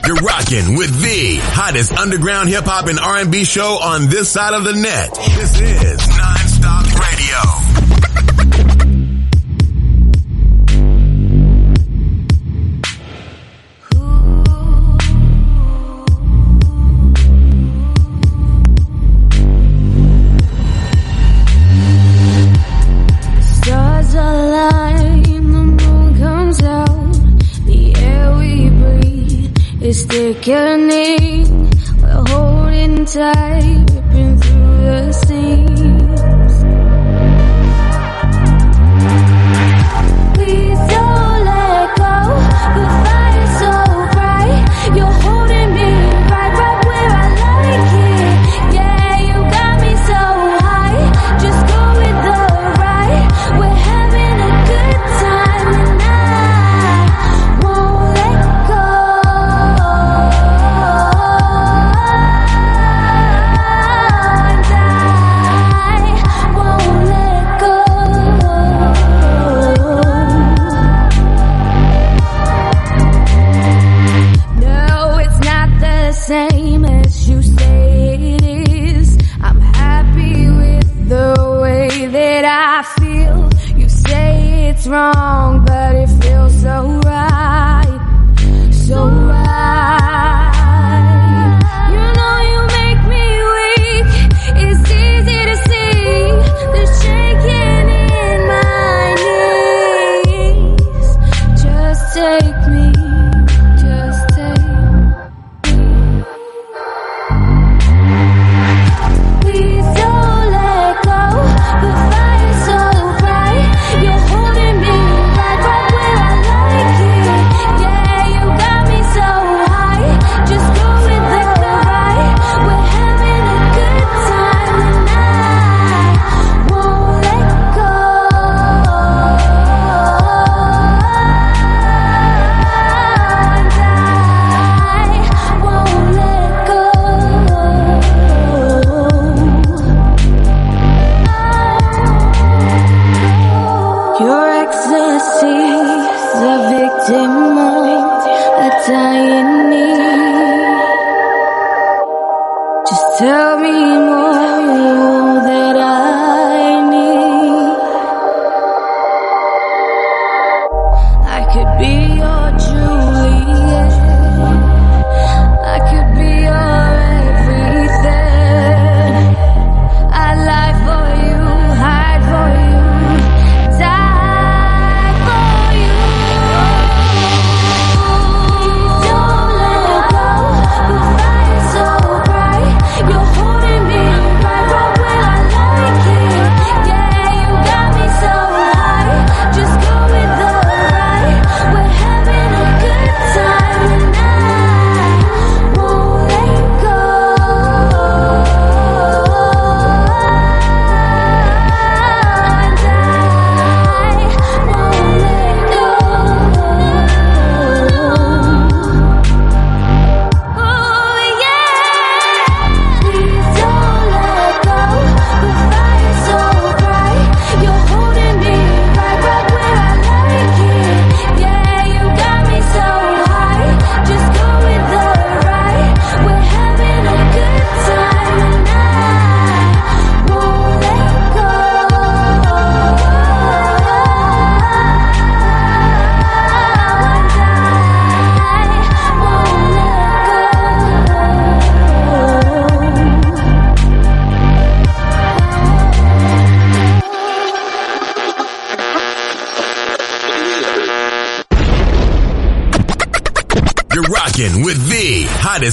You're 0.07 0.15
rocking 0.15 0.77
with 0.77 1.01
the 1.01 1.39
hottest 1.41 1.91
underground 1.93 2.49
hip 2.49 2.63
hop 2.65 2.87
and 2.87 2.99
R&B 2.99 3.43
show 3.43 3.77
on 3.81 4.09
this 4.09 4.29
side 4.29 4.53
of 4.53 4.63
the 4.63 4.73
net. 4.73 5.13
This 5.35 5.59
is 5.59 5.99
Nonstop 5.99 6.85
Radio. 6.99 7.80
Thickening. 30.11 31.71
We're 32.01 32.23
holding 32.27 33.05
tight, 33.05 33.85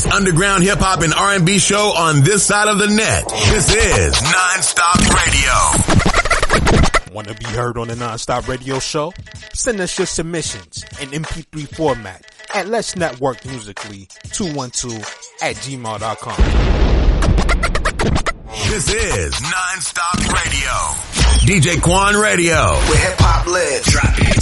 underground 0.06 0.62
hip 0.62 0.78
hop 0.78 1.02
and 1.02 1.12
R&B 1.14 1.58
show 1.58 1.92
on 1.96 2.22
this 2.22 2.44
side 2.44 2.68
of 2.68 2.78
the 2.78 2.86
net. 2.86 3.24
This 3.50 3.74
is 3.74 4.14
Nonstop 4.14 4.98
Radio. 5.24 7.14
Want 7.14 7.28
to 7.28 7.34
be 7.34 7.46
heard 7.46 7.78
on 7.78 7.88
the 7.88 7.94
Nonstop 7.94 8.48
Radio 8.48 8.78
show? 8.78 9.12
Send 9.54 9.80
us 9.80 9.98
your 9.98 10.06
submissions 10.06 10.84
in 11.00 11.08
MP3 11.10 11.74
format 11.74 12.24
at 12.54 12.68
Let's 12.68 12.96
Network 12.96 13.44
Musically 13.44 14.08
212 14.32 14.98
at 15.42 15.56
gmail.com. 15.56 16.36
This 18.70 18.92
is 18.92 19.34
Nonstop 19.34 20.32
Radio. 20.32 20.70
DJ 21.46 21.80
Quan 21.82 22.14
Radio. 22.16 22.54
Where 22.54 22.98
hip 22.98 23.16
hop 23.18 23.46
lives. 23.46 23.90
Drop 23.90 24.14
it. 24.18 24.37